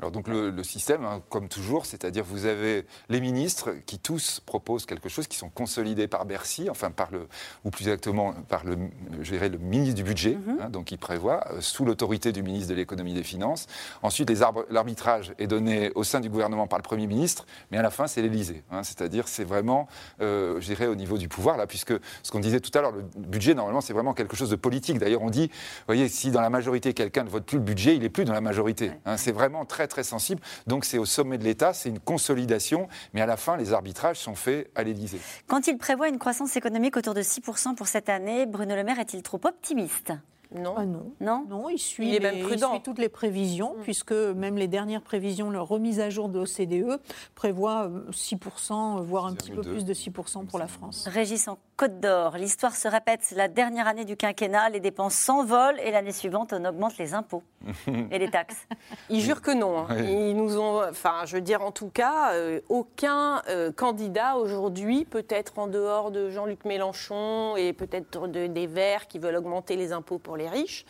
Alors 0.00 0.12
donc 0.12 0.28
le, 0.28 0.62
système, 0.62 1.04
hein, 1.04 1.20
comme 1.28 1.48
toujours, 1.48 1.84
c'est-à-dire 1.84 2.22
vous 2.24 2.46
avez 2.46 2.86
les 3.08 3.20
ministres 3.20 3.74
qui 3.84 3.98
tous 3.98 4.40
proposent 4.46 4.86
quelque 4.86 5.08
chose, 5.08 5.26
qui 5.26 5.36
sont 5.36 5.48
consolidés 5.48 6.06
par 6.06 6.24
Bercy, 6.24 6.70
enfin 6.70 6.92
par 6.92 7.10
le, 7.10 7.26
ou 7.64 7.70
plus 7.70 7.88
exactement 7.88 8.32
par 8.48 8.64
le, 8.64 8.78
je 9.20 9.32
dirais, 9.32 9.48
le 9.48 9.58
ministre 9.58 9.96
du 9.96 10.04
budget, 10.04 10.36
mhm. 10.36 10.58
hein, 10.60 10.70
donc 10.70 10.84
qui 10.86 10.98
prévoit 10.98 11.44
euh, 11.50 11.60
sous 11.60 11.84
l'autorité 11.84 12.30
du 12.30 12.44
ministre 12.44 12.68
de 12.68 12.74
l'économie 12.74 13.10
et 13.10 13.14
des 13.14 13.24
finances. 13.24 13.66
Ensuite, 14.02 14.30
l'arbitrage 14.70 15.32
est 15.38 15.48
donné 15.48 15.90
au 15.96 16.04
sein 16.04 16.20
du 16.20 16.28
gouvernement 16.28 16.68
par 16.68 16.78
le 16.78 16.84
Premier 16.84 17.08
ministre, 17.08 17.44
mais 17.72 17.78
à 17.78 17.82
la 17.82 17.90
fin 17.90 18.06
c'est 18.06 18.22
l'Élysée. 18.22 18.62
Hein, 18.70 18.84
c'est-à-dire 18.84 19.26
c'est 19.26 19.44
vraiment, 19.44 19.88
euh, 20.20 20.60
je 20.60 20.66
dirais, 20.66 20.86
au 20.86 20.94
niveau 20.94 21.18
du 21.18 21.26
pouvoir 21.26 21.56
là, 21.56 21.66
puisque 21.66 21.94
ce 22.22 22.30
qu'on 22.30 22.40
disait 22.40 22.60
tout 22.60 22.76
à 22.78 22.82
l'heure, 22.82 22.92
le 22.92 23.02
budget 23.16 23.54
normalement 23.54 23.80
c'est 23.80 23.94
vraiment 23.94 24.14
quelque 24.14 24.36
chose 24.36 24.50
de 24.50 24.56
politique. 24.56 25.00
D'ailleurs 25.00 25.22
on 25.22 25.30
dit, 25.30 25.48
vous 25.48 25.84
voyez, 25.88 26.08
si 26.08 26.30
dans 26.30 26.40
la 26.40 26.50
majorité 26.50 26.94
quelqu'un 26.94 27.24
ne 27.24 27.30
vote 27.30 27.44
plus 27.44 27.58
le 27.58 27.64
budget, 27.64 27.96
il 27.96 28.02
n'est 28.02 28.10
plus 28.10 28.24
dans 28.24 28.32
la 28.32 28.40
majorité. 28.40 28.92
c'est 29.16 29.32
vraiment 29.32 29.64
très 29.64 29.87
très 29.88 30.04
sensible. 30.04 30.40
Donc 30.66 30.84
c'est 30.84 30.98
au 30.98 31.04
sommet 31.04 31.38
de 31.38 31.44
l'État, 31.44 31.72
c'est 31.72 31.88
une 31.88 32.00
consolidation, 32.00 32.88
mais 33.14 33.20
à 33.20 33.26
la 33.26 33.36
fin, 33.36 33.56
les 33.56 33.72
arbitrages 33.72 34.18
sont 34.18 34.34
faits 34.34 34.70
à 34.74 34.82
l'Élysée. 34.82 35.20
Quand 35.46 35.66
il 35.66 35.78
prévoit 35.78 36.08
une 36.08 36.18
croissance 36.18 36.56
économique 36.56 36.96
autour 36.96 37.14
de 37.14 37.22
6% 37.22 37.74
pour 37.74 37.88
cette 37.88 38.08
année, 38.08 38.46
Bruno 38.46 38.74
Le 38.74 38.84
Maire 38.84 39.00
est-il 39.00 39.22
trop 39.22 39.40
optimiste? 39.44 40.12
Non. 40.54 40.74
Ah 40.76 40.86
non. 40.86 41.12
non? 41.20 41.46
Non, 41.48 41.68
il 41.68 41.78
suit, 41.78 42.14
il 42.14 42.22
même 42.22 42.40
prudent. 42.40 42.80
toutes 42.80 42.98
les 42.98 43.10
prévisions, 43.10 43.74
mm. 43.76 43.82
puisque 43.82 44.12
même 44.12 44.56
les 44.56 44.68
dernières 44.68 45.02
prévisions, 45.02 45.50
leur 45.50 45.68
remise 45.68 46.00
à 46.00 46.08
jour 46.08 46.28
de 46.28 46.38
l'OCDE 46.38 47.00
prévoit 47.34 47.90
6%, 48.10 49.02
voire 49.02 49.26
un 49.26 49.34
petit 49.34 49.50
peu 49.50 49.60
plus 49.60 49.84
de 49.84 49.92
6% 49.92 50.46
pour 50.46 50.58
la 50.58 50.68
France. 50.68 51.06
Régis 51.06 51.48
en 51.48 51.58
Côte 51.78 52.00
d'Or, 52.00 52.36
l'histoire 52.38 52.74
se 52.74 52.88
répète. 52.88 53.32
La 53.36 53.46
dernière 53.46 53.86
année 53.86 54.04
du 54.04 54.16
quinquennat, 54.16 54.68
les 54.68 54.80
dépenses 54.80 55.14
s'envolent 55.14 55.78
et 55.78 55.92
l'année 55.92 56.10
suivante, 56.10 56.52
on 56.52 56.64
augmente 56.64 56.98
les 56.98 57.14
impôts 57.14 57.44
et 58.10 58.18
les 58.18 58.28
taxes. 58.28 58.66
Ils 59.10 59.20
jurent 59.20 59.40
que 59.40 59.52
non. 59.52 59.86
Hein. 59.88 59.96
Ils 59.96 60.34
nous 60.34 60.58
ont, 60.58 60.82
enfin, 60.82 61.20
je 61.24 61.36
veux 61.36 61.40
dire, 61.40 61.62
en 61.62 61.70
tout 61.70 61.88
cas, 61.88 62.32
euh, 62.32 62.60
aucun 62.68 63.42
euh, 63.48 63.70
candidat 63.70 64.38
aujourd'hui, 64.38 65.04
peut-être 65.04 65.56
en 65.60 65.68
dehors 65.68 66.10
de 66.10 66.30
Jean-Luc 66.30 66.64
Mélenchon 66.64 67.54
et 67.56 67.72
peut-être 67.72 68.26
des 68.26 68.66
Verts 68.66 69.06
qui 69.06 69.20
veulent 69.20 69.36
augmenter 69.36 69.76
les 69.76 69.92
impôts 69.92 70.18
pour 70.18 70.36
les 70.36 70.48
riches. 70.48 70.84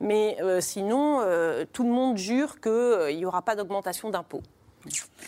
Mais 0.00 0.36
euh, 0.42 0.60
sinon, 0.60 1.22
euh, 1.22 1.64
tout 1.72 1.84
le 1.84 1.90
monde 1.90 2.18
jure 2.18 2.60
qu'il 2.60 2.70
euh, 2.70 3.14
n'y 3.14 3.24
aura 3.24 3.40
pas 3.40 3.56
d'augmentation 3.56 4.10
d'impôts. 4.10 4.42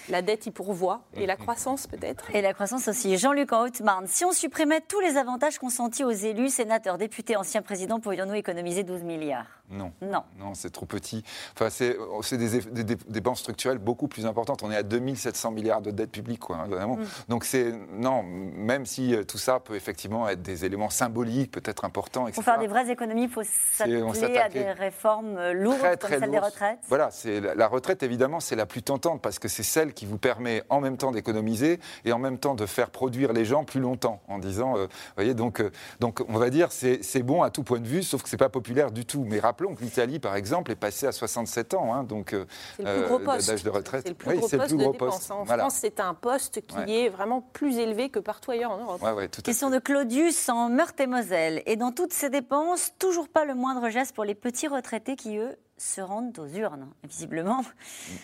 La 0.09 0.22
dette 0.22 0.46
y 0.46 0.50
pourvoit. 0.50 1.02
Et 1.14 1.26
la 1.26 1.36
croissance, 1.36 1.86
peut-être 1.86 2.34
Et 2.34 2.42
la 2.42 2.54
croissance 2.54 2.88
aussi. 2.88 3.16
Jean-Luc 3.16 3.52
en 3.52 3.62
Haute-Marne. 3.62 4.07
Si 4.07 4.24
on 4.24 4.32
supprimait 4.32 4.80
tous 4.80 5.00
les 5.00 5.16
avantages 5.16 5.59
consentis 5.59 6.04
aux 6.04 6.11
élus, 6.11 6.50
sénateurs, 6.50 6.98
députés, 6.98 7.36
anciens 7.36 7.62
présidents, 7.62 8.00
pourrions-nous 8.00 8.34
économiser 8.34 8.82
12 8.82 9.02
milliards? 9.02 9.46
Non. 9.71 9.93
Non. 10.01 10.23
Non, 10.39 10.55
c'est 10.55 10.71
trop 10.71 10.87
petit. 10.87 11.25
Enfin, 11.55 11.71
c'est 11.71 12.37
des, 12.37 12.85
des, 12.85 12.97
dépenses 13.09 13.41
structurelles 13.41 13.79
beaucoup 13.79 14.09
plus 14.09 14.27
importantes. 14.27 14.62
On 14.62 14.71
est 14.71 14.77
à 14.77 14.83
2700 14.83 15.51
milliards 15.51 15.83
de 15.83 15.91
dettes 15.91 16.12
publiques, 16.12 16.41
quoi, 16.41 16.57
hein, 16.57 16.69
vraiment. 16.69 16.97
Mm. 16.97 17.07
Donc, 17.29 17.45
c'est. 17.45 17.73
Non, 17.93 18.23
même 18.23 18.87
si 18.87 19.14
euh, 19.14 19.25
tout 19.25 19.39
ça 19.39 19.61
peut 19.61 19.75
effectivement 19.75 20.29
être 20.29 20.43
des 20.43 20.64
éléments 20.64 20.91
symboliques, 20.91 21.51
peut-être 21.51 21.85
importants, 21.85 22.27
etc. 22.27 22.35
Pour 22.35 22.45
faire 22.45 22.59
des 22.59 22.67
vraies 22.67 22.91
économies, 22.91 23.25
il 23.25 23.29
faut 23.29 23.43
s'atteler 23.45 24.39
à 24.39 24.49
des 24.49 24.71
réformes 24.73 25.37
euh, 25.37 25.53
lourdes, 25.53 25.99
comme 26.01 26.11
celle 26.11 26.31
des 26.31 26.39
retraites 26.39 26.79
Voilà, 26.89 27.11
la, 27.25 27.55
la 27.55 27.69
retraite, 27.69 28.03
évidemment, 28.03 28.41
c'est 28.41 28.57
la 28.57 28.67
plus 28.67 28.83
tentante 28.83 29.23
parce 29.23 29.39
que 29.39 29.49
c'est 29.49 29.62
celle 29.62 29.95
qui 29.95 30.07
vous 30.07 30.19
permet 30.19 30.62
en 30.69 30.81
même 30.81 30.97
temps 30.97 31.11
d'économiser 31.11 31.81
et 32.05 32.12
en 32.12 32.19
même 32.19 32.39
temps 32.39 32.55
de 32.55 32.67
faire 32.67 32.91
produire 32.91 33.33
les 33.33 33.45
gens 33.45 33.64
plus 33.64 33.81
longtemps, 33.81 34.21
en 34.29 34.39
disant, 34.39 34.77
euh, 34.77 34.87
voyez, 35.17 35.35
donc, 35.35 35.62
donc 36.01 36.23
on 36.29 36.39
va 36.39 36.51
dire 36.51 36.69
c'est 36.73 37.23
bon 37.23 37.43
à 37.43 37.51
tout 37.51 37.62
point 37.62 37.81
de 37.81 37.87
vue, 37.87 38.03
sauf 38.03 38.23
que 38.23 38.29
c'est 38.29 38.37
pas 38.37 38.49
populaire 38.49 38.91
du 38.91 39.05
tout. 39.05 39.25
Mais 39.27 39.41
rappelons 39.57 39.74
que 39.74 39.82
l'Italie, 39.82 40.18
par 40.18 40.36
exemple, 40.36 40.70
est 40.70 40.76
passée 40.76 41.07
à 41.07 41.12
67 41.12 41.72
ans, 41.72 41.94
hein, 41.94 42.04
donc 42.04 42.34
euh, 42.34 42.44
d'âge 42.78 43.62
de 43.62 43.70
retraite. 43.70 44.02
C'est 44.02 44.11
le 44.11 44.14
plus 44.14 44.36
gros 44.36 44.48
poste 44.48 44.70
de 44.70 44.76
dépense. 44.76 45.30
En 45.30 45.46
France, 45.46 45.78
c'est 45.80 45.98
un 45.98 46.12
poste 46.12 46.61
qui 46.66 46.94
est 46.94 47.09
vraiment 47.09 47.40
plus 47.40 47.78
élevé 47.78 48.11
que 48.11 48.18
partout 48.18 48.50
ailleurs 48.50 48.72
en 48.72 48.78
Europe. 48.78 49.30
Question 49.42 49.70
de 49.70 49.78
Claudius 49.78 50.50
en 50.50 50.68
Meurthe-et-Moselle. 50.68 51.62
Et 51.64 51.76
dans 51.76 51.90
toutes 51.90 52.12
ces 52.12 52.28
dépenses, 52.28 52.92
toujours 52.98 53.28
pas 53.28 53.46
le 53.46 53.54
moindre 53.54 53.88
geste 53.88 54.14
pour 54.14 54.24
les 54.24 54.34
petits 54.34 54.68
retraités 54.68 55.16
qui, 55.16 55.38
eux, 55.38 55.57
se 55.78 56.02
rendent 56.02 56.38
aux 56.38 56.46
urnes. 56.46 56.88
visiblement, 57.04 57.62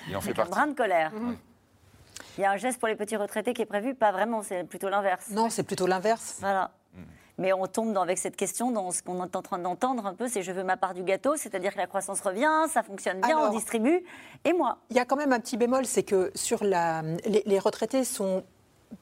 il 0.08 0.16
en 0.16 0.20
fait 0.20 0.38
un 0.38 0.44
brin 0.44 0.66
de 0.66 0.74
colère. 0.74 1.12
Il 2.36 2.42
y 2.42 2.44
a 2.44 2.50
un 2.50 2.56
geste 2.56 2.78
pour 2.78 2.88
les 2.88 2.96
petits 2.96 3.16
retraités 3.16 3.54
qui 3.54 3.62
est 3.62 3.66
prévu, 3.66 3.94
pas 3.94 4.12
vraiment, 4.12 4.42
c'est 4.42 4.64
plutôt 4.64 4.90
l'inverse. 4.90 5.28
Non, 5.30 5.48
c'est 5.48 5.62
plutôt 5.62 5.86
l'inverse. 5.86 6.36
Voilà. 6.40 6.72
Mais 7.42 7.52
on 7.52 7.66
tombe 7.66 7.92
dans, 7.92 8.02
avec 8.02 8.18
cette 8.18 8.36
question 8.36 8.70
dans 8.70 8.92
ce 8.92 9.02
qu'on 9.02 9.20
est 9.24 9.34
en 9.34 9.42
train 9.42 9.58
d'entendre 9.58 10.06
un 10.06 10.14
peu, 10.14 10.28
c'est 10.28 10.42
je 10.42 10.52
veux 10.52 10.62
ma 10.62 10.76
part 10.76 10.94
du 10.94 11.02
gâteau, 11.02 11.34
c'est-à-dire 11.34 11.72
que 11.72 11.78
la 11.78 11.88
croissance 11.88 12.20
revient, 12.20 12.68
ça 12.68 12.84
fonctionne 12.84 13.20
bien, 13.20 13.36
on 13.36 13.50
distribue, 13.50 14.04
et 14.44 14.52
moi 14.52 14.78
Il 14.90 14.96
y 14.96 15.00
a 15.00 15.04
quand 15.04 15.16
même 15.16 15.32
un 15.32 15.40
petit 15.40 15.56
bémol, 15.56 15.84
c'est 15.84 16.04
que 16.04 16.30
sur 16.36 16.62
la, 16.62 17.02
les 17.26 17.58
retraités 17.58 18.04
sont 18.04 18.44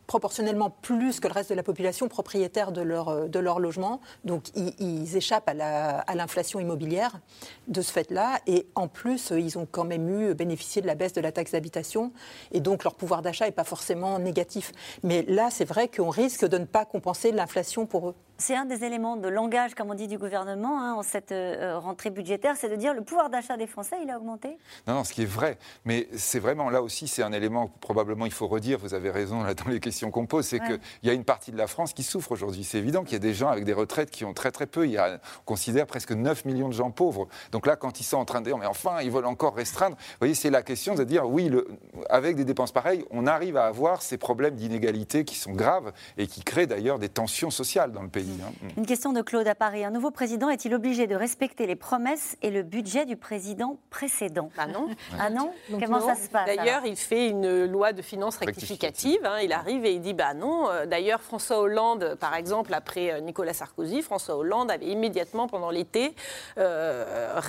proportionnellement 0.07 0.71
plus 0.71 1.21
que 1.21 1.29
le 1.29 1.35
reste 1.35 1.51
de 1.51 1.55
la 1.55 1.63
population 1.63 2.09
propriétaire 2.09 2.73
de 2.73 2.81
leur, 2.81 3.09
euh, 3.09 3.29
de 3.29 3.39
leur 3.39 3.61
logement. 3.61 4.01
Donc 4.25 4.45
ils, 4.57 5.17
échappent 5.17 5.49
à 5.49 6.15
l'inflation 6.15 6.61
immobilière 6.61 7.21
de 7.69 7.83
ce 7.83 7.93
fait-là. 7.93 8.39
Et 8.47 8.67
en 8.75 8.89
plus, 8.89 9.31
ils 9.31 9.59
ont 9.59 9.67
quand 9.71 9.85
même 9.85 10.09
eu 10.09 10.35
bénéficié 10.35 10.83
de 10.83 10.87
la 10.87 10.95
baisse 10.95 11.13
de 11.13 11.21
la 11.21 11.33
taxe 11.33 11.53
d'habitation. 11.53 12.13
Et 12.53 12.61
donc 12.61 12.85
leur 12.85 12.95
pouvoir 12.95 13.23
d'achat 13.23 13.47
n'est 13.47 13.53
pas 13.53 13.65
forcément 13.65 14.19
négatif. 14.19 14.73
Mais 15.03 15.23
là, 15.23 15.49
c'est 15.51 15.65
vrai 15.65 15.89
qu'on 15.89 16.11
risque 16.11 16.47
de 16.47 16.59
ne 16.59 16.65
pas 16.65 16.85
compenser 16.85 17.33
l'inflation 17.33 17.87
pour 17.87 18.11
eux 18.11 18.15
c'est 18.41 18.57
un 18.57 18.65
des 18.65 18.85
éléments 18.85 19.17
de 19.17 19.29
langage, 19.29 19.75
comme 19.75 19.91
on 19.91 19.95
dit, 19.95 20.09
du 20.09 20.19
gouvernement 20.19 20.81
hein, 20.81 20.95
en 20.95 21.03
cette 21.03 21.31
euh, 21.31 21.79
rentrée 21.79 22.11
budgétaire, 22.11 22.57
c'est 22.57 22.71
de 22.71 22.77
dire 22.77 22.95
le 22.95 23.03
pouvoir 23.03 23.29
d'achat 23.29 23.57
des 23.57 23.67
Français, 23.67 23.97
il 24.03 24.11
a 24.11 24.17
augmenté? 24.17 24.57
Non, 24.87 24.95
non, 24.95 25.05
ce 25.05 25.13
qui 25.13 25.23
est 25.23 25.27
vrai. 25.27 25.59
Mais 25.85 26.09
c'est 26.17 26.39
vraiment 26.39 26.71
là 26.71 26.83
aussi, 26.83 27.07
c'est 27.07 27.23
un 27.23 27.33
élément 27.33 27.69
que 27.69 27.79
probablement 27.81 28.25
il 28.25 28.33
faut 28.33 28.49
redire, 28.49 28.79
vous 28.79 28.95
avez 28.95 29.11
raison 29.11 29.43
là, 29.43 29.55
dans 29.55 29.69
les 29.69 29.79
questions 29.79 30.11
qu'on 30.11 30.27
pose, 30.27 30.47
c'est 30.47 30.59
qu'il 30.59 30.81
y 31.03 31.11
a 31.11 31.13
une 31.13 31.25
partie 31.25 31.53
de 31.53 31.59
la 31.59 31.67
France 31.67 31.93
qui 31.93 32.03
souffre 32.03 32.33
aujourd'hui. 32.33 32.65
C'est 32.65 32.79
évident 32.79 33.05
qu'il 33.05 33.13
y 33.13 33.17
a 33.17 33.21
des 33.21 33.35
gens 33.35 33.49
avec 33.49 33.65
des 33.65 33.75
retraites 33.75 34.11
qui 34.11 34.25
ont 34.25 34.33
très 34.33 34.51
très 34.51 34.67
peu. 34.67 34.87
Il 34.87 34.93
y 34.93 34.99
a, 34.99 35.21
on 35.41 35.45
considère 35.45 35.87
presque 35.87 36.13
9 36.13 36.47
millions 36.47 36.69
de 36.69 36.75
gens 36.75 36.91
pauvres. 36.91 37.29
Donc 37.53 37.67
là, 37.67 37.77
quand 37.77 38.01
ils 38.01 38.05
sont 38.05 38.17
en 38.17 38.25
train 38.25 38.41
de 38.41 38.47
dire, 38.47 38.57
mais 38.57 38.67
enfin, 38.67 39.03
ils 39.03 39.11
veulent 39.11 39.27
encore 39.27 39.55
restreindre, 39.55 39.97
vous 39.97 40.17
voyez, 40.21 40.35
c'est 40.35 40.51
la 40.51 40.63
question 40.63 40.95
de 40.95 41.05
dire, 41.05 41.29
oui, 41.29 41.51
le, 41.51 41.69
avec 42.09 42.37
des 42.37 42.45
dépenses 42.45 42.73
pareilles, 42.73 43.05
on 43.11 43.27
arrive 43.27 43.59
à 43.59 43.67
avoir 43.67 44.01
ces 44.01 44.17
problèmes 44.17 44.55
d'inégalité 44.55 45.25
qui 45.25 45.37
sont 45.37 45.53
graves 45.53 45.93
et 46.17 46.27
qui 46.27 46.43
créent 46.43 46.67
d'ailleurs 46.67 46.99
des 46.99 47.11
tensions 47.11 47.51
sociales 47.51 47.93
dans 47.93 48.03
le 48.03 48.09
pays. 48.09 48.30
Hein. 48.43 48.53
Une 48.77 48.87
question 48.87 49.13
de 49.13 49.23
Claude 49.23 49.47
à 49.47 49.55
Paris. 49.55 49.85
Un 49.85 49.91
nouveau 49.91 50.11
président 50.11 50.49
est-il 50.49 50.75
obligé 50.75 51.07
de 51.07 51.15
respecter 51.15 51.67
les 51.67 51.77
promesses 51.77 52.37
et 52.43 52.51
le 52.51 52.63
budget 52.63 53.07
du 53.07 53.17
président 53.17 53.79
précédent 53.91 54.51
Ah 54.59 54.67
non. 54.67 54.89
Ah 55.19 55.31
non 55.31 55.53
Comment 55.71 56.01
ça 56.01 56.15
se 56.15 56.29
passe 56.29 56.47
D'ailleurs, 56.47 56.85
il 56.85 56.97
fait 56.97 57.29
une 57.29 57.65
loi 57.67 57.93
de 57.93 58.03
finances 58.03 58.37
rectificative. 58.37 59.21
Hein. 59.25 59.41
il 59.43 59.53
arrive 59.53 59.85
et 59.85 59.93
il 59.95 60.01
dit 60.01 60.15
bah 60.15 60.35
non. 60.35 60.69
D'ailleurs, 60.87 61.21
François 61.21 61.61
Hollande, 61.61 62.17
par 62.21 62.35
exemple, 62.35 62.75
après 62.75 63.13
euh, 63.13 63.21
Nicolas 63.21 63.53
Sarkozy, 63.53 64.03
François 64.03 64.37
Hollande 64.37 64.71
avait 64.71 64.87
immédiatement 64.87 65.49
pendant 65.49 65.71
l'été 65.71 66.15
euh, 66.59 67.41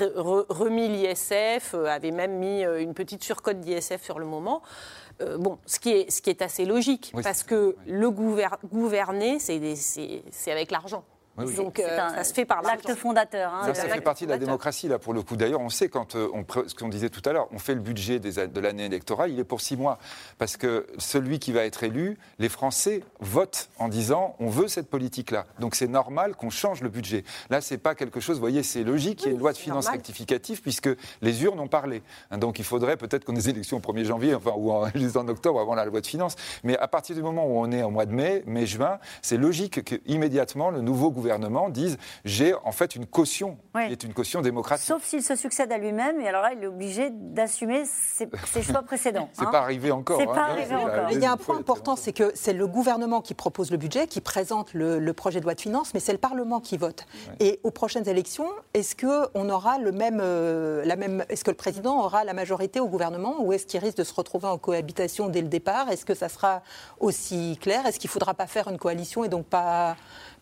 remis 0.50 0.88
l'ISF, 0.88 1.74
euh, 1.74 1.86
avait 1.86 2.12
même 2.12 2.38
mis 2.38 2.64
une 2.64 2.94
petite 2.94 3.24
surcote 3.24 3.60
d'ISF 3.60 4.04
sur 4.04 4.20
le 4.20 4.26
moment. 4.26 4.62
Euh, 5.22 5.38
bon, 5.38 5.58
ce 5.66 5.80
qui, 5.80 5.90
est, 5.90 6.12
ce 6.12 6.22
qui 6.22 6.30
est 6.30 6.42
assez 6.42 6.66
logique, 6.66 7.14
parce 7.24 7.44
que 7.44 7.76
le 7.86 8.10
gouverner, 8.10 9.40
c'est 9.40 10.52
avec 10.52 10.72
l'argent. 10.72 11.04
Donc 11.38 11.80
euh, 11.80 11.98
ça 11.98 12.24
se 12.24 12.34
fait 12.34 12.46
par 12.46 12.62
l'acte 12.62 12.94
fondateur. 12.96 13.54
Hein, 13.54 13.74
ça, 13.74 13.88
fait 13.88 14.02
partie 14.02 14.26
de 14.26 14.32
la 14.32 14.38
démocratie 14.38 14.88
là 14.88 15.00
pour 15.00 15.14
le 15.14 15.22
coup. 15.22 15.38
D'ailleurs, 15.38 15.62
on 15.62 15.70
sait 15.70 15.88
quand 15.88 16.16
euh, 16.16 16.28
on, 16.34 16.46
ce 16.68 16.76
qu'on 16.76 16.90
disait 16.90 17.10
tout 17.10 17.22
à 17.28 17.34
l'heure, 17.34 17.48
on 17.52 17.60
fait 17.60 17.74
le 17.74 17.80
budget 17.80 18.20
des, 18.20 18.48
de 18.48 18.60
l'année 18.60 18.86
électorale, 18.86 19.32
il 19.32 19.40
est 19.40 19.46
pour 19.46 19.62
six 19.62 19.78
mois, 19.78 19.98
parce 20.38 20.58
que 20.58 20.88
celui 20.98 21.40
qui 21.40 21.54
va 21.54 21.64
être 21.64 21.84
élu, 21.84 22.18
les 22.40 22.50
Français 22.50 23.04
votent 23.20 23.70
en 23.80 23.88
disant 23.88 24.36
on 24.40 24.50
veut 24.50 24.68
cette 24.68 24.90
politique-là. 24.90 25.46
Donc 25.60 25.76
c'est 25.76 25.88
normal 25.88 26.36
qu'on 26.36 26.50
change 26.50 26.82
le 26.82 26.90
budget. 26.90 27.24
Là, 27.50 27.62
c'est 27.62 27.78
pas 27.78 27.96
quelque 27.96 28.20
chose. 28.20 28.36
Vous 28.36 28.42
voyez, 28.42 28.64
c'est 28.64 28.84
logique. 28.84 29.22
il 29.22 29.28
y 29.28 29.30
a 29.30 29.32
une 29.32 29.40
loi 29.40 29.54
de 29.54 29.58
finances 29.58 29.88
rectificative 29.88 30.62
puisque 30.62 30.90
les 31.22 31.44
urnes 31.44 31.60
ont 31.60 31.68
parlé. 31.68 32.04
Donc 32.38 32.60
il 32.60 32.66
faudrait 32.66 32.98
peut-être 32.98 33.24
qu'on 33.24 33.34
ait 33.34 33.42
des 33.42 33.50
élections 33.50 33.78
au 33.78 33.80
1er 33.80 34.04
janvier, 34.04 34.36
enfin 34.36 34.54
ou 34.56 34.72
en, 34.72 34.84
en 35.16 35.28
octobre 35.30 35.60
avant 35.60 35.76
la 35.76 35.86
loi 35.86 36.02
de 36.02 36.08
finances. 36.08 36.36
Mais 36.64 36.78
à 36.78 36.88
partir 36.88 37.16
du 37.16 37.24
moment 37.24 37.46
où 37.46 37.58
on 37.58 37.72
est 37.72 37.84
au 37.84 37.90
mois 37.90 38.06
de 38.06 38.14
mai, 38.14 38.44
mai-juin, 38.46 39.00
c'est 39.22 39.38
logique 39.38 39.84
qu'immédiatement 39.84 40.70
le 40.70 40.82
nouveau 40.82 41.10
gouvernement 41.10 41.31
gouvernement 41.32 41.70
disent 41.70 41.98
j'ai 42.26 42.54
en 42.54 42.72
fait 42.72 42.96
une 42.96 43.06
caution 43.06 43.58
qui 43.74 43.92
est 43.92 44.04
une 44.04 44.14
caution 44.14 44.42
démocratique. 44.42 44.88
Sauf 44.88 45.04
s'il 45.04 45.24
se 45.24 45.36
succède 45.36 45.72
à 45.72 45.78
lui-même, 45.78 46.20
et 46.20 46.28
alors 46.28 46.42
là, 46.42 46.52
il 46.54 46.64
est 46.64 46.68
obligé 46.68 47.10
d'assumer 47.12 47.84
ses, 47.86 48.28
choix 48.62 48.82
précédents. 48.82 49.30
c'est 49.34 49.44
hein. 49.44 49.52
pas 49.52 49.60
arrivé 49.60 49.92
encore. 49.92 50.20
C'est 50.20 50.26
pas 50.26 50.34
hein. 50.34 50.52
arrivé 50.52 50.76
encore. 50.76 51.12
Il 51.12 51.20
y 51.20 51.26
a 51.26 51.32
un 51.32 51.38
point 51.38 51.58
important, 51.58 51.96
c'est 51.96 52.14
que 52.14 52.32
c'est 52.36 52.54
le 52.54 52.68
gouvernement 52.68 53.22
qui 53.22 53.34
propose 53.34 53.72
le 53.72 53.78
budget, 53.78 54.08
qui 54.08 54.22
présente 54.22 54.74
le, 54.74 55.12
projet 55.14 55.40
de 55.40 55.46
loi 55.46 55.56
de 55.56 55.62
finances, 55.62 55.94
mais 55.94 56.00
c'est 56.00 56.14
le 56.14 56.18
Parlement 56.18 56.60
qui 56.60 56.78
vote. 56.78 57.06
Et 57.40 57.60
aux 57.64 57.72
prochaines 57.72 58.08
élections, 58.08 58.48
est-ce 58.74 58.96
que 58.96 59.28
on 59.34 59.50
aura 59.50 59.78
le 59.78 59.92
même, 59.92 60.20
euh, 60.22 60.84
la 60.86 60.96
même, 60.96 61.24
est-ce 61.30 61.44
que 61.44 61.52
le 61.52 61.58
président 61.58 62.04
aura 62.04 62.24
la 62.24 62.34
majorité 62.34 62.80
au 62.80 62.88
gouvernement, 62.88 63.42
ou 63.42 63.54
est-ce 63.54 63.66
qu'il 63.66 63.80
risque 63.80 63.98
de 63.98 64.04
se 64.04 64.14
retrouver 64.14 64.48
en 64.48 64.58
cohabitation 64.58 65.30
dès 65.30 65.42
le 65.42 65.48
départ? 65.48 65.90
Est-ce 65.90 66.06
que 66.06 66.14
ça 66.14 66.30
sera 66.30 66.62
aussi 67.00 67.58
clair? 67.62 67.86
Est-ce 67.86 68.00
qu'il 68.00 68.10
ne 68.10 68.14
faudra 68.14 68.34
pas 68.34 68.48
faire 68.48 68.68
une 68.68 68.78
coalition 68.78 69.24
et 69.24 69.30
donc 69.30 69.46
pas 69.46 69.96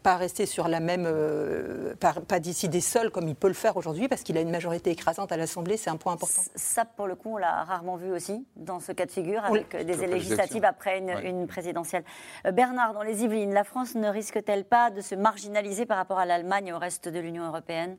pas 0.04 0.16
rester 0.16 0.46
sur 0.46 0.68
la 0.68 0.80
même, 0.80 1.06
euh, 1.06 1.94
pas, 1.96 2.40
décider 2.40 2.82
seul 2.82 3.12
comme 3.12 3.28
il 3.28 3.36
peut 3.36 3.48
le 3.48 3.54
faire 3.54 3.76
aujourd'hui, 3.78 4.08
parce 4.08 4.22
qu'il 4.22 4.38
a 4.38 4.42
une 4.42 4.52
majorité 4.52 4.92
écrasante 4.92 5.32
à 5.32 5.38
l'Assemblée, 5.38 5.78
c'est 5.78 5.90
un 5.90 5.98
point 5.98 6.14
important. 6.14 6.42
Ça, 6.56 6.86
pour 6.86 7.08
le 7.08 7.16
coup, 7.16 7.34
on 7.34 7.38
l'a 7.38 7.64
rarement 7.64 7.98
vu 7.98 8.12
aussi 8.12 8.46
dans 8.56 8.80
ce 8.80 8.92
cas 8.92 9.06
de 9.06 9.12
figure, 9.12 9.44
avec 9.44 9.76
des 9.76 10.08
législatives 10.08 10.64
après 10.64 11.00
une, 11.00 11.48
présidentielle. 11.48 12.04
Euh, 12.46 12.52
Bernard, 12.52 12.94
dans 12.94 13.04
les 13.04 13.24
Yvelines, 13.24 13.54
la 13.54 13.64
France 13.64 13.96
ne 13.96 14.08
risque-t-elle 14.08 14.66
pas 14.66 14.90
de 14.90 15.02
se 15.02 15.16
marginaliser 15.16 15.86
par 15.86 15.98
rapport 15.98 16.20
à 16.20 16.26
l'Allemagne 16.26 16.68
et 16.68 16.74
au 16.74 16.80
reste 16.80 17.10
de 17.10 17.20
l'Union 17.20 17.46
européenne? 17.46 17.98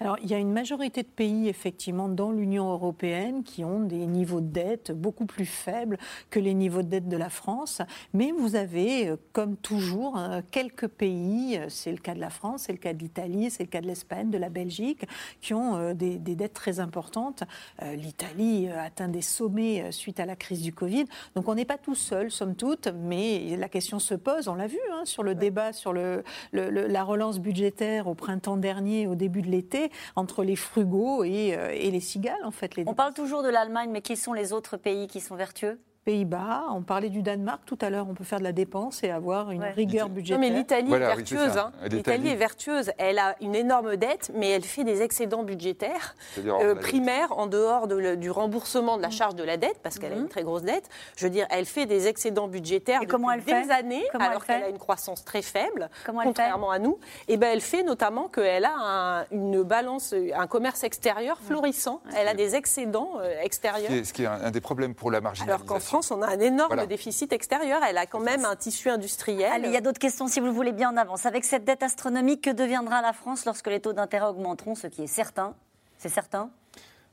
Alors, 0.00 0.18
il 0.22 0.30
y 0.30 0.34
a 0.34 0.38
une 0.38 0.52
majorité 0.52 1.02
de 1.02 1.08
pays, 1.08 1.48
effectivement, 1.48 2.08
dans 2.08 2.32
l'Union 2.32 2.70
européenne 2.70 3.44
qui 3.44 3.64
ont 3.64 3.80
des 3.80 4.06
niveaux 4.06 4.40
de 4.40 4.48
dette 4.48 4.92
beaucoup 4.92 5.26
plus 5.26 5.46
faibles 5.46 5.98
que 6.30 6.40
les 6.40 6.54
niveaux 6.54 6.82
de 6.82 6.88
dette 6.88 7.08
de 7.08 7.16
la 7.16 7.30
France. 7.30 7.80
Mais 8.12 8.32
vous 8.32 8.56
avez, 8.56 9.08
euh, 9.08 9.16
comme 9.32 9.56
toujours, 9.56 10.18
euh, 10.18 10.40
quelques 10.50 10.88
pays, 10.88 11.58
euh, 11.58 11.66
c'est 11.68 11.92
le 11.92 11.98
cas 11.98 12.14
de 12.14 12.20
la 12.20 12.30
France, 12.30 12.64
c'est 12.66 12.72
le 12.72 12.78
cas 12.78 12.92
de 12.92 12.98
l'Italie, 12.98 13.50
c'est 13.50 13.62
le 13.62 13.68
cas 13.68 13.80
de 13.80 13.86
l'Espagne, 13.86 14.30
de 14.30 14.38
la 14.38 14.48
Belgique, 14.48 15.06
qui 15.40 15.54
ont 15.54 15.94
des, 15.94 16.18
dettes 16.18 16.54
très 16.54 16.80
importantes. 16.80 17.44
L'Italie 17.82 18.68
atteint 18.68 19.08
des 19.08 19.22
sommets 19.22 19.92
suite 19.92 20.18
à 20.18 20.26
la 20.26 20.36
crise 20.36 20.62
du 20.62 20.72
Covid. 20.72 21.04
Donc, 21.36 21.48
on 21.48 21.54
n'est 21.54 21.64
pas 21.64 21.78
tout 21.78 21.94
seul, 21.94 22.30
somme 22.30 22.56
toute, 22.56 22.88
mais 22.88 23.56
la 23.56 23.68
question 23.68 23.98
se 23.98 24.14
pose, 24.14 24.48
on 24.48 24.54
l'a 24.54 24.66
vu, 24.66 24.78
hein, 24.92 25.02
sur 25.04 25.22
le 25.22 25.34
débat 25.34 25.72
sur 25.72 25.92
le, 25.92 26.24
la 26.52 27.04
relance 27.04 27.38
budgétaire 27.38 28.08
au 28.08 28.14
printemps 28.14 28.56
dernier, 28.56 29.06
au 29.06 29.14
début 29.14 29.42
de 29.42 29.48
l'été 29.48 29.83
entre 30.16 30.44
les 30.44 30.56
frugaux 30.56 31.22
euh, 31.22 31.70
et, 31.72 31.90
les 31.90 32.00
cigales, 32.00 32.44
en 32.44 32.50
fait. 32.50 32.76
Les 32.76 32.84
On 32.86 32.94
parle 32.94 33.14
toujours 33.14 33.42
de 33.42 33.48
l'Allemagne, 33.48 33.90
mais 33.90 34.02
qui 34.02 34.16
sont 34.16 34.32
les 34.32 34.52
autres 34.52 34.76
pays 34.76 35.06
qui 35.06 35.20
sont 35.20 35.36
vertueux? 35.36 35.80
Pays-Bas, 36.04 36.64
on 36.70 36.82
parlait 36.82 37.08
du 37.08 37.22
Danemark 37.22 37.62
tout 37.64 37.78
à 37.80 37.88
l'heure, 37.88 38.06
on 38.08 38.14
peut 38.14 38.24
faire 38.24 38.38
de 38.38 38.44
la 38.44 38.52
dépense 38.52 39.02
et 39.02 39.10
avoir 39.10 39.50
une 39.50 39.62
rigueur 39.62 40.10
budgétaire. 40.10 40.38
Non, 40.38 40.48
mais 40.48 40.54
l'Italie 40.54 40.92
est 40.92 40.98
vertueuse. 40.98 41.56
Hein. 41.56 41.72
L'Italie 41.90 42.28
est 42.28 42.36
vertueuse. 42.36 42.92
Elle 42.98 43.18
a 43.18 43.36
une 43.40 43.54
énorme 43.54 43.96
dette, 43.96 44.30
mais 44.34 44.50
elle 44.50 44.64
fait 44.64 44.84
des 44.84 45.00
excédents 45.00 45.44
budgétaires 45.44 46.14
euh, 46.38 46.74
primaires 46.74 47.38
en 47.38 47.46
dehors 47.46 47.88
du 47.88 48.30
remboursement 48.30 48.98
de 48.98 49.02
la 49.02 49.10
charge 49.10 49.34
de 49.34 49.44
la 49.44 49.56
dette, 49.56 49.78
parce 49.82 49.98
qu'elle 49.98 50.12
a 50.12 50.16
une 50.16 50.22
mhm. 50.22 50.28
très 50.28 50.42
grosse 50.42 50.62
dette. 50.62 50.90
Je 51.16 51.24
veux 51.24 51.30
dire, 51.30 51.46
elle 51.48 51.64
fait 51.64 51.86
des 51.86 52.06
excédents 52.06 52.48
budgétaires 52.48 53.00
et 53.02 53.06
depuis 53.06 53.44
des 53.44 53.70
années, 53.70 54.04
alors 54.12 54.44
qu'elle 54.44 54.62
a 54.62 54.68
une 54.68 54.78
croissance 54.78 55.24
très 55.24 55.42
faible, 55.42 55.88
contrairement 56.04 56.70
à 56.70 56.78
nous. 56.78 56.98
Et 57.28 57.38
ben, 57.38 57.50
elle 57.50 57.62
fait 57.62 57.82
notamment 57.82 58.28
qu'elle 58.28 58.66
a 58.66 59.24
une 59.30 59.62
balance, 59.62 60.14
un 60.34 60.46
commerce 60.46 60.84
extérieur 60.84 61.38
florissant. 61.40 62.02
Elle 62.14 62.28
a 62.28 62.34
des 62.34 62.56
excédents 62.56 63.12
euh, 63.20 63.40
extérieurs. 63.42 63.90
Ce 64.04 64.12
qui 64.12 64.24
est, 64.24 64.26
un, 64.26 64.50
des 64.50 64.60
problèmes 64.60 64.94
pour 64.94 65.10
la 65.10 65.22
marginalisation 65.22 65.93
on 66.10 66.22
a 66.22 66.28
un 66.28 66.40
énorme 66.40 66.86
déficit 66.86 67.32
extérieur. 67.32 67.82
Elle 67.88 67.98
a 67.98 68.06
quand 68.06 68.20
même 68.20 68.44
un 68.44 68.56
tissu 68.56 68.90
industriel. 68.90 69.52
Allez, 69.52 69.68
il 69.68 69.74
y 69.74 69.76
a 69.76 69.80
d'autres 69.80 69.98
questions 69.98 70.26
si 70.26 70.40
vous 70.40 70.46
le 70.46 70.52
voulez 70.52 70.72
bien 70.72 70.90
en 70.90 70.96
avance. 70.96 71.26
Avec 71.26 71.44
cette 71.44 71.64
dette 71.64 71.82
astronomique, 71.82 72.42
que 72.42 72.50
deviendra 72.50 73.02
la 73.02 73.12
France 73.12 73.44
lorsque 73.44 73.68
les 73.68 73.80
taux 73.80 73.92
d'intérêt 73.92 74.26
augmenteront, 74.26 74.74
ce 74.74 74.86
qui 74.86 75.02
est 75.02 75.08
certain 75.08 75.54
C'est 75.98 76.08
certain 76.08 76.50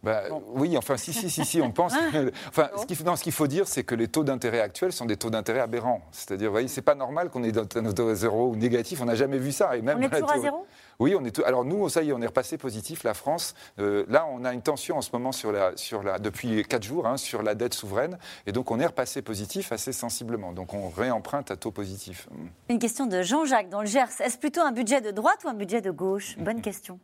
bah, 0.04 0.24
Oui, 0.54 0.78
enfin, 0.78 0.98
si, 0.98 1.14
si, 1.14 1.30
si, 1.30 1.46
si 1.46 1.62
on 1.62 1.72
pense. 1.72 1.94
enfin, 2.48 2.70
ce 2.76 3.24
qu'il 3.24 3.32
faut 3.32 3.48
dire, 3.48 3.68
c'est 3.68 3.84
que 3.84 3.96
les 3.96 4.08
taux 4.08 4.24
d'intérêt 4.24 4.60
actuels 4.60 4.94
sont 4.94 5.06
des 5.06 5.18
taux 5.18 5.30
d'intérêt 5.30 5.60
aberrants. 5.60 6.02
C'est-à-dire, 6.12 6.48
vous 6.48 6.54
voyez, 6.54 6.68
c'est 6.68 6.82
pas 6.82 6.96
normal 6.96 7.30
qu'on 7.30 7.44
ait 7.44 7.58
un 7.58 7.66
taux 7.66 8.10
à 8.10 8.16
zéro 8.16 8.50
ou 8.50 8.56
négatif. 8.56 9.02
On 9.02 9.06
n'a 9.06 9.16
jamais 9.16 9.38
vu 9.38 9.52
ça. 9.52 9.76
Et 9.78 9.82
même 9.82 10.00
on 10.00 10.02
est 10.02 10.10
toujours 10.10 10.32
à 10.32 10.40
zéro? 10.40 10.66
Oui, 11.00 11.16
on 11.20 11.26
est 11.26 11.32
alors 11.44 11.66
nous, 11.66 11.90
ça 11.90 12.04
y 12.04 12.10
est, 12.10 12.14
on 12.14 12.22
est 12.22 12.28
repassé 12.28 12.58
positif. 12.58 13.04
La 13.04 13.14
France, 13.14 13.56
euh, 13.80 14.06
là, 14.08 14.28
on 14.32 14.46
a 14.46 14.54
une 14.54 14.62
tension 14.62 14.98
en 14.98 15.02
ce 15.02 15.10
moment 15.14 15.32
sur 15.32 15.52
la, 15.52 15.76
sur 15.76 16.04
la, 16.04 16.20
depuis 16.20 16.64
4 16.64 16.84
jours 16.84 17.08
hein, 17.08 17.18
sur 17.18 17.42
la 17.42 17.56
dette 17.56 17.74
souveraine. 17.74 18.18
Et 18.46 18.52
donc, 18.52 18.70
on 18.70 18.80
est 18.80 18.86
repassé 18.86 19.22
positif 19.22 19.72
assez 19.72 19.94
sensiblement. 19.94 20.52
Donc, 20.54 20.74
on 20.74 20.90
réemprunte 20.90 21.50
à 21.50 21.56
taux 21.56 21.72
positif. 21.72 22.28
Une 22.70 22.80
question 22.80 23.08
de 23.08 23.22
Jean-Jacques 23.22 23.70
dans 23.70 23.82
le 23.82 23.88
Gers. 23.88 24.20
Est-ce 24.20 24.38
plutôt 24.38 24.62
un 24.62 24.72
budget 24.72 25.02
de 25.02 25.12
droite 25.12 25.40
ou 25.44 25.50
un 25.50 25.54
budget 25.54 25.82
de 25.82 25.92
gauche? 25.92 26.38
Bonne 26.38 26.62
question. 26.62 27.00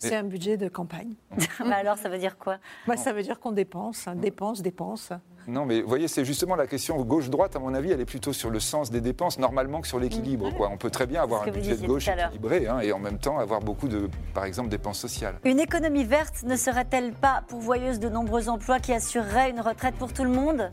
C'est 0.00 0.16
un 0.16 0.24
budget 0.24 0.56
de 0.56 0.68
campagne. 0.68 1.14
bah 1.60 1.76
alors, 1.76 1.98
ça 1.98 2.08
veut 2.08 2.18
dire 2.18 2.38
quoi? 2.38 2.56
Bah, 2.86 2.96
Ça 2.96 3.12
veut 3.12 3.22
dire 3.22 3.38
qu'on 3.38 3.52
dépense, 3.52 4.08
hein, 4.08 4.14
dépense, 4.14 4.62
dépense. 4.62 5.12
Non, 5.46 5.66
mais 5.66 5.82
vous 5.82 5.88
voyez, 5.88 6.08
c'est 6.08 6.24
justement 6.24 6.54
la 6.54 6.66
question 6.66 7.02
gauche-droite, 7.02 7.56
à 7.56 7.58
mon 7.58 7.74
avis, 7.74 7.90
elle 7.90 8.00
est 8.00 8.06
plutôt 8.06 8.32
sur 8.32 8.50
le 8.50 8.60
sens 8.60 8.90
des 8.90 9.00
dépenses, 9.00 9.38
normalement, 9.38 9.80
que 9.80 9.88
sur 9.88 9.98
l'équilibre. 9.98 10.54
Quoi. 10.54 10.68
On 10.72 10.76
peut 10.76 10.90
très 10.90 11.06
bien 11.06 11.22
avoir 11.22 11.42
un 11.42 11.50
budget 11.50 11.76
de 11.76 11.86
gauche 11.86 12.08
équilibré 12.08 12.66
hein, 12.66 12.80
et 12.80 12.92
en 12.92 12.98
même 12.98 13.18
temps 13.18 13.38
avoir 13.38 13.60
beaucoup 13.60 13.88
de, 13.88 14.08
par 14.34 14.44
exemple, 14.44 14.68
dépenses 14.68 14.98
sociales. 14.98 15.36
Une 15.44 15.60
économie 15.60 16.04
verte 16.04 16.42
ne 16.44 16.56
serait-elle 16.56 17.12
pas 17.12 17.42
pourvoyeuse 17.48 17.98
de 17.98 18.08
nombreux 18.08 18.48
emplois 18.48 18.80
qui 18.80 18.92
assureraient 18.92 19.50
une 19.50 19.60
retraite 19.60 19.96
pour 19.96 20.12
tout 20.12 20.24
le 20.24 20.30
monde? 20.30 20.70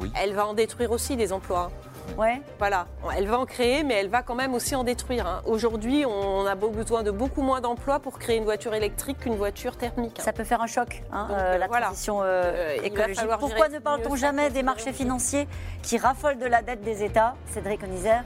Oui. 0.00 0.10
Elle 0.20 0.34
va 0.34 0.46
en 0.46 0.54
détruire 0.54 0.90
aussi 0.90 1.16
des 1.16 1.32
emplois. 1.32 1.70
Ouais. 2.18 2.40
Voilà, 2.58 2.86
elle 3.16 3.26
va 3.26 3.38
en 3.38 3.46
créer, 3.46 3.82
mais 3.82 3.94
elle 3.94 4.08
va 4.08 4.22
quand 4.22 4.34
même 4.34 4.54
aussi 4.54 4.74
en 4.76 4.84
détruire. 4.84 5.26
hein. 5.26 5.42
Aujourd'hui, 5.46 6.04
on 6.06 6.46
a 6.46 6.54
besoin 6.54 7.02
de 7.02 7.10
beaucoup 7.10 7.42
moins 7.42 7.60
d'emplois 7.60 7.98
pour 7.98 8.18
créer 8.18 8.36
une 8.36 8.44
voiture 8.44 8.74
électrique 8.74 9.18
qu'une 9.20 9.36
voiture 9.36 9.76
thermique. 9.76 10.18
hein. 10.20 10.22
Ça 10.22 10.32
peut 10.32 10.44
faire 10.44 10.60
un 10.62 10.66
choc, 10.66 11.02
hein, 11.12 11.26
Donc, 11.28 11.36
euh, 11.38 11.58
la 11.58 11.66
voilà. 11.66 11.86
transition 11.86 12.22
euh, 12.22 12.24
Euh, 12.54 12.76
écologique. 12.82 13.20
Pourquoi 13.40 13.68
ne 13.68 13.78
parle-t-on 13.78 14.16
jamais 14.16 14.50
des 14.50 14.62
marchés 14.62 14.92
financiers 14.92 15.48
qui 15.82 15.98
raffolent 15.98 16.38
de 16.38 16.46
la 16.46 16.62
dette 16.62 16.82
des 16.82 17.02
États 17.04 17.34
Cédric 17.52 17.82
Onizère 17.82 18.24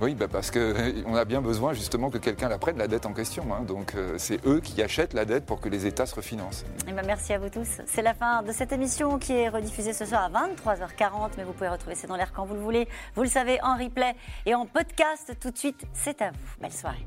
Oui, 0.00 0.14
bah 0.14 0.28
parce 0.30 0.50
qu'on 0.50 1.14
a 1.14 1.24
bien 1.24 1.42
besoin 1.42 1.74
justement 1.74 2.08
que 2.10 2.18
quelqu'un 2.18 2.48
la 2.48 2.58
prenne, 2.58 2.78
la 2.78 2.88
dette 2.88 3.04
en 3.06 3.12
question. 3.12 3.44
hein. 3.54 3.62
Donc 3.64 3.94
euh, 3.94 4.14
c'est 4.16 4.44
eux 4.46 4.60
qui 4.60 4.82
achètent 4.82 5.12
la 5.12 5.24
dette 5.24 5.44
pour 5.44 5.60
que 5.60 5.68
les 5.68 5.86
États 5.86 6.06
se 6.06 6.14
refinancent. 6.14 6.64
Eh 6.88 6.92
ben, 6.92 7.04
merci 7.06 7.32
à 7.34 7.38
vous 7.38 7.50
tous. 7.50 7.80
C'est 7.86 8.02
la 8.02 8.14
fin 8.14 8.42
de 8.42 8.52
cette 8.52 8.72
émission 8.72 9.18
qui 9.18 9.32
est 9.34 9.48
rediffusée 9.48 9.92
ce 9.92 10.06
soir 10.06 10.30
à 10.34 10.46
23h40, 10.48 11.32
mais 11.36 11.44
vous 11.44 11.52
pouvez 11.52 11.68
retrouver 11.68 11.94
C'est 11.94 12.06
dans 12.06 12.16
l'air 12.16 12.32
quand 12.32 12.46
vous 12.46 12.54
le 12.54 12.60
voulez. 12.60 12.88
Vous 13.14 13.22
le 13.22 13.28
savez, 13.28 13.60
en 13.62 13.76
replay 13.76 14.14
et 14.46 14.54
en 14.54 14.64
podcast 14.66 15.36
tout 15.40 15.50
de 15.50 15.58
suite. 15.58 15.84
C'est 15.92 16.22
à 16.22 16.30
vous. 16.30 16.62
Belle 16.62 16.72
soirée. 16.72 17.06